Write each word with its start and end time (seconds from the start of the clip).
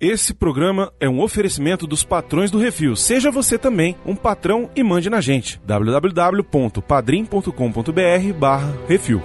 Esse 0.00 0.32
programa 0.32 0.90
é 0.98 1.06
um 1.06 1.20
oferecimento 1.20 1.86
dos 1.86 2.02
patrões 2.02 2.50
do 2.50 2.56
Refil. 2.56 2.96
Seja 2.96 3.30
você 3.30 3.58
também 3.58 3.94
um 4.06 4.16
patrão 4.16 4.70
e 4.74 4.82
mande 4.82 5.10
na 5.10 5.20
gente. 5.20 5.60
www.padrim.com.br 5.62 8.32
barra 8.38 8.74
Refil. 8.88 9.22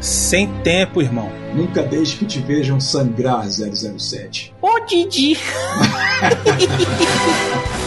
Sem 0.00 0.48
tempo, 0.62 1.02
irmão. 1.02 1.30
Nunca 1.54 1.82
deixe 1.82 2.16
que 2.16 2.24
te 2.24 2.40
vejam 2.40 2.80
sangrar 2.80 3.46
007. 3.46 4.54
Ô, 4.62 4.80
Didi! 4.86 5.36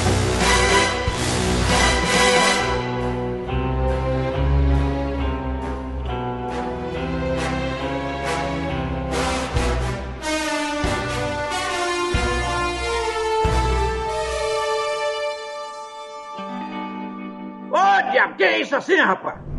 isso 18.71 18.75
assim, 18.77 18.95
rapaz? 18.95 19.50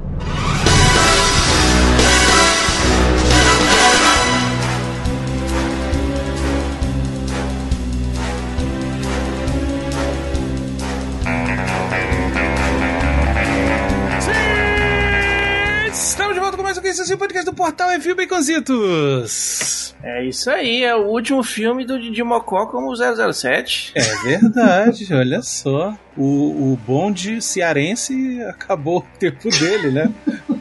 Portal 17.62 17.90
Review 17.90 18.16
Baconzitos. 18.16 19.94
É 20.02 20.24
isso 20.24 20.50
aí, 20.50 20.82
é 20.82 20.96
o 20.96 21.06
último 21.06 21.44
filme 21.44 21.84
do 21.86 21.96
Didi 21.96 22.20
Mocó 22.24 22.66
como 22.66 22.92
007. 22.96 23.92
É 23.94 24.02
verdade, 24.24 25.06
olha 25.14 25.40
só. 25.42 25.96
O, 26.16 26.72
o 26.72 26.78
bonde 26.84 27.40
cearense 27.40 28.42
acabou 28.48 28.98
o 28.98 29.18
tempo 29.18 29.48
dele, 29.48 29.92
né? 29.92 30.10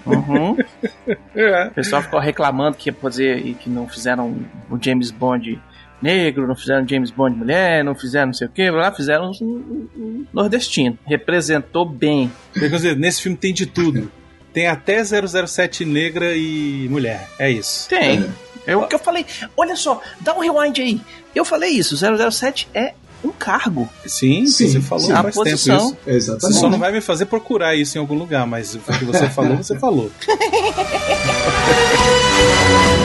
Uhum. 0.06 0.56
É. 1.36 1.68
O 1.68 1.72
pessoal 1.72 2.02
ficou 2.04 2.20
reclamando 2.20 2.78
que 2.78 2.90
ia 2.90 2.94
fazer 2.94 3.38
e 3.46 3.56
que 3.56 3.68
não 3.70 3.88
fizeram 3.88 4.38
o 4.70 4.78
James 4.80 5.10
Bond 5.10 5.60
negro, 6.02 6.48
não 6.48 6.56
fizeram 6.56 6.88
James 6.88 7.10
Bond 7.10 7.36
mulher, 7.36 7.84
não 7.84 7.96
fizeram 7.96 8.28
não 8.28 8.34
sei 8.34 8.48
o 8.48 8.50
que, 8.52 8.70
lá 8.70 8.92
fizeram 8.92 9.32
um, 9.42 9.46
um- 9.46 9.88
um 9.98 10.26
nordestino. 10.32 10.98
Representou 11.06 11.84
bem. 11.86 12.32
Nesse 12.98 13.24
filme 13.24 13.38
tem 13.38 13.54
de 13.54 13.66
tudo. 13.66 14.12
Tem 14.54 14.68
até 14.68 15.02
007 15.04 15.86
negra 15.86 16.36
e 16.36 16.88
mulher. 16.90 17.28
É 17.40 17.50
isso. 17.50 17.88
Tem. 17.90 18.30
É 18.68 18.76
o 18.76 18.86
que 18.88 18.94
eu 18.96 19.00
falei. 19.00 19.26
Olha 19.58 19.76
só, 19.76 20.00
dá 20.20 20.36
um 20.36 20.40
rewind 20.40 20.78
aí. 20.80 21.02
Eu 21.34 21.44
falei 21.46 21.70
isso, 21.72 21.96
007 21.98 22.68
é 22.74 22.94
um 23.24 23.30
cargo. 23.32 23.88
Sim, 24.06 24.46
Sim, 24.48 24.68
você 24.68 24.82
falou 24.82 25.06
sim. 25.06 25.12
há 25.14 25.20
A 25.20 25.24
mais 25.24 25.36
posição. 25.36 25.92
tempo 25.92 25.94
isso. 25.94 26.04
Você 26.04 26.12
Exatamente. 26.32 26.60
só 26.60 26.70
não 26.70 26.78
vai 26.80 26.92
me 26.92 27.00
fazer 27.02 27.26
procurar 27.28 27.76
isso 27.76 27.98
em 27.98 28.02
algum 28.02 28.16
lugar, 28.16 28.46
mas 28.48 28.74
o 28.76 28.80
que 28.80 29.06
você 29.06 29.30
falou, 29.30 29.56
você 29.58 29.78
falou. 29.80 30.12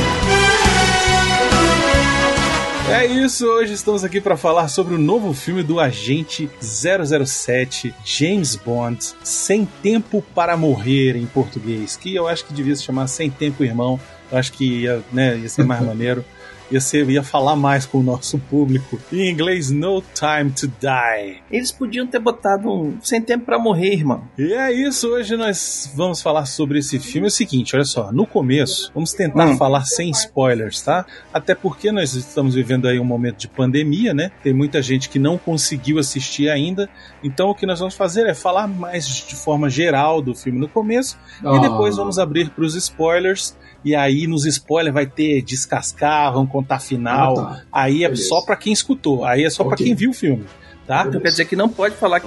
É 2.88 3.04
isso, 3.04 3.44
hoje 3.44 3.72
estamos 3.72 4.04
aqui 4.04 4.20
para 4.20 4.36
falar 4.36 4.68
sobre 4.68 4.94
o 4.94 4.98
novo 4.98 5.34
filme 5.34 5.60
do 5.60 5.80
agente 5.80 6.48
007 6.60 7.92
James 8.04 8.54
Bond, 8.54 9.12
Sem 9.24 9.66
Tempo 9.82 10.22
para 10.32 10.56
Morrer 10.56 11.16
em 11.16 11.26
português, 11.26 11.96
que 11.96 12.14
eu 12.14 12.28
acho 12.28 12.44
que 12.44 12.54
devia 12.54 12.76
se 12.76 12.84
chamar 12.84 13.08
Sem 13.08 13.28
Tempo 13.28 13.64
Irmão. 13.64 13.98
Eu 14.30 14.38
acho 14.38 14.52
que 14.52 14.82
ia, 14.82 15.02
né, 15.12 15.36
ia 15.36 15.48
ser 15.48 15.64
mais 15.64 15.82
maneiro. 15.84 16.24
Ia, 16.70 16.80
ser, 16.80 17.08
ia 17.08 17.22
falar 17.22 17.54
mais 17.54 17.86
com 17.86 17.98
o 17.98 18.02
nosso 18.02 18.38
público. 18.38 18.98
Em 19.12 19.30
inglês, 19.30 19.70
No 19.70 20.02
Time 20.14 20.50
to 20.50 20.66
Die. 20.66 21.42
Eles 21.50 21.70
podiam 21.70 22.06
ter 22.06 22.18
botado 22.18 22.68
um 22.68 22.98
sem 23.00 23.22
tempo 23.22 23.44
pra 23.44 23.58
morrer, 23.58 23.92
irmão. 23.92 24.24
E 24.36 24.52
é 24.52 24.72
isso, 24.72 25.08
hoje 25.08 25.36
nós 25.36 25.90
vamos 25.94 26.20
falar 26.20 26.44
sobre 26.46 26.78
esse 26.80 26.98
filme. 26.98 27.26
É 27.26 27.28
o 27.28 27.30
seguinte, 27.30 27.76
olha 27.76 27.84
só, 27.84 28.10
no 28.10 28.26
começo, 28.26 28.90
vamos 28.92 29.12
tentar 29.12 29.46
Hum. 29.46 29.56
falar 29.56 29.84
sem 29.84 30.10
spoilers, 30.10 30.80
tá? 30.82 31.06
Até 31.32 31.54
porque 31.54 31.92
nós 31.92 32.14
estamos 32.14 32.54
vivendo 32.54 32.88
aí 32.88 32.98
um 32.98 33.04
momento 33.04 33.38
de 33.38 33.48
pandemia, 33.48 34.12
né? 34.12 34.32
Tem 34.42 34.52
muita 34.52 34.82
gente 34.82 35.08
que 35.08 35.18
não 35.20 35.38
conseguiu 35.38 35.98
assistir 36.00 36.48
ainda. 36.48 36.88
Então 37.22 37.48
o 37.48 37.54
que 37.54 37.64
nós 37.66 37.78
vamos 37.78 37.94
fazer 37.94 38.26
é 38.26 38.34
falar 38.34 38.66
mais 38.66 39.06
de 39.06 39.36
forma 39.36 39.70
geral 39.70 40.20
do 40.20 40.34
filme 40.34 40.58
no 40.58 40.68
começo 40.68 41.16
e 41.42 41.46
Ah. 41.46 41.58
depois 41.58 41.96
vamos 41.96 42.18
abrir 42.18 42.50
para 42.50 42.64
os 42.64 42.74
spoilers. 42.74 43.56
E 43.84 43.94
aí 43.94 44.26
nos 44.26 44.44
spoilers 44.46 44.92
vai 44.92 45.06
ter 45.06 45.42
descascar, 45.42 46.32
vamos 46.32 46.50
contar 46.56 46.80
final. 46.80 47.38
Ah, 47.38 47.44
tá. 47.44 47.62
Aí 47.72 48.04
é 48.04 48.08
Beleza. 48.08 48.28
só 48.28 48.40
pra 48.42 48.56
quem 48.56 48.72
escutou, 48.72 49.24
aí 49.24 49.44
é 49.44 49.50
só 49.50 49.62
pra 49.64 49.74
Ok. 49.74 49.84
quem 49.86 49.94
viu 49.94 50.10
o 50.10 50.14
filme, 50.14 50.44
tá? 50.86 51.04
Então 51.06 51.20
quer 51.20 51.28
dizer 51.30 51.44
que 51.44 51.54
não 51.56 51.68
pode 51.68 51.96
falar 51.96 52.20
que. 52.20 52.26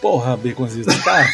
Porra, 0.00 0.36
Baconzito, 0.36 0.88
tá? 1.02 1.26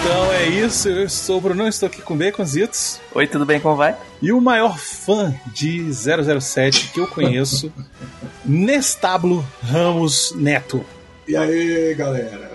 então 0.00 0.32
é 0.32 0.46
isso, 0.46 0.88
eu 0.88 1.08
sou 1.08 1.38
o 1.38 1.40
Bruno, 1.40 1.66
estou 1.68 1.86
aqui 1.86 2.02
com 2.02 2.16
Baconzitos. 2.16 3.00
Oi, 3.14 3.26
tudo 3.26 3.46
bem? 3.46 3.60
Como 3.60 3.76
vai? 3.76 3.96
E 4.20 4.32
o 4.32 4.40
maior 4.40 4.78
fã 4.78 5.34
de 5.46 5.92
007 5.92 6.90
que 6.92 7.00
eu 7.00 7.06
conheço, 7.06 7.72
Nestablo 8.44 9.44
Ramos 9.62 10.32
Neto. 10.36 10.84
E 11.26 11.36
aí, 11.36 11.94
galera? 11.94 12.50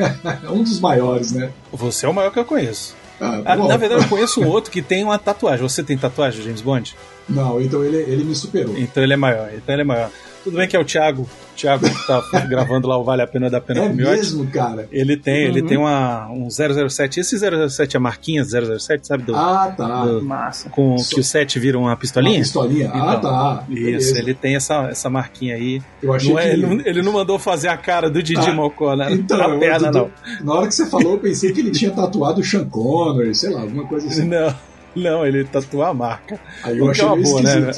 um 0.50 0.62
dos 0.62 0.80
maiores, 0.80 1.32
né? 1.32 1.50
Você 1.72 2.06
é 2.06 2.08
o 2.08 2.14
maior 2.14 2.30
que 2.30 2.38
eu 2.38 2.44
conheço. 2.44 2.94
Ah, 3.20 3.42
Ah, 3.44 3.56
na 3.56 3.76
verdade, 3.76 4.02
eu 4.04 4.08
conheço 4.08 4.40
um 4.40 4.46
outro 4.48 4.70
que 4.70 4.82
tem 4.82 5.02
uma 5.04 5.18
tatuagem. 5.18 5.66
Você 5.66 5.82
tem 5.82 5.96
tatuagem, 5.96 6.42
James 6.42 6.60
Bond? 6.60 6.94
Não, 7.28 7.60
então 7.60 7.84
ele, 7.84 7.96
ele 7.98 8.24
me 8.24 8.34
superou. 8.34 8.76
Então 8.76 9.02
ele 9.02 9.12
é 9.12 9.16
maior. 9.16 9.50
Então 9.54 9.74
ele 9.74 9.82
é 9.82 9.84
maior. 9.84 10.10
Tudo 10.44 10.56
bem 10.56 10.68
que 10.68 10.76
é 10.76 10.80
o 10.80 10.84
Thiago. 10.84 11.28
O 11.52 11.54
Thiago 11.54 11.84
que 11.88 12.06
tá 12.06 12.20
gravando 12.48 12.88
lá 12.88 12.96
o 12.98 13.04
Vale 13.04 13.22
a 13.22 13.26
Pena 13.26 13.48
da 13.50 13.60
Pena 13.60 13.80
É 13.84 13.88
com 13.88 13.94
Miotti. 13.94 14.16
mesmo, 14.16 14.46
cara? 14.46 14.88
Ele 14.90 15.16
tem, 15.16 15.44
ele 15.44 15.60
Uhum. 15.60 15.66
tem 15.68 15.76
uma, 15.78 16.28
um 16.30 16.48
007. 16.50 17.20
Esse 17.20 17.36
007 17.38 17.94
é 17.94 17.98
a 17.98 18.00
marquinha 18.00 18.42
007, 18.44 19.06
sabe? 19.06 19.22
Do, 19.24 19.36
Ah, 19.36 19.72
tá. 19.76 20.04
do- 20.06 20.22
Massa. 20.24 20.70
com 20.70 20.96
que 20.96 21.20
o 21.20 21.22
7 21.24 21.58
vira 21.60 21.78
uma 21.78 21.88
Uma 21.92 21.96
pistolinha? 21.96 22.38
pistolinha? 22.38 22.90
ah, 22.92 23.16
Então, 23.18 23.30
tá. 23.30 23.64
Isso, 23.68 23.82
Beleza. 23.84 24.18
ele 24.18 24.34
tem 24.34 24.56
essa, 24.56 24.88
essa 24.88 25.10
marquinha 25.10 25.54
aí. 25.54 25.82
Eu 26.02 26.12
achei 26.14 26.30
Não 26.32 26.38
é- 26.38 26.48
que... 26.48 26.50
ele, 26.56 26.66
não, 26.66 26.86
ele 26.86 27.02
não 27.02 27.12
mandou 27.12 27.38
fazer 27.38 27.68
a 27.68 27.76
cara 27.76 28.08
do 28.10 28.22
Didi 28.22 28.48
Ah, 28.48 28.52
Mocó 28.54 28.96
né? 28.96 29.08
Então, 29.12 29.36
na 29.36 29.48
eu- 29.48 29.58
perna, 29.58 29.88
eu- 29.88 29.92
não. 29.92 30.10
Na 30.44 30.54
hora 30.54 30.66
que 30.68 30.74
você 30.74 30.86
falou, 30.86 31.12
eu 31.12 31.18
pensei 31.18 31.52
que 31.52 31.60
ele 31.60 31.70
tinha 31.70 31.90
tatuado 31.90 32.40
o 32.40 32.44
Sean 32.44 32.64
Connery, 32.64 33.34
sei 33.34 33.50
lá, 33.50 33.60
alguma 33.60 33.84
coisa 33.86 34.06
assim. 34.08 34.24
Não, 34.26 34.54
não, 34.94 35.26
ele 35.26 35.44
tatuou 35.44 35.82
a 35.84 35.94
marca. 35.94 36.38
Aí 36.62 36.78
eu 36.78 36.84
que 36.86 36.90
achei 36.92 37.04
é 37.04 37.06
uma 37.08 37.16
boa, 37.16 37.42
né? 37.42 37.70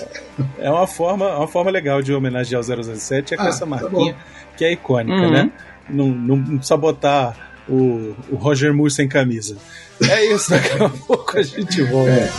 É 0.59 0.71
uma 0.71 0.87
forma, 0.87 1.37
uma 1.37 1.49
forma 1.49 1.71
legal 1.71 2.03
de 2.03 2.13
homenagear 2.13 2.61
o 2.61 2.65
007 2.97 3.35
é 3.35 3.37
com 3.37 3.43
Ah, 3.45 3.49
essa 3.49 3.61
tá 3.61 3.67
marquinha 3.67 4.17
que 4.57 4.65
é 4.65 4.73
icônica, 4.73 5.17
Uhum. 5.21 5.31
né? 5.31 5.53
Não, 5.89 6.09
não, 6.09 6.37
não 6.37 6.57
precisa 6.59 6.77
botar 6.77 7.37
o, 7.69 8.15
o 8.31 8.37
Roger 8.37 8.73
Moore 8.75 8.91
sem 8.91 9.09
camisa. 9.09 9.57
É 10.11 10.25
isso, 10.33 10.51
daqui 10.51 10.83
a 10.83 10.89
pouco 11.07 11.39
a 11.39 11.43
gente 11.43 11.83
volta. 11.83 12.11
É, 12.11 12.31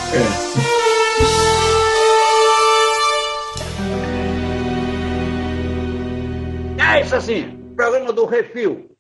é. 6.81 6.96
É 6.97 7.02
isso 7.02 7.16
assim, 7.16 7.57
programa 7.75 8.12
do 8.13 8.25
Refil. 8.25 8.94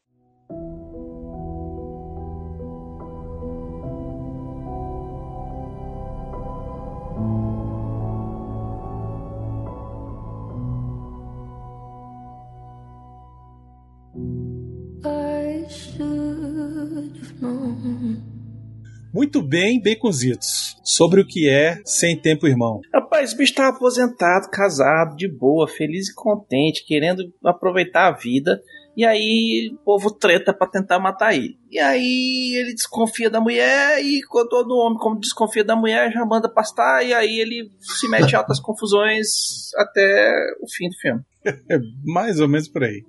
Muito 19.15 19.41
bem, 19.41 19.81
baconzitos. 19.81 20.75
Sobre 20.83 21.21
o 21.21 21.25
que 21.25 21.47
é 21.49 21.81
Sem 21.85 22.19
Tempo 22.19 22.47
Irmão. 22.47 22.81
Rapaz, 22.93 23.31
o 23.31 23.37
bicho 23.37 23.55
tava 23.55 23.69
aposentado, 23.69 24.49
casado, 24.51 25.15
de 25.15 25.27
boa, 25.27 25.69
feliz 25.69 26.09
e 26.09 26.13
contente, 26.13 26.85
querendo 26.85 27.23
aproveitar 27.43 28.07
a 28.07 28.11
vida. 28.17 28.61
E 28.95 29.05
aí 29.05 29.71
o 29.73 29.77
povo 29.85 30.11
treta 30.11 30.53
pra 30.53 30.67
tentar 30.67 30.99
matar 30.99 31.33
ele. 31.33 31.57
E 31.71 31.79
aí 31.79 32.55
ele 32.55 32.73
desconfia 32.73 33.29
da 33.29 33.39
mulher 33.41 34.03
e 34.03 34.21
quando 34.29 34.49
todo 34.49 34.77
homem, 34.77 34.97
como 34.97 35.19
desconfia 35.19 35.63
da 35.63 35.75
mulher, 35.75 36.11
já 36.11 36.25
manda 36.25 36.51
pastar 36.51 37.05
e 37.05 37.13
aí 37.13 37.39
ele 37.39 37.69
se 37.79 38.09
mete 38.09 38.33
em 38.33 38.35
altas 38.35 38.59
confusões 38.61 39.73
até 39.77 40.33
o 40.61 40.69
fim 40.69 40.89
do 40.89 40.95
filme. 40.95 41.21
É 41.69 41.77
mais 42.03 42.39
ou 42.39 42.47
menos 42.47 42.67
por 42.67 42.83
aí. 42.83 43.03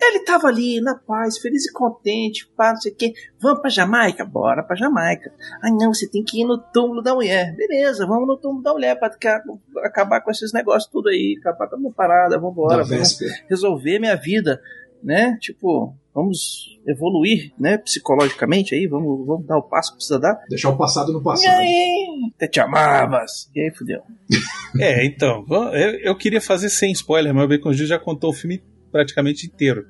Ele 0.00 0.20
tava 0.24 0.46
ali 0.48 0.80
na 0.80 0.94
paz, 0.94 1.38
feliz 1.38 1.66
e 1.66 1.72
contente, 1.72 2.48
pá, 2.56 2.70
não 2.70 2.80
sei 2.80 2.92
o 2.92 2.94
quê. 2.94 3.12
Vamos 3.40 3.60
pra 3.60 3.70
Jamaica? 3.70 4.24
Bora 4.24 4.62
pra 4.62 4.76
Jamaica. 4.76 5.32
Ai 5.62 5.70
não, 5.72 5.92
você 5.92 6.08
tem 6.08 6.22
que 6.22 6.40
ir 6.40 6.44
no 6.44 6.58
túmulo 6.58 7.02
da 7.02 7.14
mulher. 7.14 7.54
Beleza, 7.56 8.06
vamos 8.06 8.26
no 8.28 8.36
túmulo 8.36 8.62
da 8.62 8.72
mulher 8.72 8.98
pra 8.98 9.10
ca- 9.10 9.42
acabar 9.84 10.20
com 10.20 10.30
esses 10.30 10.52
negócios 10.52 10.90
tudo 10.90 11.08
aí, 11.08 11.36
acabar 11.40 11.68
com 11.68 11.76
a 11.76 11.78
minha 11.78 11.92
parada, 11.92 12.38
vambora, 12.38 12.84
vamos 12.84 13.18
resolver 13.48 13.98
minha 13.98 14.16
vida, 14.16 14.60
né? 15.02 15.36
Tipo, 15.40 15.94
vamos 16.14 16.78
evoluir, 16.86 17.52
né, 17.58 17.78
psicologicamente 17.78 18.74
aí, 18.74 18.86
vamos, 18.86 19.26
vamos 19.26 19.46
dar 19.46 19.56
o 19.58 19.62
passo 19.62 19.90
que 19.92 19.96
precisa 19.98 20.18
dar. 20.18 20.38
Deixar 20.48 20.70
o 20.70 20.76
passado 20.76 21.12
no 21.12 21.20
E 21.20 21.24
passado. 21.24 21.58
aí, 21.58 22.06
até 22.34 22.48
te 22.48 22.60
amavas. 22.60 23.48
E 23.54 23.60
aí, 23.60 23.70
fudeu. 23.70 24.00
É, 24.78 25.04
então, 25.04 25.44
eu, 25.72 25.98
eu 26.00 26.16
queria 26.16 26.40
fazer 26.40 26.68
sem 26.70 26.92
spoiler, 26.92 27.34
mas 27.34 27.44
o 27.44 27.48
Bacon 27.48 27.72
Gil 27.72 27.86
já 27.88 27.98
contou 27.98 28.30
o 28.30 28.32
filme 28.32 28.62
praticamente 28.92 29.44
inteiro, 29.46 29.84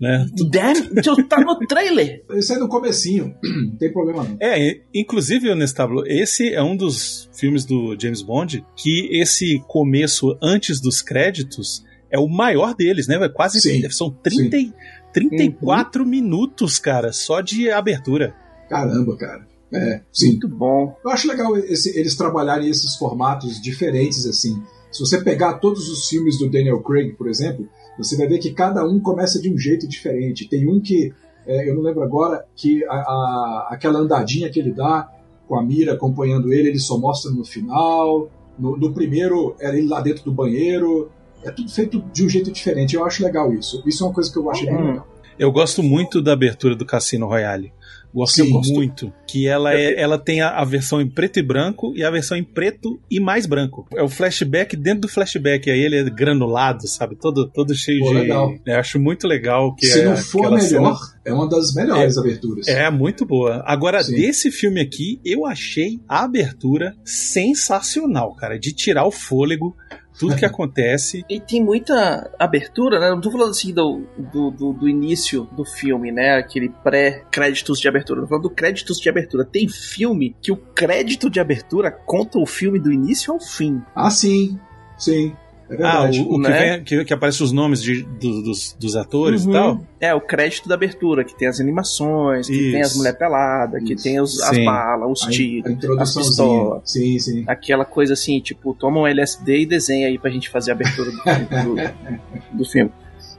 né? 0.00 0.26
Damn, 0.50 0.94
tu 1.02 1.22
tá 1.26 1.40
no 1.40 1.58
trailer. 1.66 2.22
Isso 2.36 2.52
aí 2.52 2.58
no 2.58 2.68
comecinho, 2.68 3.34
não 3.42 3.76
tem 3.76 3.90
problema 3.92 4.24
não. 4.24 4.36
É, 4.40 4.60
e- 4.60 4.82
inclusive, 4.94 5.54
Nestablo, 5.54 6.06
esse 6.06 6.52
é 6.52 6.62
um 6.62 6.76
dos 6.76 7.30
filmes 7.34 7.64
do 7.64 7.96
James 7.98 8.20
Bond 8.22 8.62
que 8.76 9.08
esse 9.10 9.58
começo 9.66 10.36
antes 10.42 10.80
dos 10.80 11.00
créditos 11.00 11.82
é 12.10 12.18
o 12.18 12.28
maior 12.28 12.74
deles, 12.74 13.08
né? 13.08 13.18
Quase 13.30 13.60
Sim, 13.60 13.88
são 13.90 14.10
30, 14.10 14.56
e- 14.58 14.72
34 15.20 16.04
minutos, 16.06 16.78
cara, 16.78 17.12
só 17.12 17.40
de 17.40 17.70
abertura. 17.70 18.34
Caramba, 18.68 19.16
cara. 19.16 19.46
É, 19.72 20.00
sim. 20.12 20.28
Muito 20.32 20.48
bom. 20.48 20.96
Eu 21.04 21.10
acho 21.10 21.26
legal 21.28 21.56
esse- 21.56 21.98
eles 21.98 22.14
trabalharem 22.16 22.68
esses 22.68 22.96
formatos 22.96 23.60
diferentes 23.60 24.26
assim. 24.26 24.62
Se 24.92 25.00
você 25.00 25.20
pegar 25.22 25.54
todos 25.54 25.88
os 25.88 26.08
filmes 26.08 26.38
do 26.38 26.48
Daniel 26.48 26.80
Craig, 26.82 27.12
por 27.14 27.28
exemplo, 27.28 27.68
você 27.98 28.16
vai 28.16 28.26
ver 28.28 28.38
que 28.38 28.52
cada 28.52 28.86
um 28.86 29.00
começa 29.00 29.40
de 29.40 29.52
um 29.52 29.58
jeito 29.58 29.86
diferente. 29.88 30.48
Tem 30.48 30.68
um 30.68 30.80
que, 30.80 31.12
é, 31.46 31.68
eu 31.68 31.74
não 31.74 31.82
lembro 31.82 32.02
agora, 32.02 32.44
que 32.54 32.84
a, 32.86 32.92
a- 32.94 33.68
aquela 33.72 33.98
andadinha 33.98 34.48
que 34.50 34.60
ele 34.60 34.72
dá 34.72 35.10
com 35.48 35.58
a 35.58 35.62
mira 35.64 35.94
acompanhando 35.94 36.52
ele, 36.52 36.68
ele 36.70 36.78
só 36.78 36.96
mostra 36.98 37.30
no 37.30 37.44
final. 37.44 38.30
No, 38.58 38.76
no 38.76 38.92
primeiro, 38.94 39.54
era 39.60 39.76
ele 39.76 39.88
lá 39.88 40.00
dentro 40.00 40.24
do 40.24 40.32
banheiro. 40.32 41.10
É 41.46 41.50
tudo 41.52 41.70
feito 41.70 42.02
de 42.12 42.24
um 42.24 42.28
jeito 42.28 42.50
diferente. 42.50 42.94
Eu 42.96 43.04
acho 43.04 43.22
legal 43.22 43.52
isso. 43.54 43.82
Isso 43.86 44.02
é 44.02 44.06
uma 44.06 44.12
coisa 44.14 44.30
que 44.32 44.38
eu 44.38 44.50
achei 44.50 44.66
bem 44.66 44.76
Hum. 44.76 44.86
legal. 44.88 45.08
Eu 45.38 45.52
gosto 45.52 45.82
muito 45.82 46.22
da 46.22 46.32
abertura 46.32 46.74
do 46.74 46.84
Cassino 46.86 47.26
Royale. 47.26 47.72
Gosto 48.14 48.36
Sim, 48.42 48.50
gosto. 48.50 48.72
muito. 48.72 49.12
Que 49.26 49.46
ela, 49.46 49.74
é, 49.74 50.00
ela 50.00 50.16
tem 50.18 50.40
a, 50.40 50.48
a 50.48 50.64
versão 50.64 50.98
em 51.02 51.06
preto 51.10 51.38
e 51.38 51.42
branco 51.42 51.92
e 51.94 52.02
a 52.02 52.10
versão 52.10 52.34
em 52.38 52.42
preto 52.42 52.98
e 53.10 53.20
mais 53.20 53.44
branco. 53.44 53.86
É 53.94 54.02
o 54.02 54.08
flashback 54.08 54.74
dentro 54.74 55.02
do 55.02 55.08
flashback. 55.08 55.70
Aí 55.70 55.78
ele 55.78 55.96
é 55.96 56.04
granulado, 56.08 56.88
sabe? 56.88 57.14
Todo, 57.16 57.46
todo 57.50 57.74
cheio 57.74 58.00
Pô, 58.00 58.08
de. 58.08 58.14
legal. 58.14 58.54
Eu 58.64 58.76
acho 58.78 58.98
muito 58.98 59.28
legal 59.28 59.74
que 59.74 59.84
Se 59.86 60.00
é 60.00 60.04
não 60.06 60.16
for 60.16 60.44
melhor, 60.50 60.60
cena- 60.62 60.96
é 61.26 61.32
uma 61.34 61.46
das 61.46 61.74
melhores 61.74 62.16
aberturas. 62.16 62.66
É, 62.68 62.90
muito 62.90 63.26
boa. 63.26 63.62
Agora, 63.66 64.02
Sim. 64.02 64.14
desse 64.16 64.50
filme 64.50 64.80
aqui, 64.80 65.20
eu 65.22 65.44
achei 65.44 66.00
a 66.08 66.24
abertura 66.24 66.94
sensacional, 67.04 68.34
cara. 68.34 68.58
De 68.58 68.72
tirar 68.72 69.04
o 69.04 69.10
fôlego, 69.10 69.76
tudo 70.18 70.36
que 70.36 70.44
acontece. 70.44 71.24
E 71.28 71.40
tem 71.40 71.62
muita 71.62 72.30
abertura, 72.38 72.98
né? 72.98 73.10
Não 73.10 73.20
tô 73.20 73.30
falando 73.30 73.50
assim 73.50 73.72
do, 73.72 74.02
do, 74.18 74.50
do, 74.50 74.72
do 74.72 74.88
início 74.88 75.44
do 75.52 75.64
filme, 75.64 76.10
né? 76.10 76.36
Aquele 76.36 76.68
pré-créditos 76.68 77.78
de 77.78 77.88
abertura. 77.88 78.22
Tô 78.22 78.26
falando 78.26 78.44
do 78.44 78.50
créditos 78.50 78.98
de 78.98 79.08
abertura. 79.08 79.44
Tem 79.44 79.68
filme 79.68 80.34
que 80.40 80.52
o 80.52 80.56
crédito 80.56 81.28
de 81.30 81.40
abertura 81.40 81.90
conta 81.90 82.38
o 82.38 82.46
filme 82.46 82.78
do 82.78 82.92
início 82.92 83.32
ao 83.32 83.40
fim. 83.40 83.82
Ah, 83.94 84.10
sim. 84.10 84.58
Sim. 84.98 85.34
É 85.68 85.74
Ah, 85.82 86.02
verdade. 86.02 86.20
o, 86.20 86.34
o 86.34 86.40
que, 86.42 86.48
né? 86.48 86.58
vem, 86.76 86.84
que, 86.84 87.04
que 87.04 87.12
aparece 87.12 87.42
os 87.42 87.50
nomes 87.50 87.82
de, 87.82 88.02
do- 88.02 88.42
dos, 88.42 88.76
dos 88.78 88.94
atores 88.96 89.44
Uhum. 89.44 89.50
e 89.50 89.54
tal. 89.54 89.80
É, 90.00 90.14
o 90.14 90.20
crédito 90.20 90.68
da 90.68 90.74
abertura, 90.76 91.24
que 91.24 91.36
tem 91.36 91.48
as 91.48 91.58
animações, 91.58 92.46
que 92.46 92.52
Isso. 92.54 92.72
tem 92.72 92.82
as 92.82 92.96
mulheres 92.96 93.18
peladas, 93.18 93.82
que 93.82 93.96
tem 93.96 94.20
os, 94.20 94.40
as 94.42 94.56
balas, 94.64 95.10
os 95.10 95.20
tiros, 95.34 95.72
a 95.98 96.02
as 96.02 96.14
pistolas. 96.14 96.82
Sim, 96.84 97.18
sim. 97.18 97.44
Aquela 97.48 97.84
coisa 97.84 98.12
assim, 98.12 98.38
tipo, 98.40 98.74
toma 98.74 99.00
um 99.00 99.06
LSD 99.06 99.62
e 99.62 99.66
desenha 99.66 100.06
aí 100.06 100.18
pra 100.18 100.30
gente 100.30 100.48
fazer 100.48 100.70
a 100.70 100.74
abertura 100.74 101.10
do, 101.10 101.16
do, 101.18 102.58
do 102.58 102.64
filme. 102.64 102.92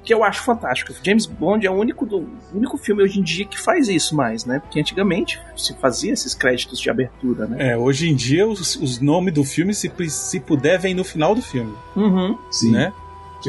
Que 0.08 0.14
eu 0.14 0.24
acho 0.24 0.42
fantástico. 0.42 0.94
James 1.04 1.26
Bond 1.26 1.68
é 1.68 1.70
o 1.70 1.74
único, 1.74 2.06
do, 2.06 2.30
único 2.54 2.78
filme 2.78 3.04
hoje 3.04 3.20
em 3.20 3.22
dia 3.22 3.44
que 3.44 3.60
faz 3.60 3.90
isso 3.90 4.16
mais, 4.16 4.46
né? 4.46 4.60
Porque 4.60 4.80
antigamente 4.80 5.38
se 5.54 5.76
fazia 5.76 6.14
esses 6.14 6.34
créditos 6.34 6.80
de 6.80 6.90
abertura, 6.90 7.46
né? 7.46 7.72
É, 7.72 7.78
hoje 7.78 8.10
em 8.10 8.16
dia, 8.16 8.48
os, 8.48 8.78
os 8.78 9.02
nomes 9.02 9.34
do 9.34 9.44
filme, 9.44 9.74
se, 9.74 9.92
se 10.08 10.40
puder, 10.40 10.80
vem 10.80 10.94
no 10.94 11.04
final 11.04 11.36
do 11.36 11.42
filme, 11.42 11.74
Uhum. 11.94 12.38
Sim. 12.50 12.72
né? 12.72 12.94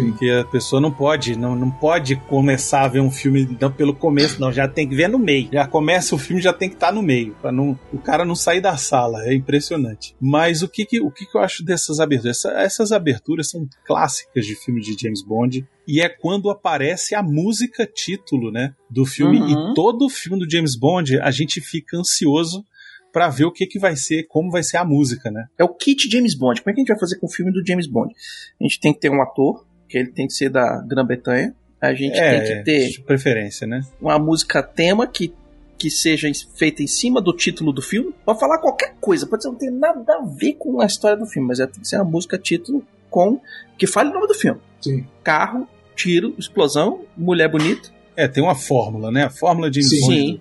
Sim. 0.01 0.11
Porque 0.11 0.31
a 0.31 0.45
pessoa 0.45 0.81
não 0.81 0.91
pode, 0.91 1.37
não, 1.39 1.55
não 1.57 1.71
pode 1.71 2.17
começar 2.17 2.83
a 2.83 2.89
ver 2.89 3.01
um 3.01 3.11
filme 3.11 3.57
não 3.61 3.71
pelo 3.73 3.95
começo, 3.95 4.41
não. 4.41 4.53
Já 4.53 4.67
tem 4.69 4.89
que 4.89 4.95
ver 4.95 5.09
no 5.09 5.19
meio. 5.19 5.49
Já 5.53 5.67
começa 5.67 6.15
o 6.15 6.19
filme, 6.19 6.41
já 6.43 6.53
tem 6.53 6.69
que 6.69 6.75
estar 6.77 6.93
no 6.93 7.03
meio, 7.03 7.35
para 7.41 7.51
não 7.53 7.79
o 7.93 7.99
cara 7.99 8.25
não 8.25 8.35
sair 8.35 8.61
da 8.61 8.77
sala. 8.77 9.25
É 9.27 9.35
impressionante. 9.35 10.15
Mas 10.21 10.63
o 10.63 10.69
que 10.69 10.85
que, 10.85 11.01
o 11.01 11.11
que, 11.11 11.27
que 11.27 11.37
eu 11.37 11.41
acho 11.41 11.65
dessas 11.65 12.01
aberturas? 12.01 12.39
Essa- 12.39 12.53
essas 12.61 12.93
aberturas 12.93 13.49
são 13.51 13.67
clássicas 13.87 14.47
de 14.47 14.55
filme 14.55 14.81
de 14.81 14.97
James 15.01 15.23
Bond. 15.23 15.67
E 15.87 16.01
é 16.03 16.09
quando 16.09 16.51
aparece 16.51 17.15
a 17.15 17.23
música 17.23 17.87
título, 17.87 18.51
né, 18.51 18.75
do 18.91 19.07
filme. 19.07 19.41
Uhum. 19.41 19.71
E 19.71 19.75
todo 19.75 20.05
o 20.07 20.11
filme 20.11 20.39
do 20.39 20.51
James 20.51 20.77
Bond, 20.77 21.19
a 21.21 21.31
gente 21.31 21.61
fica 21.61 21.97
ansioso 21.97 22.63
para 23.11 23.31
ver 23.31 23.47
o 23.47 23.51
que 23.51 23.67
que 23.67 23.79
vai 23.79 23.97
ser, 23.97 24.25
como 24.29 24.51
vai 24.51 24.63
ser 24.63 24.77
a 24.77 24.85
música, 24.85 25.31
né? 25.31 25.47
É 25.59 25.65
o 25.65 25.69
kit 25.75 26.09
James 26.11 26.35
Bond. 26.35 26.61
Como 26.61 26.71
é 26.71 26.75
que 26.75 26.81
a 26.81 26.83
gente 26.83 26.89
vai 26.89 26.99
fazer 26.99 27.19
com 27.19 27.27
o 27.27 27.31
filme 27.31 27.51
do 27.51 27.67
James 27.67 27.87
Bond? 27.87 28.13
A 28.61 28.65
gente 28.65 28.79
tem 28.79 28.93
que 28.93 29.01
ter 29.01 29.11
um 29.11 29.23
ator, 29.23 29.65
que 29.89 29.97
ele 29.99 30.11
tem 30.11 30.27
que 30.27 30.33
ser 30.33 30.51
da 30.51 30.81
Grã-Bretanha. 30.87 31.55
A 31.81 31.95
gente 31.95 32.17
é, 32.19 32.41
tem 32.41 32.57
que 32.59 32.65
ter 32.65 32.89
de 32.91 33.01
preferência, 33.01 33.67
né? 33.67 33.81
uma 34.01 34.19
música 34.19 34.63
tema 34.63 35.07
que, 35.07 35.33
que 35.79 35.89
seja 35.91 36.29
feita 36.57 36.83
em 36.83 36.87
cima 36.89 37.21
do 37.21 37.33
título 37.33 37.73
do 37.73 37.81
filme. 37.81 38.13
Pode 38.25 38.41
falar 38.41 38.59
qualquer 38.59 38.95
coisa, 39.01 39.27
pode 39.27 39.43
ser, 39.45 39.49
não 39.49 39.55
ter 39.57 39.71
nada 39.71 40.15
a 40.17 40.25
ver 40.25 40.55
com 40.55 40.81
a 40.81 40.87
história 40.87 41.17
do 41.17 41.25
filme, 41.27 41.47
mas 41.49 41.61
é, 41.61 41.67
tem 41.67 41.81
que 41.81 41.89
ser 41.89 41.97
uma 41.97 42.05
música 42.05 42.37
título 42.37 42.85
com 43.09 43.41
que 43.79 43.87
fale 43.87 44.11
o 44.11 44.13
nome 44.13 44.27
do 44.27 44.35
filme. 44.35 44.61
Sim. 44.81 45.07
Carro, 45.23 45.69
tiro, 45.95 46.35
explosão, 46.37 47.05
mulher 47.17 47.49
bonita. 47.49 47.91
É, 48.17 48.27
tem 48.27 48.43
uma 48.43 48.57
fórmula, 48.57 49.13
né? 49.13 49.25
A 49.25 49.31
fórmula 49.31 49.71
de 49.71 49.83
Sim. 49.83 50.01
Bond 50.01 50.15
Sim. 50.15 50.33
do- 50.35 50.41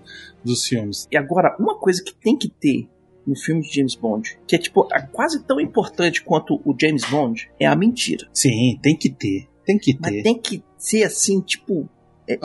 dos 0.51 0.65
filmes. 0.65 1.07
E 1.11 1.17
agora, 1.17 1.55
uma 1.59 1.75
coisa 1.75 2.03
que 2.03 2.13
tem 2.15 2.35
que 2.35 2.49
ter 2.49 2.87
no 3.27 3.35
filme 3.35 3.61
de 3.61 3.75
James 3.75 3.93
Bond, 3.95 4.37
que 4.47 4.55
é 4.55 4.59
tipo 4.59 4.87
é 4.93 5.01
quase 5.01 5.43
tão 5.43 5.59
importante 5.59 6.23
quanto 6.23 6.55
o 6.65 6.75
James 6.79 7.03
Bond, 7.09 7.49
é 7.59 7.65
a 7.67 7.75
mentira. 7.75 8.27
Sim, 8.33 8.79
tem 8.81 8.95
que 8.95 9.09
ter. 9.09 9.47
Tem 9.65 9.77
que 9.77 9.97
Mas 9.99 10.11
ter. 10.11 10.23
tem 10.23 10.39
que 10.39 10.63
ser 10.77 11.03
assim, 11.03 11.41
tipo. 11.41 11.89
é, 12.29 12.37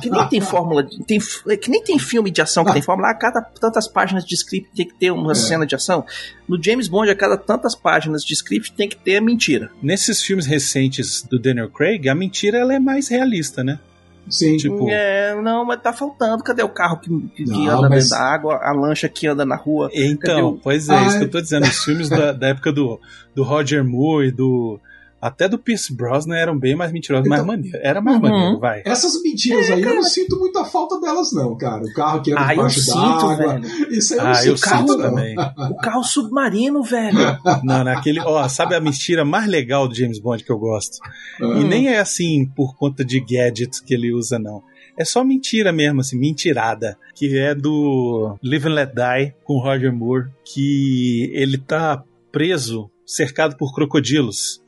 que 0.00 0.08
nem 0.10 0.28
tem 0.28 0.40
fórmula. 0.40 0.86
Tem, 1.06 1.18
é 1.48 1.56
que 1.56 1.70
nem 1.70 1.82
tem 1.82 1.98
filme 1.98 2.30
de 2.30 2.40
ação 2.40 2.64
que 2.64 2.72
tem 2.72 2.80
fórmula. 2.82 3.10
A 3.10 3.14
cada 3.14 3.40
tantas 3.42 3.86
páginas 3.86 4.24
de 4.24 4.34
script 4.34 4.70
tem 4.74 4.86
que 4.88 4.94
ter 4.94 5.10
uma 5.10 5.32
É. 5.32 5.34
cena 5.34 5.66
de 5.66 5.74
ação. 5.74 6.04
No 6.48 6.62
James 6.62 6.88
Bond, 6.88 7.10
a 7.10 7.14
cada 7.14 7.36
tantas 7.36 7.74
páginas 7.74 8.24
de 8.24 8.32
script 8.34 8.72
tem 8.72 8.88
que 8.88 8.96
ter 8.96 9.16
a 9.16 9.20
mentira. 9.20 9.70
Nesses 9.82 10.22
filmes 10.22 10.46
recentes 10.46 11.22
do 11.22 11.38
Daniel 11.38 11.70
Craig, 11.70 12.08
a 12.08 12.14
mentira 12.14 12.58
ela 12.58 12.74
é 12.74 12.78
mais 12.78 13.08
realista, 13.08 13.62
né? 13.62 13.78
Sim. 14.28 14.56
Tipo, 14.56 14.88
É, 14.88 15.34
não, 15.42 15.64
mas 15.64 15.80
tá 15.82 15.92
faltando. 15.92 16.42
Cadê 16.44 16.62
o 16.62 16.68
carro 16.68 16.98
que, 16.98 17.08
que- 17.34 17.44
que 17.44 17.50
Não, 17.50 17.78
anda 17.78 17.88
mas- 17.88 18.04
dentro 18.08 18.18
da 18.18 18.24
água, 18.32 18.60
a 18.62 18.72
lancha 18.72 19.08
que 19.08 19.26
anda 19.26 19.44
na 19.44 19.56
rua? 19.56 19.90
Então, 19.92 20.50
o- 20.50 20.58
pois 20.58 20.88
é, 20.88 20.94
Ah, 20.94 21.02
isso 21.06 21.16
que 21.18 21.24
é. 21.24 21.26
eu 21.26 21.30
tô 21.30 21.40
dizendo. 21.40 21.64
Os 21.64 21.84
filmes 21.84 22.08
da, 22.08 22.32
da 22.32 22.48
época 22.48 22.72
do, 22.72 23.00
do 23.34 23.42
Roger 23.42 23.84
Moore 23.84 24.28
e 24.28 24.30
do. 24.30 24.78
Até 25.22 25.48
do 25.48 25.56
Pierce 25.56 25.94
Brosnan 25.94 26.34
eram 26.34 26.58
bem 26.58 26.74
mais 26.74 26.90
mentirosos, 26.90 27.28
mais 27.28 27.40
Então- 27.42 27.54
maneiro. 27.54 27.78
Era 27.80 28.00
mais 28.00 28.16
Uhum. 28.16 28.22
maneiro, 28.22 28.58
vai. 28.58 28.82
Essas 28.84 29.22
mentiras 29.22 29.70
É, 29.70 29.74
aí 29.74 29.82
eu 29.82 29.94
não 29.94 30.02
sinto 30.02 30.36
muita 30.36 30.64
falta 30.64 31.00
delas, 31.00 31.32
não, 31.32 31.56
cara. 31.56 31.84
O 31.84 31.94
carro 31.94 32.20
que 32.22 32.32
anda 32.32 32.40
Ah, 32.40 32.50
eu 32.50 32.56
debaixo 32.56 32.80
sinto, 32.80 32.96
d'água. 32.98 33.36
velho. 33.36 33.92
Isso 33.92 34.14
aí 34.14 34.18
eu 34.18 34.24
Ah, 34.26 34.32
não 34.32 34.44
eu 34.44 34.56
sinto 34.56 34.76
sinto 34.78 34.96
não. 34.96 34.98
também. 35.10 35.36
O 35.72 35.76
carro 35.76 36.02
submarino, 36.02 36.82
velho. 36.82 37.38
Não, 37.62 37.84
naquele. 37.84 38.18
Ó, 38.20 38.48
sabe 38.48 38.74
a 38.74 38.80
mentira 38.80 39.24
mais 39.24 39.46
legal 39.46 39.86
do 39.86 39.94
James 39.94 40.18
Bond 40.18 40.42
que 40.42 40.50
eu 40.50 40.58
gosto? 40.58 40.98
Ah, 41.40 41.44
E 41.60 41.62
nem 41.64 41.86
é 41.86 42.00
assim 42.00 42.44
por 42.56 42.74
conta 42.76 43.04
de 43.04 43.20
gadgets 43.20 43.78
que 43.78 43.94
ele 43.94 44.12
usa, 44.12 44.40
não. 44.40 44.60
É 44.98 45.04
só 45.04 45.22
mentira 45.24 45.72
mesmo, 45.72 46.00
assim, 46.00 46.18
mentirada. 46.18 46.98
Que 47.14 47.38
é 47.38 47.54
do 47.54 48.36
Live 48.42 48.66
and 48.68 48.74
Let 48.74 48.90
Die 48.92 49.34
com 49.44 49.58
Roger 49.60 49.92
Moore. 49.92 50.26
Que 50.44 51.30
ele 51.32 51.56
tá 51.58 52.02
preso, 52.32 52.90
cercado 53.06 53.56
por 53.56 53.74
crocodilos. 53.74 54.61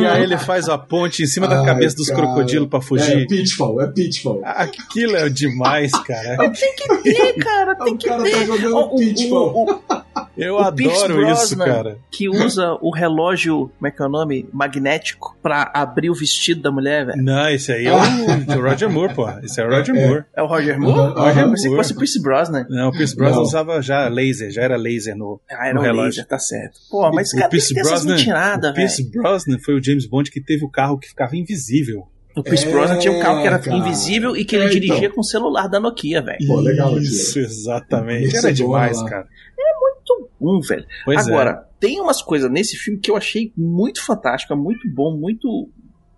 E 0.00 0.06
aí 0.06 0.22
ele 0.22 0.38
faz 0.38 0.68
a 0.68 0.78
ponte 0.78 1.22
em 1.22 1.26
cima 1.26 1.48
da 1.48 1.60
Ai, 1.60 1.64
cabeça 1.66 1.96
dos 1.96 2.08
cara. 2.08 2.22
crocodilos 2.22 2.68
pra 2.68 2.78
é 2.78 2.82
fugir. 2.82 3.26
Pitfall, 3.26 3.80
é 3.82 3.86
Pitfall. 3.88 4.40
Aquilo 4.44 5.16
é 5.16 5.28
demais, 5.28 5.90
cara. 5.92 6.50
tem 6.50 6.74
que 6.76 7.02
ter, 7.02 7.32
cara. 7.34 7.74
Tem 7.76 7.94
o 7.94 7.98
que 7.98 8.08
cara 8.08 8.22
ter. 8.22 8.30
tá 8.32 8.44
jogando 8.44 8.76
o- 8.76 8.96
Pitfall. 8.96 9.54
o- 9.54 9.70
o- 9.72 10.04
Eu 10.36 10.56
O 10.56 10.72
Pierce 10.72 11.04
adoro 11.04 11.30
isso, 11.30 11.56
Brosnan. 11.56 11.64
cara. 11.64 11.98
que 12.10 12.28
usa 12.28 12.76
o 12.80 12.90
relógio, 12.90 13.70
como 13.78 13.86
é 13.86 13.90
que 13.90 14.02
é 14.02 14.06
o 14.06 14.08
nome? 14.08 14.48
Magnético, 14.52 15.36
pra 15.42 15.70
abrir 15.74 16.10
o 16.10 16.14
vestido 16.14 16.60
da 16.62 16.70
mulher, 16.72 17.06
velho. 17.06 17.22
Não, 17.22 17.48
esse 17.50 17.70
aí 17.72 17.86
é 17.86 17.92
o, 17.92 17.96
o 18.58 18.60
Roger 18.62 18.90
Moore, 18.90 19.14
pô. 19.14 19.28
Esse 19.42 19.60
é 19.60 19.64
o 19.66 19.70
Roger 19.70 19.94
É. 19.94 20.06
Moore. 20.08 20.24
É 20.36 20.42
o 20.42 20.46
Roger 20.46 20.80
Moore? 20.80 20.98
Aham, 20.98 21.12
Roger. 21.22 21.44
Moore. 21.46 21.56
Você 21.60 21.68
fosse 21.76 21.92
o 21.92 21.96
Pierce 21.96 22.22
Brosnan. 22.22 22.66
Não, 22.68 22.88
o 22.88 22.92
Pierce 22.92 23.14
Brosnan 23.16 23.36
Não. 23.36 23.42
usava 23.42 23.80
já 23.82 24.08
laser, 24.08 24.50
já 24.50 24.62
era 24.62 24.76
laser 24.76 25.16
no, 25.16 25.40
Ah, 25.50 25.66
era 25.66 25.74
no 25.74 25.80
um 25.80 25.82
relógio. 25.84 26.06
laser, 26.06 26.26
tá 26.26 26.38
certo. 26.38 26.78
Pô, 26.90 27.10
mas 27.12 27.32
o 27.32 27.36
cara, 27.36 27.48
Pierce 27.48 27.74
Brosnan, 27.74 28.14
mentiradas, 28.16 28.70
o 28.70 28.74
Pierce. 28.74 29.10
Brosnan 29.10 29.58
foi 29.64 29.74
o 29.78 29.82
James 29.82 30.06
Bond 30.06 30.30
que 30.30 30.40
teve 30.40 30.64
o 30.64 30.70
carro 30.70 30.98
que 30.98 31.08
ficava 31.08 31.36
invisível. 31.36 32.08
O 32.36 32.42
Pierce 32.42 32.66
É, 32.66 32.70
Brosnan 32.72 32.98
tinha 32.98 33.12
um 33.12 33.20
carro 33.20 33.40
que 33.42 33.46
era 33.46 33.58
cara. 33.60 33.76
invisível 33.76 34.36
e 34.36 34.44
que 34.44 34.56
ele 34.56 34.64
É, 34.64 34.68
dirigia 34.68 34.96
então. 34.98 35.10
com 35.12 35.20
o 35.20 35.24
celular 35.24 35.68
da 35.68 35.78
Nokia, 35.78 36.20
velho. 36.20 36.44
Pô, 36.48 36.58
legal 36.58 36.88
aquilo. 36.88 37.02
Isso, 37.04 37.38
exatamente. 37.38 38.24
Esse 38.26 38.38
Era 38.38 38.48
é 38.50 38.52
demais, 38.52 38.98
lá. 39.00 39.08
cara. 39.08 39.26
Velho. 40.60 40.86
Pois 41.04 41.26
é. 41.26 41.30
Agora, 41.30 41.68
tem 41.78 42.00
umas 42.00 42.22
coisas 42.22 42.50
nesse 42.50 42.76
filme 42.76 43.00
que 43.00 43.10
eu 43.10 43.16
achei 43.16 43.52
muito 43.56 44.04
fantástica, 44.04 44.54
muito 44.56 44.88
bom, 44.92 45.16
muito 45.16 45.70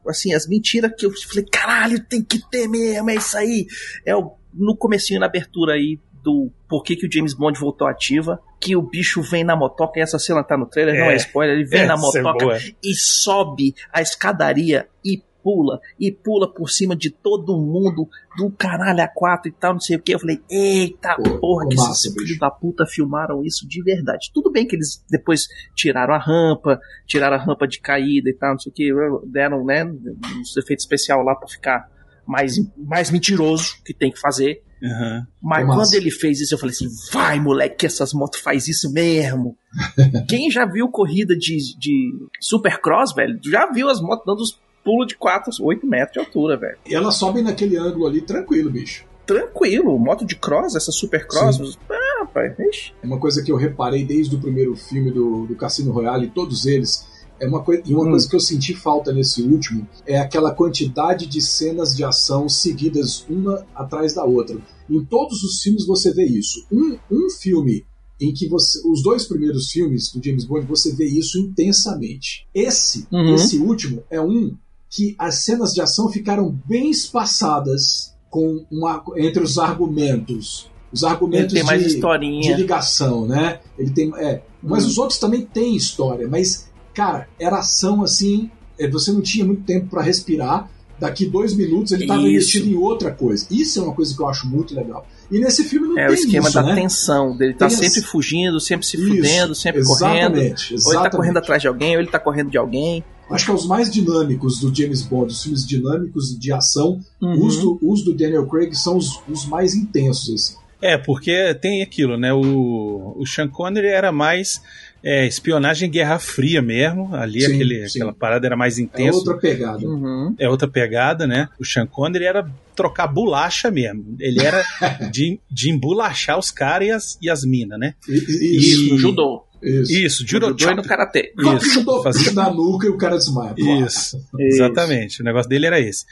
assim, 0.08 0.32
as 0.32 0.46
mentiras 0.46 0.92
que 0.96 1.04
eu 1.04 1.12
falei, 1.12 1.44
caralho, 1.50 2.04
tem 2.04 2.22
que 2.22 2.38
ter 2.48 2.68
mesmo, 2.68 3.10
é 3.10 3.16
isso 3.16 3.36
aí. 3.36 3.66
É 4.04 4.14
o, 4.14 4.36
no 4.54 4.76
comecinho, 4.76 5.18
na 5.20 5.26
abertura 5.26 5.74
aí, 5.74 5.98
do 6.22 6.50
por 6.68 6.82
que, 6.82 6.96
que 6.96 7.06
o 7.06 7.12
James 7.12 7.34
Bond 7.34 7.58
voltou 7.58 7.86
ativa, 7.86 8.40
que 8.60 8.74
o 8.74 8.82
bicho 8.82 9.22
vem 9.22 9.44
na 9.44 9.54
motoca, 9.54 9.98
e 9.98 10.02
essa 10.02 10.18
cena 10.18 10.42
tá 10.42 10.56
no 10.56 10.66
trailer, 10.66 10.98
não 10.98 11.10
é 11.10 11.16
spoiler, 11.16 11.56
ele 11.56 11.64
vem 11.64 11.86
na 11.86 11.94
é 11.94 11.96
motoca 11.96 12.44
boa. 12.44 12.58
e 12.82 12.94
sobe 12.94 13.74
a 13.92 14.02
escadaria 14.02 14.88
e 15.04 15.22
pula, 15.46 15.78
e 15.96 16.10
pula 16.10 16.52
por 16.52 16.68
cima 16.68 16.96
de 16.96 17.08
todo 17.08 17.56
mundo, 17.56 18.08
do 18.36 18.50
caralho 18.50 19.00
a 19.00 19.06
quatro 19.06 19.48
e 19.48 19.52
tal, 19.52 19.74
não 19.74 19.80
sei 19.80 19.96
o 19.96 20.02
que. 20.02 20.12
Eu 20.12 20.18
falei, 20.18 20.42
eita 20.50 21.14
Pô, 21.14 21.38
porra, 21.38 21.68
que 21.68 21.74
esses 21.76 22.12
filhos 22.12 22.36
da 22.36 22.50
puta 22.50 22.84
filmaram 22.84 23.44
isso 23.44 23.64
de 23.68 23.80
verdade. 23.80 24.32
Tudo 24.34 24.50
bem 24.50 24.66
que 24.66 24.74
eles 24.74 25.04
depois 25.08 25.46
tiraram 25.76 26.14
a 26.14 26.18
rampa, 26.18 26.80
tiraram 27.06 27.36
a 27.36 27.38
rampa 27.38 27.68
de 27.68 27.78
caída 27.78 28.28
e 28.28 28.34
tal, 28.34 28.54
não 28.54 28.58
sei 28.58 28.72
o 28.72 28.74
que, 28.74 28.90
deram, 29.30 29.64
né, 29.64 29.84
uns 29.84 30.56
efeitos 30.56 30.84
especial 30.84 31.22
lá 31.22 31.36
pra 31.36 31.46
ficar 31.46 31.88
mais, 32.26 32.56
mais 32.76 33.12
mentiroso, 33.12 33.76
que 33.84 33.94
tem 33.94 34.10
que 34.10 34.18
fazer. 34.18 34.64
Aham. 34.82 35.26
Mas 35.40 35.66
Massa. 35.66 35.78
quando 35.78 35.94
ele 35.94 36.10
fez 36.10 36.40
isso, 36.40 36.54
eu 36.54 36.58
falei 36.58 36.74
assim: 36.74 36.88
vai, 37.12 37.38
moleque, 37.38 37.76
que 37.76 37.86
essas 37.86 38.12
motos 38.12 38.40
faz 38.40 38.66
isso 38.66 38.92
mesmo. 38.92 39.56
Quem 40.28 40.50
já 40.50 40.66
viu 40.66 40.88
corrida 40.88 41.36
de, 41.36 41.56
de 41.78 42.12
Supercross, 42.40 43.14
velho, 43.14 43.38
já 43.48 43.70
viu 43.72 43.88
as 43.88 44.00
motos 44.00 44.26
dando 44.26 44.40
os 44.40 44.65
pulos 44.86 45.08
de 45.08 45.16
4, 45.16 45.50
8 45.60 45.84
metros 45.86 46.12
de 46.12 46.18
altura, 46.20 46.56
velho. 46.56 46.78
E 46.88 46.94
elas 46.94 47.16
sobem 47.16 47.42
naquele 47.42 47.76
ângulo 47.76 48.06
ali 48.06 48.20
tranquilo, 48.22 48.70
bicho. 48.70 49.04
Tranquilo, 49.26 49.98
moto 49.98 50.24
de 50.24 50.36
cross, 50.36 50.76
essa 50.76 50.92
Supercross, 50.92 51.56
Sim. 51.56 51.74
ah, 51.90 52.20
rapaz, 52.20 52.54
ixi. 52.60 52.92
É 53.02 53.06
uma 53.06 53.18
coisa 53.18 53.42
que 53.42 53.50
eu 53.50 53.56
reparei 53.56 54.04
desde 54.04 54.36
o 54.36 54.40
primeiro 54.40 54.76
filme 54.76 55.10
do, 55.10 55.44
do 55.46 55.56
Cassino 55.56 55.90
Royale, 55.90 56.30
todos 56.32 56.64
eles. 56.64 57.04
É 57.40 57.46
uma 57.46 57.60
coisa, 57.62 57.82
e 57.84 57.92
uma 57.92 58.04
Hum. 58.06 58.10
coisa 58.10 58.28
que 58.30 58.36
eu 58.36 58.40
senti 58.40 58.72
falta 58.74 59.12
nesse 59.12 59.42
último 59.42 59.86
é 60.06 60.16
aquela 60.18 60.54
quantidade 60.54 61.26
de 61.26 61.40
cenas 61.40 61.94
de 61.94 62.04
ação 62.04 62.48
seguidas 62.48 63.26
uma 63.28 63.66
atrás 63.74 64.14
da 64.14 64.24
outra. 64.24 64.56
Em 64.88 65.04
todos 65.04 65.42
os 65.42 65.60
filmes 65.60 65.84
você 65.84 66.14
vê 66.14 66.24
isso. 66.24 66.64
Um, 66.72 66.96
um 67.10 67.28
filme 67.28 67.84
em 68.20 68.32
que 68.32 68.48
você. 68.48 68.80
Os 68.88 69.02
dois 69.02 69.26
primeiros 69.26 69.70
filmes 69.70 70.10
do 70.12 70.24
James 70.24 70.44
Bond 70.46 70.64
você 70.66 70.94
vê 70.94 71.04
isso 71.04 71.36
intensamente. 71.38 72.46
Esse, 72.54 73.06
Uhum. 73.12 73.34
esse 73.34 73.58
último, 73.58 74.02
é 74.08 74.20
um 74.20 74.56
que 74.90 75.14
as 75.18 75.36
cenas 75.44 75.72
de 75.74 75.80
ação 75.80 76.08
ficaram 76.08 76.56
bem 76.66 76.90
espaçadas 76.90 78.14
com 78.30 78.64
uma, 78.70 79.02
entre 79.16 79.42
os 79.42 79.58
argumentos. 79.58 80.70
Os 80.92 81.02
argumentos 81.04 81.52
Tem 81.52 81.64
mais 81.64 81.82
de, 81.82 82.00
de 82.00 82.54
ligação, 82.54 83.26
né? 83.26 83.60
Ele 83.78 83.90
tem, 83.90 84.12
é, 84.16 84.42
mas 84.62 84.84
Hum. 84.84 84.88
os 84.88 84.98
outros 84.98 85.18
também 85.18 85.42
têm 85.42 85.74
história, 85.76 86.28
mas 86.28 86.70
cara, 86.94 87.28
era 87.38 87.58
ação 87.58 88.02
assim, 88.02 88.50
é, 88.78 88.88
você 88.88 89.12
não 89.12 89.20
tinha 89.20 89.44
muito 89.44 89.62
tempo 89.62 89.88
para 89.88 90.02
respirar. 90.02 90.70
Daqui 90.98 91.26
dois 91.26 91.54
minutos 91.54 91.92
ele 91.92 92.04
estava 92.04 92.20
Isso. 92.22 92.30
investido 92.30 92.68
em 92.70 92.74
outra 92.74 93.10
coisa. 93.10 93.46
Isso 93.50 93.78
é 93.78 93.82
uma 93.82 93.92
coisa 93.92 94.16
que 94.16 94.22
eu 94.22 94.26
acho 94.28 94.46
muito 94.48 94.74
legal. 94.74 95.06
E 95.30 95.38
nesse 95.38 95.62
filme 95.64 95.88
não 95.88 95.98
É 95.98 96.06
tem 96.06 96.14
o 96.14 96.18
esquema 96.18 96.48
isso, 96.48 96.54
da 96.54 96.62
né? 96.62 96.74
tensão, 96.74 97.36
dele 97.36 97.52
tá 97.52 97.68
Tem 97.68 97.76
sempre 97.76 97.98
essa- 97.98 98.06
fugindo, 98.08 98.58
sempre 98.58 98.86
se 98.86 98.96
Isso, 98.96 99.06
fudendo, 99.06 99.54
sempre 99.54 99.84
correndo. 99.84 100.36
Exatamente, 100.38 100.72
Ou 100.72 100.78
ele 100.78 100.82
tá 100.84 100.90
exatamente. 100.90 101.16
correndo 101.16 101.36
atrás 101.36 101.60
de 101.60 101.68
alguém, 101.68 101.94
ou 101.96 102.00
ele 102.00 102.10
tá 102.10 102.18
correndo 102.18 102.50
de 102.50 102.56
alguém. 102.56 103.04
Acho 103.30 103.44
que 103.46 103.50
é 103.50 103.54
os 103.54 103.66
mais 103.66 103.90
dinâmicos 103.92 104.60
do 104.60 104.74
James 104.74 105.02
Bond, 105.02 105.32
os 105.32 105.42
filmes 105.42 105.66
dinâmicos 105.66 106.38
de 106.38 106.52
ação. 106.52 107.00
Uhum. 107.20 107.44
Os, 107.46 107.58
do, 107.58 107.78
os 107.82 108.04
do 108.04 108.14
Daniel 108.14 108.46
Craig 108.46 108.74
são 108.74 108.96
os, 108.96 109.20
os 109.28 109.44
mais 109.46 109.74
intensos, 109.74 110.32
assim. 110.34 110.54
É, 110.80 110.96
porque 110.98 111.54
tem 111.54 111.82
aquilo, 111.82 112.16
né? 112.18 112.32
O, 112.34 113.16
o 113.18 113.26
Sean 113.26 113.48
Connery 113.48 113.86
era 113.88 114.12
mais 114.12 114.60
é, 115.02 115.26
espionagem 115.26 115.90
Guerra 115.90 116.18
Fria 116.18 116.60
mesmo. 116.60 117.14
Ali 117.16 117.40
Sim, 117.40 117.54
aquele, 117.54 117.88
sim. 117.88 117.98
aquela 117.98 118.12
parada 118.12 118.46
era 118.46 118.56
mais 118.56 118.78
É 118.78 118.82
intensa. 118.82 119.16
outra 119.18 119.38
pegada. 119.38 119.84
Uhum. 119.86 120.34
é 120.38 120.48
outra 120.48 120.68
pegada, 120.68 121.26
né? 121.26 121.48
O 121.58 121.64
Sean 121.64 121.86
Connery 121.86 122.26
era 122.26 122.48
trocar 122.76 123.06
bolacha 123.06 123.70
mesmo. 123.70 124.16
Ele 124.20 124.38
era 124.44 124.62
de, 125.10 125.40
de 125.50 125.70
embolachar 125.70 126.38
os 126.38 126.50
caras 126.50 126.86
e 126.86 126.90
as, 126.92 127.18
e 127.22 127.30
as 127.30 127.42
minas, 127.44 127.78
né? 127.80 127.94
E- 128.06 128.12
e- 128.12 128.56
Isso, 128.58 128.82
Isso, 128.82 128.92
no 128.92 128.98
judô. 128.98 129.44
Isso. 129.62 129.92
Isso, 129.92 130.22
No 130.22 130.28
judô 130.28 130.70
e 130.70 130.74
no 130.74 130.82
karatê. 130.82 131.32
Isso, 131.38 131.74
judô, 131.74 132.02
fazia- 132.02 132.32
na 132.32 132.50
nuca 132.52 132.86
e 132.86 132.90
o 132.90 132.96
cara 132.96 133.16
desmaia. 133.16 133.54
Pô, 133.54 133.84
Isso, 133.86 134.18
exatamente. 134.38 135.20
O 135.22 135.24
negócio 135.24 135.48
dele 135.48 135.66
era 135.66 135.80
esse. 135.80 136.04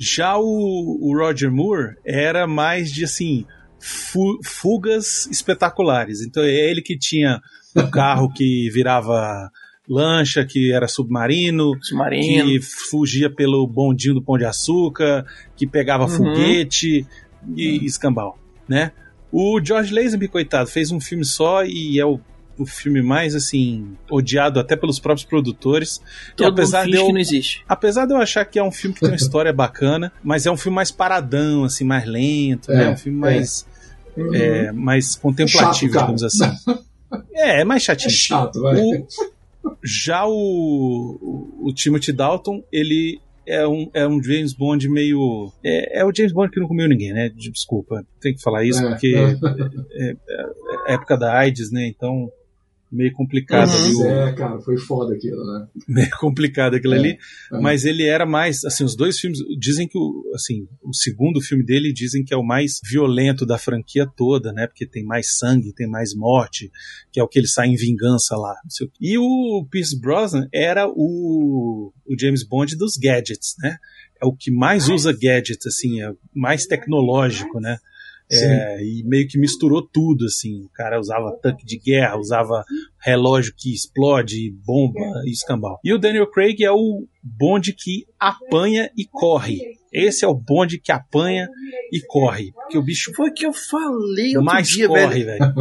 Já 0.00 0.36
o, 0.38 0.98
o 1.00 1.16
Roger 1.16 1.50
Moore 1.50 1.96
era 2.04 2.46
mais 2.46 2.92
de 2.92 3.04
assim 3.04 3.44
fu- 3.80 4.38
fugas 4.44 5.26
espetaculares. 5.30 6.20
Então 6.22 6.42
é 6.42 6.50
ele 6.50 6.82
que 6.82 6.96
tinha 6.98 7.40
o 7.74 7.82
carro 7.90 8.32
que 8.32 8.68
virava 8.70 9.50
lancha, 9.88 10.44
que 10.44 10.70
era 10.72 10.86
submarino, 10.86 11.72
Submarino. 11.82 12.44
que 12.44 12.60
fugia 12.60 13.30
pelo 13.34 13.66
bondinho 13.66 14.14
do 14.14 14.22
Pão 14.22 14.36
de 14.36 14.44
Açúcar, 14.44 15.24
que 15.56 15.66
pegava 15.66 16.04
Uhum. 16.04 16.08
foguete 16.10 17.06
e 17.56 17.84
escambau, 17.86 18.38
né? 18.68 18.92
O 19.32 19.60
George 19.64 19.92
Lazenby, 19.94 20.28
coitado, 20.28 20.68
fez 20.68 20.90
um 20.90 21.00
filme 21.00 21.24
só 21.24 21.64
e 21.64 21.98
é 21.98 22.04
o, 22.04 22.20
o 22.58 22.66
filme 22.66 23.00
mais, 23.02 23.34
assim, 23.34 23.96
odiado 24.10 24.58
até 24.60 24.74
pelos 24.76 24.98
próprios 24.98 25.24
produtores. 25.24 26.00
E 26.32 26.36
Todo 26.36 26.48
apesar 26.52 26.82
mundo 26.84 26.90
de 26.92 26.96
eu, 26.98 27.06
que 27.06 27.12
não 27.12 27.20
existe. 27.20 27.64
apesar 27.68 28.06
de 28.06 28.12
eu 28.12 28.18
achar 28.18 28.44
que 28.44 28.58
é 28.58 28.62
um 28.64 28.72
filme 28.72 28.94
que 28.94 29.00
tem 29.00 29.10
uma 29.10 29.16
história 29.16 29.52
bacana, 29.52 30.12
mas 30.22 30.46
é 30.46 30.50
um 30.50 30.56
filme 30.56 30.76
mais 30.76 30.90
paradão, 30.90 31.64
assim, 31.64 31.84
mais 31.84 32.04
lento, 32.06 32.70
né? 32.72 32.84
É, 32.84 32.90
Um 32.90 32.96
filme 32.96 33.18
é. 33.18 33.20
mais, 33.20 33.66
é, 34.34 34.72
mais 34.72 35.14
contemplativo, 35.16 35.92
Chato, 35.92 36.00
digamos 36.02 36.22
assim. 36.24 36.50
É, 37.34 37.60
é 37.60 37.64
mais 37.64 37.82
É 37.82 37.86
chatinho. 37.86 38.10
chato, 38.10 38.60
vai. 38.60 38.76
O- 38.80 39.06
já 39.84 40.24
o, 40.26 40.30
o, 41.20 41.68
o 41.68 41.72
Timothy 41.74 42.12
Dalton, 42.12 42.62
ele 42.72 43.20
é 43.46 43.66
um, 43.66 43.90
é 43.94 44.06
um 44.06 44.22
James 44.22 44.52
Bond 44.52 44.88
meio. 44.88 45.50
É, 45.64 46.00
é 46.00 46.04
o 46.04 46.12
James 46.14 46.32
Bond 46.32 46.50
que 46.50 46.60
não 46.60 46.68
comeu 46.68 46.88
ninguém, 46.88 47.12
né? 47.12 47.30
Desculpa, 47.34 48.04
tem 48.20 48.34
que 48.34 48.42
falar 48.42 48.64
isso, 48.64 48.78
É, 48.84 48.88
porque 48.90 49.14
é. 49.96 50.10
é, 50.10 50.16
é 50.86 50.94
época 50.94 51.16
da 51.16 51.34
AIDS, 51.36 51.70
né? 51.72 51.86
Então, 51.86 52.30
meio 52.90 53.12
complicado 53.12 53.68
Uhum. 53.70 54.02
ali. 54.02 54.30
É, 54.30 54.32
cara, 54.32 54.58
foi 54.60 54.78
foda 54.78 55.14
aquilo, 55.14 55.44
né? 55.44 55.66
meio 55.88 56.10
complicado 56.18 56.74
aquilo 56.74 56.94
É, 56.94 56.98
ali, 56.98 57.18
é. 57.52 57.60
mas 57.60 57.84
ele 57.84 58.04
era 58.04 58.24
mais, 58.26 58.64
assim, 58.64 58.84
os 58.84 58.96
dois 58.96 59.18
filmes, 59.18 59.38
dizem 59.58 59.86
que 59.86 59.98
o, 59.98 60.30
assim, 60.34 60.66
o 60.82 60.94
segundo 60.94 61.40
filme 61.40 61.64
dele 61.64 61.92
dizem 61.92 62.24
que 62.24 62.32
é 62.32 62.36
o 62.36 62.42
mais 62.42 62.80
violento 62.88 63.44
da 63.44 63.58
franquia 63.58 64.06
toda, 64.16 64.52
né, 64.52 64.66
porque 64.66 64.86
tem 64.86 65.04
mais 65.04 65.36
sangue, 65.38 65.72
tem 65.74 65.86
mais 65.88 66.14
morte, 66.14 66.70
que 67.12 67.20
é 67.20 67.22
o 67.22 67.28
que 67.28 67.38
ele 67.38 67.48
sai 67.48 67.68
em 67.68 67.76
vingança 67.76 68.36
lá. 68.36 68.54
o. 68.82 68.90
E 69.00 69.18
o 69.18 69.66
Pierce 69.70 69.98
Brosnan 70.00 70.46
era 70.52 70.88
o, 70.88 71.92
o 72.06 72.18
James 72.18 72.42
Bond 72.46 72.76
dos 72.76 72.96
gadgets, 72.96 73.54
né, 73.62 73.76
é 74.20 74.26
o 74.26 74.32
que 74.32 74.50
mais 74.50 74.88
usa 74.88 75.12
gadgets, 75.12 75.66
assim, 75.66 76.02
é 76.02 76.10
mais 76.34 76.66
tecnológico, 76.66 77.60
né, 77.60 77.78
é, 78.30 78.82
e 78.82 79.02
meio 79.04 79.26
que 79.26 79.38
misturou 79.38 79.82
tudo, 79.82 80.26
assim. 80.26 80.62
O 80.64 80.68
cara 80.74 81.00
usava 81.00 81.36
tanque 81.42 81.64
de 81.64 81.78
guerra, 81.78 82.18
usava 82.18 82.64
relógio 83.00 83.54
que 83.56 83.72
explode, 83.72 84.50
bomba 84.64 85.22
e 85.24 85.30
escambau. 85.30 85.78
E 85.82 85.92
o 85.92 85.98
Daniel 85.98 86.30
Craig 86.30 86.62
é 86.62 86.70
o 86.70 87.06
bonde 87.22 87.72
que 87.72 88.06
apanha 88.18 88.90
e 88.96 89.04
corre. 89.06 89.77
Esse 89.92 90.24
é 90.24 90.28
o 90.28 90.34
bonde 90.34 90.78
que 90.78 90.92
apanha 90.92 91.48
e 91.92 92.00
corre. 92.06 92.52
Porque 92.52 92.76
o 92.78 92.82
bicho 92.82 93.12
Foi 93.14 93.30
o 93.30 93.32
que 93.34 93.46
eu 93.46 93.52
falei 93.52 94.28
outro 94.36 94.44
mais 94.44 94.68
dia, 94.68 94.86
corre, 94.88 95.24
velho. 95.24 95.38
velho. 95.38 95.54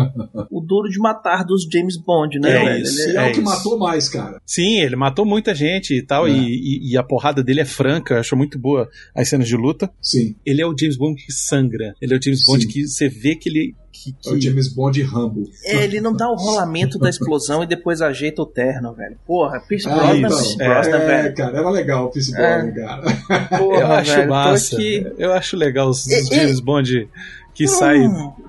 O 0.52 0.60
duro 0.62 0.90
de 0.90 1.00
matar 1.00 1.44
dos 1.44 1.64
James 1.72 1.98
Bond, 1.98 2.40
né, 2.40 2.50
É 2.52 2.66
velho? 2.66 2.84
isso. 2.84 3.02
Ele 3.02 3.14
E 3.14 3.18
é, 3.18 3.20
É 3.20 3.30
o 3.30 3.32
que 3.32 3.40
isso. 3.40 3.44
matou 3.50 3.78
mais, 3.80 4.10
cara. 4.10 4.42
Sim, 4.46 4.80
ele 4.82 4.96
matou 4.96 5.26
muita 5.26 5.56
gente 5.56 5.94
e 5.94 6.02
tal, 6.02 6.28
É. 6.28 6.32
e, 6.32 6.38
e- 6.38 6.92
e 6.92 6.98
a 6.98 7.04
porrada 7.04 7.44
dele 7.44 7.62
é 7.62 7.66
franca, 7.66 8.16
eu 8.16 8.20
acho 8.20 8.36
muito 8.36 8.60
boa 8.60 8.90
as 9.16 9.30
cenas 9.30 9.48
de 9.48 9.56
luta. 9.56 9.90
Sim. 10.02 10.36
Ele 10.46 10.62
é 10.62 10.66
o 10.66 10.76
James 10.78 10.98
Bond 10.98 11.22
que 11.24 11.32
sangra. 11.32 11.94
Ele 12.02 12.14
é 12.14 12.18
o 12.18 12.22
James 12.22 12.44
Bond 12.46 12.64
Sim. 12.64 12.68
que 12.70 12.88
você 12.88 13.08
vê 13.10 13.36
que 13.36 13.50
ele. 13.50 13.76
Que, 14.04 14.30
É 14.30 14.32
o 14.32 14.34
que- 14.36 14.42
James 14.42 14.68
Bond 14.74 15.02
Rambo. 15.04 15.50
É, 15.66 15.84
ele 15.84 16.00
não 16.00 16.14
dá 16.14 16.30
o 16.30 16.36
rolamento 16.36 16.98
da 17.00 17.10
explosão 17.10 17.64
e 17.64 17.68
depois 17.68 18.02
ajeita 18.02 18.42
o 18.42 18.46
terno, 18.46 18.94
velho. 18.94 19.18
Porra, 19.26 19.60
Pierce 19.68 19.88
Ah, 19.90 19.96
Brosnan, 19.96 20.18
então, 20.18 20.40
é, 20.40 20.74
Brosnan, 20.74 20.98
é, 20.98 21.08
velho. 21.24 21.36
cara, 21.36 21.58
era 21.58 21.70
legal 21.70 22.06
o 22.06 22.10
Pierce 22.12 22.36
É. 22.36 22.62
Brosnan, 22.62 22.72
cara. 22.74 23.48
Porra, 23.58 23.80
eu 23.80 23.88
acho 23.92 24.12
velho, 24.16 24.30
massa. 24.30 24.76
aqui- 24.76 25.08
Eu 25.18 25.34
acho 25.34 25.58
legal 25.58 25.90
os, 25.90 26.06
os 26.06 26.28
James 26.28 26.60
Bond 26.60 27.10
que 27.54 27.68
sai, 27.68 27.98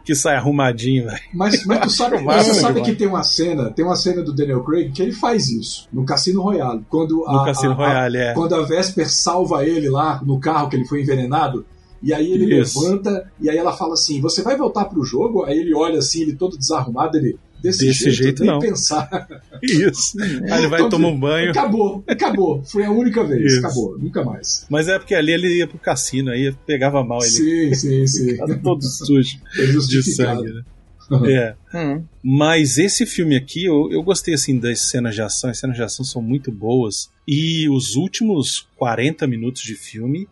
que 0.04 0.14
sai 0.14 0.36
arrumadinho, 0.36 1.06
velho. 1.06 1.18
Mas, 1.32 1.64
mas 1.64 1.80
tu 1.80 1.90
sabe, 1.96 2.20
massa 2.22 2.52
você 2.52 2.60
sabe 2.60 2.82
que 2.82 2.94
tem 2.94 3.06
uma 3.08 3.22
cena, 3.22 3.70
tem 3.70 3.82
uma 3.84 3.96
cena 3.96 4.22
do 4.22 4.34
Daniel 4.34 4.62
Craig 4.62 4.90
que 4.92 5.00
ele 5.00 5.12
faz 5.12 5.48
isso 5.48 5.88
no 5.90 6.04
Cassino 6.04 6.42
Royale, 6.42 6.84
quando 6.90 7.16
No 7.26 7.38
a, 7.40 7.44
Cassino 7.46 7.70
a- 7.72 7.74
a- 7.74 7.76
Royale, 7.78 8.18
é. 8.18 8.34
quando 8.34 8.54
a 8.54 8.62
Vesper 8.66 9.08
salva 9.10 9.64
ele 9.64 9.88
lá 9.88 10.20
no 10.22 10.38
carro 10.38 10.68
que 10.68 10.76
ele 10.76 10.84
foi 10.84 11.00
envenenado. 11.00 11.64
E 12.02 12.12
aí 12.14 12.32
ele 12.32 12.60
Isso. 12.60 12.80
levanta 12.80 13.30
e 13.40 13.50
aí 13.50 13.56
ela 13.56 13.72
fala 13.76 13.94
assim: 13.94 14.20
"Você 14.20 14.42
vai 14.42 14.56
voltar 14.56 14.84
pro 14.86 15.04
jogo?" 15.04 15.44
Aí 15.44 15.58
ele 15.58 15.74
olha 15.74 15.98
assim, 15.98 16.22
ele 16.22 16.34
todo 16.34 16.56
desarrumado, 16.56 17.16
ele 17.16 17.36
desse, 17.62 17.84
Desse 17.86 18.04
jeito, 18.10 18.16
jeito, 18.22 18.42
nem 18.42 18.52
não. 18.52 18.58
pensar. 18.60 19.08
Isso. 19.62 20.16
Aí 20.20 20.58
ele 20.60 20.68
vai 20.68 20.78
Então, 20.80 20.90
tomar 20.90 21.08
um 21.08 21.18
banho. 21.18 21.50
Acabou, 21.50 22.04
acabou. 22.06 22.62
Foi 22.64 22.84
a 22.84 22.90
única 22.90 23.24
vez, 23.24 23.52
Isso. 23.54 23.66
acabou, 23.66 23.98
nunca 23.98 24.24
mais. 24.24 24.64
Mas 24.70 24.86
é 24.88 24.96
porque 24.98 25.14
ali 25.14 25.32
ele 25.32 25.56
ia 25.58 25.66
pro 25.66 25.78
cassino, 25.78 26.30
aí 26.30 26.54
pegava 26.66 27.02
mal 27.02 27.18
ele. 27.20 27.30
Sim, 27.30 27.74
sim, 27.74 28.06
sim. 28.36 28.36
Todo 28.62 28.82
sujo 28.84 29.38
É 29.58 29.66
de 29.66 30.02
sangue, 30.02 30.52
né? 30.52 30.62
é. 31.26 31.54
Hum. 31.74 32.02
Mas 32.22 32.78
esse 32.78 33.04
filme 33.04 33.36
aqui, 33.36 33.66
eu, 33.66 33.90
eu 33.92 34.02
gostei 34.02 34.32
assim 34.34 34.58
das 34.58 34.80
cenas 34.80 35.14
de 35.14 35.20
ação, 35.20 35.50
as 35.50 35.58
cenas 35.58 35.76
de 35.76 35.82
ação 35.82 36.02
são 36.04 36.22
muito 36.22 36.50
boas. 36.50 37.10
E 37.26 37.68
os 37.68 37.94
últimos 37.94 38.66
40 38.76 39.26
minutos 39.26 39.60
de 39.62 39.74
filme 39.74 40.26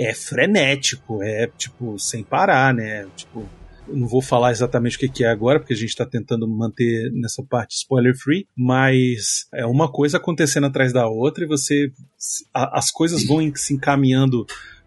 é 0.00 0.14
frenético, 0.14 1.22
é 1.22 1.46
tipo, 1.58 1.98
sem 1.98 2.24
parar, 2.24 2.72
né? 2.72 3.06
Tipo, 3.14 3.46
não 3.86 4.08
vou 4.08 4.22
falar 4.22 4.50
exatamente 4.50 4.96
o 4.96 5.12
que 5.12 5.22
é 5.22 5.28
agora, 5.28 5.60
porque 5.60 5.74
a 5.74 5.76
gente 5.76 5.90
está 5.90 6.06
tentando 6.06 6.48
manter 6.48 7.12
nessa 7.12 7.42
parte 7.42 7.76
spoiler 7.76 8.16
free, 8.16 8.46
mas 8.56 9.46
é 9.52 9.66
uma 9.66 9.92
coisa 9.92 10.16
acontecendo 10.16 10.66
atrás 10.66 10.90
da 10.90 11.06
outra 11.06 11.44
e 11.44 11.46
você. 11.46 11.92
as 12.54 12.90
coisas 12.90 13.26
vão 13.26 13.38
se 13.54 13.74
encaminhando 13.74 14.46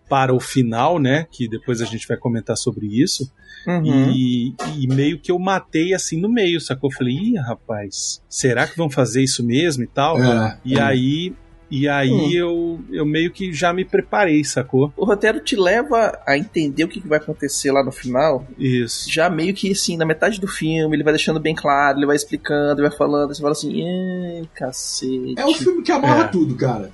para 0.10 0.34
o 0.34 0.40
final, 0.40 0.98
né? 0.98 1.28
Que 1.32 1.48
depois 1.48 1.80
a 1.80 1.86
gente 1.86 2.08
vai 2.08 2.18
comentar 2.18 2.58
sobre 2.58 2.88
isso. 2.88 3.32
Uhum. 3.68 4.12
E, 4.12 4.56
e, 4.78 4.88
meio 4.88 5.20
que 5.20 5.32
eu 5.32 5.40
matei 5.40 5.94
assim 5.94 6.20
no 6.20 6.28
meio, 6.28 6.60
sacou? 6.60 6.90
Eu 6.90 6.98
falei, 6.98 7.14
ih, 7.14 7.38
rapaz, 7.38 8.22
será 8.28 8.68
que 8.68 8.76
vão 8.76 8.90
fazer 8.90 9.24
isso 9.24 9.46
mesmo 9.46 9.84
e 9.84 9.88
tal? 9.88 10.22
É, 10.22 10.60
e 10.66 10.76
é. 10.76 10.82
aí 10.82 11.34
e 11.76 11.90
aí 11.90 12.12
hum. 12.12 12.30
eu, 12.32 12.80
eu 12.92 13.04
meio 13.04 13.32
que 13.32 13.52
já 13.52 13.74
me 13.74 13.84
preparei, 13.84 14.44
sacou? 14.44 14.94
O 14.96 15.06
roteiro 15.06 15.40
te 15.40 15.56
leva 15.56 16.20
a 16.24 16.38
entender 16.38 16.84
o 16.84 16.88
que 16.88 17.00
vai 17.00 17.18
acontecer 17.18 17.72
lá 17.72 17.84
no 17.84 17.92
final. 17.92 18.46
Isso. 18.60 19.12
Já 19.12 19.28
meio 19.28 19.56
que 19.56 19.72
assim, 19.72 19.98
na 19.98 20.06
metade 20.06 20.40
do 20.40 20.48
filme, 20.48 20.96
ele 20.96 21.04
vai 21.04 21.14
deixando 21.14 21.40
bem 21.40 21.56
claro, 21.56 21.98
ele 21.98 22.06
vai 22.06 22.16
explicando, 22.16 22.80
ele 22.80 22.90
vai 22.90 22.96
falando, 22.96 23.34
você 23.34 23.42
fala 23.42 23.54
assim, 23.54 24.48
cacete. 24.54 25.34
É 25.36 25.44
um 25.48 25.56
filme 25.56 25.82
que 25.82 25.92
amarra 25.92 26.26
é. 26.26 26.28
tudo, 26.28 26.56
cara. 26.56 26.92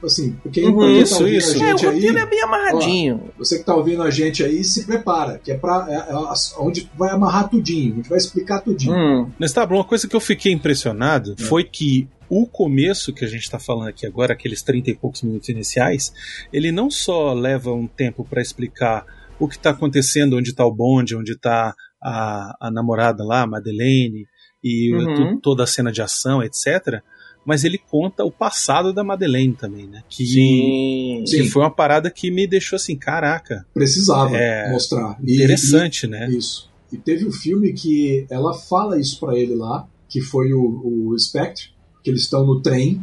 Tipo 0.00 0.06
assim, 0.06 0.32
porque 0.42 0.64
uhum, 0.64 0.78
tá 0.78 0.86
isso, 0.92 1.28
isso. 1.28 1.62
é, 1.62 1.74
o 1.74 1.76
roteiro 1.76 2.16
aí, 2.16 2.22
é 2.22 2.26
bem 2.26 2.42
amarradinho. 2.42 3.30
Ó, 3.34 3.38
você 3.38 3.58
que 3.58 3.64
tá 3.64 3.74
ouvindo 3.74 4.02
a 4.02 4.10
gente 4.10 4.42
aí, 4.42 4.64
se 4.64 4.86
prepara, 4.86 5.38
que 5.38 5.52
é 5.52 5.58
pra 5.58 5.86
é, 5.90 6.10
é, 6.10 6.14
onde 6.58 6.90
vai 6.96 7.10
amarrar 7.10 7.50
tudinho, 7.50 7.92
a 7.92 7.96
gente 7.96 8.08
vai 8.08 8.16
explicar 8.16 8.62
tudinho. 8.62 8.94
Hum. 8.94 9.30
Mas 9.38 9.52
tá, 9.52 9.66
uma 9.66 9.84
coisa 9.84 10.08
que 10.08 10.16
eu 10.16 10.20
fiquei 10.20 10.52
impressionado 10.52 11.34
é. 11.38 11.42
foi 11.42 11.64
que 11.64 12.08
o 12.30 12.46
começo 12.46 13.12
que 13.12 13.26
a 13.26 13.28
gente 13.28 13.42
está 13.42 13.58
falando 13.58 13.88
aqui 13.88 14.06
agora, 14.06 14.32
aqueles 14.32 14.62
30 14.62 14.88
e 14.90 14.94
poucos 14.94 15.20
minutos 15.20 15.50
iniciais, 15.50 16.14
ele 16.50 16.72
não 16.72 16.90
só 16.90 17.34
leva 17.34 17.70
um 17.70 17.86
tempo 17.86 18.24
para 18.24 18.40
explicar 18.40 19.04
o 19.38 19.46
que 19.46 19.56
está 19.56 19.68
acontecendo, 19.68 20.38
onde 20.38 20.48
está 20.48 20.64
o 20.64 20.74
bonde, 20.74 21.14
onde 21.14 21.32
está 21.32 21.74
a, 22.02 22.56
a, 22.58 22.70
namorada 22.70 23.22
lá, 23.22 23.42
a 23.42 23.46
Madeleine, 23.46 24.26
e 24.64 24.94
uhum. 24.94 25.38
toda 25.38 25.64
a 25.64 25.66
cena 25.66 25.92
de 25.92 26.00
ação, 26.00 26.42
etc. 26.42 27.02
Mas 27.44 27.64
ele 27.64 27.78
conta 27.78 28.24
o 28.24 28.30
passado 28.30 28.92
da 28.92 29.02
Madeleine 29.02 29.54
também, 29.54 29.86
né? 29.86 30.02
Que, 30.08 30.26
sim, 30.26 31.24
que 31.24 31.44
sim. 31.44 31.48
foi 31.48 31.62
uma 31.62 31.70
parada 31.70 32.10
que 32.10 32.30
me 32.30 32.46
deixou 32.46 32.76
assim, 32.76 32.96
caraca. 32.96 33.66
Precisava 33.72 34.36
é, 34.36 34.70
mostrar. 34.70 35.18
interessante, 35.22 36.04
e, 36.04 36.08
né? 36.08 36.28
Isso. 36.30 36.70
E 36.92 36.96
teve 36.96 37.26
um 37.26 37.32
filme 37.32 37.72
que 37.72 38.26
ela 38.30 38.52
fala 38.52 39.00
isso 39.00 39.18
para 39.18 39.38
ele 39.38 39.54
lá, 39.54 39.88
que 40.08 40.20
foi 40.20 40.52
o, 40.52 41.10
o 41.12 41.18
Spectre, 41.18 41.70
que 42.02 42.10
eles 42.10 42.22
estão 42.22 42.44
no 42.44 42.60
trem 42.60 43.00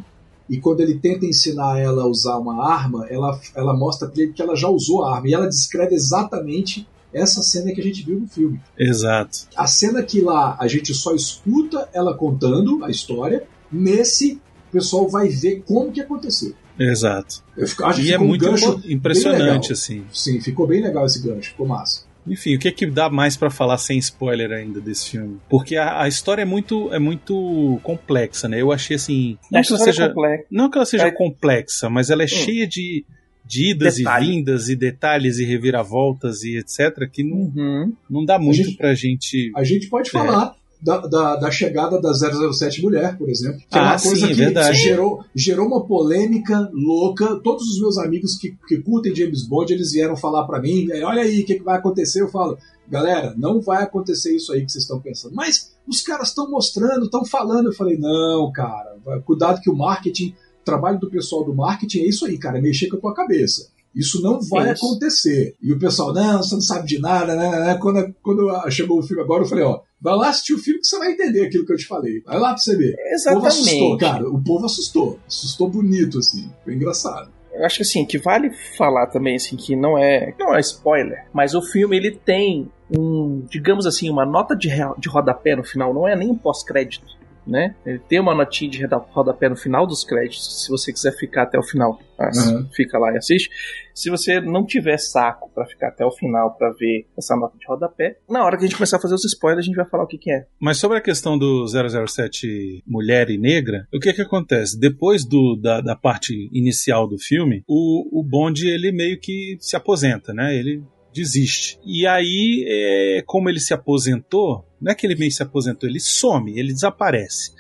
e 0.50 0.60
quando 0.60 0.80
ele 0.80 0.98
tenta 0.98 1.26
ensinar 1.26 1.80
ela 1.80 2.04
a 2.04 2.08
usar 2.08 2.38
uma 2.38 2.66
arma, 2.66 3.06
ela, 3.10 3.40
ela 3.54 3.76
mostra 3.76 4.08
para 4.08 4.22
ele 4.22 4.34
que 4.34 4.42
ela 4.42 4.56
já 4.56 4.70
usou 4.70 5.04
a 5.04 5.16
arma 5.16 5.28
e 5.28 5.34
ela 5.34 5.48
descreve 5.48 5.94
exatamente 5.94 6.88
essa 7.14 7.42
cena 7.42 7.72
que 7.72 7.82
a 7.82 7.84
gente 7.84 8.04
viu 8.04 8.20
no 8.20 8.28
filme. 8.28 8.60
Exato. 8.78 9.48
A 9.56 9.68
cena 9.68 10.04
que 10.04 10.22
lá 10.22 10.56
a 10.60 10.68
gente 10.68 10.94
só 10.94 11.14
escuta 11.14 11.90
ela 11.94 12.14
contando 12.14 12.84
a 12.84 12.90
história, 12.90 13.48
nesse 13.72 14.40
o 14.70 14.72
pessoal 14.72 15.08
vai 15.08 15.30
ver 15.30 15.64
como 15.66 15.92
que 15.92 16.02
aconteceu. 16.02 16.54
Exato. 16.78 17.44
Eu 17.56 17.66
acho 17.86 18.02
e 18.02 18.12
é 18.12 18.20
um 18.20 18.28
muito 18.28 18.46
impressionante 18.86 19.72
assim. 19.72 20.04
Sim, 20.14 20.40
ficou 20.40 20.68
bem 20.68 20.82
legal 20.82 21.06
esse 21.06 21.26
gancho, 21.26 21.50
ficou 21.52 21.66
massa. 21.66 22.06
Enfim, 22.28 22.56
o 22.56 22.60
que 22.60 22.68
é 22.68 22.72
que 22.72 22.86
dá 22.86 23.10
mais 23.10 23.38
para 23.38 23.50
falar 23.50 23.78
sem 23.78 23.98
spoiler 23.98 24.52
ainda 24.52 24.82
desse 24.82 25.12
filme? 25.12 25.40
Porque 25.50 25.78
a, 25.78 26.04
a, 26.04 26.08
história 26.08 26.42
é 26.42 26.46
muito, 26.46 26.94
é 26.94 27.00
muito 27.00 27.80
complexa, 27.84 28.50
né? 28.50 28.62
Eu 28.62 28.72
achei 28.72 28.98
assim. 28.98 29.38
Não, 29.50 29.62
que 29.62 29.74
ela, 29.74 29.80
seja, 29.80 30.06
é 30.06 30.46
não 30.52 30.70
que 30.70 30.78
ela 30.78 30.86
seja 30.86 31.08
é... 31.08 31.12
complexa, 31.12 31.90
mas 31.90 32.10
ela 32.10 32.24
é 32.24 32.26
hum. 32.26 32.28
cheia 32.28 32.68
de, 32.68 33.06
de 33.46 33.72
idas 33.72 33.96
Detalhe. 33.96 34.26
e 34.26 34.30
vindas 34.30 34.70
e 34.70 34.76
detalhes 34.76 35.40
e 35.40 35.46
reviravoltas 35.46 36.44
e 36.44 36.58
etc. 36.58 37.10
que 37.10 37.24
não, 37.24 37.38
uhum. 37.38 37.94
não 38.10 38.26
dá 38.26 38.38
muito 38.38 38.62
a 38.62 38.64
gente, 38.66 38.78
pra 38.78 38.94
gente. 38.94 39.52
A 39.56 39.64
gente 39.64 39.88
pode 39.88 40.10
é. 40.10 40.12
falar 40.12 40.54
da, 40.82 40.98
da, 40.98 41.36
da, 41.36 41.52
chegada 41.52 42.00
da 42.00 42.14
007 42.14 42.82
Mulher, 42.82 43.18
por 43.18 43.30
exemplo. 43.30 43.60
Que 43.70 43.78
ah, 43.78 43.80
é 43.80 43.82
uma 43.84 44.00
coisa 44.00 44.16
sim, 44.16 44.28
que 44.28 44.34
verdade. 44.34 44.78
gerou, 44.78 45.24
gerou 45.36 45.68
uma 45.68 45.86
polêmica 45.86 46.70
louca. 46.72 47.40
Todos 47.44 47.68
os 47.68 47.80
meus 47.80 47.98
amigos 47.98 48.36
que, 48.38 48.56
que 48.68 48.78
curtem 48.78 49.16
James 49.16 49.44
Bond, 49.44 49.74
eles 49.74 49.92
vieram 49.92 50.16
falar 50.16 50.46
para 50.46 50.62
mim, 50.62 50.88
olha 51.04 51.24
aí, 51.24 51.42
o 51.42 51.46
que, 51.46 51.56
que 51.56 51.64
vai 51.64 51.78
acontecer? 51.78 52.22
Eu 52.22 52.30
falo, 52.30 52.58
galera, 52.88 53.34
não 53.38 53.60
vai 53.60 53.84
acontecer 53.84 54.36
isso 54.36 54.54
aí 54.54 54.64
que 54.66 54.72
vocês 54.72 54.84
estão 54.84 55.00
pensando. 55.00 55.36
Mas 55.36 55.72
os 55.88 56.02
caras 56.02 56.30
estão 56.30 56.50
mostrando, 56.50 57.06
estão 57.06 57.26
falando. 57.26 57.68
Eu 57.68 57.74
falei, 57.74 57.98
não, 57.98 58.52
cara, 58.52 58.96
cuidado 59.26 59.62
que 59.62 59.70
o 59.70 59.76
marketing, 59.76 60.36
o 60.62 60.66
trabalho 60.66 61.00
do 61.00 61.10
pessoal 61.10 61.44
do 61.44 61.56
marketing 61.56 62.00
é 62.00 62.08
isso 62.08 62.26
aí, 62.26 62.38
cara, 62.38 62.60
é 62.60 62.62
mexer 62.62 62.88
com 62.88 62.98
a 62.98 63.02
tua 63.02 63.14
cabeça. 63.14 63.70
Isso 63.96 64.22
não 64.22 64.40
vai 64.40 64.72
isso. 64.72 64.86
acontecer. 64.86 65.56
E 65.60 65.74
o 65.74 65.80
pessoal, 65.80 66.14
não, 66.14 66.44
você 66.44 66.54
não 66.54 66.62
sabe 66.62 66.88
de 66.88 67.00
nada, 67.00 67.36
né? 67.36 67.76
Quando, 67.82 68.14
quando 68.22 68.70
chegou 68.70 69.00
o 69.00 69.04
filme 69.04 69.24
agora, 69.24 69.44
eu 69.44 69.48
falei, 69.48 69.64
ó, 69.64 69.82
vai 70.02 70.16
lá 70.16 70.30
assistir 70.30 70.54
o 70.54 70.60
filme 70.60 70.80
que 70.80 70.88
você 70.88 70.98
vai 70.98 71.12
entender 71.12 71.46
aquilo 71.46 71.66
que 71.66 71.74
eu 71.74 71.78
te 71.78 71.88
falei. 71.88 72.22
Vai 72.26 72.40
lá 72.40 72.50
pra 72.50 72.58
você 72.58 72.76
ver. 72.76 72.96
Exatamente. 73.12 73.38
O 73.38 73.42
povo 73.42 73.48
assustou, 73.48 73.98
cara. 73.98 74.30
O 74.30 74.44
povo 74.44 74.66
assustou. 74.66 75.20
Assustou 75.28 75.70
bonito, 75.70 76.20
assim. 76.20 76.50
Foi 76.64 76.74
engraçado. 76.74 77.32
Eu 77.54 77.66
acho 77.66 77.78
que 77.78 77.82
assim, 77.82 78.06
que 78.06 78.20
vale 78.20 78.52
falar 78.78 79.08
também, 79.08 79.36
assim, 79.36 79.56
que 79.56 79.76
não 79.76 79.98
é. 79.98 80.34
Não 80.38 80.56
é 80.56 80.60
spoiler, 80.60 81.26
mas 81.34 81.56
o 81.56 81.62
filme 81.62 81.98
ele 81.98 82.12
tem 82.12 82.72
um, 82.96 83.44
digamos 83.50 83.88
assim, 83.88 84.10
uma 84.10 84.26
nota 84.26 84.56
de, 84.56 84.70
de 85.00 85.10
rodapé 85.10 85.56
no 85.56 85.64
final, 85.64 85.94
não 85.94 86.08
é 86.08 86.16
nem 86.16 86.30
um 86.30 86.38
pós-crédito 86.38 87.17
né? 87.48 87.76
Ele 87.86 88.00
tem 88.00 88.20
uma 88.20 88.36
notinha 88.36 88.70
de 88.70 88.86
rodapé 89.12 89.50
no 89.50 89.56
final 89.56 89.88
dos 89.88 90.04
créditos, 90.04 90.64
se 90.64 90.70
você 90.70 90.92
quiser 90.92 91.14
ficar 91.18 91.44
até 91.44 91.58
o 91.58 91.64
final. 91.64 92.00
Uhum. 92.20 92.68
Fica 92.74 92.98
lá 92.98 93.14
e 93.14 93.18
assiste. 93.18 93.50
Se 93.94 94.10
você 94.10 94.42
não 94.42 94.66
tiver 94.66 94.98
saco 94.98 95.50
para 95.54 95.66
ficar 95.66 95.90
até 95.90 96.06
o 96.06 96.12
final 96.12 96.56
para 96.58 96.72
ver 96.72 97.08
essa 97.18 97.36
nota 97.36 97.58
de 97.58 97.66
rodapé, 97.66 98.18
na 98.30 98.44
hora 98.44 98.58
que 98.58 98.64
a 98.64 98.68
gente 98.68 98.76
começar 98.76 98.98
a 98.98 99.02
fazer 99.02 99.16
os 99.16 99.26
spoilers, 99.26 99.64
a 99.64 99.68
gente 99.68 99.76
vai 99.76 99.88
falar 99.88 100.04
o 100.04 100.08
que, 100.08 100.18
que 100.18 100.32
é. 100.32 100.46
Mas 100.60 100.78
sobre 100.78 100.98
a 100.98 101.02
questão 101.02 101.38
do 101.38 101.66
007 101.68 102.84
mulher 102.86 103.30
e 103.30 103.38
negra, 103.38 103.88
o 103.94 104.00
que 104.00 104.14
que 104.14 104.22
acontece? 104.22 104.80
Depois 104.80 105.26
do, 105.26 105.56
da, 105.56 105.82
da 105.82 105.96
parte 105.96 106.50
inicial 106.52 107.08
do 107.08 107.18
filme, 107.18 107.64
o, 107.68 108.20
o 108.20 108.24
Bond 108.24 108.68
ele 108.68 108.92
meio 108.92 109.20
que 109.20 109.58
se 109.60 109.76
aposenta, 109.76 110.34
né? 110.34 110.56
Ele 110.56 110.84
desiste. 111.14 111.80
E 111.84 112.06
aí, 112.06 112.66
é, 112.68 113.24
como 113.26 113.50
ele 113.50 113.60
se 113.60 113.74
aposentou, 113.74 114.67
não 114.80 114.92
é 114.92 114.96
que 114.96 115.06
ele 115.06 115.16
meio 115.16 115.32
se 115.32 115.44
aposentou, 115.44 115.90
ele 115.90 116.00
some, 116.00 116.58
ele 116.58 116.74
desaparece. 116.74 117.52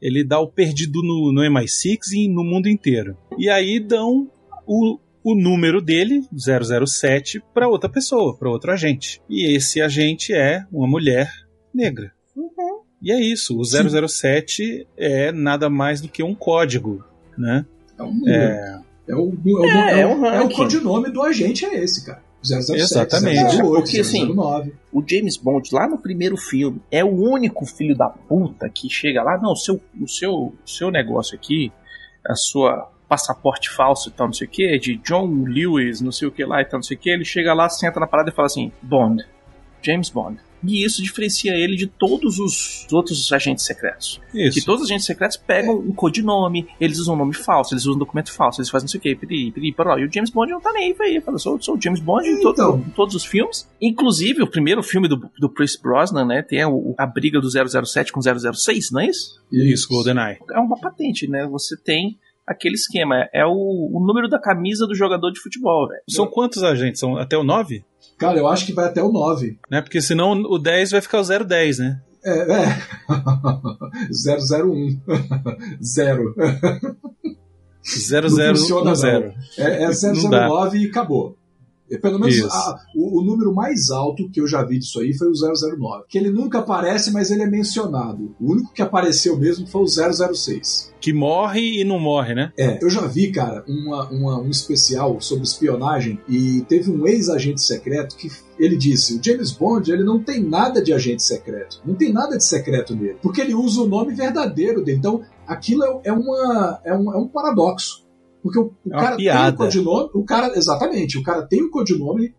Ele 0.00 0.22
dá 0.22 0.38
o 0.38 0.48
perdido 0.48 1.02
no, 1.02 1.32
no 1.32 1.40
MI6 1.40 1.98
e 2.12 2.28
no 2.28 2.44
mundo 2.44 2.68
inteiro. 2.68 3.16
E 3.38 3.48
aí 3.48 3.80
dão 3.80 4.30
o, 4.66 4.98
o 5.24 5.34
número 5.34 5.80
dele, 5.80 6.22
007, 6.32 7.42
para 7.54 7.68
outra 7.68 7.88
pessoa, 7.88 8.36
para 8.36 8.50
outro 8.50 8.72
agente. 8.72 9.20
E 9.28 9.56
esse 9.56 9.80
agente 9.80 10.34
é 10.34 10.64
uma 10.70 10.86
mulher 10.86 11.30
negra. 11.74 12.12
Uhum. 12.36 12.82
E 13.02 13.10
é 13.10 13.20
isso, 13.20 13.58
o 13.58 13.64
007 13.64 14.62
Sim. 14.64 14.84
é 14.96 15.32
nada 15.32 15.70
mais 15.70 16.00
do 16.00 16.08
que 16.08 16.22
um 16.22 16.34
código, 16.34 17.04
né? 17.36 17.64
É 17.98 18.02
um 18.02 18.28
é, 18.28 18.82
é, 19.08 19.14
o, 19.14 19.32
é, 19.32 19.50
o, 19.50 19.64
é, 19.64 20.00
é, 20.00 20.06
o, 20.06 20.26
é 20.26 20.40
o 20.42 20.50
codinome 20.50 21.10
do 21.10 21.22
agente 21.22 21.64
é 21.64 21.82
esse, 21.82 22.04
cara. 22.04 22.22
007, 22.46 22.80
Exatamente. 22.80 23.56
008, 23.56 23.62
Porque, 23.62 24.00
assim, 24.00 24.26
009. 24.34 24.72
o 24.92 25.02
James 25.06 25.36
Bond, 25.36 25.68
lá 25.72 25.88
no 25.88 25.98
primeiro 25.98 26.36
filme, 26.36 26.80
é 26.90 27.04
o 27.04 27.08
único 27.08 27.66
filho 27.66 27.96
da 27.96 28.08
puta 28.08 28.68
que 28.68 28.88
chega 28.88 29.22
lá, 29.22 29.38
não, 29.38 29.52
o 29.52 29.56
seu, 29.56 29.80
o 30.00 30.08
seu, 30.08 30.54
seu 30.64 30.90
negócio 30.90 31.34
aqui, 31.36 31.72
a 32.26 32.34
sua 32.34 32.90
passaporte 33.08 33.70
falso 33.70 34.08
e 34.08 34.12
tal, 34.12 34.26
não 34.26 34.34
sei 34.34 34.46
o 34.46 34.50
que, 34.50 34.78
de 34.78 34.96
John 34.96 35.44
Lewis, 35.44 36.00
não 36.00 36.10
sei 36.10 36.26
o 36.26 36.32
que 36.32 36.44
lá 36.44 36.60
e 36.60 36.64
tal, 36.64 36.78
não 36.78 36.82
sei 36.82 36.96
o 36.96 37.00
que, 37.00 37.08
ele 37.10 37.24
chega 37.24 37.54
lá, 37.54 37.68
senta 37.68 38.00
na 38.00 38.06
parada 38.06 38.30
e 38.30 38.32
fala 38.32 38.46
assim, 38.46 38.72
Bond, 38.82 39.24
James 39.82 40.10
Bond. 40.10 40.38
E 40.64 40.84
isso 40.84 41.02
diferencia 41.02 41.54
ele 41.54 41.76
de 41.76 41.86
todos 41.86 42.38
os 42.38 42.86
outros 42.92 43.32
agentes 43.32 43.64
secretos. 43.64 44.20
Isso. 44.34 44.58
Que 44.58 44.64
todos 44.64 44.82
os 44.82 44.90
agentes 44.90 45.06
secretos 45.06 45.36
pegam 45.36 45.78
um 45.78 45.92
codinome, 45.92 46.68
eles 46.80 46.98
usam 46.98 47.14
um 47.14 47.18
nome 47.18 47.34
falso, 47.34 47.74
eles 47.74 47.84
usam 47.84 47.96
um 47.96 47.98
documento 47.98 48.32
falso, 48.32 48.60
eles 48.60 48.70
fazem 48.70 48.84
não 48.84 48.90
sei 48.90 48.98
o 48.98 49.02
que, 49.02 49.14
pedi, 49.14 49.50
pedi. 49.52 49.68
E 49.68 50.04
o 50.04 50.12
James 50.12 50.30
Bond 50.30 50.52
não 50.52 50.60
tá 50.60 50.72
nem 50.72 50.88
aí, 50.88 50.92
velho. 50.92 51.22
Fala, 51.22 51.38
sou, 51.38 51.60
sou 51.60 51.76
o 51.76 51.80
James 51.80 52.00
Bond 52.00 52.28
em, 52.28 52.40
todo, 52.40 52.76
em, 52.78 52.90
todos 52.90 53.14
os 53.14 53.24
filmes. 53.24 53.68
Inclusive, 53.80 54.42
o 54.42 54.50
primeiro 54.50 54.82
filme 54.82 55.08
do, 55.08 55.16
do 55.38 55.48
Chris 55.48 55.76
Brosnan, 55.76 56.24
né, 56.24 56.42
tem 56.42 56.62
a, 56.62 56.68
a 56.98 57.06
briga 57.06 57.40
do 57.40 57.48
007 57.48 58.12
com 58.12 58.20
006, 58.20 58.90
não 58.90 59.00
é 59.00 59.06
isso? 59.06 59.40
Isso, 59.52 59.88
GoldenEye. 59.88 60.38
É 60.52 60.58
uma 60.58 60.78
patente, 60.78 61.28
né? 61.28 61.46
Você 61.46 61.76
tem 61.76 62.18
aquele 62.46 62.74
esquema. 62.74 63.28
É 63.32 63.44
o, 63.44 63.90
o 63.92 64.04
número 64.06 64.28
da 64.28 64.38
camisa 64.38 64.86
do 64.86 64.94
jogador 64.94 65.30
de 65.30 65.40
futebol, 65.40 65.88
velho. 65.88 66.02
São 66.08 66.26
quantos 66.26 66.62
agentes? 66.62 67.00
São 67.00 67.16
até 67.16 67.36
o 67.36 67.42
9? 67.42 67.84
Cara, 68.18 68.38
eu 68.38 68.48
acho 68.48 68.64
que 68.64 68.72
vai 68.72 68.86
até 68.86 69.02
o 69.02 69.12
9. 69.12 69.58
Né? 69.70 69.82
Porque 69.82 70.00
senão 70.00 70.32
o 70.32 70.58
10 70.58 70.92
vai 70.92 71.00
ficar 71.00 71.20
o 71.20 71.44
010, 71.44 71.78
né? 71.78 72.00
É, 72.24 72.64
é. 72.64 72.78
001. 74.10 75.00
Zero. 75.82 76.34
001. 77.84 79.32
É, 79.58 79.84
é 79.84 79.90
009 79.90 80.78
e 80.78 80.86
acabou. 80.88 81.36
Pelo 82.00 82.18
menos 82.18 82.42
a, 82.44 82.80
o, 82.94 83.20
o, 83.20 83.24
número 83.24 83.54
mais 83.54 83.90
alto 83.90 84.28
que 84.30 84.40
eu 84.40 84.46
já 84.46 84.62
vi 84.62 84.78
disso 84.78 85.00
aí 85.00 85.14
foi 85.14 85.28
o 85.28 85.32
009. 85.32 86.04
Que 86.08 86.18
ele 86.18 86.30
nunca 86.30 86.58
aparece, 86.58 87.12
mas 87.12 87.30
ele 87.30 87.42
é 87.42 87.46
mencionado. 87.46 88.34
O 88.40 88.52
único 88.52 88.72
que 88.72 88.82
apareceu 88.82 89.38
mesmo 89.38 89.66
foi 89.66 89.82
o 89.82 89.86
006. 89.86 90.92
Que 91.00 91.12
morre 91.12 91.80
e 91.80 91.84
não 91.84 92.00
morre, 92.00 92.34
né? 92.34 92.52
É, 92.58 92.82
eu 92.82 92.90
já 92.90 93.06
vi, 93.06 93.30
cara, 93.30 93.64
uma, 93.68 94.08
uma, 94.08 94.40
um 94.40 94.50
especial 94.50 95.20
sobre 95.20 95.44
espionagem 95.44 96.18
e 96.28 96.62
teve 96.68 96.90
um 96.90 97.06
ex-agente 97.06 97.60
secreto 97.60 98.16
que 98.16 98.28
ele 98.58 98.76
disse: 98.76 99.14
o 99.14 99.20
James 99.22 99.52
Bond 99.52 99.90
ele 99.90 100.02
não 100.02 100.22
tem 100.22 100.42
nada 100.42 100.82
de 100.82 100.92
agente 100.92 101.22
secreto, 101.22 101.80
não 101.84 101.94
tem 101.94 102.12
nada 102.12 102.36
de 102.36 102.44
secreto 102.44 102.94
nele, 102.94 103.18
porque 103.22 103.40
ele 103.40 103.54
usa 103.54 103.82
o 103.82 103.86
nome 103.86 104.14
verdadeiro 104.14 104.82
dele. 104.82 104.98
Então, 104.98 105.22
aquilo 105.46 105.84
é, 105.84 106.08
é 106.08 106.12
uma, 106.12 106.80
é, 106.84 106.94
um, 106.94 107.12
é 107.12 107.16
um 107.16 107.28
paradoxo. 107.28 108.05
Porque 108.42 108.58
o, 108.58 108.72
o 108.84 108.94
é 108.94 108.98
cara 108.98 109.16
piada. 109.16 109.44
tem 109.44 109.54
o 109.54 109.58
codinome, 109.58 110.10
o 110.14 110.24
cara, 110.24 110.56
exatamente, 110.56 111.18
o 111.18 111.22
cara 111.22 111.42
tem 111.42 111.62
o 111.62 111.70
codinome 111.70 112.34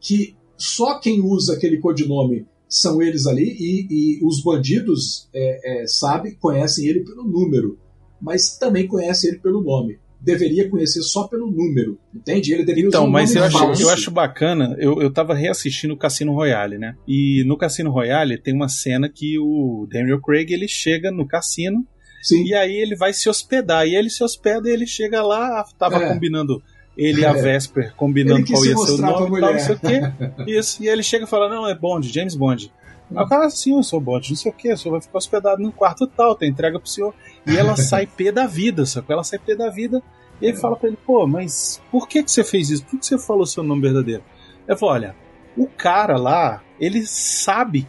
que 0.00 0.36
só 0.56 0.98
quem 0.98 1.20
usa 1.20 1.54
aquele 1.54 1.78
codinome 1.78 2.46
são 2.68 3.00
eles 3.00 3.26
ali 3.26 3.56
e, 3.58 3.86
e 3.90 4.24
os 4.24 4.42
bandidos 4.42 5.28
é, 5.32 5.82
é, 5.82 5.86
sabem, 5.86 6.34
conhecem 6.34 6.86
ele 6.86 7.00
pelo 7.00 7.24
número, 7.24 7.78
mas 8.20 8.58
também 8.58 8.86
conhecem 8.86 9.30
ele 9.30 9.38
pelo 9.38 9.62
nome. 9.62 9.98
Deveria 10.18 10.68
conhecer 10.68 11.02
só 11.02 11.28
pelo 11.28 11.48
número, 11.50 11.98
entende? 12.12 12.52
Ele 12.52 12.64
deveria 12.64 12.88
então, 12.88 13.02
usar 13.02 13.08
um 13.08 13.12
mas 13.12 13.36
eu 13.36 13.44
acho, 13.44 13.82
eu 13.82 13.90
acho 13.90 14.10
bacana. 14.10 14.74
Eu, 14.78 15.00
eu 15.00 15.12
tava 15.12 15.34
reassistindo 15.34 15.94
o 15.94 15.96
Cassino 15.96 16.32
Royale, 16.32 16.78
né? 16.78 16.96
E 17.06 17.44
no 17.46 17.56
Cassino 17.56 17.90
Royale 17.90 18.38
tem 18.38 18.54
uma 18.54 18.68
cena 18.68 19.08
que 19.08 19.38
o 19.38 19.86
Daniel 19.88 20.20
Craig 20.20 20.52
ele 20.52 20.66
chega 20.66 21.12
no 21.12 21.26
cassino 21.28 21.86
Sim. 22.26 22.44
E 22.44 22.54
aí 22.54 22.74
ele 22.74 22.96
vai 22.96 23.12
se 23.12 23.28
hospedar. 23.28 23.86
E 23.86 23.94
ele 23.94 24.10
se 24.10 24.24
hospeda 24.24 24.68
e 24.68 24.72
ele 24.72 24.86
chega 24.86 25.22
lá, 25.22 25.64
tava 25.78 26.02
é. 26.02 26.08
combinando 26.12 26.60
ele 26.96 27.20
e 27.20 27.24
a 27.24 27.30
é. 27.30 27.34
Vesper 27.40 27.94
combinando 27.94 28.44
qual 28.46 28.64
ia 28.64 28.76
ser 28.76 28.92
o 28.92 28.98
nome 28.98 29.38
e 29.38 29.40
tal, 29.40 29.52
não 29.52 29.60
sei 29.60 29.74
o 29.74 29.78
quê. 29.78 30.00
Isso. 30.48 30.82
E 30.82 30.88
ele 30.88 31.04
chega 31.04 31.24
e 31.24 31.28
fala: 31.28 31.48
Não, 31.48 31.68
é 31.68 31.74
Bond, 31.74 32.12
James 32.12 32.34
Bond. 32.34 32.72
Aí 33.14 33.22
o 33.22 33.28
cara, 33.28 33.48
sim, 33.48 33.76
eu 33.76 33.82
sou 33.84 34.00
Bond, 34.00 34.28
não 34.28 34.36
sei 34.36 34.50
o 34.50 34.54
que, 34.54 34.72
o 34.72 34.76
senhor 34.76 34.94
vai 34.94 35.00
ficar 35.00 35.18
hospedado 35.18 35.62
no 35.62 35.70
quarto 35.70 36.08
tal, 36.08 36.34
tem 36.34 36.50
entrega 36.50 36.80
pro 36.80 36.88
senhor. 36.88 37.14
E 37.46 37.56
ela 37.56 37.76
sai 37.78 38.06
pé 38.08 38.32
da 38.32 38.48
vida, 38.48 38.84
sacou? 38.84 39.14
Ela 39.14 39.22
sai 39.22 39.38
pé 39.38 39.54
da 39.54 39.70
vida 39.70 40.02
e 40.42 40.46
ele 40.46 40.56
fala 40.56 40.74
pra 40.74 40.88
ele, 40.88 40.98
pô, 41.06 41.24
mas 41.28 41.80
por 41.92 42.08
que, 42.08 42.24
que 42.24 42.30
você 42.32 42.42
fez 42.42 42.70
isso? 42.70 42.84
Por 42.84 42.98
que 42.98 43.06
você 43.06 43.16
falou 43.16 43.46
seu 43.46 43.62
nome 43.62 43.82
verdadeiro? 43.82 44.24
Eu 44.66 44.76
falo, 44.76 44.92
olha, 44.92 45.14
o 45.56 45.68
cara 45.68 46.18
lá, 46.18 46.60
ele 46.80 47.06
sabe 47.06 47.86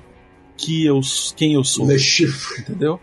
que 0.56 0.86
eu, 0.86 1.00
quem 1.36 1.54
eu 1.54 1.64
sou. 1.64 1.88
Le 1.88 1.98
Chiffre. 1.98 2.62
Entendeu? 2.62 3.00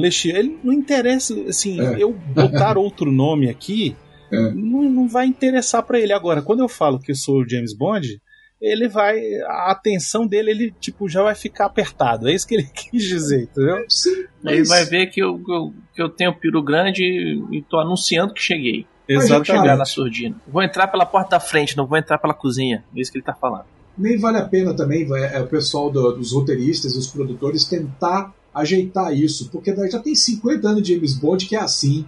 Le 0.00 0.10
Chiffre. 0.10 0.38
Ele 0.38 0.58
não 0.62 0.72
interessa, 0.72 1.34
assim, 1.48 1.80
é. 1.80 2.02
eu 2.02 2.12
botar 2.12 2.76
outro 2.78 3.10
nome 3.10 3.48
aqui 3.48 3.96
é. 4.32 4.50
não, 4.52 4.82
não 4.84 5.08
vai 5.08 5.26
interessar 5.26 5.82
para 5.82 5.98
ele. 5.98 6.12
Agora, 6.12 6.42
quando 6.42 6.60
eu 6.60 6.68
falo 6.68 6.98
que 6.98 7.10
eu 7.10 7.16
sou 7.16 7.40
o 7.40 7.48
James 7.48 7.74
Bond, 7.74 8.20
ele 8.60 8.88
vai. 8.88 9.18
A 9.46 9.70
atenção 9.70 10.26
dele, 10.26 10.50
ele 10.50 10.74
tipo, 10.80 11.08
já 11.08 11.22
vai 11.22 11.34
ficar 11.34 11.66
apertado. 11.66 12.28
É 12.28 12.34
isso 12.34 12.46
que 12.46 12.54
ele 12.54 12.68
quis 12.74 13.02
dizer, 13.02 13.42
entendeu? 13.42 13.84
Sim. 13.88 14.24
Mas... 14.42 14.54
Ele 14.54 14.64
vai 14.64 14.84
ver 14.84 15.06
que 15.06 15.22
eu, 15.22 15.38
que 15.38 15.52
eu, 15.52 15.74
que 15.94 16.02
eu 16.02 16.08
tenho 16.08 16.34
piro 16.34 16.62
grande 16.62 17.04
e 17.52 17.62
tô 17.62 17.78
anunciando 17.78 18.34
que 18.34 18.42
cheguei. 18.42 18.86
Exatamente. 19.08 19.48
Vou 19.48 19.56
chegar 19.56 19.76
na 19.76 19.84
surdina. 19.86 20.36
Vou 20.46 20.62
entrar 20.62 20.86
pela 20.88 21.06
porta 21.06 21.30
da 21.30 21.40
frente, 21.40 21.76
não 21.76 21.86
vou 21.86 21.96
entrar 21.96 22.18
pela 22.18 22.34
cozinha. 22.34 22.84
É 22.94 23.00
isso 23.00 23.10
que 23.10 23.18
ele 23.18 23.24
tá 23.24 23.34
falando 23.34 23.64
nem 23.98 24.16
vale 24.16 24.38
a 24.38 24.44
pena 24.44 24.74
também 24.74 25.06
é, 25.12 25.40
o 25.40 25.48
pessoal 25.48 25.90
do, 25.90 26.12
dos 26.12 26.32
roteiristas 26.32 26.94
e 26.94 26.98
os 26.98 27.08
produtores 27.08 27.64
tentar 27.64 28.32
ajeitar 28.60 29.14
isso, 29.14 29.48
porque 29.50 29.74
já 29.90 29.98
tem 29.98 30.14
50 30.14 30.68
anos 30.68 30.82
de 30.82 30.94
James 30.94 31.14
Bond 31.14 31.46
que 31.46 31.56
é 31.56 31.60
assim. 31.60 32.04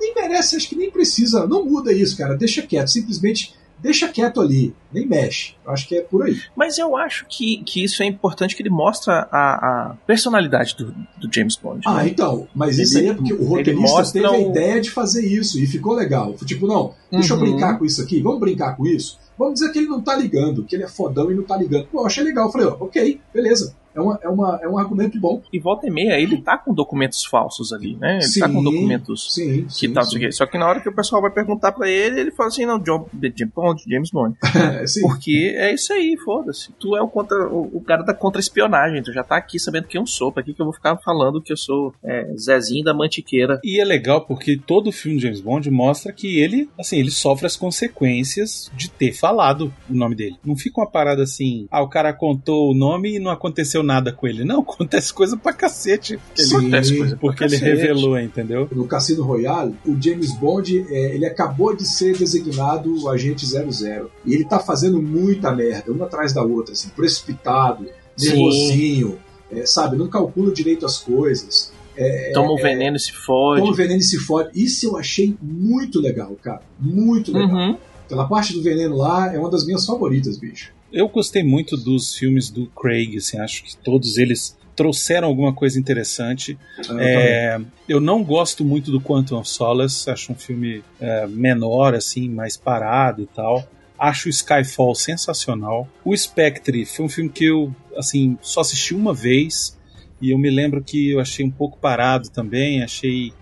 Nem 0.00 0.14
merece, 0.14 0.56
acho 0.56 0.68
que 0.68 0.76
nem 0.76 0.90
precisa, 0.90 1.46
não 1.46 1.64
muda 1.64 1.92
isso, 1.92 2.16
cara, 2.16 2.36
deixa 2.36 2.62
quieto, 2.62 2.88
simplesmente 2.88 3.54
deixa 3.84 4.08
quieto 4.08 4.40
ali, 4.40 4.74
nem 4.90 5.06
mexe. 5.06 5.54
Eu 5.64 5.70
acho 5.72 5.86
que 5.86 5.96
é 5.96 6.00
por 6.00 6.24
aí. 6.24 6.40
Mas 6.56 6.78
eu 6.78 6.96
acho 6.96 7.26
que, 7.28 7.62
que 7.64 7.84
isso 7.84 8.02
é 8.02 8.06
importante, 8.06 8.56
que 8.56 8.62
ele 8.62 8.70
mostra 8.70 9.28
a, 9.30 9.90
a 9.90 9.94
personalidade 10.06 10.74
do, 10.74 10.94
do, 11.18 11.32
James 11.32 11.54
Bond. 11.56 11.82
Ah, 11.86 12.02
né? 12.02 12.08
então, 12.08 12.48
mas 12.54 12.78
isso 12.78 12.96
aí 12.96 13.08
é 13.08 13.14
porque 13.14 13.34
o 13.34 13.44
roteirista 13.44 14.12
teve 14.12 14.26
a 14.26 14.38
ideia 14.38 14.80
de 14.80 14.90
fazer 14.90 15.26
isso 15.26 15.58
e 15.58 15.66
ficou 15.66 15.94
legal. 15.94 16.34
Tipo, 16.46 16.66
não, 16.66 16.94
deixa 17.10 17.34
uhum. 17.34 17.44
eu 17.44 17.50
brincar 17.50 17.78
com 17.78 17.84
isso 17.84 18.00
aqui, 18.00 18.22
vamos 18.22 18.40
brincar 18.40 18.74
com 18.74 18.86
isso. 18.86 19.18
Vamos 19.38 19.54
dizer 19.54 19.70
que 19.72 19.78
ele 19.78 19.88
não 19.88 20.00
tá 20.00 20.16
ligando, 20.16 20.64
que 20.64 20.76
ele 20.76 20.84
é 20.84 20.88
fodão 20.88 21.30
e 21.30 21.34
não 21.34 21.42
tá 21.42 21.56
ligando. 21.56 21.86
Pô, 21.86 22.00
eu 22.00 22.06
achei 22.06 22.24
legal. 22.24 22.46
Eu 22.46 22.52
falei, 22.52 22.66
ó, 22.68 22.76
ok, 22.80 23.20
beleza 23.32 23.74
é, 23.94 24.00
uma, 24.00 24.18
é, 24.22 24.28
uma, 24.28 24.60
é 24.62 24.68
um 24.68 24.78
argumento 24.78 25.18
bom. 25.18 25.42
E 25.52 25.58
volta 25.58 25.86
e 25.86 25.90
meia, 25.90 26.18
ele 26.18 26.40
tá 26.40 26.58
com 26.58 26.74
documentos 26.74 27.24
falsos 27.24 27.72
ali, 27.72 27.96
né? 27.96 28.16
Ele 28.16 28.22
sim, 28.22 28.40
tá 28.40 28.48
com 28.48 28.62
documentos 28.62 29.34
sim, 29.34 29.64
que 29.64 29.72
sim, 29.72 29.92
tal, 29.92 30.04
sim. 30.04 30.30
Só 30.32 30.46
que 30.46 30.58
na 30.58 30.66
hora 30.66 30.80
que 30.80 30.88
o 30.88 30.94
pessoal 30.94 31.22
vai 31.22 31.30
perguntar 31.30 31.72
para 31.72 31.88
ele, 31.88 32.20
ele 32.20 32.30
fala 32.30 32.48
assim, 32.48 32.66
não, 32.66 32.78
John, 32.78 33.08
James 33.20 33.52
Bond, 33.54 33.84
James 33.88 34.10
Bond. 34.10 34.36
Porque 35.02 35.54
é 35.56 35.72
isso 35.72 35.92
aí, 35.92 36.16
foda-se. 36.16 36.72
Tu 36.78 36.96
é 36.96 37.02
o, 37.02 37.08
contra, 37.08 37.48
o, 37.48 37.76
o 37.76 37.80
cara 37.80 38.02
da 38.02 38.14
contra-espionagem, 38.14 39.02
tu 39.02 39.12
já 39.12 39.22
tá 39.22 39.36
aqui 39.36 39.58
sabendo 39.58 39.86
quem 39.86 40.00
eu 40.00 40.06
sou, 40.06 40.32
pra 40.32 40.42
que, 40.42 40.52
que 40.52 40.60
eu 40.60 40.66
vou 40.66 40.74
ficar 40.74 40.96
falando 40.98 41.40
que 41.40 41.52
eu 41.52 41.56
sou 41.56 41.94
é, 42.02 42.32
Zezinho 42.36 42.84
da 42.84 42.94
Mantiqueira. 42.94 43.60
E 43.62 43.80
é 43.80 43.84
legal 43.84 44.26
porque 44.26 44.56
todo 44.56 44.90
filme 44.92 45.18
de 45.18 45.24
James 45.24 45.40
Bond 45.40 45.70
mostra 45.70 46.12
que 46.12 46.40
ele, 46.40 46.68
assim, 46.78 46.98
ele 46.98 47.10
sofre 47.10 47.46
as 47.46 47.56
consequências 47.56 48.70
de 48.74 48.90
ter 48.90 49.12
falado 49.12 49.72
o 49.88 49.94
nome 49.94 50.14
dele. 50.14 50.36
Não 50.44 50.56
fica 50.56 50.80
uma 50.80 50.90
parada 50.90 51.22
assim, 51.22 51.66
ah, 51.70 51.82
o 51.82 51.88
cara 51.88 52.12
contou 52.12 52.70
o 52.70 52.74
nome 52.74 53.16
e 53.16 53.18
não 53.18 53.30
aconteceu 53.30 53.83
nada 53.84 54.12
com 54.12 54.26
ele. 54.26 54.44
Não, 54.44 54.60
acontece 54.68 55.12
coisa 55.12 55.36
pra 55.36 55.52
cacete. 55.52 56.18
Sim, 56.34 56.56
acontece 56.56 56.96
coisa 56.96 57.16
porque 57.16 57.44
ele 57.44 57.56
revelou, 57.56 58.18
entendeu? 58.18 58.68
No 58.72 58.86
Cassino 58.86 59.22
Royale, 59.22 59.74
o 59.86 60.00
James 60.00 60.32
Bond, 60.34 60.86
é, 60.88 61.14
ele 61.14 61.26
acabou 61.26 61.76
de 61.76 61.86
ser 61.86 62.16
designado 62.16 63.02
o 63.02 63.08
agente 63.08 63.46
00. 63.46 64.10
E 64.24 64.34
ele 64.34 64.44
tá 64.44 64.58
fazendo 64.58 65.00
muita 65.00 65.52
merda, 65.54 65.92
uma 65.92 66.06
atrás 66.06 66.32
da 66.32 66.42
outra, 66.42 66.72
assim, 66.72 66.88
precipitado, 66.90 67.86
nervosinho, 68.18 69.18
é, 69.50 69.66
sabe? 69.66 69.96
Não 69.96 70.08
calcula 70.08 70.52
direito 70.52 70.86
as 70.86 70.98
coisas. 70.98 71.72
É, 71.96 72.32
toma 72.34 72.52
o 72.52 72.58
é, 72.58 72.62
veneno 72.62 72.96
e 72.96 73.00
se 73.00 73.12
fode. 73.12 73.60
Toma 73.60 73.72
o 73.72 73.74
veneno 73.74 74.00
e 74.00 74.04
se 74.04 74.18
fode. 74.18 74.50
Isso 74.54 74.86
eu 74.86 74.96
achei 74.96 75.36
muito 75.40 76.00
legal, 76.00 76.36
cara. 76.42 76.62
Muito 76.78 77.32
legal. 77.32 77.54
Uhum. 77.54 77.76
Aquela 78.04 78.26
parte 78.26 78.52
do 78.52 78.62
veneno 78.62 78.96
lá 78.96 79.32
é 79.32 79.38
uma 79.38 79.50
das 79.50 79.64
minhas 79.64 79.86
favoritas, 79.86 80.36
bicho 80.36 80.72
eu 80.94 81.08
gostei 81.08 81.42
muito 81.42 81.76
dos 81.76 82.14
filmes 82.14 82.48
do 82.48 82.66
Craig, 82.66 83.16
assim, 83.16 83.38
acho 83.38 83.64
que 83.64 83.76
todos 83.76 84.16
eles 84.16 84.56
trouxeram 84.76 85.28
alguma 85.28 85.52
coisa 85.52 85.78
interessante. 85.78 86.56
Eu, 86.88 86.98
é, 86.98 87.60
eu 87.88 88.00
não 88.00 88.22
gosto 88.22 88.64
muito 88.64 88.90
do 88.90 89.00
Quantum 89.00 89.38
of 89.38 89.48
Solace, 89.48 90.08
acho 90.08 90.32
um 90.32 90.36
filme 90.36 90.82
é, 91.00 91.26
menor, 91.26 91.94
assim, 91.94 92.28
mais 92.28 92.56
parado 92.56 93.22
e 93.22 93.26
tal. 93.26 93.68
Acho 93.98 94.28
o 94.28 94.30
Skyfall 94.30 94.94
sensacional. 94.94 95.88
O 96.04 96.16
Spectre 96.16 96.84
foi 96.84 97.04
um 97.04 97.08
filme 97.08 97.30
que 97.30 97.44
eu, 97.44 97.74
assim, 97.96 98.38
só 98.40 98.60
assisti 98.60 98.94
uma 98.94 99.12
vez 99.12 99.76
e 100.20 100.30
eu 100.30 100.38
me 100.38 100.50
lembro 100.50 100.82
que 100.82 101.10
eu 101.10 101.20
achei 101.20 101.44
um 101.44 101.50
pouco 101.50 101.78
parado 101.78 102.30
também, 102.30 102.82
achei 102.82 103.32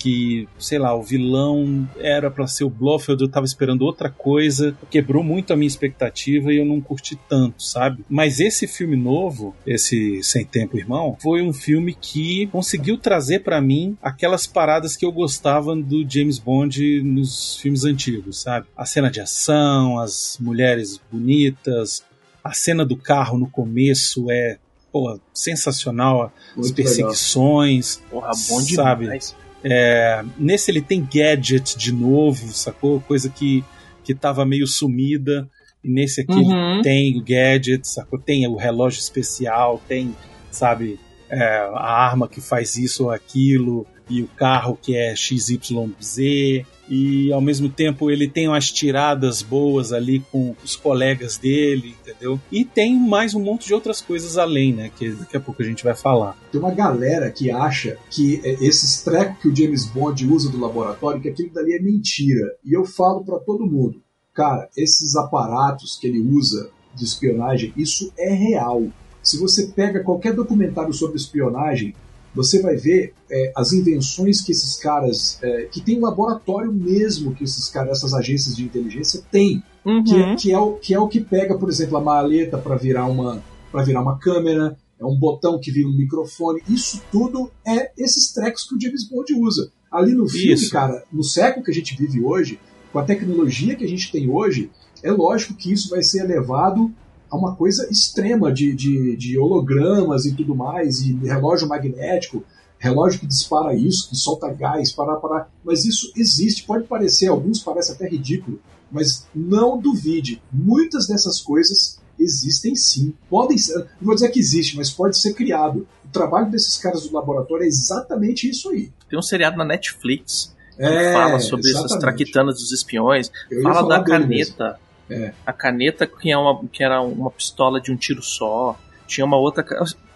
que, 0.00 0.48
sei 0.58 0.78
lá, 0.78 0.94
o 0.94 1.02
vilão 1.02 1.86
era 1.98 2.30
para 2.30 2.46
ser 2.46 2.64
o 2.64 2.70
Blofeld, 2.70 3.22
eu 3.22 3.28
tava 3.28 3.44
esperando 3.44 3.82
outra 3.82 4.08
coisa, 4.08 4.74
quebrou 4.90 5.22
muito 5.22 5.52
a 5.52 5.56
minha 5.56 5.68
expectativa 5.68 6.50
e 6.50 6.56
eu 6.56 6.64
não 6.64 6.80
curti 6.80 7.18
tanto, 7.28 7.62
sabe? 7.62 8.02
Mas 8.08 8.40
esse 8.40 8.66
filme 8.66 8.96
novo, 8.96 9.54
esse 9.66 10.22
Sem 10.22 10.44
Tempo 10.44 10.78
Irmão, 10.78 11.18
foi 11.20 11.42
um 11.42 11.52
filme 11.52 11.94
que 11.94 12.46
conseguiu 12.46 12.96
trazer 12.96 13.40
para 13.40 13.60
mim 13.60 13.96
aquelas 14.02 14.46
paradas 14.46 14.96
que 14.96 15.04
eu 15.04 15.12
gostava 15.12 15.76
do 15.76 16.08
James 16.08 16.38
Bond 16.38 17.02
nos 17.02 17.56
filmes 17.56 17.84
antigos, 17.84 18.40
sabe? 18.40 18.66
A 18.74 18.86
cena 18.86 19.10
de 19.10 19.20
ação, 19.20 19.98
as 19.98 20.38
mulheres 20.40 20.98
bonitas, 21.12 22.02
a 22.42 22.54
cena 22.54 22.86
do 22.86 22.96
carro 22.96 23.38
no 23.38 23.50
começo 23.50 24.30
é 24.30 24.58
Porra, 24.92 25.20
sensacional. 25.32 26.32
Muito 26.56 26.66
as 26.66 26.72
perseguições. 26.72 27.96
Legal. 27.96 28.10
Porra, 28.10 28.30
bom 28.48 28.60
sabe? 28.60 29.20
É, 29.62 30.24
nesse 30.38 30.70
ele 30.70 30.80
tem 30.80 31.04
gadget 31.04 31.76
de 31.76 31.92
novo, 31.92 32.48
sacou? 32.48 33.00
Coisa 33.00 33.28
que, 33.28 33.64
que 34.02 34.14
tava 34.14 34.44
meio 34.44 34.66
sumida. 34.66 35.48
E 35.82 35.88
nesse 35.90 36.20
aqui 36.20 36.32
uhum. 36.32 36.74
ele 36.74 36.82
tem 36.82 37.18
o 37.18 37.24
gadget, 37.24 37.86
sacou? 37.88 38.18
Tem 38.18 38.46
o 38.46 38.56
relógio 38.56 38.98
especial, 38.98 39.80
tem, 39.88 40.14
sabe, 40.50 40.98
é, 41.28 41.58
a 41.74 42.06
arma 42.06 42.28
que 42.28 42.40
faz 42.40 42.76
isso 42.76 43.04
ou 43.04 43.10
aquilo 43.10 43.86
e 44.10 44.22
o 44.22 44.26
carro 44.26 44.76
que 44.80 44.96
é 44.96 45.14
XYZ, 45.14 46.66
e 46.90 47.32
ao 47.32 47.40
mesmo 47.40 47.68
tempo 47.68 48.10
ele 48.10 48.28
tem 48.28 48.48
umas 48.48 48.70
tiradas 48.72 49.42
boas 49.42 49.92
ali 49.92 50.18
com 50.32 50.56
os 50.64 50.74
colegas 50.74 51.38
dele, 51.38 51.94
entendeu? 52.00 52.40
E 52.50 52.64
tem 52.64 52.98
mais 52.98 53.32
um 53.32 53.40
monte 53.40 53.68
de 53.68 53.72
outras 53.72 54.00
coisas 54.00 54.36
além, 54.36 54.74
né? 54.74 54.90
Que 54.98 55.10
daqui 55.10 55.36
a 55.36 55.40
pouco 55.40 55.62
a 55.62 55.64
gente 55.64 55.84
vai 55.84 55.94
falar. 55.94 56.36
Tem 56.50 56.60
uma 56.60 56.72
galera 56.72 57.30
que 57.30 57.48
acha 57.48 57.96
que 58.10 58.40
é, 58.42 58.54
esses 58.64 59.02
trecos 59.04 59.40
que 59.40 59.48
o 59.48 59.54
James 59.54 59.86
Bond 59.86 60.26
usa 60.26 60.50
do 60.50 60.58
laboratório, 60.58 61.20
que 61.20 61.28
aquilo 61.28 61.50
dali 61.50 61.74
é 61.74 61.80
mentira. 61.80 62.56
E 62.64 62.76
eu 62.76 62.84
falo 62.84 63.24
para 63.24 63.38
todo 63.38 63.64
mundo, 63.64 64.02
cara, 64.34 64.68
esses 64.76 65.14
aparatos 65.14 65.96
que 65.96 66.08
ele 66.08 66.20
usa 66.20 66.70
de 66.92 67.04
espionagem, 67.04 67.72
isso 67.76 68.12
é 68.18 68.34
real. 68.34 68.84
Se 69.22 69.38
você 69.38 69.68
pega 69.68 70.02
qualquer 70.02 70.34
documentário 70.34 70.92
sobre 70.92 71.16
espionagem, 71.16 71.94
você 72.34 72.60
vai 72.60 72.76
ver 72.76 73.12
é, 73.30 73.52
as 73.56 73.72
invenções 73.72 74.40
que 74.40 74.52
esses 74.52 74.76
caras, 74.76 75.38
é, 75.42 75.62
que 75.64 75.80
tem 75.80 75.98
um 75.98 76.02
laboratório 76.02 76.72
mesmo 76.72 77.34
que 77.34 77.44
esses 77.44 77.68
caras, 77.68 77.98
essas 77.98 78.14
agências 78.14 78.56
de 78.56 78.64
inteligência 78.64 79.22
têm. 79.30 79.62
uhum. 79.84 80.04
que, 80.04 80.36
que, 80.36 80.52
é 80.52 80.58
o, 80.58 80.72
que 80.74 80.94
é 80.94 81.00
o 81.00 81.08
que 81.08 81.20
pega, 81.20 81.58
por 81.58 81.68
exemplo, 81.68 81.96
a 81.96 82.00
maleta 82.00 82.58
para 82.58 82.76
virar 82.76 83.06
uma 83.06 83.42
para 83.70 83.84
virar 83.84 84.02
uma 84.02 84.18
câmera, 84.18 84.76
é 84.98 85.04
um 85.04 85.16
botão 85.16 85.58
que 85.58 85.70
vira 85.70 85.88
um 85.88 85.96
microfone. 85.96 86.60
Isso 86.68 87.00
tudo 87.10 87.50
é 87.66 87.90
esses 87.96 88.32
trecos 88.32 88.64
que 88.64 88.74
o 88.74 88.80
James 88.80 89.08
Bond 89.08 89.32
usa. 89.34 89.70
Ali 89.90 90.12
no 90.12 90.28
filme, 90.28 90.54
Isso. 90.54 90.70
cara, 90.70 91.04
no 91.12 91.24
século 91.24 91.64
que 91.64 91.70
a 91.70 91.74
gente 91.74 91.96
vive 91.96 92.20
hoje, 92.20 92.60
com 92.92 92.98
a 92.98 93.04
tecnologia 93.04 93.74
que 93.74 93.84
a 93.84 93.88
gente 93.88 94.12
tem 94.12 94.28
hoje, 94.28 94.70
é 95.02 95.10
lógico 95.10 95.54
que 95.54 95.72
isso 95.72 95.90
vai 95.90 96.02
ser 96.02 96.24
elevado 96.24 96.92
a 97.30 97.36
uma 97.36 97.54
coisa 97.54 97.88
extrema 97.90 98.52
de, 98.52 98.74
de, 98.74 99.16
de 99.16 99.38
hologramas 99.38 100.26
e 100.26 100.34
tudo 100.34 100.54
mais, 100.54 101.00
e 101.00 101.12
relógio 101.12 101.68
magnético, 101.68 102.44
relógio 102.78 103.20
que 103.20 103.26
dispara 103.26 103.74
isso, 103.74 104.08
que 104.08 104.16
solta 104.16 104.52
gás, 104.52 104.90
para, 104.92 105.16
para. 105.16 105.48
Mas 105.64 105.84
isso 105.84 106.12
existe, 106.16 106.64
pode 106.64 106.84
parecer, 106.84 107.28
alguns 107.28 107.60
parece 107.60 107.92
até 107.92 108.08
ridículo, 108.08 108.60
mas 108.90 109.26
não 109.34 109.78
duvide, 109.78 110.42
muitas 110.52 111.06
dessas 111.06 111.40
coisas 111.40 112.00
existem 112.18 112.74
sim. 112.74 113.14
Podem 113.28 113.56
ser, 113.56 113.78
não 113.78 113.86
vou 114.02 114.14
dizer 114.14 114.30
que 114.30 114.40
existe, 114.40 114.76
mas 114.76 114.90
pode 114.90 115.16
ser 115.16 115.34
criado. 115.34 115.86
O 116.04 116.08
trabalho 116.08 116.50
desses 116.50 116.76
caras 116.76 117.06
do 117.06 117.14
laboratório 117.14 117.64
é 117.64 117.68
exatamente 117.68 118.48
isso 118.48 118.68
aí. 118.70 118.90
Tem 119.08 119.18
um 119.18 119.22
seriado 119.22 119.56
na 119.56 119.64
Netflix 119.64 120.54
que 120.76 120.82
é, 120.82 121.12
fala 121.12 121.38
sobre 121.38 121.66
exatamente. 121.66 121.92
essas 121.92 122.00
traquitanas 122.00 122.54
dos 122.56 122.72
espiões, 122.72 123.30
fala 123.62 123.86
da 123.86 124.02
caneta. 124.02 124.78
É. 125.10 125.32
A 125.44 125.52
caneta 125.52 126.06
que, 126.06 126.30
é 126.30 126.36
uma, 126.36 126.64
que 126.68 126.82
era 126.82 127.00
uma 127.00 127.30
pistola 127.30 127.80
de 127.80 127.92
um 127.92 127.96
tiro 127.96 128.22
só. 128.22 128.78
Tinha 129.06 129.24
uma 129.24 129.36
outra. 129.36 129.64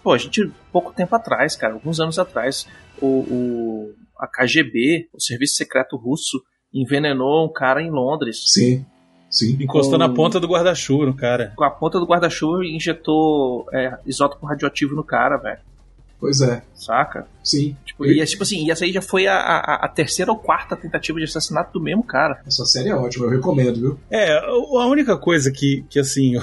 Pô, 0.01 0.13
a 0.13 0.17
gente, 0.17 0.51
pouco 0.71 0.93
tempo 0.93 1.15
atrás, 1.15 1.55
cara, 1.55 1.73
alguns 1.73 1.99
anos 1.99 2.17
atrás, 2.17 2.67
o, 3.01 3.05
o 3.07 3.95
a 4.17 4.27
KGB, 4.27 5.09
o 5.13 5.19
Serviço 5.19 5.55
Secreto 5.55 5.97
Russo, 5.97 6.41
envenenou 6.73 7.45
um 7.45 7.51
cara 7.51 7.81
em 7.81 7.89
Londres. 7.89 8.43
Sim. 8.47 8.85
Sim. 9.29 9.57
Encostou 9.59 9.93
com... 9.93 9.97
na 9.97 10.09
ponta 10.09 10.39
do 10.39 10.47
guarda-chuva, 10.47 11.13
cara. 11.13 11.51
Com 11.55 11.63
a 11.63 11.69
ponta 11.69 11.99
do 11.99 12.05
guarda-chuva 12.05 12.63
injetou 12.65 13.65
é, 13.73 13.97
isótopo 14.05 14.45
radioativo 14.45 14.95
no 14.95 15.03
cara, 15.03 15.37
velho. 15.37 15.59
Pois 16.19 16.41
é. 16.41 16.63
Saca? 16.73 17.27
Sim. 17.43 17.75
Tipo, 17.85 18.05
e, 18.05 18.19
é, 18.19 18.25
tipo 18.25 18.43
assim, 18.43 18.65
e 18.65 18.71
essa 18.71 18.85
aí 18.85 18.91
já 18.91 19.01
foi 19.01 19.27
a, 19.27 19.37
a, 19.37 19.85
a, 19.85 19.87
terceira 19.87 20.31
ou 20.31 20.37
quarta 20.37 20.75
tentativa 20.75 21.19
de 21.19 21.25
assassinato 21.25 21.73
do 21.73 21.83
mesmo 21.83 22.03
cara. 22.03 22.41
Essa 22.45 22.65
série 22.65 22.89
é 22.89 22.95
ótima, 22.95 23.25
eu 23.25 23.31
recomendo, 23.31 23.79
viu? 23.79 23.99
É, 24.09 24.37
a 24.37 24.85
única 24.87 25.17
coisa 25.17 25.51
que, 25.51 25.85
que 25.89 25.99
assim, 25.99 26.35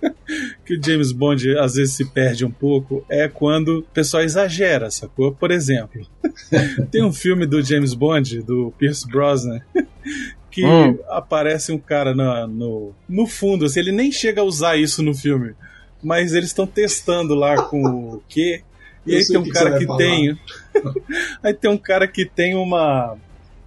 que 0.64 0.74
o 0.76 0.82
James 0.82 1.12
Bond 1.12 1.58
às 1.58 1.74
vezes 1.74 1.94
se 1.94 2.04
perde 2.04 2.44
um 2.44 2.50
pouco 2.50 3.04
é 3.08 3.28
quando 3.28 3.78
o 3.78 3.82
pessoal 3.82 4.22
exagera, 4.22 4.90
sacou? 4.90 5.32
Por 5.32 5.50
exemplo, 5.50 6.06
tem 6.90 7.04
um 7.04 7.12
filme 7.12 7.46
do 7.46 7.62
James 7.62 7.94
Bond, 7.94 8.42
do 8.42 8.72
Pierce 8.78 9.06
Brosnan, 9.06 9.60
que 10.50 10.64
hum. 10.64 10.98
aparece 11.08 11.72
um 11.72 11.78
cara 11.78 12.14
no, 12.14 12.46
no, 12.46 12.94
no 13.08 13.26
fundo, 13.26 13.64
assim, 13.64 13.80
ele 13.80 13.92
nem 13.92 14.10
chega 14.12 14.40
a 14.40 14.44
usar 14.44 14.76
isso 14.76 15.02
no 15.02 15.14
filme, 15.14 15.54
mas 16.02 16.32
eles 16.32 16.50
estão 16.50 16.66
testando 16.66 17.34
lá 17.34 17.62
com 17.62 17.82
o 17.82 18.22
quê? 18.28 18.62
E 19.08 19.16
aí 19.16 19.26
tem 19.26 19.38
um 19.38 19.42
que 19.42 19.50
cara 19.50 19.78
que, 19.78 19.86
que 19.86 19.96
tem. 19.96 20.38
aí 21.42 21.54
tem 21.54 21.70
um 21.70 21.78
cara 21.78 22.08
que 22.08 22.26
tem 22.26 22.54
uma. 22.54 23.16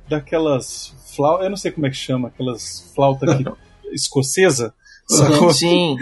Daquelas 0.07 0.93
flautas. 1.15 1.45
Eu 1.45 1.49
não 1.49 1.57
sei 1.57 1.71
como 1.71 1.87
é 1.87 1.89
que 1.89 1.95
chama, 1.95 2.27
aquelas 2.27 2.91
flautas 2.93 3.29
escocesa. 3.91 4.73
Sacou? 5.07 5.51
Sim, 5.51 5.97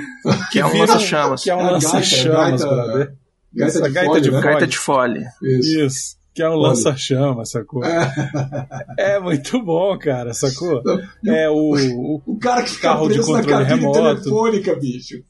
que 0.51 0.59
é 0.59 0.65
um 0.65 0.77
lança-chamas. 0.77 1.43
Que 1.43 1.49
é 1.49 1.55
um 1.55 1.61
é 1.61 1.71
lança-chamas, 1.71 2.61
gaita, 2.61 3.17
gaita, 3.53 3.79
gaita, 3.79 3.81
de, 3.81 3.91
gaita, 3.91 4.21
de, 4.21 4.31
gaita 4.31 4.67
de 4.67 4.77
folha. 4.77 5.31
Isso. 5.41 5.79
Isso 5.79 6.19
que 6.39 6.43
é 6.43 6.49
um 6.49 6.55
lança-chama, 6.55 7.43
sacou? 7.43 7.83
É. 7.83 8.13
é. 9.15 9.19
muito 9.19 9.61
bom, 9.61 9.97
cara, 9.97 10.33
sacou? 10.33 10.81
É 11.25 11.49
o, 11.49 11.75
o, 11.75 12.21
o 12.25 12.39
cara 12.39 12.63
que 12.63 12.77
carro 12.77 13.09
de 13.09 13.19
controle 13.19 13.65
remoto. 13.65 13.99
telefônica, 13.99 14.73
bicho. 14.75 15.21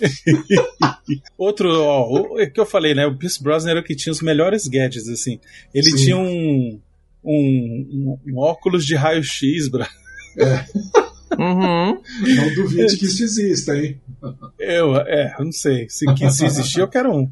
Outro, 1.38 1.68
ó, 1.82 2.08
o 2.10 2.50
que 2.50 2.60
eu 2.60 2.66
falei, 2.66 2.94
né? 2.94 3.06
O 3.06 3.16
Pierce 3.16 3.42
Brosnan 3.42 3.70
era 3.70 3.80
o 3.80 3.82
que 3.82 3.94
tinha 3.94 4.12
os 4.12 4.20
melhores 4.20 4.66
gadgets, 4.66 5.08
assim. 5.08 5.40
Ele 5.74 5.90
Sim. 5.90 5.96
tinha 5.96 6.16
um, 6.16 6.80
um, 7.24 8.18
um, 8.26 8.38
óculos 8.38 8.84
de 8.84 8.94
raio-x, 8.94 9.68
bra. 9.68 9.88
É. 10.38 10.64
Uhum. 11.38 12.00
Não 12.36 12.54
duvide 12.54 12.96
que 12.96 13.06
isso 13.06 13.22
exista, 13.22 13.76
hein? 13.76 14.00
Eu, 14.58 14.96
é, 14.96 15.34
eu 15.38 15.44
não 15.44 15.52
sei. 15.52 15.88
Se, 15.88 16.06
que, 16.14 16.30
se 16.30 16.44
existir, 16.44 16.80
eu 16.80 16.88
quero 16.88 17.10
um. 17.12 17.30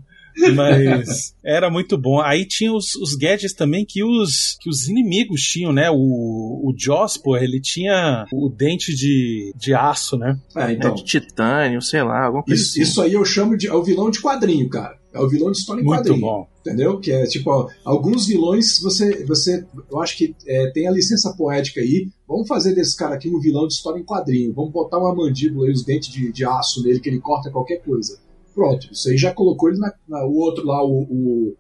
Mas 0.53 1.35
era 1.45 1.71
muito 1.71 1.97
bom. 1.97 2.21
Aí 2.21 2.47
tinha 2.47 2.73
os, 2.73 2.95
os 2.97 3.15
gadgets 3.15 3.55
também 3.55 3.85
que 3.85 4.03
os, 4.03 4.57
que 4.61 4.69
os 4.69 4.89
inimigos 4.89 5.41
tinham, 5.43 5.73
né? 5.73 5.91
O, 5.91 5.97
o 5.97 6.75
Joss, 6.77 7.19
pô, 7.19 7.37
ele 7.37 7.61
tinha 7.61 8.27
o 8.33 8.49
dente 8.49 8.95
de, 8.95 9.53
de 9.57 9.75
aço, 9.75 10.17
né? 10.17 10.39
É, 10.57 10.73
então. 10.73 10.93
É, 10.93 10.95
de 10.95 11.05
titânio, 11.05 11.83
sei 11.83 12.03
lá, 12.03 12.27
alguma 12.27 12.43
coisa 12.43 12.61
isso, 12.61 12.71
assim. 12.71 12.83
Isso 12.83 13.03
aí 13.03 13.13
eu 13.13 13.25
chamo 13.25 13.57
de. 13.57 13.69
É 13.69 13.75
o 13.75 13.83
vilão 13.83 14.11
de 14.11 14.21
quadrinho, 14.21 14.69
cara. 14.69 14.99
É 15.13 15.21
o 15.21 15.29
vilão 15.29 15.53
de 15.53 15.59
história 15.59 15.81
em 15.81 15.85
quadrinho. 15.85 16.19
Muito 16.19 16.27
bom. 16.27 16.49
Entendeu? 16.61 16.99
Que 16.99 17.13
é 17.13 17.25
tipo, 17.25 17.51
ó, 17.51 17.69
alguns 17.85 18.27
vilões 18.27 18.81
você, 18.81 19.25
você. 19.25 19.65
Eu 19.91 20.01
acho 20.01 20.17
que 20.17 20.35
é, 20.47 20.71
tem 20.73 20.89
a 20.89 20.91
licença 20.91 21.33
poética 21.37 21.81
aí. 21.81 22.09
Vamos 22.27 22.49
fazer 22.49 22.75
desse 22.75 22.97
cara 22.97 23.15
aqui 23.15 23.29
um 23.29 23.39
vilão 23.39 23.69
de 23.69 23.75
história 23.75 24.01
em 24.01 24.05
quadrinho. 24.05 24.53
Vamos 24.53 24.73
botar 24.73 24.99
uma 24.99 25.15
mandíbula 25.15 25.69
e 25.69 25.73
os 25.73 25.85
dentes 25.85 26.09
de, 26.09 26.33
de 26.33 26.45
aço 26.45 26.83
nele 26.83 26.99
que 26.99 27.09
ele 27.09 27.21
corta 27.21 27.51
qualquer 27.51 27.81
coisa. 27.83 28.19
Pronto, 28.55 28.89
isso 28.93 29.09
aí 29.09 29.17
já 29.17 29.33
colocou 29.33 29.69
ele 29.69 29.79
na, 29.79 29.93
na 30.09 30.25
o 30.25 30.37
outro 30.37 30.65
lá, 30.65 30.83
o, 30.85 31.03
o, 31.03 31.57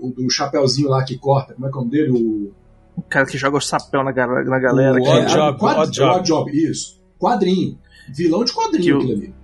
o, 0.00 0.10
do 0.10 0.30
chapéuzinho 0.30 0.88
lá 0.88 1.04
que 1.04 1.16
corta, 1.16 1.54
como 1.54 1.66
é 1.66 1.70
que 1.70 1.76
é 1.76 1.78
o 1.78 1.84
nome 1.84 1.92
dele? 1.92 2.10
O, 2.10 2.52
o 2.96 3.02
cara 3.02 3.26
que 3.26 3.38
joga 3.38 3.56
o 3.56 3.60
chapéu 3.60 4.02
na, 4.02 4.12
na 4.12 4.58
galera. 4.58 5.00
O 5.00 5.02
Odd, 5.02 5.08
é, 5.08 5.24
Job, 5.26 5.58
quad, 5.58 5.78
Odd 5.78 5.92
Job. 5.92 6.10
Odd 6.10 6.26
Job, 6.26 6.50
isso. 6.50 7.00
Quadrinho. 7.18 7.78
Vilão 8.14 8.44
de 8.44 8.52
quadrinho 8.52 8.98
que 8.98 9.04
aquilo 9.04 9.18
ali. 9.18 9.34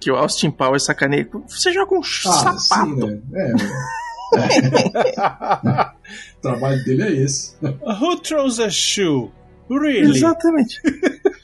Que 0.00 0.10
o 0.10 0.16
Austin 0.16 0.50
Powers 0.50 0.84
sacaneia. 0.84 1.28
Você 1.48 1.70
joga 1.72 1.94
um 1.94 2.00
ah, 2.00 2.58
sapato. 2.58 2.94
Sim, 2.94 2.96
né? 2.96 3.20
É. 3.34 3.52
o 6.38 6.40
trabalho 6.40 6.82
dele 6.84 7.02
é 7.02 7.12
esse. 7.24 7.54
Who 7.62 8.16
throws 8.20 8.58
a 8.58 8.70
shoe? 8.70 9.30
Really? 9.70 10.10
Exatamente. 10.10 10.80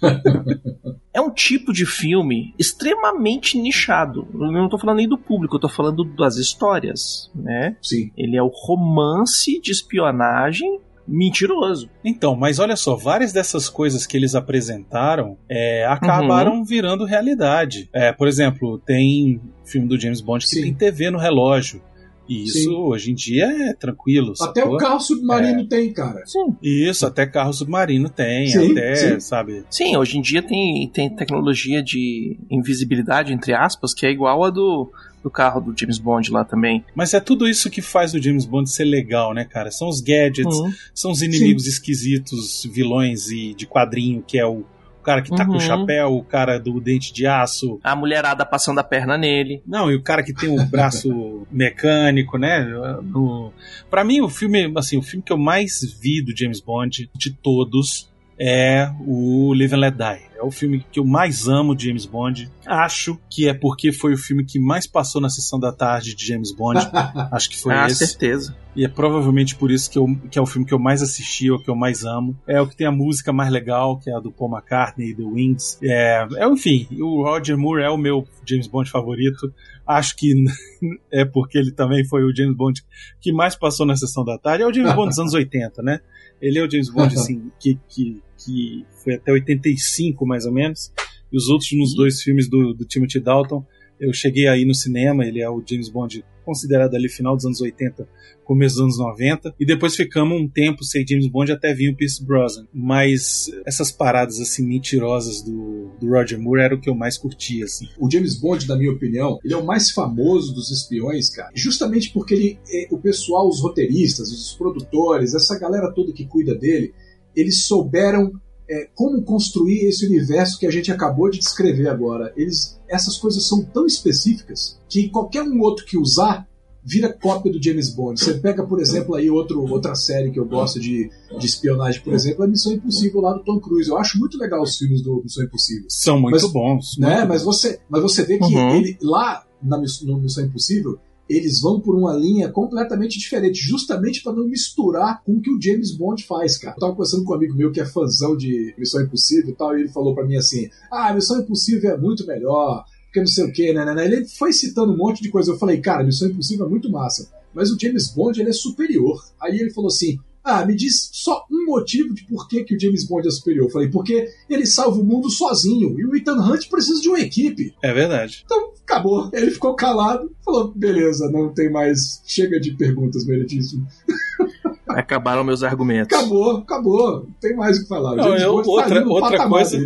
é 1.12 1.20
um 1.20 1.30
tipo 1.30 1.72
de 1.72 1.86
filme 1.86 2.54
extremamente 2.58 3.58
nichado. 3.58 4.26
Eu 4.32 4.52
não 4.52 4.68
tô 4.68 4.78
falando 4.78 4.98
nem 4.98 5.08
do 5.08 5.18
público, 5.18 5.56
eu 5.56 5.60
tô 5.60 5.68
falando 5.68 6.04
das 6.04 6.36
histórias, 6.36 7.30
né? 7.34 7.76
Sim. 7.82 8.10
Ele 8.16 8.36
é 8.36 8.42
o 8.42 8.50
romance 8.52 9.60
de 9.60 9.70
espionagem 9.70 10.80
mentiroso. 11.06 11.90
Então, 12.04 12.36
mas 12.36 12.58
olha 12.58 12.76
só, 12.76 12.94
várias 12.94 13.32
dessas 13.32 13.68
coisas 13.68 14.06
que 14.06 14.16
eles 14.16 14.34
apresentaram 14.34 15.36
é, 15.48 15.84
acabaram 15.84 16.58
uhum. 16.58 16.64
virando 16.64 17.04
realidade. 17.04 17.88
É, 17.92 18.12
por 18.12 18.28
exemplo, 18.28 18.78
tem 18.78 19.40
filme 19.64 19.88
do 19.88 19.98
James 19.98 20.20
Bond 20.20 20.44
que 20.44 20.54
Sim. 20.54 20.62
tem 20.62 20.74
TV 20.74 21.10
no 21.10 21.18
relógio. 21.18 21.82
E 22.30 22.44
isso 22.44 22.60
Sim. 22.60 22.76
hoje 22.76 23.10
em 23.10 23.14
dia 23.14 23.46
é 23.46 23.74
tranquilo. 23.74 24.34
Até 24.40 24.60
sacou? 24.60 24.76
o 24.76 24.78
carro 24.78 25.00
submarino 25.00 25.62
é. 25.62 25.66
tem, 25.66 25.92
cara. 25.92 26.24
Sim. 26.24 26.56
Isso, 26.62 27.04
até 27.04 27.26
carro 27.26 27.52
submarino 27.52 28.08
tem, 28.08 28.46
sim, 28.46 28.70
até, 28.70 28.94
sim. 28.94 29.18
sabe? 29.18 29.64
Sim, 29.68 29.96
hoje 29.96 30.16
em 30.16 30.22
dia 30.22 30.40
tem, 30.40 30.88
tem 30.94 31.10
tecnologia 31.10 31.82
de 31.82 32.38
invisibilidade, 32.48 33.32
entre 33.32 33.52
aspas, 33.52 33.92
que 33.92 34.06
é 34.06 34.12
igual 34.12 34.44
a 34.44 34.50
do, 34.50 34.92
do 35.24 35.28
carro 35.28 35.60
do 35.60 35.76
James 35.76 35.98
Bond 35.98 36.30
lá 36.30 36.44
também. 36.44 36.84
Mas 36.94 37.12
é 37.14 37.18
tudo 37.18 37.48
isso 37.48 37.68
que 37.68 37.82
faz 37.82 38.14
o 38.14 38.22
James 38.22 38.46
Bond 38.46 38.70
ser 38.70 38.84
legal, 38.84 39.34
né, 39.34 39.44
cara? 39.44 39.72
São 39.72 39.88
os 39.88 40.00
gadgets, 40.00 40.56
uhum. 40.56 40.72
são 40.94 41.10
os 41.10 41.22
inimigos 41.22 41.64
sim. 41.64 41.70
esquisitos, 41.70 42.64
vilões 42.72 43.28
e 43.28 43.54
de 43.54 43.66
quadrinho, 43.66 44.22
que 44.24 44.38
é 44.38 44.46
o 44.46 44.64
o 45.00 45.02
cara 45.02 45.22
que 45.22 45.30
tá 45.30 45.44
uhum. 45.44 45.52
com 45.52 45.56
o 45.56 45.60
chapéu, 45.60 46.14
o 46.14 46.22
cara 46.22 46.58
do 46.58 46.78
dente 46.78 47.12
de 47.12 47.26
aço. 47.26 47.80
A 47.82 47.96
mulherada 47.96 48.44
passando 48.44 48.78
a 48.80 48.84
perna 48.84 49.16
nele. 49.16 49.62
Não, 49.66 49.90
e 49.90 49.96
o 49.96 50.02
cara 50.02 50.22
que 50.22 50.34
tem 50.34 50.50
o 50.50 50.62
braço 50.66 51.46
mecânico, 51.50 52.36
né? 52.36 52.62
No... 53.02 53.50
Para 53.88 54.04
mim, 54.04 54.20
o 54.20 54.28
filme, 54.28 54.70
assim, 54.76 54.98
o 54.98 55.02
filme 55.02 55.24
que 55.24 55.32
eu 55.32 55.38
mais 55.38 55.80
vi 56.00 56.22
do 56.22 56.36
James 56.36 56.60
Bond, 56.60 57.10
de 57.14 57.32
todos, 57.32 58.10
é 58.38 58.90
o 59.06 59.54
Live 59.54 59.74
and 59.74 59.78
Let 59.78 59.94
Die. 59.94 60.30
É 60.38 60.42
o 60.42 60.50
filme 60.50 60.84
que 60.92 61.00
eu 61.00 61.04
mais 61.04 61.48
amo 61.48 61.74
de 61.74 61.86
James 61.86 62.04
Bond. 62.04 62.50
Acho 62.66 63.18
que 63.30 63.48
é 63.48 63.54
porque 63.54 63.92
foi 63.92 64.12
o 64.12 64.18
filme 64.18 64.44
que 64.44 64.58
mais 64.58 64.86
passou 64.86 65.20
na 65.20 65.30
sessão 65.30 65.58
da 65.58 65.72
tarde 65.72 66.14
de 66.14 66.26
James 66.26 66.52
Bond. 66.52 66.80
Acho 67.32 67.48
que 67.48 67.58
foi 67.58 67.74
ah, 67.74 67.86
esse. 67.86 68.06
certeza. 68.06 68.54
E 68.74 68.84
é 68.84 68.88
provavelmente 68.88 69.56
por 69.56 69.70
isso 69.70 69.90
que, 69.90 69.98
eu, 69.98 70.06
que 70.30 70.38
é 70.38 70.42
o 70.42 70.46
filme 70.46 70.66
que 70.66 70.72
eu 70.72 70.78
mais 70.78 71.02
assisti, 71.02 71.50
ou 71.50 71.58
que 71.58 71.68
eu 71.68 71.74
mais 71.74 72.04
amo. 72.04 72.36
É 72.46 72.60
o 72.60 72.68
que 72.68 72.76
tem 72.76 72.86
a 72.86 72.92
música 72.92 73.32
mais 73.32 73.50
legal, 73.50 73.98
que 73.98 74.08
é 74.08 74.14
a 74.14 74.20
do 74.20 74.30
Paul 74.30 74.52
McCartney 74.52 75.10
e 75.10 75.14
The 75.14 75.22
Wings. 75.22 75.78
É, 75.82 76.26
é 76.36 76.48
enfim, 76.48 76.86
o 77.00 77.22
Roger 77.22 77.58
Moore 77.58 77.82
é 77.82 77.90
o 77.90 77.96
meu 77.96 78.26
James 78.46 78.68
Bond 78.68 78.88
favorito. 78.88 79.52
Acho 79.86 80.16
que 80.16 80.34
é 81.12 81.24
porque 81.24 81.58
ele 81.58 81.72
também 81.72 82.04
foi 82.04 82.22
o 82.22 82.34
James 82.34 82.56
Bond 82.56 82.82
que 83.20 83.32
mais 83.32 83.56
passou 83.56 83.84
na 83.84 83.96
sessão 83.96 84.24
da 84.24 84.38
tarde. 84.38 84.62
É 84.62 84.66
o 84.66 84.72
James 84.72 84.94
Bond 84.94 85.08
dos 85.08 85.18
anos 85.18 85.34
80, 85.34 85.82
né? 85.82 86.00
Ele 86.40 86.58
é 86.58 86.64
o 86.64 86.70
James 86.70 86.90
Bond, 86.90 87.14
assim, 87.14 87.50
que, 87.58 87.78
que, 87.88 88.22
que 88.38 88.86
foi 89.02 89.14
até 89.14 89.32
85, 89.32 90.24
mais 90.24 90.46
ou 90.46 90.52
menos. 90.52 90.92
E 91.32 91.36
os 91.36 91.48
outros 91.48 91.70
nos 91.72 91.94
dois 91.94 92.22
filmes 92.22 92.48
do, 92.48 92.72
do 92.72 92.84
Timothy 92.84 93.20
Dalton, 93.20 93.64
eu 94.00 94.12
cheguei 94.12 94.48
aí 94.48 94.64
no 94.64 94.74
cinema, 94.74 95.24
ele 95.24 95.40
é 95.40 95.48
o 95.48 95.62
James 95.64 95.88
Bond 95.88 96.24
considerado 96.50 96.96
ali 96.96 97.08
final 97.08 97.36
dos 97.36 97.44
anos 97.46 97.60
80, 97.60 98.08
começo 98.44 98.74
dos 98.74 98.82
anos 98.82 98.98
90, 98.98 99.54
e 99.60 99.64
depois 99.64 99.94
ficamos 99.94 100.36
um 100.36 100.48
tempo 100.48 100.82
sem 100.82 101.06
James 101.06 101.28
Bond 101.28 101.52
até 101.52 101.72
vir 101.72 101.92
o 101.92 101.96
Pierce 101.96 102.24
Brosnan. 102.24 102.66
Mas 102.74 103.48
essas 103.64 103.92
paradas 103.92 104.40
assim 104.40 104.66
mentirosas 104.66 105.42
do, 105.42 105.92
do 106.00 106.08
Roger 106.08 106.40
Moore 106.40 106.62
era 106.62 106.74
o 106.74 106.80
que 106.80 106.90
eu 106.90 106.94
mais 106.96 107.16
curtia, 107.16 107.64
assim. 107.64 107.86
O 107.96 108.10
James 108.10 108.34
Bond, 108.34 108.66
na 108.66 108.76
minha 108.76 108.90
opinião, 108.90 109.38
ele 109.44 109.54
é 109.54 109.56
o 109.56 109.64
mais 109.64 109.92
famoso 109.92 110.52
dos 110.52 110.72
espiões, 110.72 111.30
cara, 111.30 111.52
justamente 111.54 112.12
porque 112.12 112.34
ele, 112.34 112.58
é, 112.68 112.88
o 112.90 112.98
pessoal, 112.98 113.48
os 113.48 113.60
roteiristas, 113.60 114.32
os 114.32 114.54
produtores, 114.54 115.34
essa 115.34 115.56
galera 115.56 115.92
toda 115.92 116.12
que 116.12 116.26
cuida 116.26 116.52
dele, 116.52 116.92
eles 117.36 117.64
souberam 117.64 118.32
é, 118.70 118.88
como 118.94 119.20
construir 119.22 119.88
esse 119.88 120.06
universo 120.06 120.58
que 120.58 120.66
a 120.66 120.70
gente 120.70 120.92
acabou 120.92 121.28
de 121.28 121.38
descrever 121.38 121.88
agora. 121.88 122.32
Eles, 122.36 122.80
essas 122.88 123.18
coisas 123.18 123.46
são 123.46 123.64
tão 123.64 123.84
específicas 123.84 124.78
que 124.88 125.08
qualquer 125.08 125.42
um 125.42 125.60
outro 125.60 125.84
que 125.84 125.98
usar 125.98 126.48
vira 126.82 127.12
cópia 127.12 127.52
do 127.52 127.62
James 127.62 127.90
Bond. 127.90 128.18
Você 128.18 128.34
pega, 128.34 128.64
por 128.64 128.80
exemplo, 128.80 129.14
aí 129.14 129.28
outro, 129.28 129.60
outra 129.68 129.94
série 129.94 130.30
que 130.30 130.38
eu 130.38 130.46
gosto 130.46 130.80
de, 130.80 131.10
de 131.38 131.46
espionagem, 131.46 132.00
por 132.00 132.14
exemplo, 132.14 132.44
é 132.44 132.48
Missão 132.48 132.72
Impossível 132.72 133.20
lá 133.20 133.34
do 133.34 133.44
Tom 133.44 133.60
Cruise. 133.60 133.90
Eu 133.90 133.98
acho 133.98 134.18
muito 134.18 134.38
legal 134.38 134.62
os 134.62 134.78
filmes 134.78 135.02
do 135.02 135.20
Missão 135.22 135.44
Impossível. 135.44 135.86
São 135.88 136.20
muito 136.20 136.40
mas, 136.40 136.52
bons. 136.52 136.96
Né? 136.96 137.16
Muito 137.16 137.28
mas, 137.28 137.42
você, 137.42 137.80
mas 137.88 138.02
você 138.02 138.24
vê 138.24 138.38
que 138.38 138.44
uhum. 138.44 138.76
ele 138.76 138.96
lá 139.02 139.44
na, 139.62 139.76
no 139.78 140.18
Missão 140.20 140.44
Impossível 140.44 140.98
eles 141.30 141.60
vão 141.60 141.80
por 141.80 141.94
uma 141.94 142.12
linha 142.12 142.50
completamente 142.50 143.16
diferente, 143.16 143.60
justamente 143.60 144.20
para 144.20 144.32
não 144.32 144.48
misturar 144.48 145.22
com 145.22 145.34
o 145.34 145.40
que 145.40 145.50
o 145.50 145.62
James 145.62 145.96
Bond 145.96 146.24
faz, 146.24 146.58
cara. 146.58 146.74
Eu 146.74 146.80
tava 146.80 146.92
conversando 146.92 147.24
com 147.24 147.32
um 147.32 147.36
amigo 147.36 147.54
meu 147.54 147.70
que 147.70 147.80
é 147.80 147.86
fãzão 147.86 148.36
de 148.36 148.74
Missão 148.76 149.00
Impossível 149.00 149.50
e 149.50 149.54
tal, 149.54 149.76
e 149.76 149.82
ele 149.82 149.88
falou 149.88 150.12
para 150.12 150.26
mim 150.26 150.36
assim: 150.36 150.68
Ah, 150.90 151.14
Missão 151.14 151.40
Impossível 151.40 151.92
é 151.92 151.96
muito 151.96 152.26
melhor, 152.26 152.84
porque 153.04 153.20
não 153.20 153.28
sei 153.28 153.44
o 153.44 153.52
que, 153.52 153.72
né, 153.72 153.84
né, 153.84 153.94
né? 153.94 154.04
Ele 154.06 154.26
foi 154.26 154.52
citando 154.52 154.92
um 154.92 154.96
monte 154.96 155.22
de 155.22 155.30
coisa. 155.30 155.52
Eu 155.52 155.58
falei, 155.58 155.80
cara, 155.80 156.02
Missão 156.02 156.28
Impossível 156.28 156.66
é 156.66 156.68
muito 156.68 156.90
massa, 156.90 157.30
mas 157.54 157.70
o 157.70 157.78
James 157.80 158.12
Bond 158.12 158.40
ele 158.40 158.50
é 158.50 158.52
superior. 158.52 159.22
Aí 159.40 159.56
ele 159.56 159.70
falou 159.70 159.88
assim: 159.88 160.18
ah, 160.42 160.64
me 160.64 160.74
diz 160.74 161.10
só 161.12 161.44
um 161.50 161.66
motivo 161.66 162.14
de 162.14 162.24
por 162.24 162.48
que, 162.48 162.64
que 162.64 162.74
o 162.74 162.80
James 162.80 163.06
Bond 163.06 163.26
é 163.26 163.30
superior. 163.30 163.66
Eu 163.66 163.70
falei, 163.70 163.88
porque 163.88 164.28
ele 164.48 164.66
salva 164.66 165.00
o 165.00 165.04
mundo 165.04 165.30
sozinho 165.30 165.98
e 165.98 166.04
o 166.04 166.16
Ethan 166.16 166.36
Hunt 166.36 166.68
precisa 166.68 167.00
de 167.00 167.08
uma 167.08 167.20
equipe. 167.20 167.74
É 167.82 167.92
verdade. 167.92 168.42
Então, 168.44 168.72
acabou. 168.82 169.30
Ele 169.32 169.50
ficou 169.50 169.74
calado, 169.74 170.30
falou, 170.44 170.72
beleza, 170.74 171.30
não 171.30 171.52
tem 171.52 171.70
mais. 171.70 172.22
Chega 172.26 172.58
de 172.58 172.72
perguntas, 172.72 173.24
meritíssimo. 173.26 173.86
Acabaram 174.88 175.44
meus 175.44 175.62
argumentos. 175.62 176.16
Acabou, 176.16 176.56
acabou. 176.56 177.20
Não 177.20 177.34
tem 177.40 177.54
mais 177.54 177.78
o 177.78 177.82
que 177.82 177.88
falar. 177.88 178.16
Não, 178.16 178.36
eu, 178.36 178.54
outra, 178.54 179.02
tá 179.02 179.08
outra 179.08 179.48
coisa. 179.48 179.78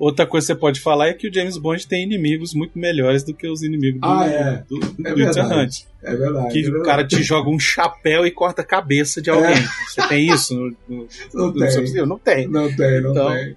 Outra 0.00 0.26
coisa 0.26 0.46
que 0.46 0.54
você 0.54 0.58
pode 0.58 0.80
falar 0.80 1.08
é 1.08 1.12
que 1.12 1.28
o 1.28 1.32
James 1.32 1.58
Bond 1.58 1.86
tem 1.86 2.02
inimigos 2.02 2.54
muito 2.54 2.78
melhores 2.78 3.22
do 3.22 3.34
que 3.34 3.46
os 3.46 3.62
inimigos 3.62 4.00
do, 4.00 4.06
ah, 4.06 4.26
é. 4.26 4.64
do, 4.66 4.80
do, 4.80 5.06
é 5.06 5.12
do 5.12 5.20
Hunt. 5.20 5.82
É 6.02 6.16
verdade. 6.16 6.52
Que 6.52 6.58
é 6.58 6.62
verdade. 6.62 6.70
o 6.70 6.82
cara 6.82 7.06
te 7.06 7.22
joga 7.22 7.50
um 7.50 7.58
chapéu 7.58 8.24
e 8.26 8.30
corta 8.30 8.62
a 8.62 8.64
cabeça 8.64 9.20
de 9.20 9.28
alguém. 9.28 9.50
É. 9.50 9.68
Você 9.86 10.08
tem 10.08 10.26
isso 10.32 10.54
no, 10.54 10.74
no, 10.88 11.06
não, 11.34 11.52
tem. 11.52 12.06
não 12.06 12.18
tem. 12.18 12.48
Não 12.48 12.74
tem, 12.74 13.02
não 13.02 13.10
então, 13.10 13.30
tem. 13.30 13.56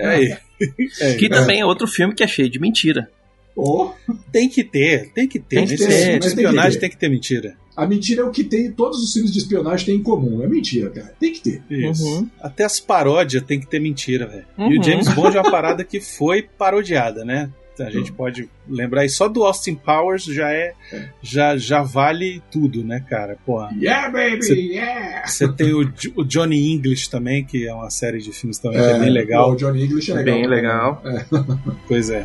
É 0.00 0.06
aí. 0.06 0.36
É. 1.00 1.14
Que 1.14 1.28
também 1.28 1.58
é 1.58 1.66
outro 1.66 1.88
filme 1.88 2.14
que 2.14 2.22
é 2.22 2.26
cheio 2.26 2.48
de 2.48 2.60
mentira. 2.60 3.10
Oh. 3.56 3.90
Tem 4.30 4.48
que 4.48 4.62
ter, 4.62 5.12
tem 5.12 5.26
que 5.26 5.40
ter. 5.40 5.56
Tem 5.56 5.66
que 5.66 5.76
ter, 5.76 6.24
espionagem 6.24 6.78
tem 6.78 6.88
que 6.88 6.96
ter. 6.96 7.08
tem 7.08 7.20
que 7.20 7.30
ter 7.32 7.40
mentira. 7.40 7.56
A 7.76 7.86
mentira 7.86 8.22
é 8.22 8.24
o 8.24 8.30
que 8.30 8.44
tem, 8.44 8.70
todos 8.70 9.02
os 9.02 9.12
filmes 9.12 9.32
de 9.32 9.38
espionagem 9.38 9.86
têm 9.86 9.96
em 9.96 10.02
comum. 10.02 10.42
É 10.42 10.46
mentira, 10.46 10.90
cara. 10.90 11.14
Tem 11.18 11.32
que 11.32 11.40
ter. 11.40 11.62
Isso. 11.70 12.04
Uhum. 12.04 12.28
Até 12.40 12.64
as 12.64 12.78
paródias 12.78 13.42
tem 13.42 13.58
que 13.58 13.66
ter 13.66 13.80
mentira, 13.80 14.26
velho. 14.26 14.44
Uhum. 14.58 14.70
E 14.70 14.74
o 14.74 14.76
uhum. 14.76 14.82
James 14.82 15.08
Bond 15.14 15.36
é 15.36 15.40
uma 15.40 15.50
parada 15.50 15.82
que 15.82 16.00
foi 16.00 16.42
parodiada, 16.42 17.24
né? 17.24 17.50
A 17.80 17.90
gente 17.90 18.10
uhum. 18.10 18.16
pode 18.16 18.48
lembrar 18.68 19.00
aí 19.00 19.08
só 19.08 19.28
do 19.28 19.42
Austin 19.44 19.74
Powers 19.74 20.24
já 20.24 20.52
é, 20.52 20.74
é, 20.92 21.08
já 21.22 21.56
já 21.56 21.82
vale 21.82 22.42
tudo, 22.50 22.84
né, 22.84 23.04
cara? 23.08 23.36
Porra. 23.46 23.70
Yeah, 23.74 24.10
baby, 24.10 24.42
cê, 24.42 24.54
yeah. 24.54 25.26
Você 25.26 25.50
tem 25.50 25.72
o, 25.72 25.80
o, 26.16 26.24
Johnny 26.24 26.70
English 26.70 27.08
também, 27.08 27.44
que 27.44 27.66
é 27.66 27.72
uma 27.72 27.90
série 27.90 28.18
de 28.18 28.30
filmes 28.30 28.58
também 28.58 28.78
é, 28.78 28.88
que 28.88 28.94
é 28.94 28.98
bem 28.98 29.10
legal. 29.10 29.52
O 29.52 29.56
Johnny 29.56 29.84
English 29.84 30.10
é 30.10 30.14
legal. 30.14 30.34
Bem 30.34 30.46
legal. 30.46 31.02
É. 31.04 31.24
Pois 31.88 32.10
é. 32.10 32.24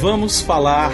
Vamos 0.00 0.40
falar 0.40 0.92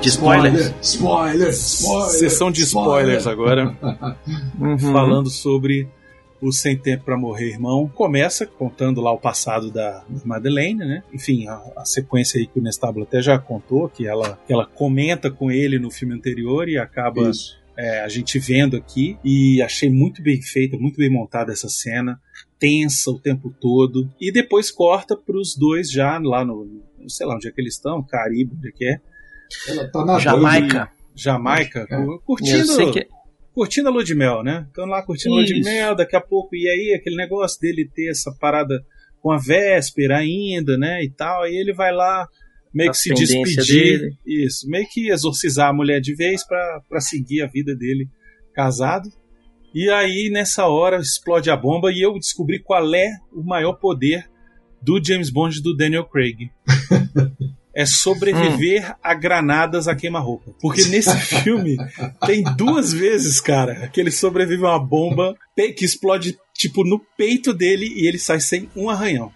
de 0.00 0.08
spoilers. 0.08 0.72
Spoiler, 0.80 1.50
spoiler, 1.50 2.10
Sessão 2.12 2.52
de 2.52 2.62
spoilers 2.62 3.26
spoiler. 3.26 3.66
agora. 3.66 3.76
uhum. 4.60 4.78
Falando 4.78 5.28
sobre 5.28 5.88
o 6.40 6.52
Sem 6.52 6.78
Tempo 6.78 7.04
para 7.04 7.16
Morrer, 7.16 7.48
Irmão. 7.48 7.90
Começa 7.92 8.46
contando 8.46 9.00
lá 9.00 9.10
o 9.10 9.18
passado 9.18 9.72
da 9.72 10.04
Madeleine, 10.24 10.84
né? 10.84 11.02
Enfim, 11.12 11.48
a, 11.48 11.60
a 11.78 11.84
sequência 11.84 12.38
aí 12.38 12.46
que 12.46 12.60
o 12.60 12.62
Nestábulo 12.62 13.04
até 13.04 13.20
já 13.20 13.40
contou, 13.40 13.88
que 13.88 14.06
ela, 14.06 14.38
que 14.46 14.52
ela 14.52 14.66
comenta 14.66 15.28
com 15.28 15.50
ele 15.50 15.76
no 15.80 15.90
filme 15.90 16.14
anterior 16.14 16.68
e 16.68 16.78
acaba 16.78 17.28
é, 17.76 18.02
a 18.02 18.08
gente 18.08 18.38
vendo 18.38 18.76
aqui. 18.76 19.18
E 19.24 19.60
achei 19.60 19.90
muito 19.90 20.22
bem 20.22 20.40
feita, 20.40 20.78
muito 20.78 20.98
bem 20.98 21.10
montada 21.10 21.52
essa 21.52 21.68
cena. 21.68 22.20
Tensa 22.56 23.10
o 23.10 23.18
tempo 23.18 23.52
todo. 23.60 24.08
E 24.20 24.30
depois 24.30 24.70
corta 24.70 25.16
para 25.16 25.36
os 25.36 25.56
dois 25.56 25.90
já 25.90 26.20
lá 26.22 26.44
no, 26.44 26.85
sei 27.08 27.26
lá 27.26 27.34
onde 27.34 27.48
é 27.48 27.50
que 27.50 27.60
eles 27.60 27.74
estão, 27.74 28.02
Caribe, 28.02 28.54
onde 28.56 28.68
é 28.68 28.72
que 28.72 28.84
é. 28.84 29.00
Ela 29.68 29.90
tá 29.90 30.04
na 30.04 30.18
Jamaica. 30.18 30.90
Jamaica, 31.14 31.86
é. 31.90 31.96
curtindo, 32.24 32.92
que... 32.92 33.08
curtindo 33.54 33.88
a 33.88 33.92
lua 33.92 34.04
de 34.04 34.14
mel, 34.14 34.42
né? 34.42 34.66
Estão 34.68 34.84
lá 34.84 35.02
curtindo 35.02 35.34
a 35.34 35.38
lua 35.38 35.46
de 35.46 35.60
mel, 35.62 35.94
daqui 35.94 36.14
a 36.14 36.20
pouco, 36.20 36.54
e 36.54 36.68
aí 36.68 36.94
aquele 36.94 37.16
negócio 37.16 37.58
dele 37.60 37.88
ter 37.94 38.10
essa 38.10 38.30
parada 38.38 38.84
com 39.26 39.32
a 39.32 39.38
véspera 39.38 40.18
ainda, 40.18 40.78
né, 40.78 41.02
e 41.02 41.10
tal, 41.10 41.42
aí 41.42 41.56
ele 41.56 41.72
vai 41.72 41.92
lá 41.92 42.28
meio 42.72 42.90
a 42.90 42.92
que 42.92 42.98
se 42.98 43.12
despedir, 43.12 43.98
dele. 43.98 44.16
isso, 44.24 44.68
meio 44.68 44.86
que 44.88 45.08
exorcizar 45.08 45.70
a 45.70 45.72
mulher 45.72 46.00
de 46.00 46.14
vez 46.14 46.46
para 46.46 47.00
seguir 47.00 47.42
a 47.42 47.46
vida 47.48 47.74
dele 47.74 48.08
casado. 48.54 49.08
E 49.74 49.90
aí 49.90 50.30
nessa 50.30 50.68
hora 50.68 50.98
explode 50.98 51.50
a 51.50 51.56
bomba 51.56 51.90
e 51.90 52.02
eu 52.02 52.12
descobri 52.14 52.60
qual 52.60 52.94
é 52.94 53.16
o 53.32 53.42
maior 53.42 53.72
poder 53.72 54.30
do 54.80 55.02
James 55.02 55.28
Bond 55.28 55.60
do 55.60 55.76
Daniel 55.76 56.04
Craig. 56.04 56.50
É 57.76 57.84
sobreviver 57.84 58.90
hum. 58.90 58.94
a 59.02 59.14
granadas 59.14 59.86
a 59.86 59.94
queima-roupa. 59.94 60.52
Porque 60.60 60.84
nesse 60.84 61.14
filme 61.42 61.76
tem 62.26 62.42
duas 62.56 62.90
vezes, 62.90 63.38
cara, 63.38 63.88
que 63.88 64.00
ele 64.00 64.10
sobrevive 64.10 64.64
a 64.64 64.70
uma 64.70 64.78
bomba 64.78 65.34
que 65.54 65.84
explode 65.84 66.38
tipo 66.54 66.84
no 66.84 66.98
peito 67.18 67.52
dele 67.52 67.92
e 67.94 68.06
ele 68.08 68.18
sai 68.18 68.40
sem 68.40 68.70
um 68.74 68.88
arranhão. 68.88 69.30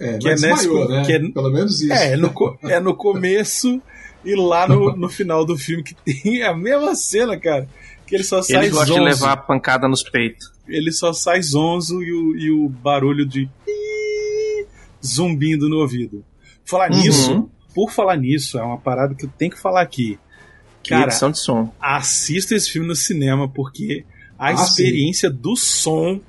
É, 0.00 0.14
é 0.14 0.18
que 0.18 0.28
é 0.28 0.36
né? 0.36 1.04
Que 1.04 1.12
é, 1.12 1.18
Pelo 1.30 1.50
menos 1.50 1.82
isso. 1.82 1.92
É, 1.92 2.16
no, 2.16 2.32
é 2.62 2.80
no 2.80 2.96
começo 2.96 3.82
e 4.24 4.34
lá 4.34 4.66
no, 4.66 4.94
no 4.96 5.08
final 5.10 5.44
do 5.44 5.58
filme 5.58 5.82
que 5.82 5.94
tem 5.94 6.42
a 6.42 6.54
mesma 6.54 6.94
cena, 6.94 7.38
cara. 7.38 7.68
Que 8.06 8.14
ele 8.14 8.24
só 8.24 8.42
sai 8.42 8.64
Ele 8.64 8.70
gosta 8.70 8.86
zonzo. 8.86 9.00
de 9.00 9.04
levar 9.04 9.32
a 9.32 9.36
pancada 9.36 9.86
nos 9.88 10.02
peitos. 10.02 10.52
Ele 10.66 10.90
só 10.90 11.12
sai 11.12 11.42
zonzo 11.42 12.02
e 12.02 12.12
o, 12.12 12.36
e 12.36 12.50
o 12.50 12.68
barulho 12.68 13.26
de 13.26 13.48
zumbindo 15.04 15.68
no 15.68 15.80
ouvido. 15.80 16.24
Falar 16.64 16.90
uhum. 16.90 17.00
nisso, 17.00 17.50
por 17.74 17.90
falar 17.90 18.16
nisso, 18.16 18.58
é 18.58 18.62
uma 18.62 18.78
parada 18.78 19.14
que 19.14 19.24
eu 19.24 19.30
tenho 19.36 19.50
que 19.50 19.60
falar 19.60 19.82
aqui. 19.82 20.18
Cara, 20.88 21.04
edição 21.04 21.30
de 21.30 21.38
som. 21.38 21.72
Assista 21.80 22.54
esse 22.54 22.70
filme 22.70 22.88
no 22.88 22.94
cinema, 22.94 23.48
porque 23.48 24.04
a 24.38 24.48
ah, 24.48 24.52
experiência 24.52 25.30
sim. 25.30 25.36
do 25.36 25.56
som 25.56 26.20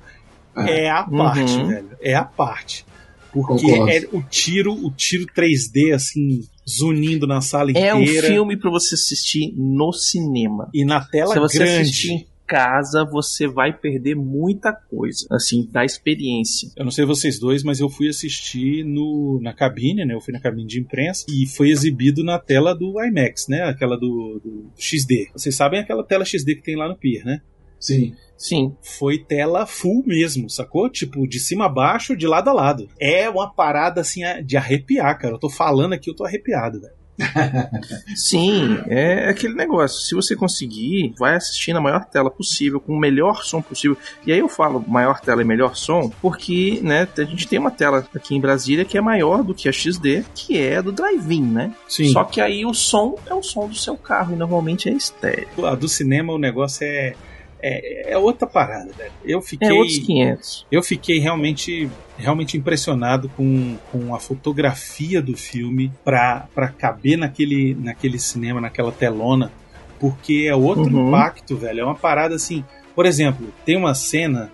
é, 0.56 0.84
é 0.84 0.90
a 0.90 1.04
parte, 1.04 1.56
uhum. 1.56 1.66
velho. 1.68 1.90
É 2.00 2.14
a 2.14 2.24
parte. 2.24 2.86
Porque 3.32 3.70
é 3.70 4.08
o 4.12 4.22
tiro, 4.22 4.72
o 4.72 4.90
tiro 4.90 5.26
3D, 5.26 5.94
assim, 5.94 6.42
zunindo 6.68 7.26
na 7.26 7.42
sala 7.42 7.68
é 7.68 7.70
inteira. 7.72 7.88
É 7.88 7.94
um 7.94 8.06
filme 8.06 8.56
para 8.56 8.70
você 8.70 8.94
assistir 8.94 9.52
no 9.54 9.92
cinema. 9.92 10.70
E 10.72 10.84
na 10.84 11.04
tela 11.04 11.34
grande. 11.34 11.62
Assistir 11.62 12.26
casa, 12.46 13.04
você 13.04 13.46
vai 13.46 13.72
perder 13.72 14.14
muita 14.14 14.72
coisa, 14.72 15.26
assim, 15.30 15.68
da 15.70 15.84
experiência. 15.84 16.70
Eu 16.76 16.84
não 16.84 16.90
sei 16.90 17.04
vocês 17.04 17.38
dois, 17.38 17.62
mas 17.62 17.80
eu 17.80 17.88
fui 17.88 18.08
assistir 18.08 18.84
no, 18.84 19.40
na 19.42 19.52
cabine, 19.52 20.04
né? 20.04 20.14
Eu 20.14 20.20
fui 20.20 20.32
na 20.32 20.40
cabine 20.40 20.66
de 20.66 20.80
imprensa 20.80 21.26
e 21.28 21.46
foi 21.46 21.70
exibido 21.70 22.22
na 22.22 22.38
tela 22.38 22.74
do 22.74 23.02
IMAX, 23.02 23.48
né? 23.48 23.62
Aquela 23.62 23.96
do, 23.96 24.40
do 24.42 24.70
XD. 24.78 25.30
Vocês 25.32 25.54
sabem 25.54 25.80
aquela 25.80 26.04
tela 26.04 26.24
XD 26.24 26.56
que 26.56 26.62
tem 26.62 26.76
lá 26.76 26.88
no 26.88 26.96
Pier, 26.96 27.24
né? 27.24 27.40
Sim. 27.78 28.14
Sim. 28.36 28.76
Foi 28.82 29.18
tela 29.18 29.64
full 29.66 30.02
mesmo, 30.06 30.50
sacou? 30.50 30.90
Tipo, 30.90 31.26
de 31.26 31.40
cima 31.40 31.66
a 31.66 31.68
baixo, 31.68 32.16
de 32.16 32.26
lado 32.26 32.50
a 32.50 32.52
lado. 32.52 32.88
É 33.00 33.28
uma 33.28 33.52
parada 33.52 34.00
assim 34.00 34.20
de 34.44 34.56
arrepiar, 34.56 35.18
cara. 35.18 35.34
Eu 35.34 35.38
tô 35.38 35.48
falando 35.48 35.94
aqui, 35.94 36.10
eu 36.10 36.14
tô 36.14 36.24
arrepiado, 36.24 36.80
velho. 36.80 36.95
Sim, 38.14 38.78
é 38.86 39.28
aquele 39.30 39.54
negócio. 39.54 40.00
Se 40.00 40.14
você 40.14 40.36
conseguir, 40.36 41.14
vai 41.18 41.36
assistir 41.36 41.72
na 41.72 41.80
maior 41.80 42.04
tela 42.04 42.30
possível, 42.30 42.80
com 42.80 42.92
o 42.92 42.98
melhor 42.98 43.42
som 43.42 43.62
possível. 43.62 43.96
E 44.26 44.32
aí 44.32 44.38
eu 44.38 44.48
falo 44.48 44.84
maior 44.86 45.20
tela 45.20 45.42
e 45.42 45.44
melhor 45.44 45.76
som, 45.76 46.10
porque 46.20 46.80
né, 46.82 47.08
a 47.16 47.24
gente 47.24 47.48
tem 47.48 47.58
uma 47.58 47.70
tela 47.70 48.06
aqui 48.14 48.34
em 48.34 48.40
Brasília 48.40 48.84
que 48.84 48.98
é 48.98 49.00
maior 49.00 49.42
do 49.42 49.54
que 49.54 49.68
a 49.68 49.72
XD, 49.72 50.24
que 50.34 50.58
é 50.58 50.82
do 50.82 50.92
drive-in, 50.92 51.42
né? 51.42 51.72
Sim. 51.88 52.12
Só 52.12 52.24
que 52.24 52.40
aí 52.40 52.64
o 52.64 52.74
som 52.74 53.16
é 53.26 53.34
o 53.34 53.42
som 53.42 53.68
do 53.68 53.76
seu 53.76 53.96
carro 53.96 54.34
e 54.34 54.36
normalmente 54.36 54.88
é 54.88 54.92
estéreo. 54.92 55.48
A 55.64 55.74
do 55.74 55.88
cinema 55.88 56.32
o 56.32 56.38
negócio 56.38 56.84
é 56.84 57.14
é, 57.60 58.12
é 58.12 58.18
outra 58.18 58.46
parada, 58.46 58.92
velho. 58.92 59.12
Eu 59.24 59.40
fiquei. 59.40 59.68
É 59.68 59.72
outros 59.72 59.98
500. 59.98 60.66
Eu 60.70 60.82
fiquei 60.82 61.18
realmente, 61.18 61.88
realmente 62.18 62.56
impressionado 62.56 63.28
com, 63.30 63.76
com 63.90 64.14
a 64.14 64.20
fotografia 64.20 65.20
do 65.22 65.36
filme 65.36 65.92
pra, 66.04 66.46
pra 66.54 66.68
caber 66.68 67.16
naquele, 67.16 67.74
naquele 67.74 68.18
cinema, 68.18 68.60
naquela 68.60 68.92
telona, 68.92 69.50
porque 69.98 70.46
é 70.48 70.54
outro 70.54 70.84
Uhum. 70.94 71.08
impacto, 71.08 71.56
velho. 71.56 71.80
É 71.80 71.84
uma 71.84 71.94
parada 71.94 72.34
assim. 72.34 72.64
Por 72.94 73.06
exemplo, 73.06 73.52
tem 73.64 73.76
uma 73.76 73.94
cena 73.94 74.50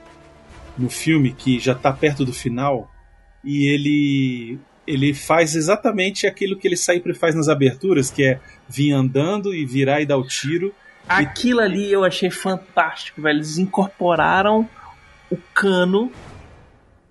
no 0.78 0.88
filme 0.88 1.32
que 1.32 1.58
já 1.58 1.74
tá 1.74 1.92
perto 1.92 2.24
do 2.24 2.32
final 2.32 2.90
e 3.44 3.66
ele 3.72 4.58
ele 4.84 5.14
faz 5.14 5.54
exatamente 5.54 6.26
aquilo 6.26 6.56
que 6.58 6.66
ele 6.66 6.76
sempre 6.76 7.14
faz 7.14 7.36
nas 7.36 7.48
aberturas, 7.48 8.10
que 8.10 8.24
é 8.24 8.40
vir 8.68 8.90
andando 8.90 9.54
e 9.54 9.64
virar 9.64 10.00
e 10.00 10.06
dar 10.06 10.16
o 10.18 10.26
tiro. 10.26 10.74
Aquilo 11.08 11.60
ali 11.60 11.90
eu 11.92 12.04
achei 12.04 12.30
fantástico, 12.30 13.20
velho. 13.22 13.36
Eles 13.36 13.58
incorporaram 13.58 14.68
o 15.30 15.36
cano 15.54 16.10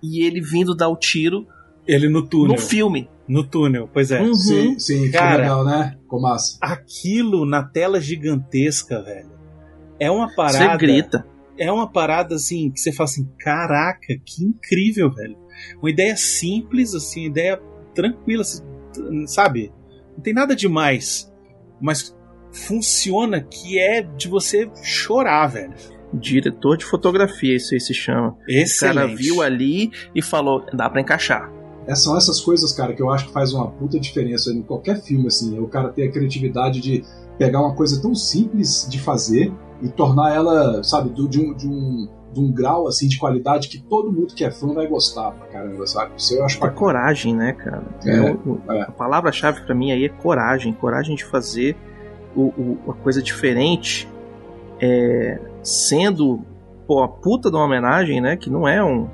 e 0.02 0.24
ele 0.24 0.40
vindo 0.40 0.74
dar 0.74 0.88
o 0.88 0.96
tiro 0.96 1.46
Ele 1.86 2.08
no 2.08 2.26
túnel. 2.26 2.56
no 2.56 2.58
filme. 2.60 3.08
No 3.28 3.44
túnel, 3.44 3.88
pois 3.92 4.10
é. 4.10 4.20
Uhum. 4.20 4.34
Sim, 4.34 4.78
sim, 4.78 5.10
Cara. 5.10 5.42
legal, 5.42 5.64
né? 5.64 5.96
Massa. 6.10 6.58
Aquilo 6.60 7.46
na 7.46 7.62
tela 7.62 8.00
gigantesca, 8.00 9.00
velho. 9.02 9.30
É 9.98 10.10
uma 10.10 10.28
Você 10.28 10.34
parada. 10.36 10.76
grita. 10.76 11.26
É 11.56 11.70
uma 11.70 11.90
parada 11.90 12.34
assim 12.34 12.70
que 12.70 12.80
você 12.80 12.92
fala 12.92 13.08
assim: 13.08 13.28
caraca, 13.38 14.06
que 14.24 14.44
incrível, 14.44 15.10
velho. 15.10 15.36
Uma 15.80 15.90
ideia 15.90 16.16
simples, 16.16 16.94
assim, 16.94 17.24
ideia 17.26 17.60
tranquila, 17.94 18.42
assim, 18.42 18.62
sabe? 19.26 19.72
Não 20.16 20.22
tem 20.22 20.34
nada 20.34 20.56
demais. 20.56 21.32
Mas 21.80 22.14
funciona 22.52 23.40
que 23.40 23.78
é 23.78 24.02
de 24.02 24.28
você 24.28 24.70
chorar, 24.82 25.46
velho. 25.48 25.72
Diretor 26.12 26.76
de 26.76 26.84
fotografia, 26.84 27.56
isso 27.56 27.72
aí 27.74 27.80
se 27.80 27.94
chama. 27.94 28.30
O 28.30 28.50
Excelente. 28.50 28.94
cara 28.94 29.16
viu 29.16 29.40
ali 29.42 29.90
e 30.14 30.20
falou: 30.22 30.64
dá 30.72 30.88
pra 30.90 31.00
encaixar. 31.00 31.50
É, 31.86 31.94
são 31.94 32.16
essas 32.16 32.38
coisas, 32.40 32.72
cara, 32.72 32.92
que 32.92 33.02
eu 33.02 33.10
acho 33.10 33.26
que 33.26 33.32
faz 33.32 33.52
uma 33.52 33.68
puta 33.70 33.98
diferença 33.98 34.50
em 34.52 34.62
qualquer 34.62 35.00
filme, 35.02 35.26
assim. 35.26 35.56
é 35.56 35.60
O 35.60 35.66
cara 35.66 35.88
ter 35.88 36.04
a 36.08 36.12
criatividade 36.12 36.80
de 36.80 37.02
pegar 37.38 37.60
uma 37.60 37.74
coisa 37.74 38.00
tão 38.00 38.14
simples 38.14 38.86
de 38.88 39.00
fazer 39.00 39.52
e 39.80 39.88
tornar 39.88 40.32
ela, 40.34 40.84
sabe, 40.84 41.10
de 41.10 41.22
um, 41.40 41.54
de 41.56 41.66
um, 41.66 42.08
de 42.32 42.40
um 42.40 42.52
grau, 42.52 42.86
assim, 42.86 43.08
de 43.08 43.18
qualidade 43.18 43.66
que 43.68 43.78
todo 43.82 44.12
mundo 44.12 44.32
que 44.32 44.44
é 44.44 44.50
fã 44.50 44.72
vai 44.74 44.86
gostar 44.86 45.32
pra 45.32 45.48
caramba, 45.48 45.84
sabe? 45.88 46.12
Isso 46.16 46.34
eu 46.34 46.44
acho 46.44 46.58
É 46.58 46.60
bacana. 46.60 46.78
coragem, 46.78 47.34
né, 47.34 47.52
cara? 47.54 47.82
É, 48.06 48.20
O- 48.20 48.60
o- 48.68 48.72
é. 48.72 48.82
A 48.82 48.92
palavra-chave 48.92 49.62
pra 49.62 49.74
mim 49.74 49.90
aí 49.90 50.04
é 50.04 50.08
coragem. 50.08 50.72
Coragem 50.74 51.16
de 51.16 51.24
fazer 51.24 51.74
o, 52.34 52.42
o- 52.56 52.78
uma 52.86 52.94
coisa 52.94 53.22
diferente, 53.22 54.08
é, 54.80 55.40
sendo 55.62 56.44
pô, 56.86 57.02
a 57.02 57.08
puta 57.08 57.50
de 57.50 57.56
uma 57.56 57.64
homenagem, 57.64 58.20
né? 58.20 58.36
Que 58.36 58.50
não 58.50 58.66
é 58.66 58.82
um. 58.82 59.08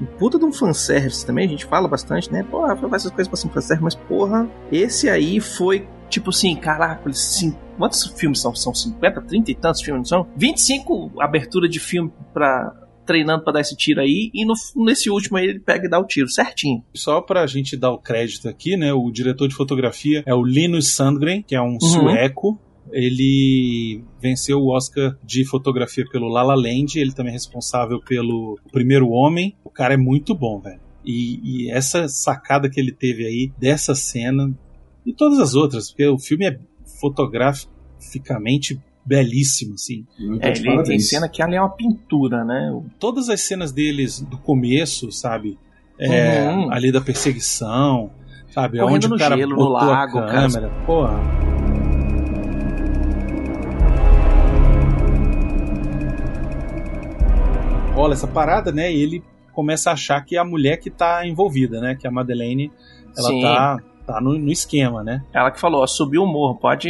um 0.00 0.06
puta 0.18 0.38
de 0.38 0.44
um 0.44 0.52
fanservice 0.52 1.24
também, 1.26 1.46
a 1.46 1.48
gente 1.50 1.66
fala 1.66 1.86
bastante, 1.88 2.32
né? 2.32 2.42
Porra, 2.42 2.76
faz 2.76 2.92
essas 3.02 3.10
coisas 3.12 3.28
pra 3.28 3.36
ser 3.36 3.46
um 3.48 3.50
fanservice, 3.50 3.84
mas 3.84 3.94
porra, 3.94 4.48
esse 4.72 5.08
aí 5.10 5.40
foi 5.40 5.86
tipo 6.08 6.30
assim, 6.30 6.56
caraca, 6.56 7.12
sim, 7.12 7.54
quantos 7.76 8.02
filmes 8.18 8.40
são? 8.40 8.54
São 8.54 8.74
50, 8.74 9.20
30 9.22 9.50
e 9.50 9.54
tantos 9.54 9.82
filmes, 9.82 10.10
não 10.10 10.24
são? 10.24 10.26
25 10.36 11.12
abertura 11.20 11.68
de 11.68 11.78
filme 11.78 12.10
pra. 12.32 12.74
Treinando 13.08 13.42
pra 13.42 13.54
dar 13.54 13.60
esse 13.62 13.74
tiro 13.74 14.00
aí, 14.00 14.30
e 14.34 14.44
no, 14.44 14.52
nesse 14.84 15.08
último 15.10 15.38
aí 15.38 15.46
ele 15.46 15.58
pega 15.60 15.86
e 15.86 15.90
dá 15.90 15.98
o 15.98 16.04
tiro 16.06 16.28
certinho. 16.28 16.84
Só 16.94 17.20
pra 17.22 17.46
gente 17.46 17.74
dar 17.76 17.90
o 17.90 17.98
crédito 17.98 18.46
aqui, 18.48 18.76
né? 18.76 18.92
O 18.92 19.10
diretor 19.10 19.48
de 19.48 19.54
fotografia 19.54 20.22
é 20.26 20.34
o 20.34 20.44
Linus 20.44 20.94
Sandgren, 20.94 21.42
que 21.42 21.54
é 21.56 21.60
um 21.62 21.72
Uhum. 21.72 21.80
sueco. 21.80 22.60
Ele 22.92 24.02
venceu 24.20 24.58
o 24.58 24.74
Oscar 24.74 25.16
de 25.24 25.44
fotografia 25.44 26.04
pelo 26.10 26.28
La 26.28 26.42
La 26.42 26.54
Land. 26.54 26.98
Ele 26.98 27.12
também 27.12 27.30
é 27.30 27.34
responsável 27.34 28.00
pelo 28.00 28.58
Primeiro 28.72 29.08
Homem. 29.10 29.54
O 29.64 29.70
cara 29.70 29.94
é 29.94 29.96
muito 29.98 30.34
bom, 30.34 30.58
velho. 30.60 30.80
E, 31.04 31.40
e 31.66 31.70
essa 31.70 32.06
sacada 32.08 32.68
que 32.70 32.78
ele 32.78 32.92
teve 32.92 33.24
aí 33.26 33.52
dessa 33.58 33.94
cena 33.94 34.52
e 35.06 35.12
todas 35.14 35.38
as 35.38 35.54
outras, 35.54 35.88
porque 35.90 36.06
o 36.06 36.18
filme 36.18 36.46
é 36.46 36.58
fotograficamente 37.00 38.78
belíssimo, 39.08 39.74
assim. 39.74 40.04
Muito 40.18 40.44
É, 40.44 40.50
de 40.52 40.68
ele 40.68 40.82
tem 40.82 40.98
cena 40.98 41.28
que 41.28 41.42
ali 41.42 41.56
é 41.56 41.60
uma 41.60 41.70
pintura, 41.70 42.44
né? 42.44 42.78
todas 42.98 43.28
as 43.28 43.40
cenas 43.40 43.72
deles 43.72 44.20
do 44.20 44.36
começo, 44.36 45.10
sabe? 45.10 45.58
É, 45.98 46.48
Uhum. 46.48 46.72
Ali 46.72 46.92
da 46.92 47.00
perseguição, 47.00 48.10
sabe? 48.50 48.78
Correndo 48.78 48.94
Onde 48.96 49.06
o 49.06 49.10
no 49.10 49.18
cara 49.18 49.36
gelo, 49.36 49.50
no 49.50 49.56
botou 49.56 49.72
lago, 49.72 50.18
a 50.18 50.26
cara. 50.26 50.32
câmera. 50.32 50.68
Porra. 50.86 51.18
Rola 57.94 58.14
essa 58.14 58.26
parada, 58.28 58.70
né? 58.70 58.92
E 58.92 59.02
ele 59.02 59.24
começa 59.52 59.90
a 59.90 59.94
achar 59.94 60.24
que 60.24 60.36
é 60.36 60.38
a 60.38 60.44
mulher 60.44 60.76
que 60.78 60.90
tá 60.90 61.26
envolvida, 61.26 61.80
né? 61.80 61.96
Que 61.96 62.06
a 62.06 62.10
Madeleine, 62.10 62.70
ela 63.16 63.28
Sim. 63.28 63.42
tá, 63.42 63.78
tá 64.06 64.20
no, 64.20 64.38
no 64.38 64.52
esquema, 64.52 65.02
né? 65.02 65.24
Ela 65.32 65.50
que 65.50 65.58
falou, 65.60 65.82
ó, 65.82 65.86
subiu 65.86 66.22
o 66.22 66.26
morro, 66.26 66.54
pode. 66.56 66.88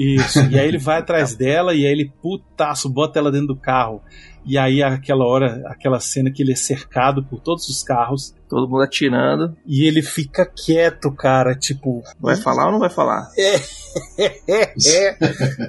Isso. 0.00 0.40
E 0.50 0.58
aí 0.58 0.66
ele 0.66 0.78
vai 0.78 0.98
atrás 1.00 1.34
dela 1.34 1.74
e 1.74 1.86
aí 1.86 1.92
ele, 1.92 2.10
putaço, 2.22 2.88
bota 2.88 3.18
ela 3.18 3.30
dentro 3.30 3.48
do 3.48 3.56
carro. 3.56 4.00
E 4.44 4.56
aí 4.56 4.82
aquela 4.82 5.26
hora, 5.26 5.62
aquela 5.66 6.00
cena 6.00 6.30
que 6.30 6.42
ele 6.42 6.52
é 6.52 6.56
cercado 6.56 7.22
por 7.22 7.40
todos 7.40 7.68
os 7.68 7.82
carros 7.82 8.34
Todo 8.48 8.68
mundo 8.68 8.82
atirando. 8.82 9.54
e 9.66 9.84
ele 9.84 10.02
fica 10.02 10.44
quieto, 10.44 11.12
cara, 11.12 11.54
tipo, 11.54 12.02
Vai 12.18 12.36
falar 12.36 12.66
ou 12.66 12.72
não 12.72 12.78
vai 12.80 12.90
falar? 12.90 13.30
é, 14.18 15.16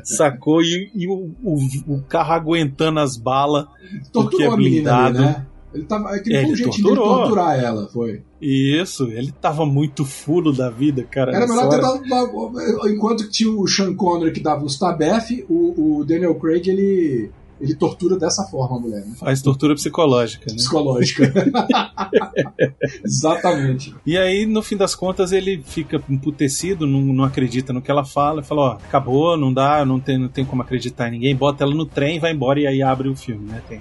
sacou? 0.03 0.61
E, 0.63 0.89
e 0.95 1.07
o, 1.07 1.31
o, 1.43 1.57
o 1.87 2.01
carro 2.03 2.31
aguentando 2.33 2.99
as 2.99 3.17
balas. 3.17 3.67
porque 4.11 4.41
é 4.41 4.49
menina 4.49 4.53
ali, 4.55 5.13
blindado. 5.13 5.19
né? 5.19 5.45
Ele 5.73 5.85
tava, 5.85 6.09
aquele 6.09 6.35
É, 6.35 6.41
um 6.41 6.47
ele 6.47 6.55
jeito 6.55 6.71
de 6.71 6.83
torturar 6.83 7.57
ela, 7.57 7.87
foi. 7.87 8.21
Isso, 8.41 9.05
ele 9.05 9.31
tava 9.31 9.65
muito 9.65 10.03
fulo 10.03 10.51
da 10.51 10.69
vida, 10.69 11.03
cara. 11.03 11.33
Era 11.33 11.47
melhor 11.47 11.69
ter 11.69 11.79
dado. 11.79 12.89
Enquanto 12.89 13.29
tinha 13.29 13.51
o 13.51 13.67
Sean 13.67 13.93
Connery 13.95 14.33
que 14.33 14.41
dava 14.41 14.65
os 14.65 14.77
tabef, 14.77 15.45
o, 15.49 15.99
o 15.99 16.05
Daniel 16.05 16.35
Craig 16.35 16.67
ele, 16.67 17.31
ele 17.61 17.73
tortura 17.75 18.17
dessa 18.17 18.43
forma 18.43 18.77
a 18.77 18.79
mulher, 18.81 19.05
né? 19.05 19.13
Faz 19.17 19.41
tortura 19.41 19.73
psicológica, 19.73 20.49
né? 20.49 20.55
Psicológica. 20.55 21.31
Exatamente. 23.05 23.95
E 24.05 24.17
aí, 24.17 24.45
no 24.45 24.61
fim 24.61 24.75
das 24.75 24.93
contas, 24.93 25.31
ele 25.31 25.63
fica 25.65 26.03
emputecido, 26.09 26.85
não, 26.85 26.99
não 27.01 27.23
acredita 27.23 27.71
no 27.71 27.81
que 27.81 27.91
ela 27.91 28.03
fala, 28.03 28.43
fala, 28.43 28.61
ó, 28.61 28.71
acabou, 28.73 29.37
não 29.37 29.53
dá, 29.53 29.85
não 29.85 30.01
tem, 30.01 30.17
não 30.17 30.27
tem 30.27 30.43
como 30.43 30.63
acreditar 30.63 31.07
em 31.07 31.11
ninguém, 31.11 31.35
bota 31.35 31.63
ela 31.63 31.73
no 31.73 31.85
trem, 31.85 32.19
vai 32.19 32.33
embora 32.33 32.59
e 32.59 32.67
aí 32.67 32.81
abre 32.81 33.07
o 33.07 33.15
filme, 33.15 33.45
né? 33.45 33.61
Tem 33.69 33.79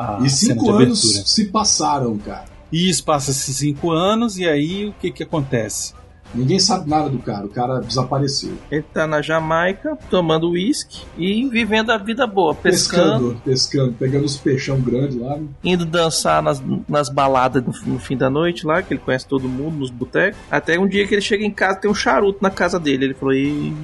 a 0.00 0.18
E 0.24 0.30
cena 0.30 0.54
cinco 0.54 0.64
de 0.64 0.70
anos 0.84 1.04
abertura. 1.04 1.26
se 1.26 1.44
passaram, 1.46 2.18
cara. 2.18 2.44
E 2.72 2.88
isso 2.88 3.04
passa-se 3.04 3.52
cinco 3.52 3.90
anos, 3.90 4.38
e 4.38 4.48
aí 4.48 4.86
o 4.86 4.92
que 5.00 5.10
que 5.10 5.22
acontece? 5.24 5.92
Ninguém 6.32 6.60
sabe 6.60 6.88
nada 6.88 7.08
do 7.10 7.18
cara, 7.18 7.44
o 7.44 7.48
cara 7.48 7.80
desapareceu. 7.80 8.52
Ele 8.70 8.82
tá 8.94 9.04
na 9.04 9.20
Jamaica, 9.20 9.98
tomando 10.08 10.50
uísque 10.50 11.00
e 11.18 11.48
vivendo 11.48 11.90
a 11.90 11.98
vida 11.98 12.24
boa, 12.24 12.54
pescando, 12.54 13.30
Pescando, 13.34 13.40
pescando, 13.44 13.92
pegando 13.94 14.24
os 14.26 14.36
peixão 14.36 14.80
grandes 14.80 15.16
lá. 15.16 15.36
né? 15.36 15.48
indo 15.64 15.84
dançar 15.84 16.40
nas, 16.40 16.62
nas 16.88 17.08
baladas 17.08 17.64
no, 17.64 17.94
no 17.94 17.98
fim 17.98 18.16
da 18.16 18.30
noite 18.30 18.64
lá, 18.64 18.80
que 18.80 18.94
ele 18.94 19.00
conhece 19.04 19.26
todo 19.26 19.48
mundo, 19.48 19.78
nos 19.78 19.90
botecos. 19.90 20.38
Até 20.48 20.78
um 20.78 20.86
dia 20.86 21.04
que 21.04 21.14
ele 21.16 21.20
chega 21.20 21.44
em 21.44 21.50
casa, 21.50 21.80
tem 21.80 21.90
um 21.90 21.94
charuto 21.94 22.38
na 22.40 22.50
casa 22.50 22.78
dele. 22.78 23.06
Ele 23.06 23.14
falou, 23.14 23.34
Ih, 23.34 23.74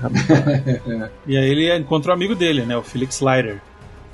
rapaz. 0.00 0.22
E 1.26 1.36
aí 1.36 1.50
ele 1.50 1.76
encontra 1.76 2.12
o 2.12 2.14
amigo 2.14 2.36
dele, 2.36 2.62
né? 2.64 2.76
O 2.76 2.82
Felix 2.84 3.16
Slider. 3.16 3.60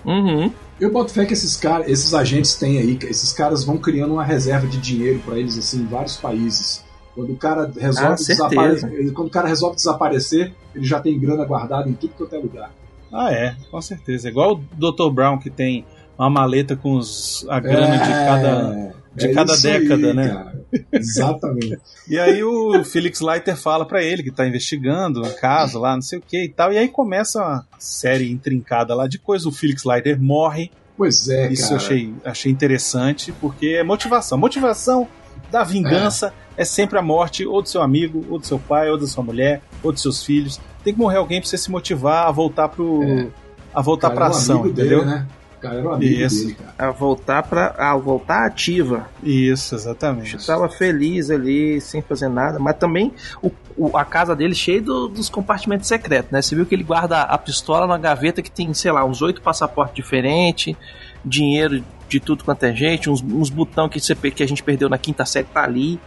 uhum. 0.07 0.51
Eu 0.81 0.91
boto 0.91 1.13
fé 1.13 1.25
que 1.25 1.33
esses 1.33 1.57
caras, 1.57 1.89
esses 1.89 2.13
agentes 2.15 2.57
têm 2.57 2.79
aí, 2.79 2.97
que 2.97 3.07
esses 3.07 3.33
caras 3.33 3.65
vão 3.65 3.79
criando 3.79 4.15
uma 4.15 4.25
reserva 4.25 4.67
de 4.67 4.79
dinheiro 4.79 5.21
pra 5.25 5.39
eles 5.39 5.57
assim 5.57 5.83
em 5.83 5.87
vários 5.87 6.17
países. 6.17 6.85
Quando 7.15 7.33
o 7.33 7.37
cara 7.37 7.71
resolve 7.79 8.13
Ah, 8.13 8.15
desaparecer, 8.17 9.13
quando 9.13 9.29
o 9.29 9.31
cara 9.31 9.47
resolve 9.49 9.77
desaparecer, 9.77 10.53
ele 10.75 10.85
já 10.85 11.01
tem 11.01 11.19
grana 11.19 11.45
guardada 11.45 11.89
em 11.89 11.93
tudo 11.93 12.13
quanto 12.19 12.35
é 12.35 12.39
lugar. 12.39 12.73
Ah, 13.13 13.33
é, 13.33 13.55
com 13.71 13.81
certeza. 13.81 14.29
Igual 14.29 14.55
o 14.57 14.93
Dr. 14.93 15.11
Brown 15.13 15.39
que 15.39 15.49
tem 15.49 15.85
uma 16.19 16.29
maleta 16.29 16.75
com 16.75 16.95
os, 16.97 17.47
a 17.49 17.61
grana 17.61 17.95
é, 17.95 17.99
de 17.99 18.11
cada, 18.11 18.95
de 19.15 19.27
é 19.27 19.33
cada 19.33 19.57
década, 19.57 20.09
aí, 20.09 20.15
né? 20.15 20.29
Cara. 20.29 20.65
Exatamente. 20.93 21.79
e 22.09 22.19
aí 22.19 22.43
o 22.43 22.85
Felix 22.85 23.21
Leiter 23.21 23.57
fala 23.57 23.87
para 23.87 24.03
ele 24.03 24.23
que 24.23 24.31
tá 24.31 24.47
investigando 24.47 25.23
um 25.23 25.33
caso 25.33 25.79
lá, 25.79 25.95
não 25.95 26.03
sei 26.03 26.19
o 26.19 26.23
que 26.23 26.45
e 26.45 26.49
tal. 26.49 26.73
E 26.73 26.79
aí 26.79 26.89
começa 26.89 27.39
uma 27.39 27.67
série 27.79 28.31
intrincada 28.31 28.95
lá 28.95 29.07
de 29.07 29.19
coisa. 29.19 29.49
O 29.49 29.53
Felix 29.53 29.85
Leiter 29.85 30.21
morre. 30.21 30.71
Pois 30.97 31.29
é, 31.29 31.53
Isso 31.53 31.63
cara. 31.63 31.75
eu 31.75 31.77
achei, 31.77 32.15
achei 32.25 32.53
interessante, 32.53 33.33
porque 33.41 33.69
é 33.69 33.83
motivação. 33.83 34.39
Motivação 34.39 35.09
da 35.51 35.65
vingança 35.65 36.33
é. 36.57 36.63
é 36.63 36.65
sempre 36.65 36.99
a 36.99 37.03
morte 37.03 37.47
ou 37.47 37.63
do 37.63 37.69
seu 37.69 37.83
amigo, 37.83 38.25
ou 38.29 38.39
do 38.39 38.47
seu 38.47 38.59
pai, 38.59 38.91
ou 38.91 38.99
da 38.99 39.07
sua 39.07 39.23
mulher, 39.23 39.61
ou 39.83 39.93
dos 39.93 40.03
seus 40.03 40.25
filhos. 40.25 40.61
Tem 40.83 40.93
que 40.93 40.99
morrer 40.99 41.19
alguém 41.19 41.41
pra 41.41 41.49
você 41.49 41.59
se 41.59 41.71
motivar 41.71 42.27
a 42.27 42.31
voltar 42.31 42.69
pro. 42.69 43.03
É. 43.03 43.29
a 43.73 43.81
voltar 43.81 44.09
cara, 44.09 44.21
pra 44.21 44.27
ação, 44.29 44.63
um 44.63 44.67
entendeu? 44.69 45.05
Né? 45.05 45.27
Cara 45.65 45.79
era 45.79 45.89
o 45.89 45.93
amigo 45.93 46.23
Isso. 46.23 46.43
dele, 46.43 46.55
cara. 46.55 46.75
A 46.79 46.91
voltar 46.91 47.43
pra. 47.43 47.75
A 47.79 47.97
voltar 47.97 48.47
ativa. 48.47 49.09
Isso, 49.23 49.75
exatamente. 49.75 50.37
Estava 50.37 50.69
feliz 50.69 51.31
ali, 51.31 51.81
sem 51.81 52.03
fazer 52.03 52.29
nada. 52.29 52.59
Mas 52.59 52.77
também 52.77 53.13
o, 53.43 53.51
o 53.77 53.97
a 53.97 54.05
casa 54.05 54.37
dele 54.37 54.55
cheia 54.55 54.83
do, 54.83 55.09
dos 55.09 55.29
compartimentos 55.29 55.89
secretos, 55.89 56.31
né? 56.31 56.43
Você 56.43 56.55
viu 56.55 56.67
que 56.67 56.75
ele 56.75 56.85
guarda 56.85 57.23
a 57.23 57.39
pistola 57.39 57.87
na 57.87 57.97
gaveta 57.97 58.43
que 58.43 58.51
tem, 58.51 58.73
sei 58.75 58.93
lá, 58.93 59.05
uns 59.05 59.23
oito 59.23 59.41
passaportes 59.41 59.97
diferentes, 59.97 60.77
dinheiro 61.25 61.83
de 62.09 62.21
tudo 62.21 62.45
quanto 62.45 62.65
é 62.65 62.75
gente, 62.75 63.09
uns, 63.09 63.23
uns 63.23 63.49
botão 63.49 63.89
que, 63.89 63.99
você, 63.99 64.15
que 64.15 64.43
a 64.43 64.49
gente 64.49 64.63
perdeu 64.63 64.89
na 64.89 64.99
quinta 64.99 65.25
série 65.25 65.47
tá 65.47 65.65
ali. 65.65 65.99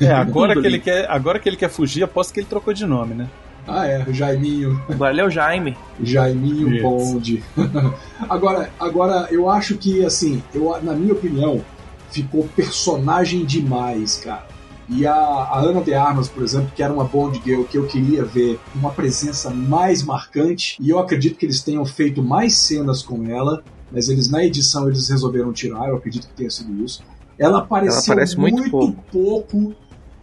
É, 0.00 0.10
agora 0.10 0.60
que, 0.60 0.66
ele 0.66 0.80
quer, 0.80 1.08
agora 1.08 1.38
que 1.38 1.48
ele 1.48 1.56
quer 1.56 1.70
fugir, 1.70 2.02
aposto 2.02 2.34
que 2.34 2.40
ele 2.40 2.46
trocou 2.48 2.74
de 2.74 2.84
nome, 2.84 3.14
né? 3.14 3.28
Ah, 3.66 3.86
é, 3.86 4.04
o 4.08 4.12
Jaiminho. 4.12 4.82
Agora 4.88 5.12
ele 5.12 5.20
é 5.20 5.24
o 5.24 5.30
Jaime. 5.30 5.76
Jaiminho 6.02 6.68
yes. 6.72 6.82
Bond. 6.82 7.44
agora, 8.28 8.70
agora, 8.78 9.28
eu 9.30 9.48
acho 9.48 9.76
que, 9.76 10.04
assim, 10.04 10.42
eu, 10.54 10.76
na 10.82 10.92
minha 10.94 11.12
opinião, 11.12 11.64
ficou 12.10 12.48
personagem 12.56 13.44
demais, 13.44 14.16
cara. 14.16 14.46
E 14.88 15.06
a, 15.06 15.14
a, 15.14 15.60
Ana 15.60 15.80
de 15.80 15.94
Armas, 15.94 16.28
por 16.28 16.42
exemplo, 16.42 16.72
que 16.74 16.82
era 16.82 16.92
uma 16.92 17.04
Bond 17.04 17.40
Girl 17.44 17.62
que 17.62 17.78
eu 17.78 17.86
queria 17.86 18.24
ver 18.24 18.58
uma 18.74 18.90
presença 18.90 19.48
mais 19.50 20.02
marcante, 20.02 20.76
e 20.80 20.90
eu 20.90 20.98
acredito 20.98 21.36
que 21.36 21.46
eles 21.46 21.62
tenham 21.62 21.84
feito 21.84 22.22
mais 22.22 22.56
cenas 22.56 23.00
com 23.00 23.24
ela, 23.26 23.62
mas 23.92 24.08
eles 24.08 24.28
na 24.28 24.44
edição 24.44 24.88
eles 24.88 25.08
resolveram 25.08 25.52
tirar, 25.52 25.88
eu 25.88 25.96
acredito 25.96 26.26
que 26.26 26.34
tenha 26.34 26.50
sido 26.50 26.84
isso. 26.84 27.04
Ela 27.38 27.60
apareceu 27.60 28.18
ela 28.18 28.26
muito, 28.36 28.56
muito, 28.56 28.70
pouco. 28.70 29.04
pouco 29.12 29.74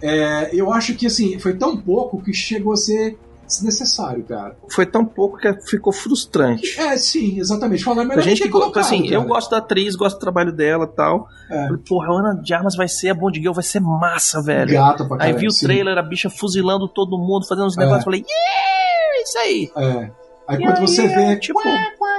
é, 0.01 0.49
eu 0.53 0.71
acho 0.71 0.93
que 0.95 1.07
assim, 1.07 1.39
foi 1.39 1.55
tão 1.55 1.77
pouco 1.77 2.21
que 2.21 2.33
chegou 2.33 2.73
a 2.73 2.77
ser 2.77 3.17
desnecessário, 3.47 4.23
cara. 4.23 4.55
Foi 4.69 4.85
tão 4.85 5.05
pouco 5.05 5.37
que 5.37 5.51
ficou 5.61 5.93
frustrante. 5.93 6.79
É, 6.79 6.97
sim, 6.97 7.39
exatamente. 7.39 7.83
Falar 7.83 8.03
melhor 8.03 8.19
a 8.19 8.21
gente 8.21 8.43
que 8.43 8.49
colocado, 8.49 8.83
assim, 8.83 9.03
cara. 9.03 9.15
eu 9.15 9.23
gosto 9.23 9.49
da 9.49 9.57
atriz, 9.57 9.95
gosto 9.95 10.17
do 10.17 10.19
trabalho 10.19 10.51
dela 10.51 10.85
e 10.85 10.95
tal. 10.95 11.27
É. 11.49 11.67
Falei, 11.67 11.81
porra, 11.87 12.07
a 12.07 12.19
Ana 12.19 12.41
de 12.41 12.53
Armas 12.53 12.75
vai 12.75 12.87
ser 12.87 13.09
a 13.09 13.13
Bond 13.13 13.39
Girl, 13.39 13.53
vai 13.53 13.63
ser 13.63 13.79
massa, 13.79 14.41
velho. 14.41 14.73
Gata 14.73 15.05
pra 15.05 15.17
caralho, 15.17 15.35
Aí 15.35 15.41
vi 15.41 15.47
o 15.47 15.57
trailer, 15.57 15.97
a 15.97 16.03
bicha 16.03 16.29
fuzilando 16.29 16.87
todo 16.87 17.17
mundo, 17.17 17.47
fazendo 17.47 17.67
uns 17.67 17.77
é. 17.77 17.81
negócios, 17.81 18.03
falei, 18.03 18.19
yeah, 18.27 19.23
isso 19.23 19.39
aí. 19.39 19.71
É. 19.77 20.11
Aí 20.47 20.57
e 20.57 20.63
quando 20.63 20.77
aí, 20.77 20.87
você 20.87 21.07
vê, 21.07 21.35
tipo, 21.37 21.59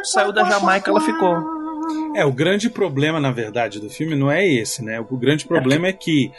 saiu 0.04 0.32
da 0.32 0.44
Jamaica, 0.44 0.90
ela 0.90 1.00
ficou. 1.00 1.58
É, 2.14 2.24
o 2.24 2.32
grande 2.32 2.68
problema, 2.68 3.20
na 3.20 3.30
verdade, 3.30 3.80
do 3.80 3.88
filme 3.88 4.16
não 4.16 4.30
é 4.30 4.46
esse, 4.46 4.84
né? 4.84 5.00
O 5.00 5.16
grande 5.16 5.46
problema 5.46 5.86
é 5.86 5.92
que 5.92 6.30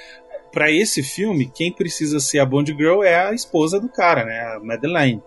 para 0.52 0.72
esse 0.72 1.04
filme, 1.04 1.52
quem 1.54 1.72
precisa 1.72 2.20
ser 2.20 2.39
a 2.39 2.45
Bond 2.45 2.72
Girl 2.74 3.04
é 3.04 3.28
a 3.28 3.34
esposa 3.34 3.80
do 3.80 3.89
cara, 3.89 4.26
né? 4.26 4.39
A 4.56 4.60
Madeleine. 4.60 5.22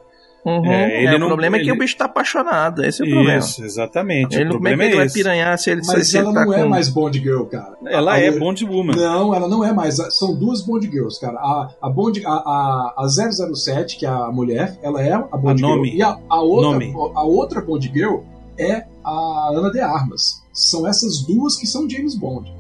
Uhum, 0.45 0.73
é, 0.73 1.05
é, 1.05 1.15
o 1.15 1.21
não, 1.21 1.29
problema 1.29 1.57
ele... 1.57 1.63
é 1.63 1.67
que 1.67 1.73
o 1.73 1.79
bicho 1.79 1.97
tá 1.97 2.07
apaixonado, 2.07 2.85
esse 2.85 3.01
é 3.01 3.07
o 3.07 3.11
problema. 3.11 3.39
Isso, 3.39 3.65
exatamente. 3.65 4.35
Ele, 4.35 4.47
o 4.47 4.49
problema 4.51 4.77
como 4.77 4.83
é 4.83 4.87
que 4.89 4.97
ele 4.97 5.05
vai 5.05 5.13
piranhar 5.13 5.57
se 5.57 5.71
ele 5.71 5.83
Mas 5.87 6.09
se 6.09 6.19
ela 6.19 6.31
ele 6.31 6.35
tá 6.35 6.45
não 6.45 6.53
é 6.53 6.63
com... 6.63 6.69
mais 6.69 6.89
Bond 6.89 7.19
Girl, 7.21 7.45
cara. 7.45 7.77
Ela 7.87 8.15
a, 8.15 8.19
é 8.19 8.31
Bond 8.33 8.65
Woman. 8.65 8.97
Não, 8.97 9.33
ela 9.33 9.47
não 9.47 9.65
é 9.65 9.73
mais. 9.73 9.97
São 10.11 10.35
duas 10.35 10.61
Bond 10.61 10.91
Girls, 10.91 11.21
cara. 11.21 11.39
A, 11.39 11.71
a, 11.81 11.89
Bond, 11.89 12.27
a, 12.27 12.31
a, 12.31 12.95
a 12.99 13.09
007, 13.09 13.97
que 13.97 14.05
é 14.05 14.09
a 14.09 14.33
mulher, 14.33 14.77
ela 14.83 15.01
é 15.01 15.13
a 15.13 15.21
Bond 15.21 15.53
a 15.53 15.57
Girl. 15.57 15.77
Nome. 15.77 15.95
E 15.95 16.03
a, 16.03 16.19
a, 16.29 16.41
outra, 16.41 16.71
nome. 16.71 16.93
a 17.15 17.23
outra 17.23 17.61
Bond 17.61 17.93
Girl 17.95 18.17
é 18.59 18.85
a 19.05 19.51
Ana 19.55 19.71
de 19.71 19.79
Armas. 19.79 20.43
São 20.53 20.89
essas 20.89 21.23
duas 21.23 21.57
que 21.57 21.69
são 21.69 21.89
James 21.89 22.17
Bond. 22.17 22.53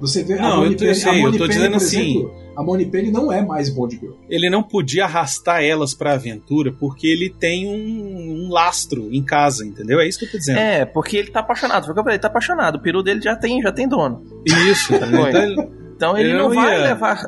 Você 0.00 0.22
vê 0.22 0.36
não, 0.36 0.44
a 0.44 0.56
Moni 0.56 0.72
eu, 0.72 0.76
tô, 0.76 0.84
eu 0.84 0.94
sei, 0.94 1.24
eu 1.24 1.36
tô 1.36 1.46
dizendo 1.46 1.76
assim. 1.76 2.18
Exemplo, 2.18 2.44
a 2.56 2.62
Moni 2.62 2.86
Penny 2.86 3.10
não 3.10 3.32
é 3.32 3.44
mais 3.44 3.68
Bond 3.68 3.96
Girl. 3.96 4.14
Ele 4.28 4.48
não 4.48 4.62
podia 4.62 5.04
arrastar 5.04 5.62
elas 5.62 5.92
pra 5.92 6.12
aventura 6.12 6.72
porque 6.72 7.06
ele 7.06 7.28
tem 7.28 7.66
um, 7.66 8.46
um, 8.46 8.48
lastro 8.48 9.12
em 9.12 9.22
casa, 9.24 9.64
entendeu? 9.64 10.00
É 10.00 10.06
isso 10.06 10.18
que 10.18 10.26
eu 10.26 10.30
tô 10.30 10.38
dizendo. 10.38 10.58
É, 10.58 10.84
porque 10.84 11.16
ele 11.16 11.30
tá 11.30 11.40
apaixonado. 11.40 11.84
Foi 11.84 11.92
o 11.92 11.94
que 11.94 12.00
eu 12.00 12.04
falei, 12.04 12.16
ele 12.16 12.22
tá 12.22 12.28
apaixonado. 12.28 12.76
O 12.76 12.80
peru 12.80 13.02
dele 13.02 13.20
já 13.20 13.34
tem, 13.34 13.60
já 13.60 13.72
tem 13.72 13.88
dono. 13.88 14.22
Isso, 14.44 14.96
tá 14.98 15.06
então, 15.06 15.28
ele, 15.28 15.70
então 15.96 16.18
ele 16.18 16.34
não 16.34 16.50
vai 16.50 16.78
ia... 16.78 16.84
levar. 16.84 17.22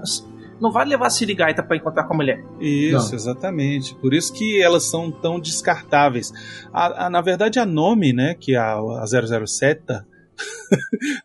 Não 0.61 0.73
vai 0.73 0.87
levar 0.87 1.09
a 1.09 1.11
Sirigaita 1.11 1.63
pra 1.63 1.77
encontrar 1.77 2.05
com 2.05 2.15
a 2.15 2.17
mulher. 2.17 2.43
Isso, 2.59 3.11
não. 3.11 3.15
exatamente. 3.15 3.95
Por 3.97 4.15
isso 4.15 4.33
que 4.33 4.63
elas 4.63 4.85
são 4.85 5.11
tão 5.11 5.39
descartáveis. 5.39 6.33
A, 6.73 7.07
a, 7.07 7.11
na 7.11 7.21
verdade, 7.21 7.59
a 7.59 7.67
nome, 7.67 8.13
né, 8.13 8.35
que 8.35 8.55
é 8.55 8.59
a, 8.59 8.75
a 8.75 9.05
007 9.07 9.83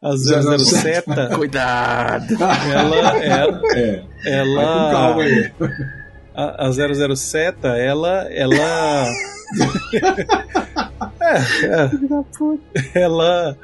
a 0.02 0.16
007. 0.16 1.06
Cuidado! 1.36 2.34
Ela. 2.42 3.24
ela, 3.24 3.62
é. 3.76 4.04
ela 4.26 4.92
calma 4.92 5.24
aí. 5.24 5.52
A, 6.34 6.68
a 6.68 7.16
007, 7.16 7.58
ela. 7.78 8.28
Ela. 8.32 9.08
é, 11.22 11.36
é. 12.94 13.02
Ela, 13.02 13.58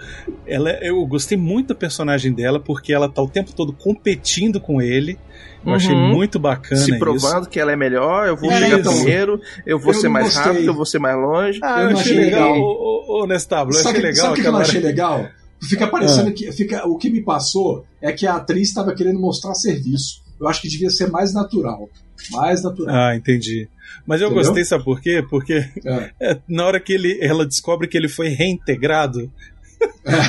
ela, 0.45 0.71
eu 0.81 1.05
gostei 1.05 1.37
muito 1.37 1.69
da 1.69 1.75
personagem 1.75 2.33
dela 2.33 2.59
porque 2.59 2.93
ela 2.93 3.07
tá 3.07 3.21
o 3.21 3.29
tempo 3.29 3.53
todo 3.53 3.71
competindo 3.71 4.59
com 4.59 4.81
ele. 4.81 5.17
Eu 5.63 5.71
uhum. 5.71 5.75
achei 5.75 5.95
muito 5.95 6.39
bacana 6.39 6.81
Se 6.81 6.97
provando 6.97 7.41
isso. 7.41 7.49
que 7.49 7.59
ela 7.59 7.71
é 7.71 7.75
melhor, 7.75 8.27
eu 8.27 8.37
vou 8.37 8.51
é 8.51 8.59
chegar 8.59 8.81
primeiro, 8.81 9.41
eu 9.65 9.79
vou 9.79 9.93
eu 9.93 9.99
ser 9.99 10.07
mais 10.07 10.25
gostei. 10.25 10.43
rápido, 10.43 10.65
eu 10.65 10.73
vou 10.73 10.85
ser 10.85 10.99
mais 10.99 11.17
longe. 11.17 11.59
Ah, 11.63 11.81
eu, 11.81 11.89
eu 11.89 11.97
achei 11.97 12.15
legal, 12.15 13.27
Nestábulo, 13.27 13.75
eu 13.75 13.81
achei 13.81 14.01
legal. 14.01 14.15
Sabe 14.15 14.39
o 14.39 14.41
que 14.41 14.47
eu 14.47 14.55
achei 14.57 14.79
legal? 14.79 15.29
Fica 15.61 15.87
parecendo 15.87 16.29
é. 16.29 16.31
que. 16.31 16.51
Fica, 16.51 16.87
o 16.87 16.97
que 16.97 17.09
me 17.09 17.23
passou 17.23 17.85
é 18.01 18.11
que 18.11 18.27
a 18.27 18.35
atriz 18.35 18.69
estava 18.69 18.93
querendo 18.93 19.19
mostrar 19.19 19.53
serviço. 19.55 20.21
Eu 20.39 20.47
acho 20.47 20.61
que 20.61 20.67
devia 20.67 20.89
ser 20.89 21.09
mais 21.09 21.33
natural. 21.33 21.89
Mais 22.31 22.63
natural. 22.63 22.95
Ah, 22.95 23.15
entendi. 23.15 23.67
Mas 24.05 24.21
eu 24.21 24.27
Entendeu? 24.27 24.43
gostei, 24.45 24.63
sabe 24.63 24.83
por 24.83 25.01
quê? 25.01 25.25
Porque 25.27 25.53
é. 25.85 26.11
É, 26.21 26.37
na 26.47 26.65
hora 26.65 26.79
que 26.79 26.93
ele, 26.93 27.17
ela 27.21 27.45
descobre 27.45 27.87
que 27.87 27.97
ele 27.97 28.07
foi 28.07 28.29
reintegrado, 28.29 29.31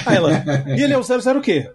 Aí 0.06 0.16
ela, 0.16 0.44
e 0.76 0.82
ele 0.82 0.92
é 0.92 0.98
o 0.98 1.02
00 1.02 1.38
o 1.38 1.42
quê? 1.42 1.70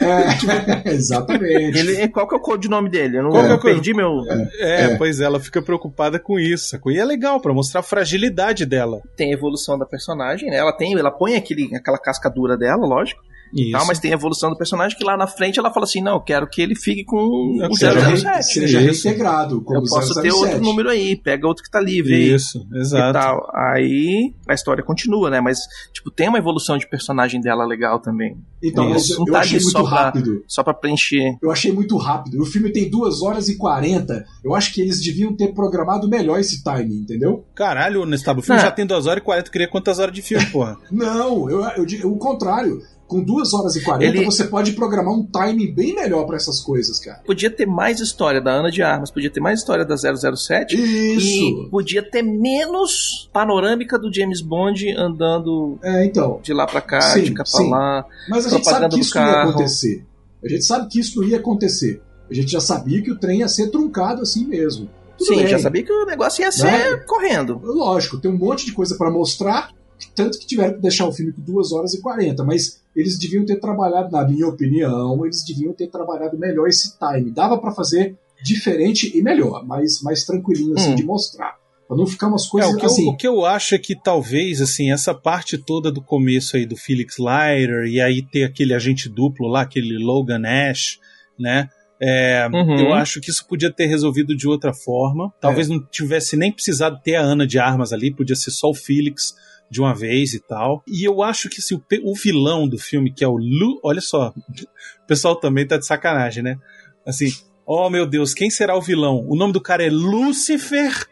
É, 0.00 0.88
exatamente. 0.94 1.78
Ele, 1.78 2.08
qual 2.08 2.26
que 2.26 2.34
é 2.34 2.38
o 2.38 2.40
codinome 2.40 2.88
dele? 2.88 3.18
Eu 3.18 3.24
não 3.24 3.30
qual 3.30 3.44
é, 3.44 3.52
eu 3.52 3.60
perdi 3.60 3.92
meu. 3.92 4.22
É, 4.58 4.84
é, 4.84 4.96
pois 4.96 5.20
é, 5.20 5.24
ela 5.24 5.40
fica 5.40 5.60
preocupada 5.60 6.18
com 6.18 6.38
isso. 6.38 6.78
E 6.86 6.98
é 6.98 7.04
legal 7.04 7.40
para 7.40 7.52
mostrar 7.52 7.80
a 7.80 7.82
fragilidade 7.82 8.64
dela. 8.64 9.00
Tem 9.16 9.30
a 9.30 9.34
evolução 9.34 9.78
da 9.78 9.84
personagem, 9.84 10.50
né? 10.50 10.56
Ela 10.56 10.72
tem, 10.72 10.96
ela 10.96 11.10
põe 11.10 11.34
aquele, 11.34 11.74
aquela 11.74 11.98
casca 11.98 12.30
dura 12.30 12.56
dela, 12.56 12.86
lógico. 12.86 13.22
Isso. 13.52 13.72
Tal, 13.72 13.86
mas 13.86 13.98
tem 13.98 14.10
a 14.10 14.14
evolução 14.14 14.50
do 14.50 14.56
personagem 14.56 14.96
que 14.96 15.04
lá 15.04 15.16
na 15.16 15.26
frente 15.26 15.58
ela 15.58 15.72
fala 15.72 15.84
assim: 15.84 16.02
não, 16.02 16.14
eu 16.14 16.20
quero 16.20 16.48
que 16.48 16.60
ele 16.60 16.74
fique 16.74 17.04
com 17.04 17.16
o 17.16 17.74
007. 17.74 18.42
Seja 18.44 18.80
reintegrado. 18.80 19.64
eu 19.68 19.82
posso 19.82 20.14
007. 20.14 20.22
ter 20.22 20.32
outro 20.32 20.60
número 20.60 20.90
aí, 20.90 21.16
pega 21.16 21.46
outro 21.46 21.62
que 21.62 21.70
tá 21.70 21.80
livre. 21.80 22.34
Isso, 22.34 22.66
exato. 22.74 23.12
tal. 23.18 23.50
Aí 23.54 24.34
a 24.48 24.54
história 24.54 24.82
continua, 24.82 25.30
né? 25.30 25.40
Mas, 25.40 25.58
tipo, 25.92 26.10
tem 26.10 26.28
uma 26.28 26.38
evolução 26.38 26.78
de 26.78 26.88
personagem 26.88 27.40
dela 27.40 27.64
legal 27.64 28.00
também. 28.00 28.36
Então, 28.62 28.94
Isso. 28.94 29.18
não 29.18 29.26
eu 29.26 29.32
tá 29.32 29.40
achei 29.40 29.60
muito 29.60 29.82
rápido. 29.82 30.36
Pra, 30.36 30.44
só 30.48 30.62
pra 30.62 30.74
preencher. 30.74 31.36
Eu 31.42 31.50
achei 31.50 31.72
muito 31.72 31.96
rápido. 31.96 32.40
O 32.40 32.46
filme 32.46 32.70
tem 32.72 32.90
2 32.90 33.22
horas 33.22 33.48
e 33.48 33.56
40. 33.56 34.24
Eu 34.44 34.54
acho 34.54 34.72
que 34.72 34.80
eles 34.80 35.02
deviam 35.02 35.34
ter 35.34 35.54
programado 35.54 36.08
melhor 36.08 36.38
esse 36.38 36.62
timing, 36.62 37.00
entendeu? 37.00 37.44
Caralho, 37.54 38.04
Nestabo, 38.04 38.40
o 38.40 38.42
filme 38.42 38.60
já 38.60 38.70
tem 38.70 38.86
2 38.86 39.06
horas 39.06 39.22
e 39.22 39.24
40. 39.24 39.44
Tu 39.44 39.52
queria 39.52 39.68
quantas 39.68 39.98
horas 39.98 40.14
de 40.14 40.22
filme, 40.22 40.44
porra? 40.46 40.76
não, 40.90 41.48
eu, 41.50 41.62
eu, 41.62 41.86
eu, 42.02 42.12
o 42.12 42.18
contrário 42.18 42.80
com 43.08 43.22
2 43.22 43.54
horas 43.54 43.74
e 43.74 43.82
40, 43.82 44.04
Ele... 44.04 44.24
você 44.24 44.44
pode 44.44 44.72
programar 44.72 45.12
um 45.12 45.24
timing 45.24 45.72
bem 45.72 45.94
melhor 45.94 46.26
para 46.26 46.36
essas 46.36 46.60
coisas, 46.60 47.00
cara. 47.00 47.20
Podia 47.26 47.50
ter 47.50 47.66
mais 47.66 48.00
história 48.00 48.40
da 48.40 48.52
Ana 48.52 48.70
de 48.70 48.82
Armas, 48.82 49.10
podia 49.10 49.30
ter 49.30 49.40
mais 49.40 49.60
história 49.60 49.84
da 49.84 49.96
007. 49.96 50.76
Isso. 50.76 51.26
E 51.26 51.70
podia 51.70 52.02
ter 52.02 52.22
menos 52.22 53.28
panorâmica 53.32 53.98
do 53.98 54.12
James 54.12 54.42
Bond 54.42 54.94
andando 54.96 55.78
é, 55.82 56.04
então, 56.04 56.38
de 56.42 56.52
lá 56.52 56.66
para 56.66 56.82
cá, 56.82 57.00
sim, 57.00 57.22
de 57.22 57.32
cá 57.32 57.42
pra 57.42 57.52
sim. 57.58 57.70
lá. 57.70 58.04
Mas 58.28 58.46
a 58.46 58.50
gente 58.50 58.64
sabe 58.64 58.88
que 58.88 59.00
isso 59.00 59.18
não 59.18 59.26
ia 59.26 59.42
acontecer. 59.42 60.04
A 60.44 60.48
gente 60.48 60.64
sabe 60.64 60.88
que 60.88 61.00
isso 61.00 61.24
ia 61.24 61.36
acontecer. 61.38 62.02
A 62.30 62.34
gente 62.34 62.52
já 62.52 62.60
sabia 62.60 63.02
que 63.02 63.10
o 63.10 63.18
trem 63.18 63.40
ia 63.40 63.48
ser 63.48 63.70
truncado 63.70 64.20
assim 64.20 64.46
mesmo. 64.46 64.88
Tudo 65.16 65.26
Sim, 65.26 65.36
bem. 65.36 65.46
já 65.48 65.58
sabia 65.58 65.82
que 65.82 65.92
o 65.92 66.06
negócio 66.06 66.42
ia 66.42 66.52
ser 66.52 66.66
né? 66.66 66.96
correndo. 67.06 67.60
Lógico, 67.64 68.18
tem 68.18 68.30
um 68.30 68.38
monte 68.38 68.64
de 68.64 68.72
coisa 68.72 68.96
para 68.96 69.10
mostrar, 69.10 69.70
tanto 70.14 70.38
que 70.38 70.46
tiveram 70.46 70.74
que 70.74 70.80
deixar 70.80 71.06
o 71.06 71.12
filme 71.12 71.32
com 71.32 71.42
2 71.42 71.72
horas 71.72 71.94
e 71.94 72.00
40, 72.00 72.44
mas 72.44 72.80
eles 72.94 73.18
deviam 73.18 73.44
ter 73.44 73.56
trabalhado, 73.56 74.10
na 74.10 74.26
minha 74.26 74.46
opinião, 74.46 75.24
eles 75.24 75.44
deviam 75.44 75.72
ter 75.72 75.88
trabalhado 75.88 76.38
melhor 76.38 76.68
esse 76.68 76.96
time. 76.98 77.30
Dava 77.30 77.58
para 77.58 77.72
fazer 77.72 78.16
diferente 78.42 79.16
e 79.16 79.22
melhor, 79.22 79.64
mas 79.66 80.00
mais 80.02 80.24
tranquilinho 80.24 80.74
assim 80.74 80.92
hum. 80.92 80.96
de 80.96 81.04
mostrar. 81.04 81.56
Pra 81.86 81.96
não 81.96 82.06
ficar 82.06 82.28
umas 82.28 82.46
coisas 82.46 82.70
é, 82.70 82.74
o 82.74 82.76
que 82.76 82.86
assim. 82.86 83.06
Eu, 83.06 83.12
o 83.12 83.16
que 83.16 83.26
eu 83.26 83.44
acho 83.46 83.74
é 83.74 83.78
que 83.78 83.96
talvez, 83.96 84.60
assim, 84.60 84.92
essa 84.92 85.14
parte 85.14 85.56
toda 85.56 85.90
do 85.90 86.02
começo 86.02 86.56
aí 86.56 86.66
do 86.66 86.76
Felix 86.76 87.16
Leiter 87.18 87.86
e 87.86 88.00
aí 88.00 88.22
ter 88.22 88.44
aquele 88.44 88.74
agente 88.74 89.08
duplo 89.08 89.48
lá, 89.48 89.62
aquele 89.62 89.96
Logan 89.96 90.42
Ash, 90.44 90.98
né? 91.38 91.68
É, 92.00 92.48
uhum. 92.52 92.78
Eu 92.78 92.92
acho 92.92 93.20
que 93.20 93.30
isso 93.30 93.46
podia 93.46 93.72
ter 93.72 93.86
resolvido 93.86 94.36
de 94.36 94.46
outra 94.46 94.72
forma. 94.72 95.32
Talvez 95.40 95.68
é. 95.68 95.72
não 95.72 95.82
tivesse 95.90 96.36
nem 96.36 96.52
precisado 96.52 97.00
ter 97.02 97.16
a 97.16 97.22
Ana 97.22 97.46
de 97.46 97.58
armas 97.58 97.92
ali, 97.92 98.14
podia 98.14 98.36
ser 98.36 98.50
só 98.50 98.68
o 98.68 98.74
Felix 98.74 99.34
de 99.70 99.80
uma 99.80 99.94
vez 99.94 100.34
e 100.34 100.40
tal. 100.40 100.82
E 100.86 101.04
eu 101.04 101.22
acho 101.22 101.48
que 101.48 101.60
se 101.60 101.74
o, 101.74 101.82
o 102.04 102.14
vilão 102.14 102.68
do 102.68 102.78
filme, 102.78 103.12
que 103.12 103.24
é 103.24 103.28
o 103.28 103.36
Lu. 103.36 103.80
Olha 103.82 104.00
só, 104.00 104.32
o 105.02 105.06
pessoal 105.06 105.36
também 105.36 105.66
tá 105.66 105.76
de 105.76 105.86
sacanagem, 105.86 106.42
né? 106.42 106.58
Assim, 107.06 107.30
oh 107.66 107.88
meu 107.90 108.06
Deus, 108.06 108.34
quem 108.34 108.50
será 108.50 108.76
o 108.76 108.82
vilão? 108.82 109.24
O 109.28 109.36
nome 109.36 109.52
do 109.52 109.60
cara 109.60 109.84
é 109.84 109.90
Lucifer 109.90 111.06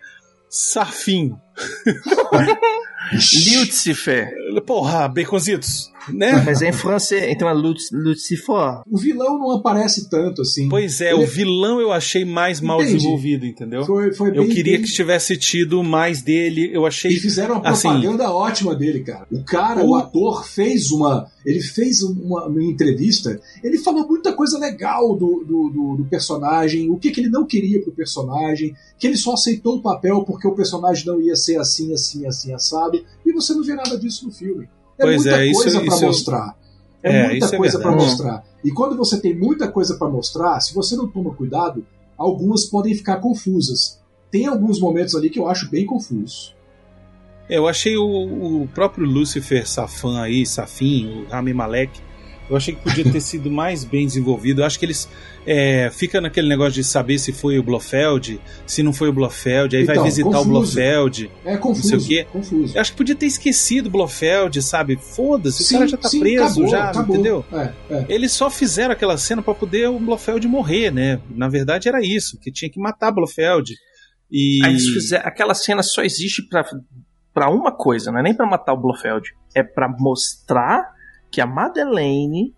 Safin. 0.48 1.36
Lucifer. 3.12 4.30
Porra, 4.66 5.08
baconzitos. 5.08 5.92
Né? 6.12 6.42
Mas 6.44 6.62
é 6.62 6.68
em 6.68 6.72
francês, 6.72 7.24
então 7.28 7.48
é 7.48 7.52
Lucifer. 7.52 8.82
O 8.88 8.96
vilão 8.96 9.38
não 9.38 9.50
aparece 9.52 10.08
tanto 10.08 10.42
assim. 10.42 10.68
Pois 10.68 11.00
é, 11.00 11.12
Ele... 11.12 11.24
o 11.24 11.26
vilão 11.26 11.80
eu 11.80 11.92
achei 11.92 12.24
mais 12.24 12.60
mal 12.60 12.80
Entendi. 12.80 12.98
desenvolvido, 12.98 13.44
entendeu? 13.46 13.84
Foi, 13.84 14.12
foi 14.12 14.30
bem, 14.30 14.40
eu 14.40 14.48
queria 14.48 14.76
bem... 14.76 14.82
que 14.82 14.92
tivesse 14.92 15.36
tido 15.36 15.82
mais 15.82 16.22
dele. 16.22 16.70
Eu 16.72 16.86
achei. 16.86 17.10
E 17.10 17.18
fizeram 17.18 17.56
uma 17.56 17.70
assim, 17.70 17.88
propaganda 17.88 18.24
assim, 18.24 18.32
ótima 18.32 18.74
dele, 18.74 19.00
cara. 19.00 19.26
O 19.32 19.42
cara, 19.42 19.84
o... 19.84 19.90
o 19.90 19.94
ator, 19.96 20.46
fez 20.46 20.90
uma. 20.90 21.26
Ele 21.44 21.60
fez 21.60 22.02
uma, 22.02 22.46
uma, 22.46 22.62
entrevista. 22.62 23.40
Ele 23.62 23.78
falou 23.78 24.06
muita 24.06 24.32
coisa 24.32 24.58
legal 24.58 25.16
do, 25.16 25.44
do, 25.44 25.70
do, 25.70 25.96
do 25.98 26.04
personagem, 26.04 26.90
o 26.90 26.98
que, 26.98 27.10
que 27.10 27.20
ele 27.20 27.28
não 27.28 27.46
queria 27.46 27.80
pro 27.80 27.92
personagem, 27.92 28.74
que 28.98 29.06
ele 29.06 29.16
só 29.16 29.34
aceitou 29.34 29.76
o 29.76 29.82
papel 29.82 30.24
porque 30.24 30.46
o 30.46 30.54
personagem 30.54 31.06
não 31.06 31.20
ia 31.20 31.36
ser 31.46 31.58
assim, 31.58 31.94
assim, 31.94 32.26
assim, 32.26 32.52
assado. 32.52 33.02
E 33.24 33.32
você 33.32 33.54
não 33.54 33.62
vê 33.62 33.74
nada 33.74 33.98
disso 33.98 34.26
no 34.26 34.32
filme. 34.32 34.68
É 34.98 35.02
pois 35.02 35.22
muita 35.22 35.44
é, 35.44 35.52
coisa 35.52 35.80
para 35.80 36.00
mostrar. 36.06 36.58
É, 37.02 37.16
é 37.16 37.28
muita 37.28 37.56
coisa 37.56 37.78
é 37.78 37.80
para 37.80 37.92
mostrar. 37.92 38.44
E 38.64 38.70
quando 38.70 38.96
você 38.96 39.20
tem 39.20 39.36
muita 39.36 39.68
coisa 39.68 39.96
para 39.96 40.08
mostrar, 40.08 40.60
se 40.60 40.74
você 40.74 40.96
não 40.96 41.08
toma 41.08 41.34
cuidado, 41.34 41.86
algumas 42.16 42.64
podem 42.64 42.94
ficar 42.94 43.16
confusas. 43.16 44.00
Tem 44.30 44.46
alguns 44.46 44.80
momentos 44.80 45.14
ali 45.14 45.30
que 45.30 45.38
eu 45.38 45.48
acho 45.48 45.70
bem 45.70 45.86
confuso. 45.86 46.54
Eu 47.48 47.68
achei 47.68 47.96
o, 47.96 48.62
o 48.62 48.68
próprio 48.68 49.06
Lucifer 49.06 49.68
Safan 49.68 50.20
aí, 50.20 50.44
Safin, 50.44 51.06
o 51.06 51.28
Rami 51.28 51.54
Malek, 51.54 52.00
eu 52.48 52.56
achei 52.56 52.74
que 52.74 52.82
podia 52.82 53.10
ter 53.10 53.20
sido 53.20 53.50
mais 53.50 53.84
bem 53.84 54.06
desenvolvido. 54.06 54.62
Eu 54.62 54.66
acho 54.66 54.78
que 54.78 54.84
eles 54.84 55.08
é, 55.44 55.90
fica 55.90 56.20
naquele 56.20 56.48
negócio 56.48 56.74
de 56.74 56.84
saber 56.84 57.18
se 57.18 57.32
foi 57.32 57.58
o 57.58 57.62
Blofeld, 57.62 58.40
se 58.66 58.82
não 58.82 58.92
foi 58.92 59.08
o 59.08 59.12
Blofeld, 59.12 59.76
aí 59.76 59.82
então, 59.82 59.94
vai 59.96 60.04
visitar 60.04 60.30
confuso. 60.30 60.48
o 60.48 60.52
Blofeld. 60.52 61.30
É 61.44 61.56
confuso. 61.56 61.92
Não 61.92 62.00
sei 62.00 62.06
o 62.06 62.08
quê. 62.08 62.26
Confuso. 62.32 62.76
Eu 62.76 62.80
acho 62.80 62.92
que 62.92 62.96
podia 62.96 63.14
ter 63.14 63.26
esquecido 63.26 63.86
o 63.86 63.90
Blofeld, 63.90 64.62
sabe? 64.62 64.96
Foda-se, 64.96 65.64
o 65.64 65.78
cara 65.78 65.88
já 65.88 65.96
tá 65.96 66.08
sim, 66.08 66.20
preso, 66.20 66.44
acabou, 66.44 66.68
já, 66.68 66.90
acabou. 66.90 67.16
entendeu? 67.16 67.44
É, 67.52 67.72
é. 67.90 68.06
Eles 68.08 68.32
só 68.32 68.48
fizeram 68.48 68.92
aquela 68.92 69.16
cena 69.16 69.42
para 69.42 69.54
poder 69.54 69.88
o 69.88 69.98
Blofeld 69.98 70.46
morrer, 70.46 70.92
né? 70.92 71.20
Na 71.30 71.48
verdade 71.48 71.88
era 71.88 72.00
isso, 72.00 72.38
que 72.38 72.52
tinha 72.52 72.70
que 72.70 72.78
matar 72.80 73.10
Blofeld. 73.10 73.74
E... 74.30 74.64
Aí 74.64 74.78
fizer, 74.78 75.18
aquela 75.24 75.54
cena 75.54 75.82
só 75.82 76.02
existe 76.02 76.42
para 76.48 76.64
para 77.32 77.50
uma 77.50 77.70
coisa, 77.70 78.10
não 78.10 78.20
é 78.20 78.22
nem 78.22 78.34
para 78.34 78.46
matar 78.46 78.72
o 78.72 78.80
Blofeld, 78.80 79.28
é 79.54 79.62
para 79.62 79.86
mostrar 79.86 80.95
que 81.30 81.40
a 81.40 81.46
Madeleine 81.46 82.54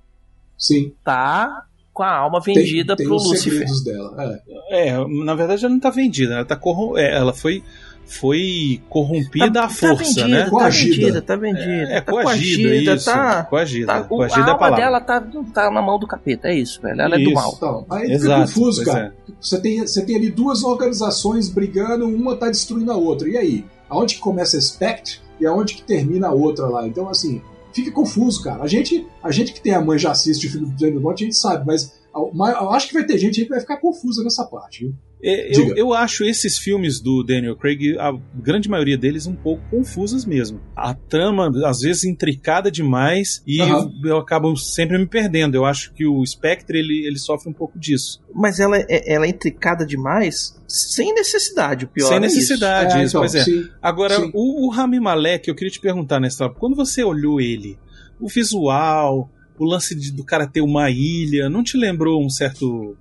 Sim. 0.57 0.93
tá 1.05 1.65
com 1.93 2.03
a 2.03 2.17
alma 2.17 2.41
vendida 2.41 2.95
tem, 2.95 3.05
tem 3.05 3.07
pro 3.07 3.17
Lucifer. 3.17 3.67
Dela. 3.85 4.41
É. 4.71 4.89
é. 4.89 5.25
na 5.25 5.35
verdade 5.35 5.65
ela 5.65 5.75
não 5.75 5.81
tá 5.81 5.91
vendida, 5.91 6.35
ela 6.35 6.45
tá 6.45 6.57
corrom... 6.57 6.97
É, 6.97 7.17
ela 7.17 7.33
foi 7.33 7.63
foi 8.09 8.81
corrompida 8.89 9.53
tá, 9.53 9.65
à 9.65 9.69
força, 9.69 9.97
tá 9.97 10.03
vendida, 10.03 10.29
né? 10.29 10.45
Tá 10.45 10.51
coagida. 10.51 10.97
vendida, 10.97 11.23
tá 11.23 11.37
vendida. 11.37 11.93
É, 11.93 11.97
é 11.97 12.01
tá 12.01 12.13
coagida, 12.13 12.95
isso. 12.95 13.05
Tá, 13.05 13.45
coagida. 13.45 13.87
Tá, 13.87 14.03
coagida 14.03 14.45
a 14.45 14.49
é 14.49 14.51
alma 14.51 14.71
dela 14.71 15.01
tá, 15.01 15.21
tá 15.53 15.71
na 15.71 15.83
mão 15.83 15.99
do 15.99 16.07
capeta, 16.07 16.49
é 16.49 16.55
isso, 16.55 16.81
velho. 16.81 17.03
Ela 17.03 17.17
isso. 17.19 17.29
é 17.29 17.31
do 17.31 17.35
mal. 17.35 17.53
Então, 17.55 17.87
aí 17.91 18.11
Exato, 18.11 18.49
fica 18.49 18.61
confuso, 18.61 18.85
cara. 18.85 19.15
É. 19.29 19.33
Você, 19.39 19.61
tem, 19.61 19.81
você 19.81 20.07
tem 20.07 20.17
ali 20.17 20.31
duas 20.31 20.65
organizações 20.65 21.51
brigando, 21.51 22.07
uma 22.07 22.35
tá 22.35 22.47
destruindo 22.47 22.91
a 22.91 22.97
outra. 22.97 23.29
E 23.29 23.37
aí? 23.37 23.65
Aonde 23.91 24.15
que 24.15 24.21
começa 24.21 24.57
a 24.57 24.61
Spect 24.61 25.21
e 25.39 25.47
aonde 25.47 25.75
que 25.75 25.83
termina 25.83 26.29
a 26.29 26.33
outra 26.33 26.67
lá? 26.67 26.89
Então, 26.89 27.11
assim, 27.11 27.43
fica 27.79 27.93
confuso, 27.93 28.43
cara. 28.43 28.63
A 28.63 28.67
gente, 28.67 29.07
a 29.23 29.31
gente 29.31 29.53
que 29.53 29.61
tem 29.61 29.75
a 29.75 29.81
mãe 29.81 29.99
já 29.99 30.11
assiste 30.11 30.47
o 30.47 30.51
filme 30.51 30.71
do 30.71 30.79
James 30.79 31.01
Bond, 31.01 31.23
a 31.23 31.27
gente 31.27 31.37
sabe, 31.37 31.67
mas 31.67 31.99
eu 32.15 32.71
acho 32.71 32.89
que 32.89 32.95
vai 32.95 33.05
ter 33.05 33.19
gente 33.19 33.41
aí 33.41 33.47
que 33.47 33.53
vai 33.53 33.61
ficar 33.61 33.77
confusa 33.79 34.23
nessa 34.25 34.45
parte, 34.45 34.85
viu? 34.85 34.95
É, 35.23 35.57
eu, 35.57 35.77
eu, 35.77 35.93
acho 35.93 36.25
esses 36.25 36.59
filmes 36.59 37.01
do 37.01 37.25
Daniel 37.25 37.57
Craig, 37.57 37.99
a 37.99 38.13
grande 38.35 38.69
maioria 38.69 38.97
deles, 38.97 39.27
um 39.27 39.35
pouco 39.35 39.63
confusas 39.69 40.25
mesmo. 40.25 40.61
A 40.77 40.95
trama, 40.95 41.51
às 41.67 41.81
vezes, 41.81 42.05
intricada 42.05 42.71
demais 42.71 43.43
e 43.47 43.61
uhum. 43.61 43.93
eu, 44.05 44.11
eu, 44.11 44.17
acabo 44.19 44.57
sempre 44.57 44.97
me 44.97 45.07
perdendo. 45.07 45.57
Eu 45.57 45.65
acho 45.65 45.93
que 45.93 46.07
o 46.07 46.25
Spectre 46.25 46.79
ele, 46.79 47.07
ele 47.07 47.19
sofre 47.19 47.51
um 47.51 47.53
pouco 47.53 47.79
disso. 47.79 48.23
Mas 48.33 48.61
ela 48.61 48.77
é, 48.77 49.13
ela 49.13 49.27
é 49.27 49.29
intricada 49.29 49.85
demais 49.85 50.57
sem 50.69 51.15
necessidade, 51.15 51.87
o 51.87 51.89
pior 51.89 52.09
Sem 52.09 52.19
é 52.19 52.21
necessidade, 52.21 52.89
isso, 52.89 52.99
é, 52.99 53.05
então, 53.05 53.21
pois 53.23 53.35
é. 53.35 53.43
Sim, 53.43 53.69
Agora, 53.81 54.17
sim. 54.17 54.31
O, 54.35 54.67
o 54.67 54.71
Rami 54.71 55.01
Malek, 55.01 55.49
eu 55.49 55.55
queria 55.55 55.71
te 55.71 55.81
perguntar 55.81 56.21
nessa 56.21 56.49
quando 56.49 56.77
você 56.77 57.03
olhou 57.03 57.41
ele, 57.41 57.79
o 58.21 58.29
visual, 58.29 59.31
o 59.59 59.65
lance 59.65 59.95
de, 59.95 60.13
do 60.13 60.25
cara 60.25 60.47
ter 60.47 60.61
uma 60.61 60.91
ilha, 60.91 61.49
não 61.49 61.63
te 61.63 61.77
lembrou 61.77 62.25
um 62.25 62.29
certo 62.29 62.97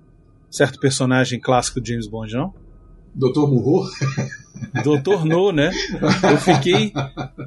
certo 0.50 0.80
personagem 0.80 1.40
clássico 1.40 1.82
de 1.82 1.92
James 1.92 2.08
Bond, 2.08 2.34
não? 2.34 2.54
Doutor 3.14 3.50
Murro? 3.50 3.88
Doutor 4.84 5.26
No, 5.26 5.52
né? 5.52 5.72
Eu 6.32 6.38
fiquei, 6.38 6.94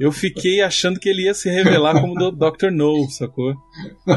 eu 0.00 0.12
fiquei 0.12 0.60
achando 0.60 0.98
que 0.98 1.08
ele 1.08 1.22
ia 1.22 1.34
se 1.34 1.48
revelar 1.50 2.00
como 2.00 2.14
Dr. 2.32 2.70
No, 2.72 3.08
sacou? 3.10 3.54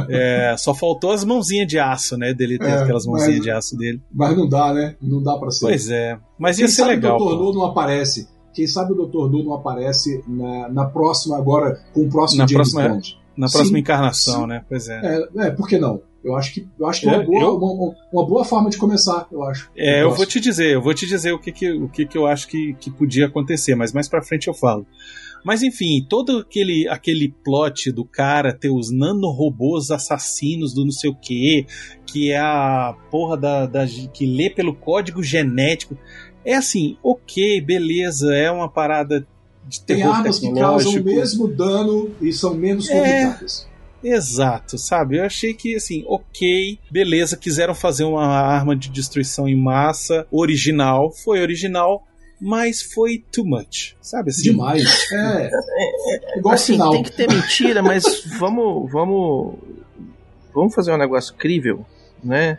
É, 0.09 0.55
só 0.57 0.73
faltou 0.73 1.11
as 1.11 1.23
mãozinhas 1.23 1.67
de 1.67 1.79
aço, 1.79 2.17
né? 2.17 2.34
Dele 2.34 2.57
ter 2.57 2.69
é, 2.69 2.81
aquelas 2.81 3.05
mãozinhas 3.05 3.38
mas, 3.38 3.43
de 3.43 3.51
aço 3.51 3.77
dele. 3.77 4.01
Mas 4.11 4.38
não 4.38 4.47
dá, 4.47 4.73
né? 4.73 4.95
Não 5.01 5.21
dá 5.21 5.38
pra 5.38 5.51
ser. 5.51 5.65
Pois 5.65 5.89
é. 5.89 6.19
Mas 6.38 6.57
Quem 6.57 6.65
ia 6.65 6.71
ser 6.71 6.86
legal. 6.86 7.19
O 7.19 7.36
Dr. 7.36 7.43
No 7.43 7.53
não 7.53 7.65
aparece. 7.65 8.27
Quem 8.53 8.67
sabe 8.67 8.93
o 8.93 9.07
Dr. 9.07 9.31
No 9.31 9.43
não 9.43 9.53
aparece 9.53 10.23
na, 10.27 10.69
na 10.69 10.86
próxima, 10.86 11.38
agora, 11.38 11.79
com 11.93 12.01
o 12.01 12.09
próximo 12.09 12.41
na 12.41 12.47
James 12.47 12.71
próxima, 12.71 12.93
Bond. 12.93 13.19
Na 13.36 13.47
próxima 13.47 13.77
sim, 13.77 13.81
encarnação, 13.81 14.41
sim. 14.41 14.47
né? 14.47 14.65
Pois 14.67 14.88
é. 14.88 15.01
é. 15.03 15.47
é. 15.47 15.51
por 15.51 15.67
que 15.67 15.77
não? 15.77 16.01
Eu 16.24 16.36
acho 16.38 16.53
que, 16.53 16.67
eu 16.80 16.88
acho 16.88 17.01
que 17.01 17.09
é 17.09 17.17
uma, 17.17 17.24
boa, 17.24 17.41
eu, 17.41 17.57
uma, 17.57 17.95
uma, 18.11 18.26
boa 18.26 18.45
forma 18.45 18.69
de 18.69 18.78
começar, 18.78 19.28
eu 19.30 19.43
acho. 19.43 19.69
É, 19.76 20.01
eu, 20.01 20.09
eu 20.09 20.15
vou 20.15 20.26
te 20.26 20.39
dizer, 20.39 20.74
eu 20.74 20.82
vou 20.82 20.93
te 20.93 21.05
dizer 21.05 21.34
o 21.34 21.39
que, 21.39 21.51
que, 21.51 21.71
o 21.71 21.89
que, 21.89 22.05
que 22.05 22.17
eu 22.17 22.26
acho 22.26 22.47
que, 22.47 22.74
que 22.76 22.89
podia 22.89 23.26
acontecer, 23.26 23.76
mas 23.76 23.91
mais 23.91 24.07
pra 24.07 24.21
frente 24.21 24.47
eu 24.47 24.53
falo. 24.53 24.88
Mas 25.43 25.61
enfim, 25.61 26.05
todo 26.07 26.38
aquele, 26.39 26.88
aquele 26.88 27.28
plot 27.43 27.91
do 27.91 28.05
cara 28.05 28.53
ter 28.53 28.69
os 28.69 28.89
nanorobôs 28.89 29.91
assassinos 29.91 30.74
do 30.74 30.86
não 30.86 30.91
sei 30.91 31.09
o 31.09 31.15
que, 31.15 31.65
que 32.05 32.32
é 32.32 32.39
a 32.39 32.95
porra 33.11 33.36
da, 33.36 33.65
da. 33.65 33.86
que 33.86 34.26
lê 34.26 34.49
pelo 34.49 34.74
código 34.74 35.21
genético. 35.21 35.97
É 36.45 36.55
assim, 36.55 36.97
ok, 37.03 37.59
beleza, 37.59 38.34
é 38.34 38.49
uma 38.49 38.69
parada 38.69 39.28
de 39.67 39.82
Tem 39.82 40.03
armas 40.03 40.39
que 40.39 40.53
causam 40.53 40.93
o 40.93 41.03
mesmo 41.03 41.47
dano 41.47 42.11
e 42.21 42.32
são 42.32 42.53
menos 42.53 42.88
complicadas. 42.88 43.67
É 43.69 43.72
Exato, 44.04 44.78
sabe? 44.78 45.18
Eu 45.18 45.24
achei 45.24 45.54
que, 45.54 45.76
assim, 45.76 46.04
ok, 46.08 46.78
beleza, 46.91 47.38
quiseram 47.38 47.74
fazer 47.74 48.04
uma 48.04 48.26
arma 48.26 48.76
de 48.76 48.89
destruição 48.89 49.47
em 49.47 49.56
massa 49.56 50.28
original, 50.32 51.12
foi 51.12 51.41
original, 51.41 52.06
mas 52.39 52.82
foi 52.82 53.24
too 53.32 53.45
much, 53.45 53.95
sabe? 54.01 54.32
Assim? 54.32 54.43
Demais. 54.43 54.84
É. 55.12 55.49
é 56.36 56.38
igual 56.38 56.56
assim, 56.56 56.74
final. 56.74 56.91
tem 56.91 57.04
que 57.04 57.12
ter 57.12 57.30
mentira, 57.30 57.82
mas 57.82 58.04
vamos, 58.38 58.91
vamos, 58.91 59.56
vamos 60.54 60.76
fazer 60.76 60.91
um 60.91 60.97
negócio 60.97 61.34
crível, 61.36 61.86
né? 62.22 62.58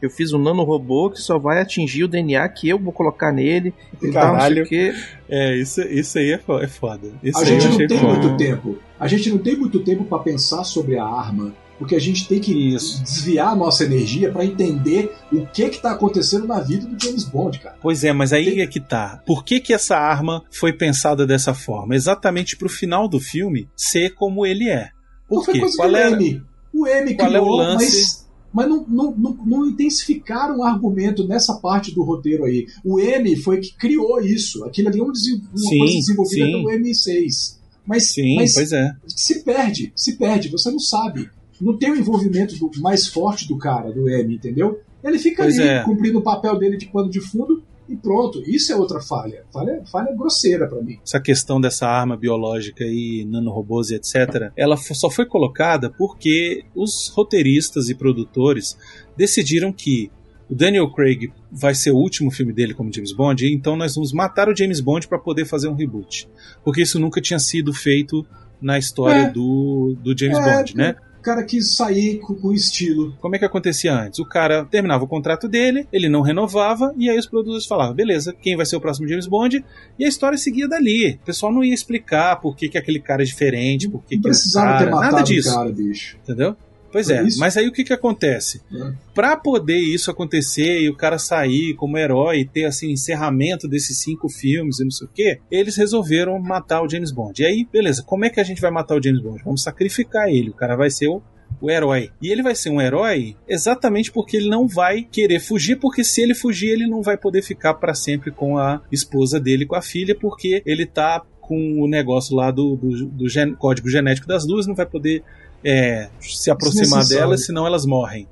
Eu 0.00 0.10
fiz 0.10 0.32
um 0.32 0.38
nanorobô 0.38 1.10
que 1.10 1.20
só 1.20 1.38
vai 1.38 1.60
atingir 1.60 2.04
o 2.04 2.08
DNA 2.08 2.48
que 2.48 2.68
eu 2.68 2.78
vou 2.78 2.92
colocar 2.92 3.32
nele. 3.32 3.74
E 4.02 4.10
Caralho. 4.10 4.68
Tal, 4.68 4.78
não 4.78 4.94
É, 5.28 5.56
isso, 5.56 5.80
isso 5.82 6.18
aí 6.18 6.32
é, 6.32 6.40
é 6.62 6.66
foda. 6.66 7.12
Isso 7.22 7.38
a 7.38 7.44
gente 7.44 7.68
não 7.68 7.76
tem 7.76 7.98
foda. 7.98 8.18
muito 8.18 8.36
tempo. 8.36 8.78
A 8.98 9.06
gente 9.06 9.30
não 9.30 9.38
tem 9.38 9.56
muito 9.56 9.80
tempo 9.80 10.04
para 10.04 10.18
pensar 10.18 10.64
sobre 10.64 10.98
a 10.98 11.04
arma. 11.04 11.54
Porque 11.80 11.96
a 11.96 11.98
gente 11.98 12.28
tem 12.28 12.38
que 12.38 12.74
Isso. 12.74 13.02
desviar 13.02 13.54
a 13.54 13.56
nossa 13.56 13.84
energia 13.84 14.30
para 14.30 14.44
entender 14.44 15.16
o 15.32 15.46
que 15.46 15.70
que 15.70 15.80
tá 15.80 15.92
acontecendo 15.92 16.46
na 16.46 16.60
vida 16.60 16.86
do 16.86 17.02
James 17.02 17.24
Bond, 17.24 17.58
cara. 17.58 17.76
Pois 17.80 18.04
é, 18.04 18.12
mas 18.12 18.34
aí 18.34 18.44
tem... 18.44 18.60
é 18.60 18.66
que 18.66 18.78
tá. 18.78 19.22
Por 19.24 19.42
que 19.42 19.60
que 19.60 19.72
essa 19.72 19.96
arma 19.96 20.44
foi 20.50 20.74
pensada 20.74 21.26
dessa 21.26 21.54
forma? 21.54 21.94
Exatamente 21.94 22.54
pro 22.54 22.68
final 22.68 23.08
do 23.08 23.18
filme 23.18 23.66
ser 23.74 24.10
como 24.10 24.44
ele 24.44 24.68
é. 24.68 24.90
Por 25.26 25.38
não 25.38 25.44
quê? 25.46 25.52
Foi 25.52 25.60
coisa 25.60 25.76
Qual 25.78 25.88
do 25.88 25.96
é... 25.96 26.10
M. 26.10 26.42
O 26.74 26.86
M 26.86 27.14
Qual 27.14 27.28
criou, 27.30 27.46
é 27.46 27.48
o 27.48 27.56
lance? 27.56 27.84
mas 27.86 28.29
mas 28.52 28.68
não, 28.68 28.84
não, 28.86 29.14
não, 29.16 29.38
não 29.46 29.66
intensificaram 29.66 30.58
o 30.58 30.64
argumento 30.64 31.26
nessa 31.26 31.54
parte 31.54 31.94
do 31.94 32.02
roteiro 32.02 32.44
aí. 32.44 32.66
O 32.84 32.98
M 32.98 33.36
foi 33.36 33.58
que 33.58 33.74
criou 33.74 34.20
isso. 34.20 34.64
Aquilo 34.64 34.88
ali 34.88 34.98
é 34.98 35.02
uma, 35.02 35.14
sim, 35.14 35.40
coisa 35.78 35.94
desenvolvida 35.94 36.46
sim. 36.46 36.52
pelo 36.52 36.70
M6. 36.70 37.60
Mas, 37.86 38.12
sim, 38.12 38.36
mas 38.36 38.54
pois 38.54 38.72
é. 38.72 38.94
se 39.06 39.42
perde, 39.42 39.92
se 39.96 40.16
perde, 40.16 40.48
você 40.48 40.70
não 40.70 40.78
sabe. 40.78 41.30
Não 41.60 41.76
tem 41.76 41.90
o 41.90 41.96
envolvimento 41.96 42.56
do, 42.56 42.70
mais 42.80 43.06
forte 43.06 43.46
do 43.46 43.56
cara, 43.56 43.92
do 43.92 44.08
M, 44.08 44.34
entendeu? 44.34 44.80
Ele 45.02 45.18
fica 45.18 45.42
pois 45.42 45.58
ali 45.58 45.68
é. 45.68 45.82
cumprindo 45.82 46.18
o 46.18 46.22
papel 46.22 46.58
dele 46.58 46.76
de 46.76 46.86
pano 46.86 47.10
de 47.10 47.20
fundo 47.20 47.62
e 47.90 47.96
pronto. 47.96 48.40
Isso 48.46 48.72
é 48.72 48.76
outra 48.76 49.00
falha. 49.00 49.44
Falha, 49.52 49.82
falha 49.90 50.14
grosseira 50.14 50.68
para 50.68 50.80
mim. 50.80 50.98
Essa 51.04 51.20
questão 51.20 51.60
dessa 51.60 51.88
arma 51.88 52.16
biológica 52.16 52.84
e 52.84 53.26
nanorobôs 53.28 53.90
e 53.90 53.96
etc., 53.96 54.52
ela 54.56 54.76
só 54.76 55.10
foi 55.10 55.26
colocada 55.26 55.90
porque 55.90 56.64
os 56.74 57.08
roteiristas 57.08 57.88
e 57.88 57.94
produtores 57.94 58.78
decidiram 59.16 59.72
que 59.72 60.10
o 60.48 60.54
Daniel 60.54 60.90
Craig 60.90 61.32
vai 61.50 61.74
ser 61.74 61.90
o 61.90 61.96
último 61.96 62.30
filme 62.30 62.52
dele 62.52 62.74
como 62.74 62.92
James 62.92 63.12
Bond, 63.12 63.46
então 63.52 63.76
nós 63.76 63.94
vamos 63.94 64.12
matar 64.12 64.48
o 64.48 64.56
James 64.56 64.80
Bond 64.80 65.06
para 65.06 65.18
poder 65.18 65.44
fazer 65.44 65.68
um 65.68 65.74
reboot. 65.74 66.28
Porque 66.64 66.82
isso 66.82 66.98
nunca 66.98 67.20
tinha 67.20 67.38
sido 67.38 67.72
feito 67.72 68.26
na 68.60 68.78
história 68.78 69.22
é. 69.22 69.30
do, 69.30 69.96
do 70.02 70.16
James 70.16 70.38
é, 70.38 70.42
Bond, 70.42 70.76
né? 70.76 70.96
Cara 71.22 71.44
quis 71.44 71.74
sair 71.74 72.18
com, 72.18 72.34
com 72.34 72.52
estilo. 72.52 73.14
Como 73.20 73.36
é 73.36 73.38
que 73.38 73.44
acontecia 73.44 73.94
antes? 73.94 74.18
O 74.18 74.24
cara 74.24 74.64
terminava 74.64 75.04
o 75.04 75.08
contrato 75.08 75.48
dele, 75.48 75.86
ele 75.92 76.08
não 76.08 76.22
renovava, 76.22 76.94
e 76.96 77.08
aí 77.10 77.18
os 77.18 77.26
produtores 77.26 77.66
falavam: 77.66 77.94
beleza, 77.94 78.34
quem 78.40 78.56
vai 78.56 78.66
ser 78.66 78.76
o 78.76 78.80
próximo 78.80 79.08
James 79.08 79.26
Bond? 79.26 79.64
E 79.98 80.04
a 80.04 80.08
história 80.08 80.38
seguia 80.38 80.68
dali. 80.68 81.18
O 81.22 81.26
pessoal 81.26 81.52
não 81.52 81.62
ia 81.62 81.74
explicar 81.74 82.36
por 82.36 82.56
que, 82.56 82.68
que 82.68 82.78
aquele 82.78 83.00
cara 83.00 83.22
é 83.22 83.24
diferente, 83.24 83.88
por 83.88 84.02
que, 84.04 84.16
não 84.16 84.22
que 84.22 84.28
precisava 84.28 84.66
cara, 84.66 84.84
ter 84.84 84.90
matado 84.90 85.12
nada 85.12 85.24
disso. 85.24 85.50
o 85.50 85.54
cara, 85.54 85.70
bicho. 85.70 86.16
Entendeu? 86.22 86.56
Pois 86.90 87.08
é, 87.08 87.22
isso? 87.22 87.38
mas 87.38 87.56
aí 87.56 87.68
o 87.68 87.72
que 87.72 87.84
que 87.84 87.92
acontece? 87.92 88.60
É. 88.72 88.92
Para 89.14 89.36
poder 89.36 89.78
isso 89.78 90.10
acontecer 90.10 90.80
e 90.80 90.88
o 90.88 90.96
cara 90.96 91.18
sair 91.18 91.74
como 91.74 91.98
herói 91.98 92.40
e 92.40 92.48
ter 92.48 92.64
assim 92.64 92.90
encerramento 92.90 93.68
desses 93.68 93.98
cinco 93.98 94.28
filmes 94.28 94.80
e 94.80 94.84
não 94.84 94.90
sei 94.90 95.06
o 95.06 95.10
que, 95.10 95.38
eles 95.50 95.76
resolveram 95.76 96.38
matar 96.40 96.82
o 96.82 96.88
James 96.88 97.12
Bond. 97.12 97.40
E 97.40 97.46
aí, 97.46 97.68
beleza, 97.70 98.02
como 98.02 98.24
é 98.24 98.30
que 98.30 98.40
a 98.40 98.44
gente 98.44 98.60
vai 98.60 98.70
matar 98.70 98.96
o 98.96 99.02
James 99.02 99.22
Bond? 99.22 99.42
Vamos 99.44 99.62
sacrificar 99.62 100.28
ele, 100.28 100.50
o 100.50 100.54
cara 100.54 100.76
vai 100.76 100.90
ser 100.90 101.08
o 101.08 101.22
o 101.60 101.70
herói. 101.70 102.10
E 102.22 102.28
ele 102.28 102.42
vai 102.42 102.54
ser 102.54 102.70
um 102.70 102.80
herói 102.80 103.36
exatamente 103.48 104.10
porque 104.10 104.36
ele 104.36 104.48
não 104.48 104.66
vai 104.66 105.02
querer 105.02 105.40
fugir, 105.40 105.76
porque 105.76 106.04
se 106.04 106.22
ele 106.22 106.34
fugir, 106.34 106.68
ele 106.68 106.86
não 106.86 107.02
vai 107.02 107.16
poder 107.16 107.42
ficar 107.42 107.74
para 107.74 107.94
sempre 107.94 108.30
com 108.30 108.58
a 108.58 108.80
esposa 108.90 109.40
dele, 109.40 109.66
com 109.66 109.74
a 109.74 109.82
filha, 109.82 110.14
porque 110.14 110.62
ele 110.64 110.86
tá 110.86 111.22
com 111.40 111.82
o 111.82 111.88
negócio 111.88 112.36
lá 112.36 112.50
do, 112.50 112.76
do, 112.76 113.06
do 113.06 113.28
gen 113.28 113.54
código 113.54 113.90
genético 113.90 114.26
das 114.26 114.46
duas, 114.46 114.66
não 114.66 114.74
vai 114.74 114.86
poder 114.86 115.24
é, 115.64 116.08
se 116.20 116.50
aproximar 116.50 117.06
delas, 117.06 117.46
senão 117.46 117.66
elas 117.66 117.84
morrem. 117.84 118.28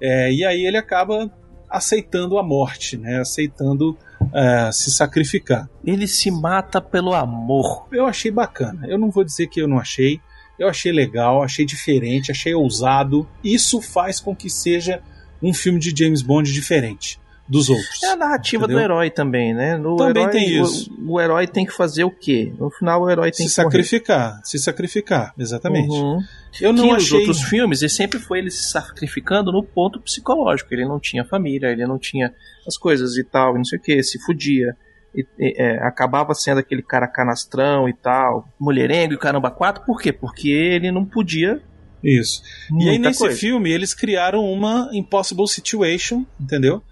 É, 0.00 0.32
e 0.32 0.44
aí 0.44 0.66
ele 0.66 0.76
acaba 0.76 1.30
aceitando 1.68 2.38
a 2.38 2.42
morte, 2.42 2.96
né? 2.96 3.20
aceitando 3.20 3.96
uh, 4.22 4.72
se 4.72 4.90
sacrificar. 4.90 5.68
Ele 5.84 6.06
se 6.06 6.30
mata 6.30 6.80
pelo 6.80 7.14
amor. 7.14 7.86
Eu 7.92 8.06
achei 8.06 8.30
bacana. 8.30 8.86
Eu 8.88 8.98
não 8.98 9.10
vou 9.10 9.24
dizer 9.24 9.48
que 9.48 9.60
eu 9.60 9.68
não 9.68 9.78
achei. 9.78 10.20
Eu 10.58 10.68
achei 10.68 10.90
legal, 10.90 11.42
achei 11.42 11.66
diferente, 11.66 12.30
achei 12.30 12.54
ousado. 12.54 13.28
Isso 13.44 13.80
faz 13.80 14.18
com 14.18 14.34
que 14.34 14.48
seja 14.48 15.02
um 15.42 15.52
filme 15.52 15.78
de 15.78 15.94
James 15.96 16.22
Bond 16.22 16.50
diferente 16.52 17.20
dos 17.48 17.70
outros. 17.70 18.02
É 18.02 18.08
a 18.08 18.16
narrativa 18.16 18.64
entendeu? 18.64 18.78
do 18.78 18.84
herói 18.84 19.10
também, 19.10 19.54
né? 19.54 19.76
No 19.76 19.96
também 19.96 20.22
herói, 20.24 20.32
tem 20.32 20.60
isso. 20.60 20.92
O, 20.98 21.14
o, 21.14 21.20
herói 21.20 21.46
tem 21.46 21.64
que 21.64 21.72
fazer 21.72 22.04
o 22.04 22.10
quê? 22.10 22.52
No 22.58 22.70
final 22.70 23.02
o 23.02 23.10
herói 23.10 23.30
tem 23.30 23.46
se 23.46 23.54
que 23.54 23.62
sacrificar, 23.62 24.40
se 24.44 24.58
sacrificar, 24.58 25.32
exatamente. 25.38 25.90
Uhum. 25.90 26.20
Eu 26.60 26.72
não 26.72 26.88
que 26.88 26.94
achei... 26.94 27.06
os 27.06 27.12
outros 27.12 27.42
filmes, 27.42 27.80
ele 27.80 27.88
sempre 27.88 28.18
foi 28.18 28.38
ele 28.38 28.50
se 28.50 28.70
sacrificando 28.70 29.50
no 29.50 29.62
ponto 29.62 30.00
psicológico. 30.00 30.72
Ele 30.74 30.84
não 30.84 31.00
tinha 31.00 31.24
família, 31.24 31.68
ele 31.68 31.86
não 31.86 31.98
tinha 31.98 32.34
as 32.66 32.76
coisas 32.76 33.16
e 33.16 33.24
tal, 33.24 33.54
e 33.54 33.58
não 33.58 33.64
sei 33.64 33.78
o 33.78 33.82
que, 33.82 34.02
se 34.02 34.18
fudia. 34.18 34.76
E, 35.14 35.26
e, 35.38 35.54
é, 35.56 35.82
acabava 35.82 36.34
sendo 36.34 36.58
aquele 36.58 36.82
cara 36.82 37.08
canastrão 37.08 37.88
e 37.88 37.94
tal, 37.94 38.46
mulherengo 38.60 39.14
e 39.14 39.18
caramba 39.18 39.50
quatro, 39.50 39.84
por 39.86 40.00
quê? 40.00 40.12
Porque 40.12 40.50
ele 40.50 40.92
não 40.92 41.04
podia 41.04 41.62
isso. 42.04 42.42
e 42.78 42.88
aí 42.88 42.98
nesse 42.98 43.18
coisa. 43.18 43.36
filme 43.36 43.72
eles 43.72 43.92
criaram 43.94 44.44
uma 44.44 44.88
impossible 44.92 45.48
situation, 45.48 46.24
entendeu? 46.38 46.82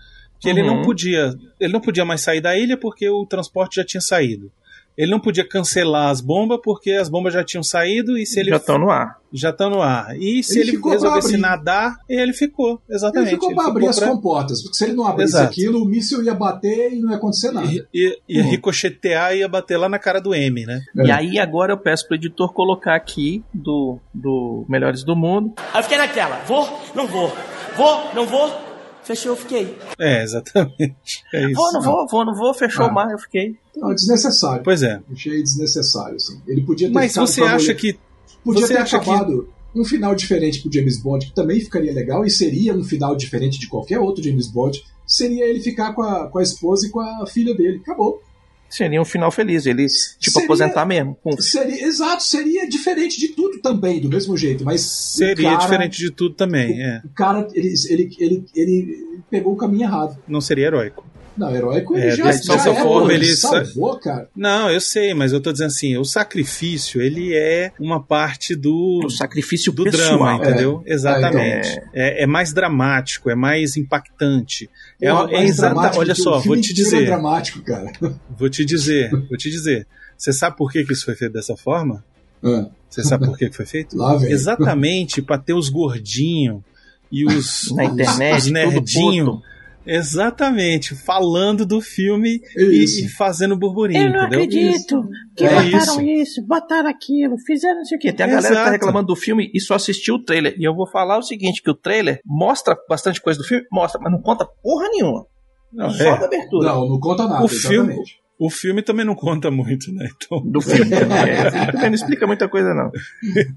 Que 0.46 0.52
uhum. 0.52 0.58
ele 0.58 0.66
não 0.66 0.76
uhum. 0.76 0.82
podia, 0.82 1.34
ele 1.58 1.72
não 1.72 1.80
podia 1.80 2.04
mais 2.04 2.20
sair 2.20 2.40
da 2.40 2.56
ilha 2.56 2.76
porque 2.76 3.08
o 3.08 3.26
transporte 3.26 3.76
já 3.76 3.84
tinha 3.84 4.00
saído. 4.00 4.50
Ele 4.96 5.10
não 5.10 5.20
podia 5.20 5.46
cancelar 5.46 6.08
as 6.08 6.22
bombas 6.22 6.58
porque 6.64 6.92
as 6.92 7.10
bombas 7.10 7.34
já 7.34 7.44
tinham 7.44 7.62
saído 7.62 8.16
e 8.16 8.24
se 8.24 8.40
ele 8.40 8.48
já 8.48 8.56
estão 8.56 8.78
no 8.78 8.90
ar. 8.90 9.18
Já 9.30 9.50
estão 9.50 9.68
no 9.68 9.82
ar. 9.82 10.16
E 10.18 10.42
se 10.42 10.58
ele, 10.58 10.70
ele 10.70 10.82
resolvesse 10.82 11.36
nadar, 11.36 11.96
ele 12.08 12.32
ficou, 12.32 12.80
exatamente. 12.88 13.32
Ele 13.32 13.36
ficou 13.36 13.54
para 13.54 13.66
abrir 13.66 13.88
as 13.88 13.98
pra... 13.98 14.08
comportas, 14.08 14.62
porque 14.62 14.78
se 14.78 14.84
ele 14.84 14.94
não 14.94 15.06
abrisse 15.06 15.34
Exato. 15.34 15.50
aquilo, 15.50 15.82
o 15.82 15.84
míssil 15.84 16.22
ia 16.22 16.32
bater 16.32 16.94
e 16.94 17.00
não 17.00 17.10
ia 17.10 17.16
acontecer 17.16 17.50
nada. 17.50 17.70
E, 17.70 17.84
e, 17.92 18.18
ia 18.26 18.42
uhum. 18.42 18.50
ricochetear 18.50 19.34
e 19.34 19.40
ia 19.40 19.48
bater 19.48 19.76
lá 19.76 19.88
na 19.88 19.98
cara 19.98 20.18
do 20.18 20.34
M, 20.34 20.64
né? 20.64 20.80
É. 20.96 21.06
E 21.06 21.10
aí 21.10 21.38
agora 21.38 21.74
eu 21.74 21.78
peço 21.78 22.06
pro 22.06 22.16
editor 22.16 22.54
colocar 22.54 22.94
aqui 22.94 23.44
do, 23.52 23.98
do 24.14 24.64
Melhores 24.66 25.04
do 25.04 25.14
Mundo. 25.14 25.52
Aí 25.74 25.80
eu 25.80 25.82
fiquei 25.82 25.98
naquela, 25.98 26.38
vou, 26.46 26.66
não 26.94 27.06
vou, 27.06 27.30
vou, 27.76 28.14
não 28.14 28.26
vou, 28.26 28.65
Fechou, 29.06 29.32
eu 29.32 29.36
fiquei. 29.36 29.78
É, 30.00 30.24
exatamente. 30.24 31.22
É 31.32 31.44
isso. 31.46 31.54
Vou, 31.54 31.72
não 31.72 31.80
vou, 31.80 32.08
vou, 32.08 32.24
não 32.24 32.34
vou, 32.34 32.52
fechou 32.52 32.86
ah. 32.86 32.92
mais, 32.92 33.12
eu 33.12 33.18
fiquei. 33.18 33.56
Não, 33.76 33.94
desnecessário. 33.94 34.64
Pois 34.64 34.82
é. 34.82 35.00
Achei 35.12 35.40
desnecessário, 35.40 36.16
assim. 36.16 36.42
Ele 36.44 36.62
podia 36.62 36.88
ter 36.88 36.94
Mas 36.94 37.14
você 37.14 37.40
acha 37.42 37.72
que. 37.72 37.96
Podia 38.42 38.66
ter 38.66 38.78
acabado 38.78 39.48
que... 39.72 39.80
um 39.80 39.84
final 39.84 40.12
diferente 40.12 40.60
pro 40.60 40.72
James 40.72 41.00
Bond, 41.00 41.24
que 41.24 41.32
também 41.32 41.60
ficaria 41.60 41.92
legal, 41.92 42.24
e 42.24 42.30
seria 42.30 42.74
um 42.74 42.82
final 42.82 43.14
diferente 43.14 43.60
de 43.60 43.68
qualquer 43.68 44.00
outro 44.00 44.24
James 44.24 44.48
Bond. 44.48 44.82
Seria 45.06 45.44
ele 45.44 45.60
ficar 45.60 45.94
com 45.94 46.02
a, 46.02 46.26
com 46.26 46.40
a 46.40 46.42
esposa 46.42 46.88
e 46.88 46.90
com 46.90 46.98
a 46.98 47.24
filha 47.28 47.54
dele. 47.54 47.78
Acabou. 47.78 48.20
Seria 48.68 49.00
um 49.00 49.04
final 49.04 49.30
feliz, 49.30 49.64
ele, 49.64 49.86
tipo, 50.18 50.32
seria, 50.32 50.44
aposentar 50.44 50.84
mesmo. 50.84 51.16
Seria, 51.38 51.86
exato, 51.86 52.22
seria 52.22 52.68
diferente 52.68 53.18
de 53.18 53.28
tudo 53.28 53.60
também, 53.60 54.00
do 54.00 54.08
mesmo 54.08 54.36
jeito, 54.36 54.64
mas. 54.64 54.80
Seria 54.80 55.50
cara, 55.50 55.60
diferente 55.60 55.98
de 55.98 56.10
tudo 56.10 56.34
também, 56.34 56.78
o, 56.78 56.82
é. 56.82 57.02
O 57.04 57.08
cara, 57.10 57.48
ele, 57.54 57.74
ele, 57.88 58.10
ele, 58.18 58.44
ele 58.54 59.08
pegou 59.30 59.52
o 59.52 59.56
caminho 59.56 59.84
errado. 59.84 60.18
Não 60.26 60.40
seria 60.40 60.66
heróico. 60.66 61.04
Não, 61.36 61.54
heróico 61.54 61.94
ele 61.94 62.06
é, 62.06 62.16
já, 62.16 62.30
de 62.30 62.46
já 62.46 62.54
é, 62.54 62.82
forma, 62.82 63.12
ele 63.12 63.26
salvou, 63.36 63.98
cara. 63.98 64.28
Não, 64.34 64.70
eu 64.70 64.80
sei, 64.80 65.12
mas 65.12 65.32
eu 65.32 65.40
tô 65.40 65.52
dizendo 65.52 65.68
assim, 65.68 65.96
o 65.96 66.04
sacrifício, 66.04 67.00
ele 67.02 67.34
é 67.34 67.72
uma 67.78 68.02
parte 68.02 68.54
do 68.54 69.02
o 69.04 69.10
sacrifício 69.10 69.70
do 69.70 69.84
pessoal. 69.84 70.18
drama, 70.18 70.34
entendeu? 70.36 70.82
É. 70.86 70.94
Exatamente. 70.94 71.68
É, 71.92 72.20
é, 72.20 72.22
é, 72.22 72.26
mais 72.26 72.52
dramático, 72.52 73.28
é 73.28 73.34
mais 73.34 73.76
impactante. 73.76 74.70
É, 75.00 75.08
é, 75.08 75.44
exata, 75.44 75.98
olha 75.98 76.14
só, 76.14 76.38
vou 76.38 76.58
te 76.58 76.72
dizer. 76.72 77.02
É 77.02 77.06
dramático, 77.06 77.60
cara. 77.62 77.92
Vou 78.38 78.48
te 78.48 78.64
dizer, 78.64 79.10
vou 79.10 79.36
te 79.36 79.50
dizer. 79.50 79.86
Você 80.16 80.32
sabe 80.32 80.56
por 80.56 80.70
que, 80.70 80.84
que 80.84 80.92
isso 80.92 81.04
foi 81.04 81.14
feito 81.14 81.32
dessa 81.32 81.56
forma? 81.56 82.04
É. 82.42 82.66
Você 82.88 83.02
sabe 83.02 83.24
por 83.26 83.36
que, 83.36 83.48
que 83.48 83.56
foi 83.56 83.66
feito? 83.66 83.96
Lá, 83.96 84.16
Exatamente 84.22 85.22
para 85.22 85.38
ter 85.38 85.54
os 85.54 85.68
gordinhos 85.68 86.62
e 87.10 87.24
os, 87.24 87.72
Na 87.74 87.84
internet, 87.84 88.38
os 88.38 88.50
nerdinhos 88.50 89.40
Exatamente, 89.86 90.96
falando 90.96 91.64
do 91.64 91.80
filme 91.80 92.40
e, 92.56 92.84
e, 92.84 93.08
fazendo 93.08 93.56
burburinho. 93.56 94.02
Eu 94.02 94.10
não 94.10 94.26
entendeu? 94.26 94.40
acredito 94.40 95.02
que 95.36 95.44
é 95.44 95.48
botaram 95.48 95.78
isso. 95.78 96.02
isso. 96.02 96.46
botaram 96.46 96.88
aquilo, 96.88 97.36
fizeram 97.46 97.76
não 97.76 97.84
sei 97.84 97.96
o 97.96 98.00
quê. 98.00 98.12
Tem 98.12 98.26
a 98.26 98.28
galera 98.28 98.48
que 98.48 98.64
tá 98.64 98.70
reclamando 98.70 99.06
do 99.06 99.16
filme 99.16 99.50
e 99.54 99.60
só 99.60 99.74
assistiu 99.74 100.16
o 100.16 100.24
trailer. 100.24 100.54
E 100.58 100.64
eu 100.64 100.74
vou 100.74 100.88
falar 100.90 101.18
o 101.18 101.22
seguinte: 101.22 101.62
que 101.62 101.70
o 101.70 101.76
trailer 101.76 102.20
mostra 102.24 102.76
bastante 102.88 103.20
coisa 103.20 103.38
do 103.38 103.46
filme, 103.46 103.64
mostra, 103.70 104.00
mas 104.02 104.12
não 104.12 104.20
conta 104.20 104.44
porra 104.62 104.88
nenhuma. 104.88 105.26
Não, 105.72 105.90
só 105.90 106.02
é. 106.02 106.18
da 106.18 106.26
abertura. 106.26 106.68
Não, 106.68 106.88
não 106.88 106.98
conta 106.98 107.28
nada. 107.28 107.42
O 107.42 107.46
exatamente. 107.46 107.68
filme, 107.68 108.04
o 108.38 108.50
filme 108.50 108.82
também 108.82 109.04
não 109.04 109.14
conta 109.14 109.50
muito, 109.50 109.92
né? 109.92 110.08
Então... 110.16 110.40
Do 110.44 110.60
filme 110.60 110.90
também. 110.90 111.16
É, 111.16 111.72
também 111.72 111.88
não 111.90 111.94
explica 111.94 112.26
muita 112.26 112.48
coisa, 112.48 112.74
não. 112.74 112.90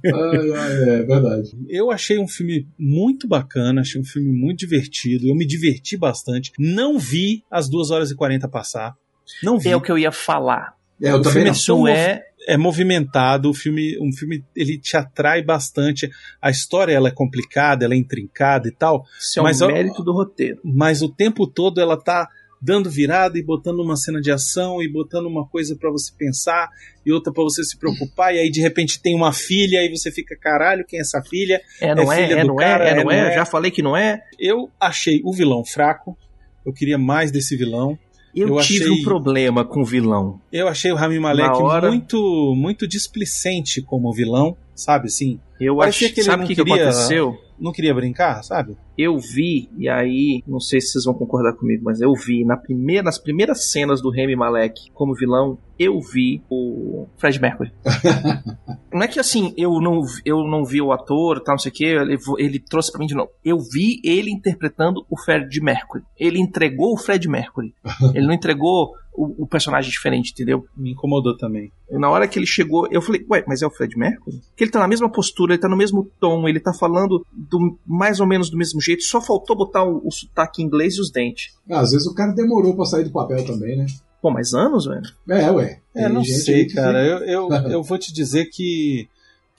é, 0.03 0.99
é 0.99 1.03
verdade. 1.03 1.51
Eu 1.67 1.91
achei 1.91 2.19
um 2.19 2.27
filme 2.27 2.67
muito 2.77 3.27
bacana, 3.27 3.81
achei 3.81 3.99
um 3.99 4.05
filme 4.05 4.29
muito 4.31 4.59
divertido. 4.59 5.27
Eu 5.27 5.35
me 5.35 5.45
diverti 5.45 5.97
bastante. 5.97 6.51
Não 6.57 6.97
vi 6.97 7.43
as 7.51 7.69
2 7.69 7.91
horas 7.91 8.11
e 8.11 8.15
40 8.15 8.47
passar. 8.47 8.95
Não 9.43 9.57
vi. 9.59 9.69
É 9.69 9.75
o 9.75 9.81
que 9.81 9.91
eu 9.91 9.97
ia 9.97 10.11
falar. 10.11 10.73
É, 11.01 11.11
eu 11.11 11.17
o 11.17 11.21
também 11.21 11.53
filme 11.53 11.83
não. 11.83 11.87
é 11.87 12.29
é 12.47 12.57
movimentado, 12.57 13.49
o 13.49 13.53
filme, 13.53 13.95
um 13.99 14.11
filme 14.11 14.43
ele 14.55 14.79
te 14.79 14.97
atrai 14.97 15.43
bastante. 15.43 16.09
A 16.41 16.49
história 16.49 16.93
ela 16.93 17.09
é 17.09 17.11
complicada, 17.11 17.85
ela 17.85 17.93
é 17.93 17.97
intrincada 17.97 18.67
e 18.67 18.71
tal. 18.71 19.05
Isso 19.19 19.39
é 19.39 19.43
um 19.43 19.67
mérito 19.67 20.03
do 20.03 20.11
roteiro. 20.11 20.59
Mas 20.63 21.03
o 21.03 21.09
tempo 21.09 21.45
todo 21.45 21.79
ela 21.79 21.95
tá 21.95 22.27
dando 22.61 22.89
virada 22.89 23.37
e 23.37 23.43
botando 23.43 23.79
uma 23.79 23.95
cena 23.95 24.19
de 24.19 24.31
ação 24.31 24.81
e 24.81 24.91
botando 24.91 25.27
uma 25.27 25.47
coisa 25.47 25.75
para 25.75 25.89
você 25.89 26.11
pensar 26.17 26.69
e 27.05 27.11
outra 27.11 27.31
para 27.31 27.43
você 27.43 27.63
se 27.63 27.77
preocupar 27.77 28.35
e 28.35 28.39
aí 28.39 28.51
de 28.51 28.59
repente 28.61 29.01
tem 29.01 29.15
uma 29.15 29.31
filha 29.31 29.83
e 29.83 29.89
você 29.89 30.11
fica 30.11 30.35
caralho 30.35 30.85
quem 30.85 30.99
é 30.99 31.01
essa 31.01 31.21
filha? 31.21 31.61
É 31.79 31.95
não 31.95 32.11
é, 32.11 32.21
é, 32.21 32.31
é 32.31 32.43
não 32.43 32.55
cara, 32.55 32.85
é, 32.85 32.91
é, 32.91 33.03
não 33.03 33.11
é, 33.11 33.31
é, 33.31 33.35
já 33.35 33.45
falei 33.45 33.71
que 33.71 33.81
não 33.81 33.95
é? 33.95 34.21
Eu 34.37 34.69
achei 34.79 35.21
o 35.23 35.33
vilão 35.33 35.63
fraco. 35.63 36.17
Eu 36.65 36.73
queria 36.73 36.97
mais 36.97 37.31
desse 37.31 37.55
vilão. 37.55 37.97
Eu, 38.35 38.49
eu 38.49 38.61
tive 38.61 38.83
achei, 38.83 38.99
um 38.99 39.03
problema 39.03 39.65
com 39.65 39.81
o 39.81 39.85
vilão. 39.85 40.39
Eu 40.51 40.67
achei 40.67 40.91
o 40.91 40.95
Rami 40.95 41.19
Malek 41.19 41.61
hora... 41.61 41.87
muito 41.87 42.53
muito 42.55 42.87
displicente 42.87 43.81
como 43.81 44.13
vilão 44.13 44.55
sabe 44.75 45.07
assim? 45.07 45.39
Eu 45.59 45.81
achei 45.81 46.09
que 46.09 46.21
ele 46.21 46.25
sabe 46.25 46.43
o 46.43 46.47
que, 46.47 46.55
queria... 46.55 46.73
que 46.73 46.81
aconteceu 46.81 47.48
não 47.59 47.71
queria 47.71 47.93
brincar, 47.93 48.41
sabe? 48.43 48.77
Eu 48.97 49.17
vi, 49.17 49.69
e 49.77 49.89
aí, 49.89 50.43
não 50.47 50.59
sei 50.59 50.79
se 50.81 50.93
vocês 50.93 51.05
vão 51.05 51.13
concordar 51.13 51.53
comigo, 51.55 51.83
mas 51.83 52.01
eu 52.01 52.13
vi 52.13 52.45
na 52.45 52.57
primeira, 52.57 53.03
nas 53.03 53.17
primeiras 53.17 53.71
cenas 53.71 54.01
do 54.01 54.09
Remy 54.09 54.35
Malek 54.35 54.91
como 54.93 55.15
vilão, 55.15 55.57
eu 55.79 55.99
vi 56.01 56.43
o 56.49 57.07
Fred 57.17 57.39
Mercury. 57.39 57.71
não 58.91 59.01
é 59.01 59.07
que 59.07 59.19
assim, 59.19 59.53
eu 59.55 59.79
não, 59.79 60.01
eu 60.25 60.43
não 60.43 60.65
vi 60.65 60.81
o 60.81 60.91
ator, 60.91 61.39
tal, 61.41 61.53
não 61.53 61.59
sei 61.59 61.71
o 61.71 61.73
que, 61.73 61.85
ele, 61.85 62.17
ele 62.37 62.59
trouxe 62.59 62.91
pra 62.91 62.99
mim 62.99 63.07
de 63.07 63.15
novo. 63.15 63.31
Eu 63.43 63.57
vi 63.59 64.01
ele 64.03 64.29
interpretando 64.29 65.05
o 65.09 65.17
Fred 65.17 65.61
Mercury. 65.61 66.03
Ele 66.19 66.39
entregou 66.39 66.93
o 66.93 66.97
Fred 66.97 67.27
Mercury. 67.29 67.73
ele 68.13 68.27
não 68.27 68.33
entregou 68.33 68.93
o, 69.13 69.43
o, 69.43 69.47
personagem 69.47 69.89
diferente, 69.89 70.31
entendeu? 70.31 70.65
Me 70.75 70.91
incomodou 70.91 71.35
também. 71.37 71.71
Na 71.91 72.09
hora 72.09 72.27
que 72.27 72.37
ele 72.37 72.45
chegou, 72.45 72.87
eu 72.91 73.01
falei, 73.01 73.25
ué, 73.29 73.43
mas 73.47 73.61
é 73.61 73.67
o 73.67 73.71
Fred 73.71 73.97
Mercury? 73.97 74.39
Que 74.55 74.65
ele 74.65 74.71
tá 74.71 74.79
na 74.79 74.87
mesma 74.87 75.11
postura, 75.11 75.53
ele 75.53 75.61
tá 75.61 75.67
no 75.67 75.77
mesmo 75.77 76.09
tom, 76.19 76.47
ele 76.47 76.59
tá 76.59 76.73
falando 76.73 77.25
do, 77.33 77.77
mais 77.85 78.19
ou 78.19 78.27
menos 78.27 78.49
do 78.49 78.57
mesmo 78.57 78.81
jeito, 78.81 79.03
só 79.03 79.21
faltou 79.21 79.57
botar 79.57 79.83
o, 79.83 80.05
o 80.05 80.11
sotaque 80.11 80.61
inglês 80.61 80.95
e 80.95 81.01
os 81.01 81.11
dentes. 81.11 81.53
Ah, 81.69 81.81
às 81.81 81.91
vezes 81.91 82.07
o 82.07 82.13
cara 82.13 82.33
demorou 82.33 82.75
pra 82.75 82.85
sair 82.85 83.03
do 83.03 83.11
papel 83.11 83.45
também, 83.45 83.77
né? 83.77 83.85
Pô, 84.21 84.29
mais 84.29 84.53
anos, 84.53 84.85
velho? 84.85 85.03
É, 85.29 85.51
ué. 85.51 85.79
É, 85.95 86.09
não 86.09 86.23
sei, 86.23 86.67
cara. 86.67 87.05
Eu, 87.05 87.19
eu, 87.19 87.49
eu 87.71 87.83
vou 87.83 87.97
te 87.97 88.13
dizer 88.13 88.45
que 88.45 89.07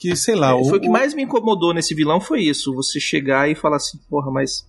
que, 0.01 0.15
sei 0.15 0.33
lá. 0.33 0.59
É, 0.59 0.63
foi 0.63 0.79
o 0.79 0.81
que 0.81 0.89
mais 0.89 1.13
me 1.13 1.21
incomodou 1.21 1.75
nesse 1.75 1.93
vilão 1.93 2.19
foi 2.19 2.41
isso. 2.41 2.73
Você 2.73 2.99
chegar 2.99 3.47
e 3.47 3.53
falar 3.53 3.75
assim, 3.75 3.99
porra, 4.09 4.31
mas. 4.31 4.65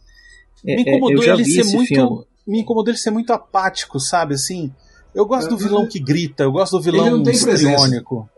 É, 0.65 0.77
me 0.77 0.83
incomodou 0.83 1.25
ele 1.25 1.45
ser 1.47 1.65
muito. 1.65 1.89
Filme. 1.89 2.25
Me 2.47 2.61
incomodou 2.61 2.91
ele 2.91 2.99
ser 2.99 3.11
muito 3.11 3.33
apático, 3.33 3.99
sabe? 3.99 4.35
Assim. 4.35 4.71
Eu 5.15 5.25
gosto 5.25 5.49
do 5.49 5.57
vilão 5.57 5.87
que 5.89 5.99
grita, 5.99 6.43
eu 6.43 6.53
gosto 6.53 6.77
do 6.77 6.83
vilão 6.83 7.23
histriônico. 7.23 8.29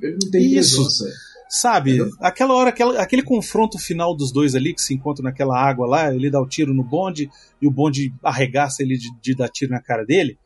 Ele 0.00 0.18
não 0.22 0.30
tem 0.30 0.44
Isso. 0.44 0.76
Presença. 0.76 1.32
Sabe, 1.48 1.98
aquela 2.18 2.54
hora, 2.54 2.70
aquela, 2.70 2.98
aquele 2.98 3.22
confronto 3.22 3.78
final 3.78 4.16
dos 4.16 4.32
dois 4.32 4.54
ali 4.54 4.72
que 4.72 4.80
se 4.80 4.94
encontram 4.94 5.24
naquela 5.24 5.54
água 5.54 5.86
lá, 5.86 6.14
ele 6.14 6.30
dá 6.30 6.40
o 6.40 6.48
tiro 6.48 6.72
no 6.72 6.82
bonde 6.82 7.30
e 7.60 7.66
o 7.66 7.70
bonde 7.70 8.10
arregaça 8.22 8.82
ele 8.82 8.96
de, 8.96 9.14
de 9.20 9.34
dar 9.34 9.50
tiro 9.50 9.70
na 9.70 9.78
cara 9.78 10.02
dele. 10.02 10.38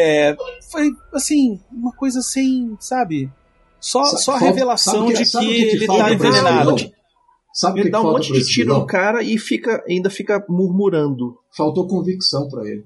É, 0.00 0.36
foi 0.70 0.92
assim, 1.12 1.60
uma 1.72 1.92
coisa 1.92 2.22
sem, 2.22 2.76
sabe? 2.78 3.28
Só, 3.80 4.04
só 4.04 4.34
a 4.34 4.38
revelação 4.38 5.06
que, 5.06 5.14
de 5.14 5.24
que, 5.24 5.38
que 5.38 5.76
ele 5.76 5.86
tá 5.86 6.12
envenenado. 6.12 6.76
Sabe 7.52 7.80
ele 7.80 7.90
dá 7.90 8.00
um 8.00 8.12
monte 8.12 8.32
de 8.32 8.44
tiro 8.46 8.74
no 8.74 8.86
cara 8.86 9.20
e 9.24 9.36
fica, 9.36 9.82
ainda 9.88 10.08
fica 10.08 10.44
murmurando. 10.48 11.36
Faltou 11.50 11.88
convicção 11.88 12.48
para 12.48 12.62
ele. 12.68 12.84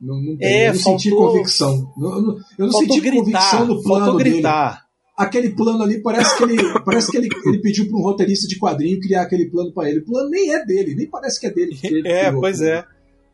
Não, 0.00 0.20
não, 0.20 0.36
é, 0.40 0.68
eu 0.68 0.74
não 0.74 0.80
faltou, 0.80 0.98
senti 0.98 1.10
convicção. 1.10 1.92
Eu 1.96 2.22
não, 2.22 2.38
eu 2.58 2.66
não 2.66 2.72
senti 2.72 3.00
gritar, 3.00 3.20
convicção 3.20 3.66
no 3.66 3.82
plano 3.82 4.16
gritar. 4.16 4.70
dele. 4.70 4.82
Aquele 5.16 5.50
plano 5.50 5.82
ali 5.84 6.02
parece 6.02 6.36
que 6.36 6.42
ele 6.42 6.56
parece 6.84 7.10
que 7.10 7.16
ele, 7.16 7.28
ele 7.46 7.60
pediu 7.60 7.88
para 7.88 7.96
um 7.96 8.02
roteirista 8.02 8.48
de 8.48 8.58
quadrinho 8.58 9.00
criar 9.00 9.22
aquele 9.22 9.48
plano 9.48 9.72
para 9.72 9.88
ele. 9.88 10.00
O 10.00 10.04
plano 10.04 10.28
nem 10.30 10.52
é 10.52 10.64
dele, 10.64 10.96
nem 10.96 11.08
parece 11.08 11.38
que 11.38 11.46
é 11.46 11.50
dele. 11.50 11.78
é, 12.04 12.26
criou, 12.26 12.40
pois 12.40 12.60
é. 12.60 12.84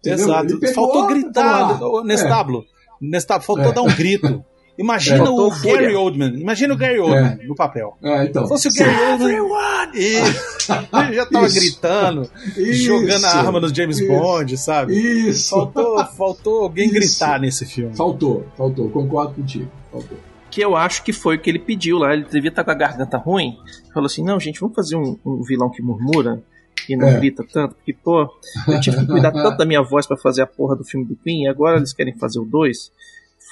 Entendeu? 0.00 0.26
Exato. 0.26 0.74
Faltou 0.74 1.06
gritar, 1.06 1.80
Nestablo. 2.04 2.60
É. 2.60 2.74
Nestablo, 3.01 3.45
faltou 3.45 3.70
é. 3.70 3.72
dar 3.72 3.82
um 3.82 3.95
grito. 3.95 4.45
Imagina 4.76 5.24
é, 5.24 5.28
o 5.28 5.51
Gary 5.51 5.95
Oldman. 5.95 6.34
Imagina 6.40 6.74
o 6.74 6.76
Gary 6.76 6.99
Oldman 6.99 7.38
é. 7.40 7.47
no 7.47 7.55
papel. 7.55 7.97
É, 8.03 8.24
então. 8.24 8.42
Se 8.42 8.49
fosse 8.49 8.68
o 8.68 8.72
Gary 8.74 9.12
Oldman. 9.12 9.90
Isso. 9.95 10.72
Ele 10.72 11.14
já 11.14 11.26
tava 11.26 11.47
isso. 11.47 11.61
gritando, 11.61 12.30
isso. 12.57 12.82
jogando 12.82 13.24
a 13.24 13.36
arma 13.36 13.61
no 13.61 13.72
James 13.72 14.01
isso. 14.01 14.09
Bond, 14.09 14.57
sabe? 14.57 14.95
Isso. 14.95 15.51
Faltou, 15.51 16.05
faltou 16.07 16.62
alguém 16.62 16.90
gritar 16.90 17.38
nesse 17.38 17.64
filme. 17.64 17.95
Faltou, 17.97 18.47
faltou. 18.57 18.90
Concordo 18.90 19.34
contigo. 19.34 19.70
Faltou. 19.92 20.18
Que 20.51 20.61
eu 20.61 20.76
acho 20.76 21.05
que 21.05 21.12
foi 21.12 21.36
o 21.36 21.40
que 21.40 21.51
ele 21.51 21.61
pediu 21.61 21.99
lá. 21.99 22.12
Ele 22.12 22.24
devia 22.24 22.49
estar 22.49 22.64
com 22.64 22.70
a 22.70 22.74
garganta 22.74 23.16
ruim. 23.16 23.57
Falou 23.92 24.07
assim: 24.07 24.24
não, 24.24 24.40
gente, 24.40 24.59
vamos 24.59 24.74
fazer 24.74 24.97
um, 24.97 25.16
um 25.24 25.42
vilão 25.42 25.70
que 25.70 25.82
murmura 25.82 26.42
e 26.89 26.97
não 26.97 27.09
é. 27.09 27.18
grita 27.18 27.45
tanto, 27.53 27.74
porque, 27.74 27.93
pô, 27.93 28.28
eu 28.68 28.80
tive 28.80 28.99
que 28.99 29.07
cuidar 29.07 29.32
tanto 29.32 29.57
da 29.57 29.64
minha 29.64 29.82
voz 29.82 30.07
para 30.07 30.16
fazer 30.16 30.43
a 30.43 30.47
porra 30.47 30.76
do 30.76 30.85
filme 30.85 31.07
do 31.07 31.16
Queen, 31.16 31.45
e 31.45 31.49
agora 31.49 31.76
eles 31.76 31.93
querem 31.93 32.16
fazer 32.16 32.39
o 32.39 32.45
2. 32.45 32.93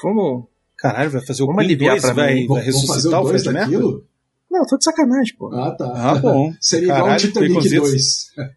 Vamos, 0.03 0.45
Caralho, 0.83 1.11
vai 1.13 1.25
fazer 1.25 1.45
o 1.45 1.47
Vamos 1.47 1.63
aliviar 1.63 2.01
pra 2.01 2.13
vai, 2.13 2.45
vai 2.45 2.63
ressuscitar 2.63 3.23
o 3.23 3.29
Fred 3.29 3.49
Mercury? 3.53 4.03
Não, 4.51 4.67
tô 4.67 4.77
de 4.77 4.85
sacanagem, 4.85 5.35
pô. 5.39 5.49
Ah, 5.55 5.71
tá. 5.71 5.93
Ah, 5.95 6.15
bom. 6.17 6.53
Seria 6.61 6.93
igual 6.93 7.13
o 7.13 7.17
Titanic 7.17 7.77
2. 7.77 8.03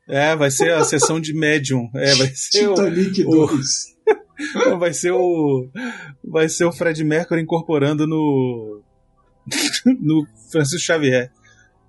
É, 0.10 0.36
vai 0.36 0.50
ser 0.50 0.74
a 0.74 0.84
sessão 0.84 1.22
de 1.22 1.34
Medium. 1.34 1.88
É, 1.94 2.16
vai 2.16 2.28
ser 2.34 2.68
Titanic 2.68 3.24
o, 3.26 3.30
2. 3.30 3.62
O, 4.74 4.76
vai 4.78 4.92
ser 4.92 5.12
o 5.12 5.70
vai 6.24 6.50
ser 6.50 6.66
o 6.66 6.72
Fred 6.72 7.02
Mercury 7.04 7.42
incorporando 7.42 8.08
no 8.08 8.82
no 10.02 10.26
Francisco 10.52 10.86
Xavier. 10.86 11.32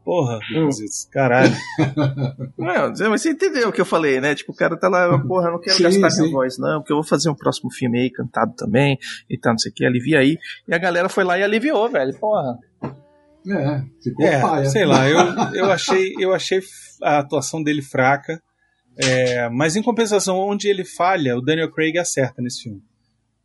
Porra, 0.06 0.38
hum. 0.54 0.68
caralho. 1.10 1.52
Não, 2.56 3.10
mas 3.10 3.22
você 3.22 3.30
entendeu 3.30 3.70
o 3.70 3.72
que 3.72 3.80
eu 3.80 3.84
falei, 3.84 4.20
né? 4.20 4.36
Tipo, 4.36 4.52
o 4.52 4.54
cara 4.54 4.78
tá 4.78 4.88
lá, 4.88 5.18
porra, 5.18 5.50
não 5.50 5.60
quero 5.60 5.76
sim, 5.76 5.82
gastar 5.82 6.10
sim. 6.10 6.22
minha 6.22 6.32
voz, 6.32 6.56
não, 6.58 6.78
porque 6.78 6.92
eu 6.92 6.98
vou 6.98 7.04
fazer 7.04 7.28
um 7.28 7.34
próximo 7.34 7.72
filme 7.72 7.98
aí, 7.98 8.08
cantado 8.08 8.54
também, 8.54 8.96
e 9.28 9.36
tal, 9.36 9.54
não 9.54 9.58
sei 9.58 9.72
o 9.72 9.74
que, 9.74 9.84
alivia 9.84 10.20
aí. 10.20 10.38
E 10.68 10.72
a 10.72 10.78
galera 10.78 11.08
foi 11.08 11.24
lá 11.24 11.36
e 11.36 11.42
aliviou, 11.42 11.90
velho, 11.90 12.16
porra. 12.20 12.56
É, 12.84 13.82
ficou 14.00 14.24
é, 14.24 14.40
paia. 14.40 14.66
Sei 14.66 14.84
lá, 14.84 15.08
eu, 15.08 15.18
eu, 15.54 15.72
achei, 15.72 16.14
eu 16.20 16.32
achei 16.32 16.60
a 17.02 17.18
atuação 17.18 17.60
dele 17.60 17.82
fraca, 17.82 18.40
é, 18.96 19.48
mas 19.48 19.74
em 19.74 19.82
compensação, 19.82 20.38
onde 20.38 20.68
ele 20.68 20.84
falha, 20.84 21.36
o 21.36 21.42
Daniel 21.42 21.72
Craig 21.72 21.98
acerta 21.98 22.40
nesse 22.40 22.62
filme. 22.62 22.80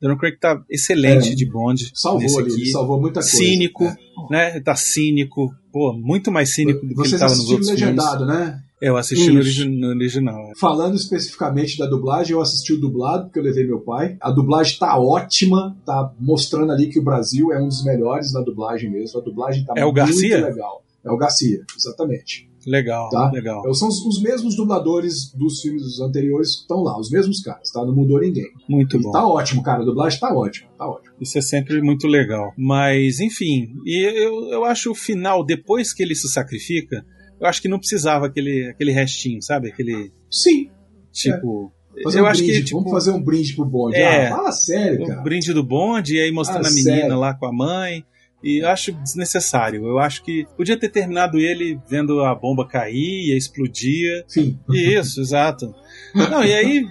Daniel 0.01 0.17
Craig 0.17 0.37
tá 0.39 0.63
excelente 0.69 1.31
é, 1.31 1.35
de 1.35 1.45
Bond. 1.45 1.91
Salvou 1.93 2.39
ali, 2.39 2.51
aqui. 2.51 2.65
salvou 2.71 2.99
muita 2.99 3.19
coisa. 3.19 3.37
Cínico, 3.37 3.83
é. 3.83 3.95
né? 4.31 4.59
Tá 4.59 4.75
cínico, 4.75 5.53
pô, 5.71 5.93
muito 5.93 6.31
mais 6.31 6.53
cínico 6.55 6.85
do 6.85 6.95
que 6.95 7.07
ele 7.07 7.17
tava 7.19 7.35
nos 7.35 7.49
outros 7.49 7.69
legendado, 7.69 8.25
filmes. 8.25 8.35
né? 8.35 8.63
É, 8.81 8.89
eu 8.89 8.97
assisti 8.97 9.29
no, 9.29 9.79
no 9.79 9.87
original. 9.89 10.51
É. 10.51 10.53
Falando 10.59 10.95
especificamente 10.95 11.77
da 11.77 11.85
dublagem, 11.85 12.33
eu 12.33 12.41
assisti 12.41 12.73
o 12.73 12.81
dublado, 12.81 13.25
porque 13.25 13.37
eu 13.37 13.43
levei 13.43 13.63
meu 13.63 13.79
pai. 13.79 14.17
A 14.19 14.31
dublagem 14.31 14.79
tá 14.79 14.97
ótima, 14.97 15.77
tá 15.85 16.11
mostrando 16.19 16.71
ali 16.71 16.87
que 16.87 16.99
o 16.99 17.03
Brasil 17.03 17.53
é 17.53 17.61
um 17.61 17.67
dos 17.67 17.83
melhores 17.83 18.33
na 18.33 18.41
dublagem 18.41 18.89
mesmo. 18.89 19.19
A 19.19 19.23
dublagem 19.23 19.63
tá 19.63 19.73
é 19.77 19.83
muito 19.83 19.91
o 19.91 19.93
Garcia? 19.93 20.47
legal. 20.47 20.83
É 21.05 21.11
o 21.11 21.17
Garcia, 21.17 21.63
exatamente. 21.77 22.49
Legal, 22.65 23.09
tá? 23.09 23.31
legal. 23.31 23.59
Então, 23.59 23.73
são 23.73 23.87
os, 23.87 24.05
os, 24.05 24.21
mesmos 24.21 24.55
dubladores 24.55 25.31
dos 25.33 25.61
filmes 25.61 25.99
anteriores 25.99 26.55
que 26.55 26.61
estão 26.61 26.81
lá, 26.81 26.99
os 26.99 27.09
mesmos 27.09 27.41
caras, 27.41 27.71
tá? 27.71 27.83
Não 27.85 27.95
mudou 27.95 28.19
ninguém. 28.19 28.47
Muito 28.69 28.97
e 28.97 29.01
bom. 29.01 29.11
Tá 29.11 29.25
ótimo, 29.25 29.63
cara. 29.63 29.81
A 29.81 29.85
dublagem 29.85 30.19
tá 30.19 30.33
ótima, 30.33 30.69
tá 30.77 30.87
ótimo. 30.87 31.15
Isso 31.19 31.37
é 31.37 31.41
sempre 31.41 31.81
muito 31.81 32.07
legal. 32.07 32.53
Mas, 32.57 33.19
enfim, 33.19 33.73
e 33.85 34.25
eu, 34.25 34.49
eu 34.49 34.65
acho 34.65 34.91
o 34.91 34.95
final, 34.95 35.43
depois 35.43 35.93
que 35.93 36.03
ele 36.03 36.15
se 36.15 36.29
sacrifica, 36.29 37.05
eu 37.39 37.47
acho 37.47 37.61
que 37.61 37.67
não 37.67 37.79
precisava 37.79 38.27
aquele, 38.27 38.69
aquele 38.69 38.91
restinho, 38.91 39.41
sabe? 39.41 39.69
Aquele. 39.69 40.11
Sim. 40.29 40.69
Tipo. 41.11 41.71
É. 41.97 42.03
Fazer 42.03 42.19
eu 42.19 42.23
um 42.23 42.27
acho 42.27 42.43
brinde, 42.43 42.59
que, 42.59 42.65
tipo, 42.65 42.77
vamos 42.77 42.91
fazer 42.91 43.11
um 43.11 43.21
brinde 43.21 43.53
pro 43.53 43.65
bonde. 43.65 43.97
É, 43.97 44.27
ah, 44.27 44.35
fala 44.35 44.51
sério, 44.51 45.05
cara. 45.05 45.19
O 45.19 45.23
brinde 45.23 45.53
do 45.53 45.63
bonde, 45.63 46.15
e 46.15 46.21
aí 46.21 46.31
mostrando 46.31 46.65
a 46.65 46.71
menina 46.71 47.01
sério. 47.01 47.19
lá 47.19 47.33
com 47.33 47.45
a 47.45 47.51
mãe. 47.51 48.05
E 48.43 48.63
acho 48.63 48.91
desnecessário. 48.91 49.85
Eu 49.85 49.99
acho 49.99 50.23
que 50.23 50.47
podia 50.57 50.77
ter 50.77 50.89
terminado 50.89 51.37
ele 51.37 51.79
vendo 51.87 52.21
a 52.21 52.33
bomba 52.33 52.67
cair 52.67 53.29
e 53.29 53.37
explodir. 53.37 54.23
Sim. 54.27 54.59
Isso, 54.69 55.21
exato. 55.21 55.73
Não, 56.13 56.43
e 56.43 56.53
aí, 56.53 56.85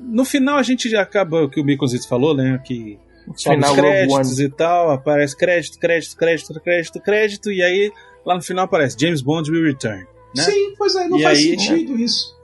no 0.00 0.24
final 0.24 0.56
a 0.56 0.62
gente 0.62 0.88
já 0.88 1.02
acaba 1.02 1.44
o 1.44 1.50
que 1.50 1.60
o 1.60 1.64
Miconzito 1.64 2.08
falou, 2.08 2.34
né? 2.34 2.60
Que 2.64 2.98
sobe 3.34 3.64
os 3.64 3.72
créditos 3.72 4.40
e 4.40 4.48
tal, 4.48 4.90
aparece 4.90 5.36
crédito, 5.36 5.78
crédito, 5.78 6.16
crédito, 6.16 6.60
crédito, 6.60 7.00
crédito, 7.00 7.52
e 7.52 7.62
aí 7.62 7.92
lá 8.24 8.34
no 8.34 8.42
final 8.42 8.64
aparece 8.64 8.96
James 8.98 9.20
Bond 9.20 9.50
will 9.50 9.64
return. 9.64 10.06
Né? 10.34 10.42
Sim, 10.42 10.74
pois 10.78 10.94
é, 10.94 11.08
não 11.08 11.18
e 11.18 11.22
faz 11.22 11.38
aí, 11.38 11.44
sentido 11.44 11.98
isso. 11.98 12.36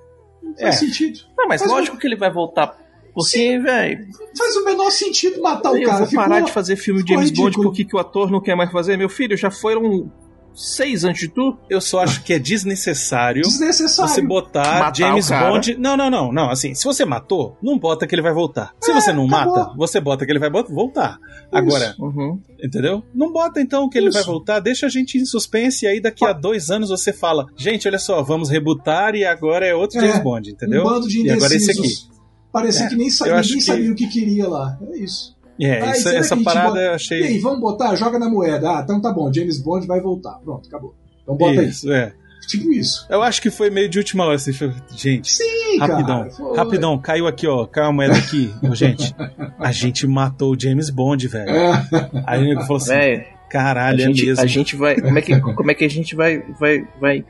Não 0.43 0.55
faz 0.57 0.77
é. 0.77 0.79
sentido. 0.79 1.21
Não, 1.37 1.49
mas, 1.49 1.61
mas 1.61 1.71
lógico 1.71 1.99
que 1.99 2.07
ele 2.07 2.17
vai 2.17 2.31
voltar 2.31 2.82
porque, 3.15 3.59
velho. 3.59 4.07
Faz 4.37 4.57
o 4.57 4.65
menor 4.65 4.91
sentido 4.91 5.41
matar 5.43 5.73
o 5.73 5.83
cara. 5.83 6.05
Eu 6.05 6.07
vou 6.07 6.15
parar 6.15 6.35
Ficou... 6.37 6.47
de 6.47 6.53
fazer 6.53 6.77
filme 6.77 7.03
de 7.03 7.13
James 7.13 7.31
Bond 7.31 7.57
porque 7.57 7.85
que 7.85 7.97
o 7.97 7.99
ator 7.99 8.31
não 8.31 8.41
quer 8.41 8.57
mais 8.57 8.71
fazer. 8.73 8.97
Meu 8.97 9.09
filho, 9.09 9.37
já 9.37 9.51
foram 9.51 10.11
seis 10.55 11.05
antes 11.05 11.23
de 11.23 11.29
tu. 11.29 11.57
Eu 11.69 11.81
só 11.81 12.01
acho 12.01 12.23
que 12.23 12.33
é 12.33 12.39
desnecessário, 12.39 13.43
desnecessário. 13.43 14.13
você 14.13 14.23
botar 14.23 14.81
Matar 14.81 14.97
James 14.97 15.29
Bond. 15.29 15.77
Não, 15.79 15.97
não, 15.97 16.11
não, 16.11 16.33
não. 16.33 16.51
Assim, 16.51 16.75
se 16.75 16.85
você 16.85 17.05
matou, 17.05 17.57
não 17.63 17.79
bota 17.79 18.07
que 18.07 18.15
ele 18.15 18.23
vai 18.23 18.33
voltar. 18.33 18.75
Se 18.81 18.91
é, 18.91 18.95
você 18.95 19.13
não 19.13 19.27
acabou. 19.27 19.57
mata, 19.57 19.75
você 19.77 20.01
bota 20.01 20.25
que 20.25 20.33
ele 20.33 20.39
vai 20.39 20.51
voltar. 20.51 21.19
Isso. 21.19 21.49
Agora, 21.53 21.95
uhum. 21.99 22.41
entendeu? 22.63 23.03
Não 23.15 23.33
bota 23.33 23.61
então 23.61 23.89
que 23.89 23.99
Isso. 23.99 24.07
ele 24.09 24.15
vai 24.15 24.23
voltar, 24.23 24.61
deixa 24.61 24.87
a 24.87 24.89
gente 24.89 25.19
em 25.19 25.25
suspense 25.25 25.85
e 25.85 25.89
aí 25.89 26.01
daqui 26.01 26.25
a 26.25 26.33
dois 26.33 26.71
anos 26.71 26.91
você 26.91 27.13
fala: 27.13 27.47
gente, 27.57 27.87
olha 27.87 27.99
só, 27.99 28.23
vamos 28.23 28.51
rebutar 28.51 29.15
e 29.15 29.25
agora 29.25 29.67
é 29.67 29.75
outro 29.75 29.99
é, 29.99 30.07
James 30.07 30.23
Bond, 30.23 30.51
entendeu? 30.51 30.83
Um 30.83 30.85
bando 30.85 31.09
de 31.09 31.27
e 31.27 31.31
agora 31.31 31.53
é 31.53 31.57
esse 31.57 31.71
aqui. 31.71 32.12
Parecia 32.53 32.87
é, 32.87 32.89
que 32.89 32.97
nem 32.97 33.11
sabia, 33.11 33.41
ninguém 33.41 33.57
que... 33.57 33.63
sabia 33.63 33.93
o 33.93 33.95
que 33.95 34.07
queria 34.09 34.49
lá. 34.49 34.79
É 34.93 34.99
isso. 34.99 35.35
É, 35.61 35.81
ah, 35.81 35.87
essa, 35.91 36.15
essa 36.15 36.37
parada 36.37 36.69
bota... 36.69 36.81
eu 36.81 36.93
achei. 36.95 37.21
E 37.21 37.25
aí, 37.25 37.39
vamos 37.39 37.61
botar? 37.61 37.95
Joga 37.95 38.19
na 38.19 38.29
moeda. 38.29 38.79
Ah, 38.79 38.81
então 38.83 39.01
tá 39.01 39.13
bom, 39.13 39.33
James 39.33 39.59
Bond 39.59 39.87
vai 39.87 40.01
voltar. 40.01 40.33
Pronto, 40.45 40.69
acabou. 40.69 40.95
Então 41.23 41.37
bota 41.37 41.63
isso, 41.63 41.91
aí. 41.91 41.97
É. 41.97 42.13
Tipo 42.47 42.73
isso. 42.73 43.07
Eu 43.09 43.23
acho 43.23 43.41
que 43.41 43.51
foi 43.51 43.71
meio 43.71 43.89
de 43.89 43.99
última 43.99 44.25
hora. 44.25 44.35
Assim, 44.35 44.53
gente, 44.97 45.33
Sim, 45.33 45.79
rapidão, 45.79 46.29
cara, 46.29 46.57
rapidão, 46.57 46.99
caiu 46.99 47.27
aqui, 47.27 47.47
ó. 47.47 47.65
Caiu 47.67 47.89
a 47.89 47.93
moeda 47.93 48.15
aqui. 48.15 48.53
gente, 48.75 49.15
a 49.59 49.71
gente 49.71 50.07
matou 50.07 50.53
o 50.53 50.61
James 50.61 50.91
Bond, 50.91 51.29
velho. 51.29 51.49
É. 51.49 51.87
Aí 52.27 52.43
o 52.43 52.45
nego 52.45 52.63
falou 52.63 52.79
assim: 52.79 52.91
véio, 52.91 53.25
caralho, 53.49 54.01
a 54.01 54.03
é 54.03 54.07
gente, 54.07 54.27
mesmo. 54.27 54.43
A 54.43 54.47
gente 54.47 54.77
vai. 54.77 55.01
Como 55.01 55.19
é 55.19 55.23
que, 55.23 55.41
como 55.41 55.71
é 55.71 55.75
que 55.75 55.85
a 55.85 55.89
gente 55.89 56.17
vai, 56.17 56.43
vai, 56.59 56.85
vai 57.01 57.25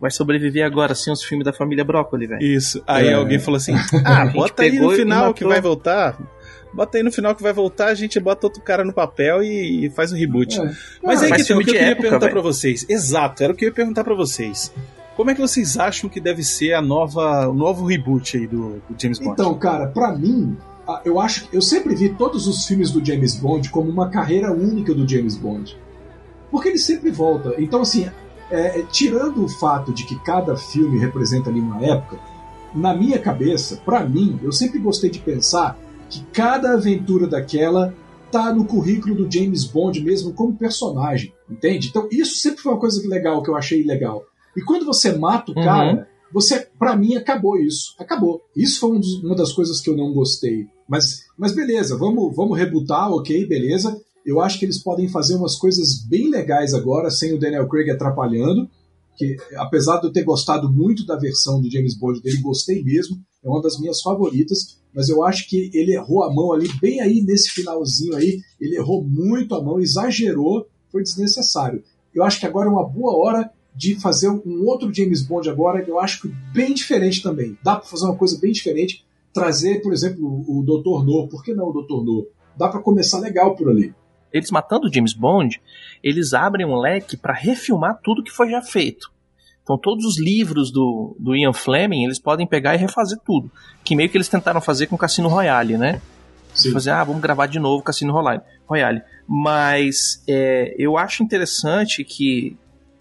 vai 0.00 0.10
sobreviver 0.10 0.64
agora 0.64 0.94
sem 0.94 1.12
os 1.12 1.22
filmes 1.22 1.44
da 1.44 1.52
família 1.52 1.84
Brócoli, 1.84 2.26
velho. 2.26 2.42
Isso. 2.42 2.82
Aí 2.86 3.08
é. 3.08 3.14
alguém 3.14 3.38
falou 3.38 3.56
assim: 3.56 3.74
Ah, 4.04 4.26
bota 4.26 4.62
aí 4.62 4.78
no 4.78 4.90
final 4.90 5.34
que 5.34 5.44
vai 5.44 5.60
voltar. 5.60 6.18
Bota 6.72 6.98
aí 6.98 7.02
no 7.02 7.10
final 7.10 7.34
que 7.34 7.42
vai 7.42 7.54
voltar, 7.54 7.86
a 7.86 7.94
gente 7.94 8.20
bota 8.20 8.46
outro 8.46 8.60
cara 8.62 8.84
no 8.84 8.92
papel 8.92 9.42
e, 9.42 9.86
e 9.86 9.90
faz 9.90 10.12
um 10.12 10.16
reboot. 10.16 10.60
É. 10.60 10.64
Mas 11.02 11.22
Ah, 11.22 11.24
aí 11.24 11.28
faz 11.30 11.42
que, 11.42 11.48
tem, 11.48 11.56
o 11.56 11.60
que 11.60 11.70
eu 11.70 11.72
queria 11.72 11.88
época, 11.88 12.02
perguntar 12.02 12.28
pra 12.28 12.40
vocês. 12.42 12.84
Exato, 12.86 13.42
era 13.42 13.52
o 13.52 13.56
que 13.56 13.64
eu 13.64 13.68
ia 13.68 13.74
perguntar 13.74 14.04
pra 14.04 14.14
vocês. 14.14 14.74
Como 15.16 15.30
é 15.30 15.34
que 15.34 15.40
vocês 15.40 15.78
acham 15.78 16.10
que 16.10 16.20
deve 16.20 16.42
ser 16.42 16.74
a 16.74 16.82
nova, 16.82 17.48
o 17.48 17.54
novo 17.54 17.86
reboot 17.86 18.36
aí 18.36 18.46
do, 18.46 18.82
do 18.90 19.00
James 19.00 19.18
Bond? 19.18 19.30
Então, 19.32 19.54
cara, 19.54 19.86
pra 19.86 20.14
mim, 20.14 20.54
eu 21.06 21.18
acho 21.18 21.48
que 21.48 21.56
eu 21.56 21.62
sempre 21.62 21.94
vi 21.94 22.10
todos 22.10 22.46
os 22.46 22.66
filmes 22.66 22.90
do 22.90 23.02
James 23.02 23.34
Bond 23.36 23.70
como 23.70 23.90
uma 23.90 24.10
carreira 24.10 24.52
única 24.52 24.92
do 24.92 25.08
James 25.08 25.34
Bond. 25.34 25.74
Porque 26.50 26.68
ele 26.68 26.78
sempre 26.78 27.10
volta. 27.10 27.54
Então, 27.56 27.80
assim, 27.80 28.10
é, 28.50 28.82
tirando 28.82 29.44
o 29.44 29.48
fato 29.48 29.92
de 29.92 30.04
que 30.04 30.16
cada 30.20 30.56
filme 30.56 30.98
representa 30.98 31.50
ali 31.50 31.60
uma 31.60 31.82
época, 31.84 32.18
na 32.74 32.94
minha 32.94 33.18
cabeça, 33.18 33.80
pra 33.84 34.04
mim, 34.06 34.38
eu 34.42 34.52
sempre 34.52 34.78
gostei 34.78 35.08
de 35.10 35.18
pensar 35.18 35.78
que 36.10 36.22
cada 36.32 36.74
aventura 36.74 37.26
daquela 37.26 37.94
tá 38.30 38.52
no 38.52 38.64
currículo 38.64 39.14
do 39.14 39.30
James 39.32 39.64
Bond 39.64 40.00
mesmo 40.02 40.32
como 40.32 40.56
personagem, 40.56 41.32
entende? 41.50 41.88
Então, 41.88 42.08
isso 42.10 42.36
sempre 42.36 42.60
foi 42.60 42.72
uma 42.72 42.80
coisa 42.80 43.00
legal 43.08 43.42
que 43.42 43.48
eu 43.50 43.56
achei 43.56 43.82
legal. 43.84 44.24
E 44.56 44.60
quando 44.62 44.84
você 44.84 45.16
mata 45.16 45.52
o 45.52 45.58
Uhum. 45.58 45.64
cara, 45.64 46.08
você, 46.32 46.66
para 46.78 46.96
mim, 46.96 47.14
acabou 47.14 47.56
isso. 47.58 47.94
Acabou. 47.98 48.42
Isso 48.54 48.80
foi 48.80 48.90
um 48.96 49.00
dos- 49.00 49.22
uma 49.22 49.34
das 49.36 49.52
coisas 49.52 49.80
que 49.80 49.88
eu 49.88 49.96
não 49.96 50.12
gostei. 50.12 50.66
Mas, 50.88 51.24
mas 51.38 51.54
beleza, 51.54 51.96
vamos, 51.96 52.34
vamos 52.36 52.58
rebutar, 52.58 53.10
ok, 53.10 53.46
beleza. 53.46 54.00
Eu 54.26 54.40
acho 54.40 54.58
que 54.58 54.64
eles 54.64 54.82
podem 54.82 55.08
fazer 55.08 55.36
umas 55.36 55.56
coisas 55.56 56.04
bem 56.04 56.28
legais 56.28 56.74
agora, 56.74 57.10
sem 57.12 57.32
o 57.32 57.38
Daniel 57.38 57.68
Craig 57.68 57.88
atrapalhando. 57.90 58.68
Que, 59.16 59.36
apesar 59.56 60.00
de 60.00 60.08
eu 60.08 60.12
ter 60.12 60.24
gostado 60.24 60.70
muito 60.70 61.06
da 61.06 61.16
versão 61.16 61.60
do 61.60 61.70
James 61.70 61.96
Bond 61.96 62.20
dele, 62.20 62.40
gostei 62.42 62.82
mesmo. 62.82 63.16
É 63.42 63.48
uma 63.48 63.62
das 63.62 63.78
minhas 63.78 64.02
favoritas. 64.02 64.78
Mas 64.92 65.08
eu 65.08 65.22
acho 65.22 65.48
que 65.48 65.70
ele 65.72 65.94
errou 65.94 66.24
a 66.24 66.34
mão 66.34 66.52
ali, 66.52 66.68
bem 66.80 67.00
aí 67.00 67.22
nesse 67.22 67.50
finalzinho 67.50 68.16
aí. 68.16 68.40
Ele 68.60 68.76
errou 68.76 69.04
muito 69.04 69.54
a 69.54 69.62
mão, 69.62 69.78
exagerou, 69.78 70.66
foi 70.90 71.02
desnecessário. 71.02 71.84
Eu 72.12 72.24
acho 72.24 72.40
que 72.40 72.46
agora 72.46 72.68
é 72.68 72.72
uma 72.72 72.86
boa 72.86 73.16
hora 73.16 73.50
de 73.76 73.94
fazer 74.00 74.28
um 74.30 74.64
outro 74.64 74.92
James 74.92 75.22
Bond 75.22 75.48
agora, 75.48 75.84
que 75.84 75.90
eu 75.90 76.00
acho 76.00 76.22
que 76.22 76.28
bem 76.52 76.74
diferente 76.74 77.22
também. 77.22 77.56
Dá 77.62 77.76
pra 77.76 77.86
fazer 77.86 78.06
uma 78.06 78.16
coisa 78.16 78.38
bem 78.40 78.50
diferente. 78.50 79.04
Trazer, 79.32 79.82
por 79.82 79.92
exemplo, 79.92 80.26
o 80.26 80.62
Dr. 80.62 81.04
No. 81.04 81.28
Por 81.28 81.44
que 81.44 81.54
não 81.54 81.68
o 81.68 81.72
Dr. 81.72 82.02
No? 82.02 82.26
Dá 82.58 82.68
pra 82.68 82.80
começar 82.80 83.18
legal 83.20 83.54
por 83.54 83.68
ali. 83.68 83.94
Eles 84.32 84.50
matando 84.50 84.86
o 84.86 84.92
James 84.92 85.12
Bond, 85.12 85.60
eles 86.02 86.34
abrem 86.34 86.66
um 86.66 86.76
leque 86.76 87.16
pra 87.16 87.32
refilmar 87.32 87.98
tudo 88.02 88.22
que 88.22 88.30
foi 88.30 88.50
já 88.50 88.60
feito. 88.60 89.10
Então 89.66 89.76
todos 89.76 90.04
os 90.04 90.16
livros 90.16 90.70
do, 90.70 91.16
do 91.18 91.34
Ian 91.34 91.52
Fleming, 91.52 92.04
eles 92.04 92.20
podem 92.20 92.46
pegar 92.46 92.74
e 92.74 92.78
refazer 92.78 93.18
tudo. 93.26 93.50
Que 93.82 93.96
meio 93.96 94.08
que 94.08 94.16
eles 94.16 94.28
tentaram 94.28 94.60
fazer 94.60 94.86
com 94.86 94.96
Cassino 94.96 95.28
Royale, 95.28 95.76
né? 95.76 96.00
Sim. 96.54 96.72
Fazer, 96.72 96.90
ah, 96.90 97.02
vamos 97.02 97.20
gravar 97.20 97.46
de 97.46 97.58
novo 97.58 97.82
Cassino 97.82 98.12
Royale. 98.12 98.42
Royale. 98.64 99.02
Mas 99.26 100.22
é, 100.28 100.74
eu 100.78 100.96
acho 100.96 101.22
interessante 101.22 102.04
que. 102.04 102.56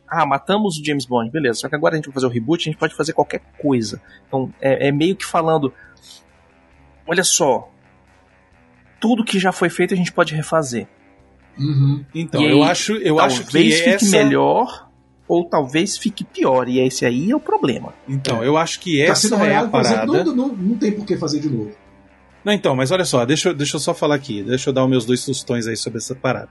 Ah, 0.07 0.25
matamos 0.25 0.77
o 0.77 0.85
James 0.85 1.05
Bond, 1.05 1.29
beleza. 1.31 1.59
Só 1.59 1.69
que 1.69 1.75
agora 1.75 1.93
a 1.93 1.97
gente 1.97 2.05
vai 2.05 2.13
fazer 2.15 2.25
o 2.25 2.29
reboot, 2.29 2.61
a 2.61 2.71
gente 2.71 2.79
pode 2.79 2.95
fazer 2.95 3.13
qualquer 3.13 3.41
coisa. 3.59 4.01
Então 4.27 4.51
é, 4.59 4.87
é 4.87 4.91
meio 4.91 5.15
que 5.15 5.25
falando. 5.25 5.71
Olha 7.07 7.23
só. 7.23 7.71
Tudo 8.99 9.23
que 9.23 9.37
já 9.37 9.51
foi 9.51 9.69
feito 9.69 9.93
a 9.93 9.97
gente 9.97 10.11
pode 10.11 10.33
refazer. 10.33 10.87
Uhum. 11.57 12.03
Então, 12.13 12.41
E 12.41 12.49
eu 12.51 12.63
aí, 12.63 12.69
acho, 12.71 12.93
eu 12.93 13.15
talvez 13.15 13.39
acho 13.39 13.45
que 13.51 13.71
fique 13.71 13.83
essa... 13.89 14.17
melhor 14.17 14.89
ou 15.27 15.45
talvez 15.45 15.97
fique 15.97 16.23
pior. 16.23 16.67
E 16.67 16.79
esse 16.79 17.05
aí 17.05 17.31
é 17.31 17.35
o 17.35 17.39
problema. 17.39 17.93
Então, 18.07 18.43
eu 18.43 18.57
acho 18.57 18.79
que 18.79 19.01
essa 19.01 19.29
Cassino 19.29 19.35
é 19.35 19.37
a 19.37 19.39
Royale, 19.39 19.65
por 19.67 19.71
parada. 19.71 19.95
exemplo, 20.13 20.35
não, 20.35 20.47
não, 20.49 20.55
não 20.55 20.75
tem 20.77 20.91
por 20.91 21.05
que 21.05 21.17
fazer 21.17 21.39
de 21.39 21.49
novo. 21.49 21.71
Não, 22.43 22.53
então, 22.53 22.75
mas 22.75 22.91
olha 22.91 23.05
só, 23.05 23.25
deixa, 23.25 23.49
eu- 23.49 23.53
deixa 23.55 23.75
eu 23.77 23.79
só 23.79 23.91
falar 23.93 24.15
aqui, 24.15 24.43
deixa 24.43 24.69
eu 24.69 24.73
dar 24.73 24.83
os 24.83 24.89
meus 24.89 25.03
dois 25.05 25.19
sustões 25.21 25.65
aí 25.65 25.75
sobre 25.75 25.97
essa 25.97 26.13
parada. 26.13 26.49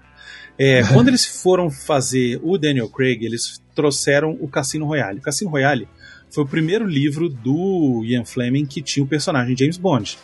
É, 0.59 0.83
quando 0.93 1.07
eles 1.09 1.25
foram 1.25 1.71
fazer 1.71 2.41
o 2.43 2.59
Daniel 2.59 2.89
Craig, 2.89 3.25
eles 3.25 3.63
trouxeram 3.77 4.37
o 4.41 4.49
Cassino 4.49 4.87
Royale. 4.87 5.19
O 5.19 5.23
Cassino 5.23 5.51
Royale 5.51 5.87
foi 6.31 6.43
o 6.43 6.47
primeiro 6.49 6.85
livro 6.85 7.29
do 7.29 8.03
Ian 8.05 8.25
Fleming 8.25 8.67
que 8.67 8.83
tinha 8.83 9.05
o 9.05 9.07
personagem 9.07 9.57
James 9.57 9.77
Bond. 9.77 10.19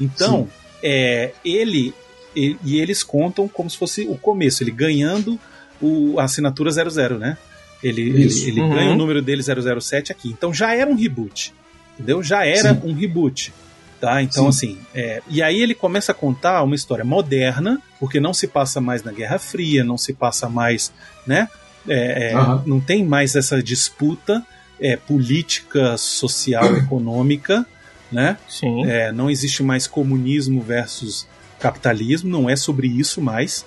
Então, 0.00 0.48
é, 0.82 1.32
ele 1.44 1.94
e, 2.34 2.56
e 2.64 2.80
eles 2.80 3.02
contam 3.02 3.46
como 3.48 3.68
se 3.70 3.76
fosse 3.78 4.06
o 4.06 4.16
começo, 4.16 4.62
ele 4.62 4.70
ganhando 4.70 5.38
o, 5.80 6.18
a 6.18 6.24
assinatura 6.24 6.70
00, 6.70 7.18
né? 7.18 7.36
Ele, 7.82 8.02
ele, 8.02 8.22
ele 8.46 8.60
Uhum. 8.60 8.70
ganha 8.70 8.90
o 8.92 8.96
número 8.96 9.20
dele 9.20 9.42
007 9.42 10.12
aqui. 10.12 10.28
Então 10.28 10.54
já 10.54 10.74
era 10.74 10.88
um 10.88 10.94
reboot. 10.94 11.52
Entendeu? 11.94 12.22
Já 12.22 12.46
era 12.46 12.74
Sim. 12.74 12.80
um 12.84 12.92
reboot. 12.94 13.52
Tá? 14.00 14.20
Então, 14.20 14.48
assim, 14.48 14.78
é, 14.92 15.22
e 15.28 15.40
aí 15.40 15.62
ele 15.62 15.74
começa 15.76 16.10
a 16.10 16.14
contar 16.14 16.60
uma 16.64 16.74
história 16.74 17.04
moderna, 17.04 17.80
porque 18.00 18.18
não 18.18 18.34
se 18.34 18.48
passa 18.48 18.80
mais 18.80 19.04
na 19.04 19.12
Guerra 19.12 19.38
Fria, 19.38 19.84
não 19.84 19.96
se 19.96 20.12
passa 20.12 20.48
mais, 20.48 20.92
né? 21.24 21.48
É, 21.88 22.34
Aham. 22.34 22.62
Não 22.66 22.80
tem 22.80 23.04
mais 23.04 23.36
essa 23.36 23.62
disputa 23.62 24.44
é, 24.80 24.96
política, 24.96 25.96
social, 25.96 26.74
econômica, 26.78 27.64
né? 28.10 28.36
Sim. 28.48 28.84
É, 28.86 29.12
não 29.12 29.30
existe 29.30 29.62
mais 29.62 29.86
comunismo 29.86 30.60
versus 30.60 31.26
capitalismo, 31.62 32.28
não 32.28 32.50
é 32.50 32.56
sobre 32.56 32.86
isso 32.88 33.22
mais. 33.22 33.64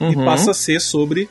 E 0.00 0.04
Uhum. 0.04 0.24
passa 0.24 0.50
a 0.50 0.54
ser 0.54 0.80
sobre. 0.80 1.28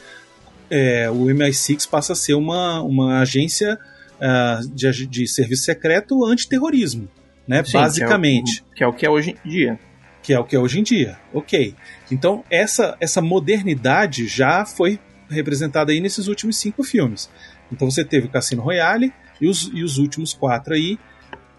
é, 0.69 1.09
o 1.09 1.25
MI6 1.25 1.87
passa 1.89 2.13
a 2.13 2.15
ser 2.15 2.33
uma, 2.33 2.81
uma 2.81 3.19
agência 3.19 3.77
ah, 4.19 4.61
de, 4.73 5.05
de 5.05 5.27
serviço 5.27 5.63
secreto 5.63 6.23
antiterrorismo, 6.25 7.09
né? 7.47 7.63
Sim, 7.63 7.73
basicamente 7.73 8.63
Que 8.75 8.83
é, 8.83 8.87
o, 8.87 8.93
que 8.93 9.05
é 9.05 9.09
o 9.09 9.13
que 9.13 9.25
é 9.25 9.31
hoje 9.31 9.35
em 9.45 9.49
dia. 9.49 9.79
que 10.23 10.33
é 10.33 10.39
o 10.39 10.43
que 10.45 10.55
é 10.55 10.59
hoje 10.59 10.79
em 10.79 10.83
dia. 10.83 11.17
Ok. 11.33 11.75
Então, 12.09 12.43
essa, 12.49 12.95
essa 13.01 13.21
modernidade 13.21 14.27
já 14.27 14.65
foi 14.65 14.97
representada 15.29 15.91
aí 15.91 15.99
nesses 15.99 16.27
últimos 16.27 16.55
cinco 16.57 16.83
filmes. 16.83 17.29
Então, 17.71 17.89
você 17.91 18.05
teve 18.05 18.27
o 18.27 18.29
Cassino 18.29 18.61
Royale 18.61 19.11
e 19.41 19.47
os, 19.49 19.69
e 19.73 19.83
os 19.83 19.97
últimos 19.97 20.33
quatro 20.33 20.73
aí. 20.73 20.97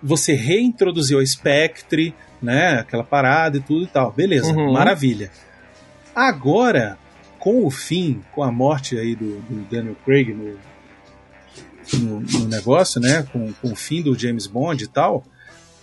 Você 0.02 0.32
reintroduziu 0.32 1.18
a 1.18 1.26
Spectre, 1.26 2.14
né? 2.42 2.80
Aquela 2.80 3.04
parada 3.04 3.56
e 3.56 3.60
tudo 3.60 3.84
e 3.84 3.88
tal. 3.88 4.12
Beleza, 4.12 4.52
Uhum. 4.52 4.72
maravilha. 4.72 5.30
Agora, 6.14 6.98
com 7.38 7.64
o 7.64 7.70
fim, 7.70 8.22
com 8.32 8.42
a 8.42 8.50
morte 8.52 8.98
aí 8.98 9.14
do, 9.16 9.40
do 9.42 9.62
Daniel 9.70 9.96
Craig 10.04 10.32
no, 10.32 10.58
no, 11.94 12.20
no 12.20 12.48
negócio, 12.48 13.00
né? 13.00 13.22
Com, 13.32 13.52
com 13.54 13.72
o 13.72 13.76
fim 13.76 14.02
do 14.02 14.18
James 14.18 14.46
Bond 14.46 14.84
e 14.84 14.88
tal. 14.88 15.24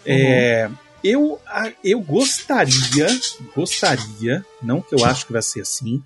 É, 0.06 0.70
eu, 1.04 1.40
a- 1.48 1.72
eu 1.84 2.00
gostaria, 2.02 3.08
gostaria, 3.56 4.46
não 4.62 4.82
que 4.82 4.96
eu 4.96 5.04
acho 5.06 5.26
que 5.26 5.34
vai 5.34 5.42
ser 5.42 5.62
assim, 5.62 6.02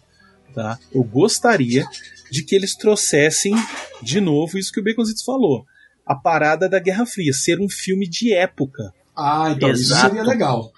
tá? 0.54 0.78
Eu 0.92 1.04
gostaria 1.04 1.86
de 2.32 2.44
que 2.44 2.56
eles 2.56 2.76
trouxessem 2.76 3.54
de 4.02 4.20
novo 4.20 4.58
isso 4.58 4.72
que 4.72 4.80
o 4.80 4.84
Baconzitos 4.84 5.24
falou. 5.24 5.66
A 6.06 6.16
parada 6.16 6.68
da 6.68 6.80
Guerra 6.80 7.06
Fria, 7.06 7.32
ser 7.32 7.60
um 7.62 7.70
filme 7.70 8.08
de 8.08 8.34
época. 8.34 8.94
Ah, 9.16 9.54
então 9.56 9.72
isso 9.72 9.84
Exato. 9.94 10.08
seria 10.08 10.24
legal. 10.24 10.72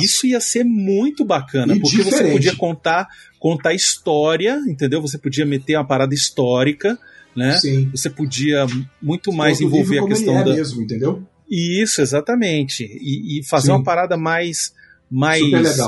Isso 0.00 0.26
ia 0.26 0.40
ser 0.40 0.64
muito 0.64 1.24
bacana, 1.24 1.74
E 1.74 1.80
porque 1.80 1.98
você 1.98 2.04
diferente. 2.10 2.32
podia 2.32 2.56
contar, 2.56 3.06
contar 3.38 3.74
história, 3.74 4.58
entendeu? 4.66 5.02
Você 5.02 5.18
podia 5.18 5.44
meter 5.44 5.76
uma 5.76 5.86
parada 5.86 6.14
histórica, 6.14 6.98
né? 7.36 7.52
Sim. 7.58 7.90
Você 7.90 8.08
podia 8.08 8.66
muito 9.02 9.30
mais 9.32 9.60
Outro 9.60 9.76
envolver 9.76 9.98
a 9.98 10.06
questão 10.06 10.38
é 10.38 10.44
da, 10.44 10.54
mesmo, 10.54 10.80
entendeu? 10.82 11.22
isso, 11.48 12.00
exatamente. 12.00 12.84
E, 12.84 13.38
e 13.38 13.44
fazer 13.44 13.66
Sim. 13.66 13.72
uma 13.72 13.84
parada 13.84 14.16
mais, 14.16 14.72
mais 15.10 15.42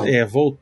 é, 0.05 0.23
vol- 0.25 0.59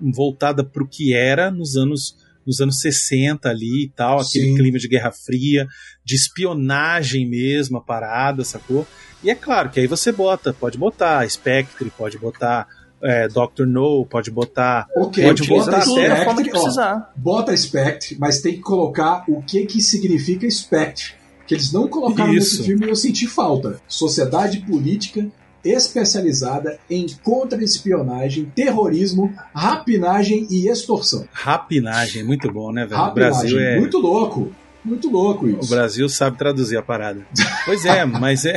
voltada 0.00 0.62
para 0.62 0.82
o 0.82 0.86
que 0.88 1.12
era 1.12 1.50
nos 1.50 1.76
anos, 1.76 2.16
nos 2.48 2.60
anos 2.62 2.80
60 2.80 3.46
ali 3.48 3.84
e 3.84 3.88
tal, 3.90 4.20
aquele 4.20 4.46
Sim. 4.46 4.54
clima 4.56 4.78
de 4.78 4.88
Guerra 4.88 5.12
Fria, 5.12 5.66
de 6.02 6.14
espionagem 6.14 7.28
mesmo, 7.28 7.76
a 7.76 7.80
parada, 7.82 8.42
sacou? 8.42 8.86
E 9.22 9.30
é 9.30 9.34
claro 9.34 9.68
que 9.68 9.78
aí 9.78 9.86
você 9.86 10.10
bota, 10.10 10.54
pode 10.54 10.78
botar 10.78 11.28
Spectre, 11.28 11.92
pode 11.96 12.16
botar 12.18 12.66
é, 13.02 13.28
Doctor 13.28 13.66
No, 13.66 14.06
pode 14.06 14.30
botar. 14.30 14.86
Ok, 14.96 15.22
Pode 15.22 15.46
bota 15.46 15.70
voltar 15.70 15.84
tudo 15.84 16.00
da 16.08 16.16
forma 16.24 16.42
que 16.42 16.48
Spectre, 16.48 16.58
ó, 16.58 16.62
precisar. 16.62 17.12
bota 17.16 17.56
Spectre, 17.56 18.16
mas 18.18 18.40
tem 18.40 18.54
que 18.54 18.60
colocar 18.60 19.24
o 19.28 19.42
que 19.42 19.66
que 19.66 19.80
significa 19.82 20.50
Spectre. 20.50 21.18
Que 21.46 21.54
eles 21.54 21.72
não 21.72 21.86
colocaram 21.88 22.32
Isso. 22.34 22.56
nesse 22.56 22.66
filme 22.66 22.86
e 22.86 22.88
eu 22.90 22.96
senti 22.96 23.26
falta. 23.26 23.80
Sociedade 23.86 24.58
política 24.60 25.26
especializada 25.64 26.78
em 26.88 27.06
contra-espionagem, 27.22 28.52
terrorismo, 28.54 29.32
rapinagem 29.54 30.46
e 30.50 30.68
extorsão. 30.68 31.26
Rapinagem, 31.32 32.24
muito 32.24 32.50
bom, 32.52 32.72
né, 32.72 32.86
velho? 32.86 33.00
O 33.00 33.04
Rapinagem, 33.04 33.40
Brasil 33.40 33.58
é. 33.58 33.78
muito 33.78 33.98
louco. 33.98 34.52
Muito 34.84 35.10
louco 35.10 35.44
O 35.44 35.50
isso. 35.50 35.68
Brasil 35.68 36.08
sabe 36.08 36.38
traduzir 36.38 36.76
a 36.76 36.82
parada. 36.82 37.26
Pois 37.66 37.84
é, 37.84 38.04
mas 38.06 38.46
é, 38.46 38.54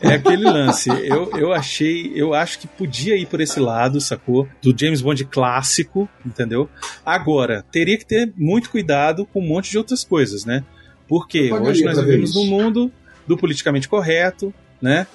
é 0.00 0.14
aquele 0.14 0.44
lance. 0.44 0.88
Eu, 0.88 1.30
eu 1.36 1.52
achei, 1.52 2.12
eu 2.14 2.34
acho 2.34 2.60
que 2.60 2.68
podia 2.68 3.16
ir 3.16 3.26
por 3.26 3.40
esse 3.40 3.58
lado, 3.58 4.00
sacou? 4.00 4.46
Do 4.62 4.74
James 4.78 5.00
Bond 5.00 5.24
clássico, 5.24 6.08
entendeu? 6.24 6.68
Agora, 7.04 7.64
teria 7.72 7.98
que 7.98 8.06
ter 8.06 8.32
muito 8.36 8.70
cuidado 8.70 9.26
com 9.26 9.40
um 9.40 9.48
monte 9.48 9.70
de 9.70 9.78
outras 9.78 10.04
coisas, 10.04 10.44
né? 10.44 10.62
Porque 11.08 11.52
hoje 11.52 11.82
nós 11.82 11.98
vivemos 11.98 12.34
num 12.34 12.46
mundo 12.46 12.92
do 13.26 13.36
politicamente 13.36 13.88
correto, 13.88 14.54
né? 14.80 15.06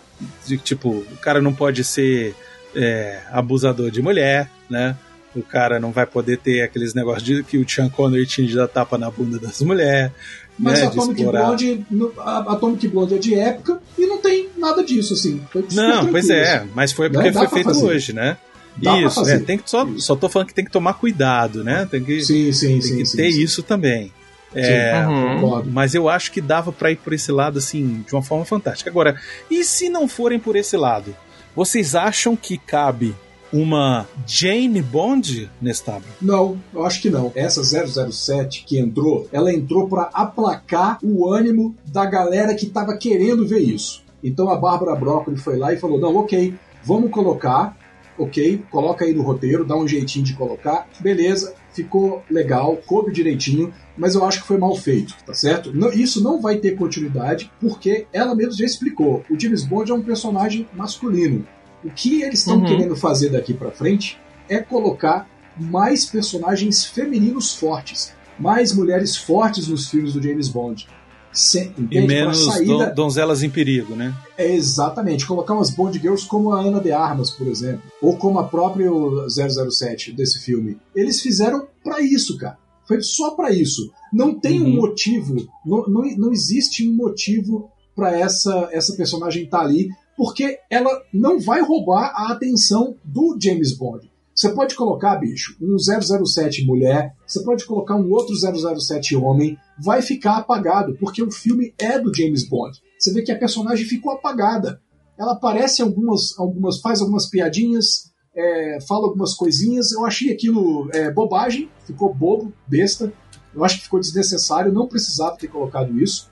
De, 0.46 0.58
tipo, 0.58 0.90
o 0.90 1.18
cara 1.22 1.42
não 1.42 1.54
pode 1.54 1.84
ser 1.84 2.36
é, 2.76 3.22
abusador 3.32 3.92
de 3.92 4.02
mulher, 4.02 4.50
né? 4.70 4.96
O 5.34 5.42
cara 5.42 5.80
não 5.80 5.92
vai 5.92 6.06
poder 6.06 6.38
ter 6.38 6.62
aqueles 6.62 6.94
negócios 6.94 7.24
de 7.24 7.44
que 7.44 7.58
o 7.58 7.68
Sean 7.68 7.90
Connery 7.90 8.26
tinha 8.26 8.46
de 8.46 8.56
dar 8.56 8.68
tapa 8.68 8.98
na 8.98 9.10
bunda 9.10 9.40
das 9.40 9.62
mulheres. 9.62 10.12
Mas 10.60 10.80
né, 10.80 10.86
a 10.86 10.90
Atomic 10.90 11.24
Blonde, 11.24 11.86
a 12.20 12.54
Atomic 12.54 12.88
Blonde 12.88 13.16
é 13.16 13.18
de 13.18 13.36
época 13.36 13.82
e 13.98 14.06
não 14.06 14.18
tem 14.18 14.50
nada 14.58 14.84
disso, 14.84 15.14
assim. 15.14 15.42
não, 15.74 16.08
pois 16.08 16.30
é, 16.30 16.68
mas 16.76 16.92
foi 16.92 17.10
porque 17.10 17.32
né? 17.32 17.34
foi 17.34 17.48
feito 17.48 17.70
fazer. 17.70 17.86
hoje, 17.86 18.14
né? 18.14 18.38
Dá 18.78 18.98
isso, 19.00 19.28
é, 19.30 19.40
tem 19.40 19.58
que 19.58 19.70
só, 19.70 19.88
só 19.98 20.16
tô 20.16 20.30
falando 20.30 20.48
que 20.48 20.54
tem 20.54 20.64
que 20.64 20.72
tomar 20.72 20.94
cuidado, 20.94 21.64
né? 21.64 21.88
Tem 21.90 22.04
que, 22.04 22.22
sim, 22.22 22.52
sim, 22.54 22.68
tem 22.68 22.82
sim, 22.82 22.98
que 22.98 23.06
sim, 23.06 23.18
ter 23.18 23.32
sim. 23.32 23.42
isso 23.42 23.64
também. 23.64 24.14
É, 24.54 25.06
uhum. 25.08 25.64
Mas 25.66 25.96
eu 25.96 26.10
acho 26.10 26.32
que 26.32 26.42
dava 26.42 26.72
para 26.72 26.92
ir 26.92 26.98
por 26.98 27.14
esse 27.14 27.32
lado 27.32 27.58
assim 27.58 28.04
de 28.06 28.14
uma 28.14 28.22
forma 28.22 28.46
fantástica. 28.46 28.90
Agora, 28.90 29.20
e 29.50 29.64
se 29.64 29.90
não 29.90 30.08
forem 30.08 30.40
por 30.40 30.56
esse 30.56 30.76
lado? 30.76 31.16
Vocês 31.56 31.96
acham 31.96 32.36
que 32.36 32.58
cabe 32.58 33.16
uma 33.52 34.08
Jane 34.26 34.82
Bond 34.82 35.50
nesse 35.62 35.84
tablo? 35.84 36.08
Não, 36.22 36.58
eu 36.74 36.86
acho 36.86 37.02
que 37.02 37.10
não. 37.10 37.32
Essa 37.36 37.62
007 37.64 38.64
que 38.66 38.80
entrou, 38.80 39.28
ela 39.32 39.54
entrou 39.54 39.88
para 39.88 40.10
aplacar 40.14 40.98
o 41.04 41.28
ânimo 41.30 41.76
da 41.86 42.06
galera 42.06 42.56
que 42.56 42.68
tava 42.68 42.96
querendo 42.96 43.46
ver 43.46 43.60
isso. 43.60 44.04
Então 44.24 44.50
a 44.50 44.56
Bárbara 44.56 44.96
Broccoli 44.96 45.38
foi 45.38 45.58
lá 45.58 45.74
e 45.74 45.78
falou: 45.78 46.00
não, 46.00 46.16
ok, 46.16 46.54
vamos 46.84 47.12
colocar, 47.12 47.76
ok, 48.18 48.64
coloca 48.70 49.04
aí 49.04 49.14
no 49.14 49.24
roteiro, 49.24 49.66
dá 49.66 49.76
um 49.76 49.88
jeitinho 49.88 50.24
de 50.24 50.34
colocar, 50.34 50.88
beleza, 51.00 51.54
ficou 51.74 52.24
legal, 52.30 52.78
coube 52.86 53.12
direitinho, 53.12 53.74
mas 53.98 54.16
eu 54.16 54.26
acho 54.26 54.42
que 54.42 54.48
foi 54.48 54.58
mal 54.58 54.76
feito, 54.76 55.16
tá 55.26 55.34
certo? 55.34 55.72
Não, 55.74 55.92
isso 55.92 56.24
não 56.24 56.42
vai 56.42 56.58
ter 56.58 56.76
continuidade, 56.76 57.52
porque 57.60 58.08
ela 58.12 58.36
mesma 58.36 58.54
já 58.54 58.66
explicou: 58.66 59.24
o 59.30 59.40
James 59.40 59.64
Bond 59.64 59.92
é 59.92 59.96
um 59.96 60.04
personagem 60.04 60.68
masculino. 60.74 61.46
O 61.84 61.90
que 61.90 62.22
eles 62.22 62.40
estão 62.40 62.58
uhum. 62.58 62.66
querendo 62.66 62.96
fazer 62.96 63.30
daqui 63.30 63.54
para 63.54 63.72
frente 63.72 64.20
é 64.48 64.60
colocar 64.60 65.28
mais 65.58 66.06
personagens 66.06 66.86
femininos 66.86 67.56
fortes, 67.56 68.14
mais 68.40 68.74
mulheres 68.74 69.18
fortes 69.18 69.68
nos 69.68 69.90
filmes 69.90 70.14
do 70.14 70.22
James 70.22 70.48
Bond. 70.48 70.88
Se, 71.34 71.72
e 71.90 72.02
menos 72.02 72.46
saída... 72.46 72.88
don, 72.88 72.94
donzelas 72.94 73.42
em 73.42 73.50
perigo, 73.50 73.96
né? 73.96 74.14
É 74.38 74.54
exatamente. 74.54 75.26
Colocar 75.26 75.54
umas 75.54 75.70
Bond 75.70 75.98
Girls 75.98 76.28
como 76.28 76.52
a 76.52 76.62
Ana 76.62 76.80
de 76.80 76.92
Armas, 76.92 77.32
por 77.32 77.48
exemplo. 77.48 77.84
Ou 78.02 78.18
como 78.18 78.40
a 78.40 78.44
própria 78.44 78.90
007 79.30 80.12
desse 80.12 80.40
filme. 80.40 80.78
Eles 80.96 81.22
fizeram 81.22 81.68
para 81.84 82.02
isso, 82.02 82.38
cara. 82.38 82.58
Foi 82.86 83.02
só 83.02 83.32
para 83.32 83.52
isso. 83.52 83.92
Não 84.12 84.38
tem 84.38 84.62
uhum. 84.62 84.68
um 84.68 84.76
motivo, 84.76 85.48
não, 85.66 85.86
não, 85.88 86.02
não 86.18 86.32
existe 86.34 86.88
um 86.88 86.94
motivo 86.94 87.70
para 87.96 88.18
essa, 88.18 88.70
essa 88.72 88.96
personagem 88.96 89.44
estar 89.44 89.60
tá 89.60 89.64
ali 89.64 89.90
porque 90.18 90.60
ela 90.70 91.02
não 91.14 91.40
vai 91.40 91.62
roubar 91.62 92.14
a 92.16 92.32
atenção 92.32 92.96
do 93.04 93.38
James 93.42 93.76
Bond. 93.76 94.12
Você 94.36 94.50
pode 94.50 94.76
colocar, 94.76 95.16
bicho, 95.18 95.56
um 95.62 95.78
007 95.78 96.66
mulher, 96.66 97.14
você 97.26 97.44
pode 97.44 97.66
colocar 97.66 97.96
um 97.96 98.10
outro 98.12 98.34
007 98.36 99.16
homem, 99.16 99.58
vai 99.82 100.02
ficar 100.02 100.38
apagado, 100.38 100.96
porque 101.00 101.24
o 101.24 101.32
filme 101.32 101.74
é 101.80 101.98
do 101.98 102.14
James 102.14 102.48
Bond. 102.48 102.80
Você 103.00 103.12
vê 103.12 103.22
que 103.24 103.32
a 103.32 103.38
personagem 103.38 103.86
ficou 103.86 104.12
apagada. 104.12 104.80
Ela 105.18 105.34
aparece 105.34 105.82
algumas, 105.82 106.38
algumas 106.38 106.80
faz 106.80 107.02
algumas 107.02 107.28
piadinhas, 107.28 108.12
é, 108.36 108.78
fala 108.88 109.08
algumas 109.08 109.34
coisinhas. 109.34 109.92
Eu 109.92 110.06
achei 110.06 110.32
aquilo 110.32 110.90
é, 110.94 111.12
bobagem, 111.12 111.70
ficou 111.86 112.14
bobo, 112.14 112.54
besta. 112.68 113.12
Eu 113.54 113.64
acho 113.64 113.78
que 113.78 113.84
ficou 113.84 114.00
desnecessário, 114.00 114.72
não 114.72 114.88
precisava 114.88 115.36
ter 115.36 115.48
colocado 115.48 116.00
isso, 116.00 116.30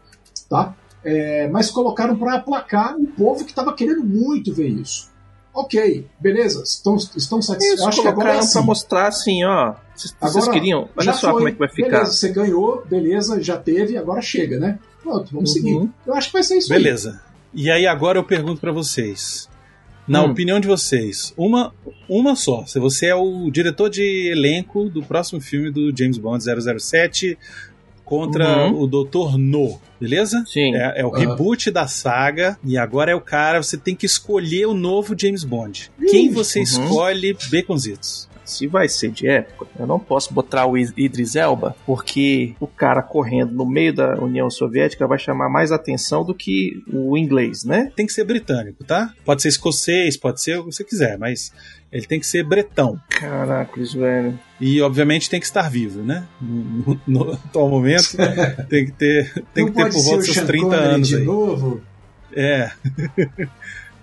tá? 0.50 0.76
É, 1.04 1.48
mas 1.50 1.72
colocaram 1.72 2.18
para 2.18 2.36
aplacar 2.36 2.96
o 2.96 3.08
povo 3.08 3.44
que 3.44 3.52
estava 3.52 3.74
querendo 3.74 4.04
muito 4.04 4.54
ver 4.54 4.70
isso. 4.70 5.09
Ok, 5.54 6.06
beleza, 6.20 6.64
estão, 6.64 6.96
estão 6.96 7.42
satisfeitos. 7.42 7.86
Acho 7.86 8.02
que 8.02 8.08
agora 8.08 8.34
é 8.34 8.38
assim. 8.38 8.54
para 8.54 8.62
mostrar 8.62 9.08
assim, 9.08 9.44
ó. 9.44 9.74
Vocês 9.96 10.16
agora, 10.22 10.52
queriam, 10.52 10.90
olha 10.96 11.14
só 11.14 11.32
foi, 11.32 11.34
como 11.34 11.48
é 11.48 11.52
que 11.52 11.60
vai 11.60 11.70
ficar. 11.70 11.90
Beleza, 11.90 12.14
você 12.14 12.30
ganhou, 12.30 12.84
beleza, 12.86 13.42
já 13.42 13.58
teve, 13.58 13.98
agora 13.98 14.22
chega, 14.22 14.60
né? 14.60 14.80
Pronto, 15.02 15.30
vamos 15.34 15.50
uhum. 15.50 15.56
seguir. 15.56 15.90
Eu 16.06 16.14
acho 16.14 16.28
que 16.28 16.34
vai 16.34 16.44
ser 16.44 16.58
isso 16.58 16.70
Beleza. 16.70 17.22
Aí. 17.54 17.62
E 17.62 17.72
aí 17.72 17.88
agora 17.88 18.18
eu 18.18 18.24
pergunto 18.24 18.62
para 18.62 18.72
vocês. 18.72 19.50
Na 20.08 20.24
hum. 20.24 20.32
opinião 20.32 20.60
de 20.60 20.68
vocês, 20.68 21.34
uma, 21.38 21.72
uma 22.08 22.36
só. 22.36 22.66
Se 22.66 22.80
você 22.80 23.08
é 23.08 23.16
o 23.16 23.52
diretor 23.52 23.90
de 23.90 24.32
elenco 24.32 24.90
do 24.90 25.04
próximo 25.04 25.40
filme 25.40 25.70
do 25.70 25.96
James 25.96 26.18
Bond 26.18 26.44
007, 26.44 27.38
contra 28.10 28.66
uhum. 28.66 28.82
o 28.82 28.88
Dr. 28.88 29.38
No, 29.38 29.80
beleza? 30.02 30.44
Sim. 30.48 30.76
É, 30.76 31.02
é 31.02 31.06
o 31.06 31.10
uhum. 31.10 31.14
reboot 31.14 31.70
da 31.70 31.88
saga 31.88 32.58
e 32.64 32.76
agora 32.76 33.12
é 33.12 33.16
o 33.16 33.22
cara, 33.22 33.62
você 33.62 33.78
tem 33.78 33.96
que 33.96 34.08
escolher 34.08 34.66
o 34.66 34.74
novo 34.74 35.16
James 35.16 35.44
Bond. 35.44 35.92
Quem 36.10 36.32
você 36.32 36.58
uhum. 36.58 36.64
escolhe, 36.64 37.38
Baconzitos? 37.52 38.28
Se 38.50 38.68
vai 38.68 38.88
ser 38.88 39.12
de 39.12 39.28
época, 39.28 39.68
eu 39.78 39.88
não 39.88 40.00
posso 40.00 40.34
botar 40.34 40.66
o 40.66 40.78
Idris 40.78 41.36
Elba, 41.36 41.76
porque 41.86 42.56
o 42.60 42.68
cara 42.68 43.02
correndo 43.02 43.54
no 43.54 43.66
meio 43.66 43.94
da 43.94 44.16
União 44.20 44.50
Soviética 44.50 45.08
vai 45.08 45.20
chamar 45.20 45.50
mais 45.50 45.72
atenção 45.72 46.24
do 46.24 46.34
que 46.34 46.84
o 46.92 47.18
inglês, 47.18 47.64
né? 47.64 47.92
Tem 47.96 48.06
que 48.06 48.14
ser 48.14 48.24
britânico, 48.24 48.84
tá? 48.84 49.14
Pode 49.24 49.42
ser 49.42 49.50
escocês, 49.50 50.18
pode 50.18 50.42
ser 50.42 50.60
o 50.60 50.66
que 50.66 50.76
você 50.76 50.84
quiser, 50.84 51.18
mas 51.18 51.54
ele 51.92 52.06
tem 52.06 52.20
que 52.20 52.28
ser 52.28 52.44
bretão. 52.44 53.00
Caracas, 53.10 53.94
velho. 53.94 54.38
E 54.60 54.82
obviamente 54.82 55.30
tem 55.30 55.40
que 55.40 55.46
estar 55.46 55.70
vivo, 55.70 56.02
né? 56.02 56.26
No, 56.40 57.00
no 57.08 57.34
atual 57.34 57.70
momento 57.70 58.16
tem 58.70 58.86
que 58.86 58.92
ter, 58.92 59.34
tem 59.54 59.66
que 59.66 59.72
ter 59.72 59.92
por 59.92 60.04
volta 60.04 60.18
dos 60.18 60.34
seus 60.34 60.46
30 60.46 60.76
anos 60.76 61.08
de 61.08 61.16
aí. 61.18 61.24
Novo. 61.24 61.82
É. 62.34 62.72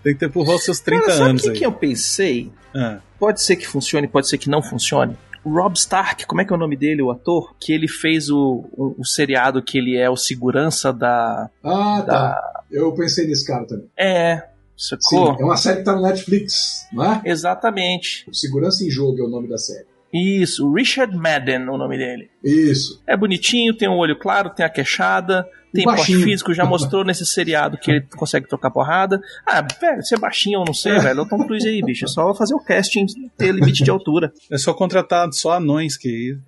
tem 0.07 0.15
que 0.15 0.21
ter 0.21 0.31
por 0.31 0.45
volta 0.45 0.59
dos 0.59 0.65
seus 0.65 0.79
30 0.79 1.05
Cara, 1.05 1.25
anos 1.25 1.43
sabe 1.43 1.55
aí. 1.55 1.59
que 1.59 1.67
eu 1.67 1.73
pensei? 1.73 2.53
Ah. 2.73 3.01
Pode 3.19 3.43
ser 3.43 3.57
que 3.57 3.67
funcione, 3.67 4.07
pode 4.07 4.29
ser 4.29 4.39
que 4.39 4.49
não 4.49 4.63
funcione. 4.63 5.17
O 5.43 5.51
Rob 5.51 5.77
Stark, 5.77 6.27
como 6.27 6.41
é 6.41 6.45
que 6.45 6.53
é 6.53 6.57
o 6.57 6.59
nome 6.59 6.77
dele, 6.77 7.03
o 7.03 7.11
ator? 7.11 7.57
Que 7.59 7.73
ele 7.73 7.89
fez 7.89 8.31
o, 8.31 8.65
o, 8.73 8.95
o 9.01 9.05
seriado 9.05 9.61
que 9.61 9.77
ele 9.77 9.97
é 9.97 10.09
o 10.09 10.17
segurança 10.17 10.93
da. 10.93 11.51
Ah, 11.61 12.01
da... 12.03 12.05
tá. 12.05 12.63
Eu 12.71 12.93
pensei 12.95 13.27
nesse 13.27 13.45
cara 13.45 13.67
também. 13.67 13.89
É, 13.99 14.45
Sacou? 14.77 15.35
Sim, 15.35 15.43
é 15.43 15.45
uma 15.45 15.57
série 15.57 15.79
que 15.79 15.85
tá 15.85 15.97
no 15.97 16.03
Netflix, 16.03 16.87
não 16.93 17.05
é? 17.05 17.23
Exatamente. 17.25 18.27
Segurança 18.33 18.85
em 18.85 18.91
Jogo 18.91 19.19
é 19.19 19.25
o 19.25 19.29
nome 19.29 19.49
da 19.49 19.59
série. 19.59 19.87
Isso, 20.13 20.73
Richard 20.73 21.17
Madden, 21.17 21.69
o 21.69 21.77
nome 21.77 21.99
dele. 21.99 22.31
Isso. 22.45 23.03
É 23.07 23.17
bonitinho, 23.17 23.77
tem 23.77 23.89
um 23.89 23.97
olho 23.97 24.17
claro, 24.17 24.51
tem 24.51 24.65
a 24.65 24.71
queixada, 24.71 25.49
tem 25.77 25.85
porte 25.85 26.17
físico, 26.23 26.53
já 26.53 26.65
mostrou 26.65 27.05
nesse 27.05 27.25
seriado 27.25 27.79
que 27.79 27.91
ele 27.91 28.07
consegue 28.17 28.49
trocar 28.49 28.71
porrada. 28.71 29.21
Ah, 29.47 29.67
velho, 29.81 30.03
ser 30.03 30.19
baixinho 30.19 30.61
eu 30.61 30.65
não 30.65 30.75
sei, 30.75 30.99
velho. 30.99 31.21
É 31.21 31.23
o 31.23 31.29
Tom 31.29 31.47
Cruise 31.47 31.67
aí, 31.67 31.83
bicho. 31.83 32.05
É 32.05 32.09
só 32.09 32.35
fazer 32.35 32.55
o 32.55 32.61
casting 32.61 33.07
ter 33.37 33.53
limite 33.53 33.85
de 33.85 33.91
altura. 33.91 34.33
É 34.51 34.59
só 34.59 34.73
contratar 34.75 35.29
só 35.33 35.53
anões 35.53 35.97
que 35.97 36.39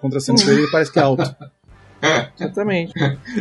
contratando 0.00 0.42
com 0.42 0.50
ele 0.50 0.70
parece 0.70 0.92
que 0.92 0.98
é 0.98 1.02
alto. 1.02 1.22
Exatamente. 2.38 2.92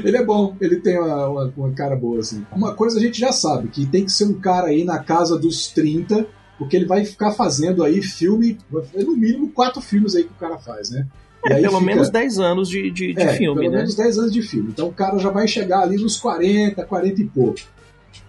ele 0.03 0.17
é 0.17 0.23
bom, 0.23 0.55
ele 0.59 0.77
tem 0.77 0.97
uma, 0.97 1.27
uma, 1.27 1.53
uma, 1.57 1.71
cara 1.73 1.95
boa, 1.95 2.19
assim. 2.19 2.45
Uma 2.51 2.73
coisa 2.73 2.97
a 2.97 3.01
gente 3.01 3.19
já 3.19 3.31
sabe, 3.31 3.67
que 3.67 3.85
tem 3.85 4.05
que 4.05 4.11
ser 4.11 4.25
um 4.25 4.39
cara 4.39 4.67
aí 4.67 4.83
na 4.83 4.99
casa 4.99 5.37
dos 5.37 5.67
30, 5.67 6.25
porque 6.57 6.75
ele 6.75 6.85
vai 6.85 7.03
ficar 7.03 7.31
fazendo 7.31 7.83
aí 7.83 8.01
filme, 8.01 8.57
no 8.71 9.17
mínimo 9.17 9.51
quatro 9.51 9.81
filmes 9.81 10.15
aí 10.15 10.23
que 10.23 10.31
o 10.31 10.39
cara 10.39 10.57
faz, 10.57 10.89
né? 10.89 11.05
É, 11.45 11.61
pelo 11.61 11.79
fica... 11.79 11.85
menos 11.85 12.09
10 12.09 12.39
anos 12.39 12.69
de, 12.69 12.89
de, 12.91 13.13
de 13.13 13.21
é, 13.21 13.33
filme, 13.35 13.61
pelo 13.61 13.71
né? 13.71 13.77
menos 13.79 13.95
10 13.95 14.17
anos 14.17 14.31
de 14.31 14.41
filme. 14.41 14.69
Então 14.69 14.87
o 14.87 14.93
cara 14.93 15.17
já 15.19 15.29
vai 15.29 15.47
chegar 15.47 15.81
ali 15.81 15.97
nos 15.97 16.17
40, 16.17 16.83
40 16.83 17.21
e 17.21 17.25
pouco. 17.25 17.59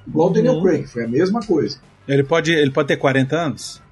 Igual 0.06 0.30
o 0.30 0.32
Daniel 0.32 0.54
uhum. 0.54 0.62
Craig, 0.62 0.86
foi 0.86 1.04
a 1.04 1.08
mesma 1.08 1.40
coisa. 1.40 1.78
Ele 2.06 2.22
pode, 2.22 2.52
ele 2.52 2.70
pode 2.70 2.88
ter 2.88 2.96
40 2.96 3.36
anos? 3.36 3.82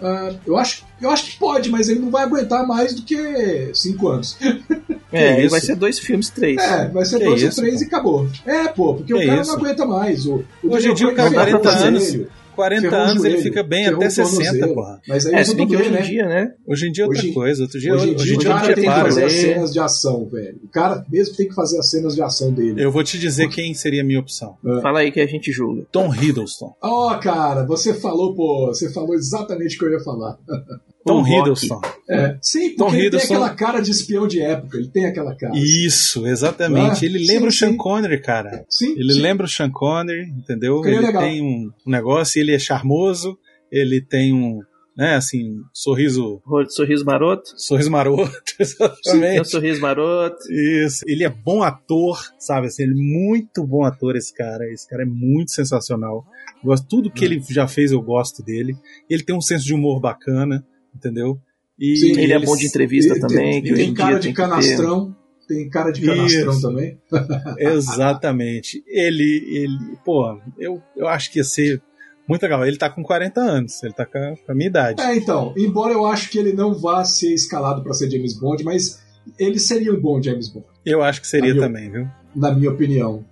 Uh, 0.00 0.38
eu, 0.46 0.56
acho, 0.58 0.84
eu 1.00 1.10
acho 1.10 1.30
que 1.30 1.38
pode, 1.38 1.70
mas 1.70 1.88
ele 1.88 2.00
não 2.00 2.10
vai 2.10 2.24
aguentar 2.24 2.66
mais 2.66 2.94
do 2.94 3.02
que 3.02 3.70
5 3.72 4.08
anos. 4.08 4.38
É, 5.12 5.38
ele 5.38 5.48
vai 5.48 5.60
ser 5.60 5.76
dois 5.76 5.98
filmes, 5.98 6.28
três. 6.28 6.60
É, 6.60 6.88
vai 6.88 7.04
ser 7.04 7.18
que 7.18 7.24
dois 7.24 7.40
isso, 7.40 7.60
ou 7.60 7.66
três 7.66 7.78
pô? 7.78 7.84
e 7.84 7.86
acabou. 7.86 8.28
É, 8.44 8.68
pô, 8.68 8.94
porque 8.94 9.14
que 9.14 9.24
o 9.24 9.26
cara 9.26 9.40
isso? 9.40 9.50
não 9.50 9.58
aguenta 9.58 9.86
mais. 9.86 10.26
O, 10.26 10.44
o 10.62 10.74
Hoje 10.74 10.90
em 10.90 10.94
dia 10.94 11.08
o 11.08 11.14
cara 11.14 11.30
40 11.30 11.68
anos. 11.70 12.18
40 12.56 12.96
anos 12.96 13.24
ele 13.24 13.38
fica 13.38 13.62
bem 13.62 13.86
até 13.86 14.08
60, 14.10 14.68
porra. 14.68 15.00
Mas 15.06 15.26
aí 15.26 15.34
é, 15.34 15.44
se 15.44 15.54
bem 15.54 15.68
que 15.68 15.76
hoje 15.76 15.90
né? 15.90 16.00
em 16.00 16.04
dia, 16.04 16.26
né? 16.26 16.52
Hoje 16.66 16.88
em 16.88 16.92
dia 16.92 17.04
é 17.04 17.06
outra 17.06 17.22
hoje, 17.22 17.32
coisa. 17.32 17.62
Outro 17.62 17.78
dia, 17.78 17.94
hoje 17.94 18.10
em 18.10 18.14
dia, 18.14 18.16
hoje 18.16 18.36
dia 18.36 18.50
o 18.50 18.52
cara 18.52 18.74
tem 18.74 18.84
que 18.84 18.90
fazer 18.90 19.24
as 19.24 19.32
cenas 19.32 19.72
de 19.72 19.78
ação, 19.78 20.28
velho. 20.28 20.60
O 20.64 20.68
cara 20.68 21.04
mesmo 21.10 21.36
tem 21.36 21.48
que 21.48 21.54
fazer 21.54 21.78
as 21.78 21.90
cenas 21.90 22.14
de 22.14 22.22
ação 22.22 22.50
dele. 22.52 22.82
Eu 22.82 22.90
vou 22.90 23.04
te 23.04 23.18
dizer 23.18 23.48
quem 23.50 23.74
seria 23.74 24.00
a 24.00 24.04
minha 24.04 24.18
opção. 24.18 24.56
É. 24.64 24.80
Fala 24.80 25.00
aí 25.00 25.12
que 25.12 25.20
a 25.20 25.26
gente 25.26 25.52
julga. 25.52 25.84
Tom 25.92 26.12
Hiddleston. 26.12 26.74
Ó, 26.82 27.12
oh, 27.12 27.18
cara, 27.20 27.64
você 27.66 27.92
falou, 27.94 28.34
pô, 28.34 28.68
você 28.68 28.90
falou 28.92 29.14
exatamente 29.14 29.76
o 29.76 29.78
que 29.78 29.84
eu 29.84 29.92
ia 29.92 30.00
falar. 30.00 30.38
Tom 31.06 31.26
Hiddleston. 31.26 31.80
É, 32.08 32.36
sim, 32.42 32.70
porque 32.70 32.76
Tom 32.76 32.94
ele 32.94 33.06
Hiddleston... 33.06 33.28
tem 33.28 33.36
aquela 33.36 33.54
cara 33.54 33.80
de 33.80 33.90
espião 33.90 34.26
de 34.26 34.40
época, 34.40 34.76
ele 34.76 34.88
tem 34.88 35.06
aquela 35.06 35.34
cara. 35.34 35.52
Isso, 35.56 36.26
exatamente. 36.26 37.04
Ah, 37.04 37.08
ele 37.08 37.26
lembra 37.26 37.50
sim, 37.50 37.56
o 37.56 37.58
Sean 37.58 37.70
sim. 37.70 37.76
Connery, 37.76 38.20
cara. 38.20 38.64
Sim. 38.68 38.92
Ele 38.96 39.12
sim. 39.12 39.20
lembra 39.20 39.46
o 39.46 39.48
Sean 39.48 39.70
Connery, 39.70 40.28
entendeu? 40.30 40.84
Ele, 40.84 40.96
ele 40.96 41.12
tem 41.12 41.42
um 41.42 41.70
negócio, 41.86 42.40
ele 42.40 42.52
é 42.52 42.58
charmoso, 42.58 43.38
ele 43.70 44.00
tem 44.00 44.32
um, 44.32 44.60
né? 44.96 45.14
Assim, 45.14 45.60
sorriso. 45.72 46.40
Sorriso 46.70 47.04
maroto? 47.04 47.50
Sorriso 47.56 47.90
maroto, 47.90 48.32
exatamente. 48.58 49.44
Sim, 49.44 49.50
sorriso 49.50 49.80
maroto. 49.80 50.38
Isso. 50.50 51.04
Ele 51.06 51.22
é 51.22 51.28
bom 51.28 51.62
ator, 51.62 52.18
sabe? 52.38 52.68
Assim, 52.68 52.84
ele 52.84 52.92
é 52.92 52.94
muito 52.94 53.64
bom 53.64 53.84
ator, 53.84 54.16
esse 54.16 54.34
cara. 54.34 54.64
Esse 54.72 54.88
cara 54.88 55.02
é 55.02 55.06
muito 55.06 55.52
sensacional. 55.52 56.24
Gosto, 56.64 56.88
tudo 56.88 57.10
que 57.10 57.24
hum. 57.24 57.32
ele 57.32 57.44
já 57.50 57.68
fez, 57.68 57.92
eu 57.92 58.00
gosto 58.00 58.42
dele. 58.42 58.74
Ele 59.08 59.22
tem 59.22 59.36
um 59.36 59.40
senso 59.42 59.66
de 59.66 59.74
humor 59.74 60.00
bacana, 60.00 60.64
entendeu? 60.96 61.38
E 61.78 61.96
Sim, 61.96 62.10
ele, 62.12 62.22
ele 62.22 62.32
é 62.32 62.38
bom 62.38 62.56
de 62.56 62.66
entrevista 62.66 63.12
ele, 63.12 63.20
também. 63.20 63.58
Ele, 63.58 63.74
tem 63.74 63.94
cara 63.94 64.18
de 64.18 64.32
canastrão. 64.32 65.14
Tem 65.46 65.68
cara 65.68 65.92
de 65.92 66.04
canastrão 66.04 66.52
Isso. 66.52 66.62
também. 66.62 66.98
Exatamente. 67.58 68.82
Ele, 68.86 69.44
ele, 69.46 69.96
pô, 70.04 70.38
eu, 70.58 70.82
eu 70.96 71.06
acho 71.06 71.30
que 71.30 71.38
ia 71.38 71.44
ser 71.44 71.80
muito 72.28 72.42
legal. 72.42 72.66
Ele 72.66 72.76
tá 72.76 72.90
com 72.90 73.02
40 73.02 73.40
anos, 73.40 73.82
ele 73.82 73.92
tá 73.92 74.04
com 74.04 74.18
a, 74.18 74.34
com 74.36 74.52
a 74.52 74.54
minha 74.54 74.68
idade. 74.68 75.00
É, 75.00 75.14
então, 75.14 75.54
embora 75.56 75.92
eu 75.92 76.04
acho 76.04 76.30
que 76.30 76.38
ele 76.38 76.52
não 76.52 76.74
vá 76.74 77.04
ser 77.04 77.32
escalado 77.32 77.82
para 77.82 77.94
ser 77.94 78.10
James 78.10 78.34
Bond, 78.38 78.64
mas 78.64 79.00
ele 79.38 79.60
seria 79.60 79.92
um 79.92 80.00
bom 80.00 80.20
James 80.20 80.48
Bond. 80.48 80.66
Eu 80.84 81.02
acho 81.02 81.20
que 81.20 81.28
seria 81.28 81.54
também, 81.56 81.90
viu? 81.90 82.08
Na 82.34 82.52
minha 82.52 82.70
opinião. 82.70 83.24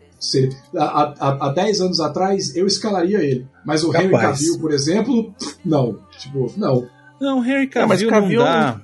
há, 0.76 1.14
há, 1.18 1.48
há 1.48 1.52
10 1.52 1.80
anos 1.80 2.00
atrás, 2.00 2.54
eu 2.54 2.66
escalaria 2.66 3.18
ele. 3.22 3.46
Mas 3.64 3.82
o 3.82 3.90
Capaz. 3.90 4.04
Henry 4.06 4.20
Cavill, 4.20 4.58
por 4.60 4.72
exemplo, 4.72 5.34
não. 5.64 5.98
Tipo, 6.18 6.52
não. 6.56 6.88
Não, 7.20 7.40
o 7.40 7.44
Henry 7.44 7.66
Cavill, 7.66 8.10
não, 8.10 8.20
Cavill 8.20 8.38
não 8.38 8.44
dá. 8.44 8.80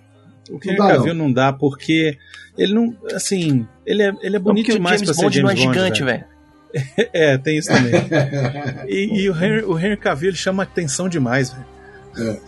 O 0.51 0.55
Henry 0.57 0.77
não 0.77 0.87
dá, 0.87 0.95
Cavill 0.95 1.15
não. 1.15 1.25
não 1.27 1.33
dá 1.33 1.53
porque 1.53 2.19
ele 2.57 2.75
não. 2.75 2.97
Assim, 3.15 3.67
ele 3.87 4.03
é, 4.03 4.13
ele 4.23 4.37
é 4.37 4.39
bonito 4.39 4.73
demais 4.73 5.03
pra 5.03 5.15
ser 5.15 5.33
James 5.33 5.37
Bond. 5.37 5.43
não 5.43 5.51
é 5.51 5.57
gigante, 5.57 6.05
velho. 6.05 6.25
é, 7.13 7.39
tem 7.39 7.59
isso 7.59 7.69
também. 7.69 7.93
e, 8.89 9.23
e 9.23 9.31
o, 9.31 9.35
Henry, 9.35 9.65
o 9.65 9.79
Henry 9.79 9.97
Cavill 9.97 10.31
ele 10.31 10.37
chama 10.37 10.63
atenção 10.63 11.09
demais, 11.09 11.53
velho. 11.53 11.67
É. 12.19 12.41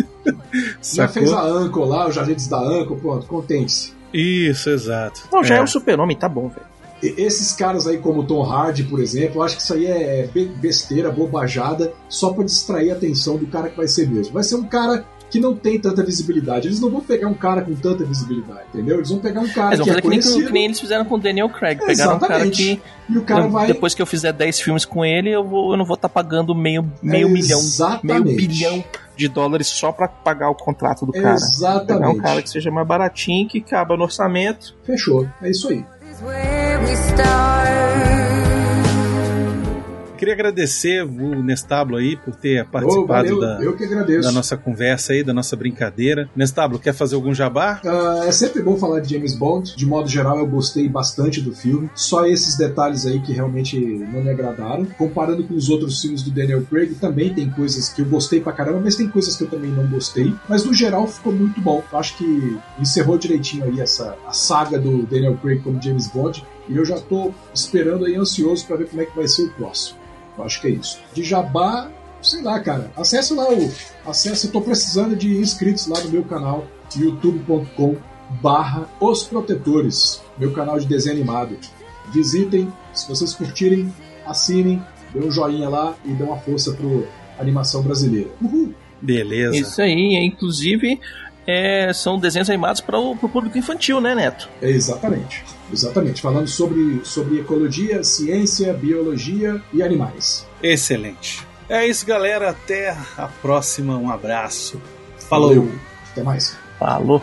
Já 0.82 1.09
fez 1.09 1.32
a 1.32 1.42
Anko 1.42 1.84
lá, 1.84 2.09
os 2.09 2.18
agentes 2.18 2.46
da 2.46 2.59
Anko, 2.59 2.96
pronto, 2.96 3.26
contente-se. 3.26 3.92
Isso, 4.12 4.70
exato. 4.70 5.22
Não, 5.32 5.42
já 5.42 5.54
é, 5.54 5.59
é 5.59 5.62
um 5.62 5.66
super-homem, 5.66 6.16
tá 6.16 6.28
bom, 6.28 6.48
velho. 6.48 6.66
Esses 7.02 7.52
caras 7.52 7.86
aí, 7.86 7.98
como 7.98 8.24
Tom 8.24 8.42
Hardy, 8.44 8.84
por 8.84 9.00
exemplo, 9.00 9.38
eu 9.38 9.42
acho 9.42 9.56
que 9.56 9.62
isso 9.62 9.74
aí 9.74 9.86
é 9.86 10.28
besteira, 10.56 11.10
bobajada, 11.10 11.92
só 12.09 12.32
para 12.32 12.44
distrair 12.44 12.90
a 12.90 12.94
atenção 12.94 13.36
do 13.36 13.46
cara 13.46 13.70
que 13.70 13.76
vai 13.76 13.88
ser 13.88 14.09
mesmo. 14.09 14.34
Vai 14.34 14.44
ser 14.44 14.54
um 14.54 14.64
cara 14.64 15.04
que 15.32 15.40
não 15.40 15.56
tem 15.56 15.80
tanta 15.80 16.04
visibilidade. 16.04 16.68
Eles 16.68 16.78
não 16.78 16.90
vão 16.90 17.00
pegar 17.00 17.26
um 17.26 17.32
cara 17.32 17.62
com 17.62 17.74
tanta 17.74 18.04
visibilidade, 18.04 18.64
entendeu? 18.68 18.96
Eles 18.96 19.09
vão 19.09 19.18
pegar 19.18 19.40
um 19.40 19.48
cara 19.48 19.78
que 19.78 19.88
é 19.88 19.94
que 19.94 20.02
conhecido. 20.02 20.36
Nem, 20.36 20.46
que 20.46 20.52
nem 20.52 20.64
eles 20.66 20.78
fizeram 20.78 21.06
com 21.06 21.14
o 21.14 21.18
Daniel 21.18 21.48
Craig. 21.48 21.80
É, 21.82 21.86
pegaram 21.86 22.16
exatamente. 22.16 22.22
um 22.22 22.28
cara 22.28 22.50
que... 22.50 22.82
E 23.09 23.18
o 23.18 23.22
cara 23.22 23.46
vai... 23.48 23.66
Depois 23.66 23.94
que 23.94 24.02
eu 24.02 24.06
fizer 24.06 24.30
10 24.30 24.60
filmes 24.60 24.84
com 24.84 25.02
ele, 25.02 25.30
eu, 25.30 25.42
vou, 25.42 25.72
eu 25.72 25.78
não 25.78 25.86
vou 25.86 25.94
estar 25.94 26.10
tá 26.10 26.12
pagando 26.12 26.54
meio, 26.54 26.86
meio 27.02 27.28
é, 27.28 27.30
milhão, 27.30 27.60
meio 28.02 28.24
bilhão 28.24 28.84
de 29.16 29.26
dólares 29.26 29.68
só 29.68 29.90
para 29.90 30.06
pagar 30.06 30.50
o 30.50 30.54
contrato 30.54 31.06
do 31.06 31.12
cara. 31.12 31.34
Exatamente. 31.34 31.86
Pegar 31.86 32.10
um 32.10 32.18
cara 32.18 32.42
que 32.42 32.50
seja 32.50 32.70
mais 32.70 32.86
baratinho, 32.86 33.48
que 33.48 33.62
caba 33.62 33.96
no 33.96 34.02
orçamento. 34.02 34.76
Fechou. 34.84 35.26
É 35.40 35.48
isso 35.48 35.68
aí 35.68 35.82
queria 40.23 40.35
agradecer 40.35 41.03
o 41.03 41.43
Nestablo 41.43 41.97
aí 41.97 42.16
por 42.16 42.36
ter 42.36 42.65
participado 42.66 43.36
oh, 43.36 43.40
da, 43.40 43.59
da, 43.59 44.31
nossa 44.31 44.57
conversa 44.57 45.12
aí, 45.12 45.24
da 45.24 45.35
nossa 45.35 45.57
brincadeira. 45.57 46.31
Nestablo, 46.36 46.78
quer 46.78 46.94
fazer 46.94 47.16
algum 47.16 47.35
jabá? 47.35 47.81
Uh, 47.85 48.23
é 48.28 48.31
sempre 48.31 48.62
bom 48.62 48.77
falar 48.77 49.01
de 49.01 49.12
James 49.12 49.35
Bond. 49.35 49.74
De 49.74 49.85
modo 49.85 50.09
geral, 50.09 50.39
eu 50.39 50.47
gostei 50.47 50.89
bastante 50.89 51.40
do 51.40 51.53
filme. 51.53 51.90
Só 51.97 52.24
esses 52.24 52.57
detalhes 52.57 53.05
aí 53.05 53.20
que 53.20 53.32
realmente 53.32 53.77
não 53.77 54.23
me 54.23 54.31
agradaram. 54.31 54.85
Comparando 54.97 55.43
com 55.43 55.55
os 55.55 55.69
outros 55.69 56.01
filmes 56.01 56.23
do 56.23 56.31
Daniel 56.31 56.62
Craig, 56.70 56.94
também 57.01 57.35
tem 57.35 57.51
coisas 57.51 57.89
que 57.89 58.03
eu 58.03 58.07
gostei 58.07 58.40
pra 58.40 58.53
caramba, 58.53 58.81
mas 58.85 58.94
tem 58.94 59.09
coisas 59.09 59.36
que 59.36 59.43
eu 59.43 59.51
também 59.51 59.73
não 59.73 59.89
gostei. 59.89 60.32
Mas 60.49 60.65
no 60.65 60.73
geral 60.73 61.09
ficou 61.09 61.32
muito 61.32 61.61
bom. 61.61 61.82
Eu 61.93 61.99
acho 61.99 62.16
que 62.16 62.57
encerrou 62.78 63.19
direitinho 63.19 63.65
aí 63.65 63.81
essa 63.81 64.16
a 64.24 64.32
saga 64.32 64.78
do 64.78 65.03
Daniel 65.03 65.36
Craig 65.43 65.61
como 65.62 65.82
James 65.82 66.07
Bond. 66.07 66.44
E 66.69 66.77
eu 66.77 66.85
já 66.85 67.01
tô 67.01 67.32
esperando 67.53 68.05
aí 68.05 68.15
ansioso 68.15 68.65
para 68.69 68.77
ver 68.77 68.89
como 68.89 69.03
é 69.03 69.05
que 69.05 69.16
vai 69.16 69.27
ser 69.27 69.43
o 69.47 69.51
próximo. 69.51 70.02
Eu 70.36 70.44
acho 70.44 70.60
que 70.60 70.68
é 70.68 70.70
isso. 70.70 71.00
De 71.12 71.22
jabá, 71.22 71.90
sei 72.22 72.42
lá, 72.42 72.60
cara. 72.60 72.90
Acesse 72.96 73.34
lá 73.34 73.50
o. 73.52 73.70
Acesse, 74.06 74.46
eu 74.46 74.52
tô 74.52 74.60
precisando 74.60 75.14
de 75.16 75.36
inscritos 75.38 75.86
lá 75.86 76.00
no 76.00 76.10
meu 76.10 76.24
canal, 76.24 76.66
youtube.com 76.96 77.96
barra 78.40 78.88
Os 79.00 79.24
Protetores, 79.24 80.22
meu 80.38 80.52
canal 80.52 80.78
de 80.78 80.86
desenho 80.86 81.16
animado. 81.16 81.59
Visitem, 82.12 82.72
se 82.92 83.09
vocês 83.09 83.34
curtirem, 83.34 83.92
assinem, 84.26 84.82
dê 85.12 85.20
um 85.20 85.30
joinha 85.30 85.68
lá 85.68 85.94
e 86.04 86.12
dê 86.12 86.22
uma 86.22 86.38
força 86.38 86.72
pro 86.72 87.06
animação 87.38 87.82
brasileira. 87.82 88.30
Uhul! 88.40 88.74
Beleza. 89.00 89.56
Isso 89.56 89.82
aí, 89.82 90.14
inclusive 90.24 91.00
é, 91.47 91.93
são 91.93 92.19
desenhos 92.19 92.48
animados 92.48 92.81
para 92.81 92.98
o 92.98 93.16
público 93.16 93.59
infantil, 93.59 94.01
né, 94.01 94.14
Neto? 94.14 94.48
É, 94.60 94.70
exatamente. 94.70 95.44
Exatamente. 95.73 96.20
Falando 96.20 96.47
sobre, 96.47 97.01
sobre 97.05 97.40
ecologia, 97.40 98.05
ciência, 98.05 98.73
biologia 98.73 99.60
e 99.73 99.82
animais. 99.82 100.47
Excelente. 100.62 101.47
É 101.69 101.86
isso, 101.86 102.05
galera. 102.05 102.51
Até 102.51 102.90
a 103.16 103.27
próxima. 103.40 103.97
Um 103.97 104.10
abraço. 104.10 104.81
Falou. 105.28 105.48
Valeu. 105.48 105.73
Até 106.12 106.23
mais. 106.23 106.56
Falou. 106.78 107.23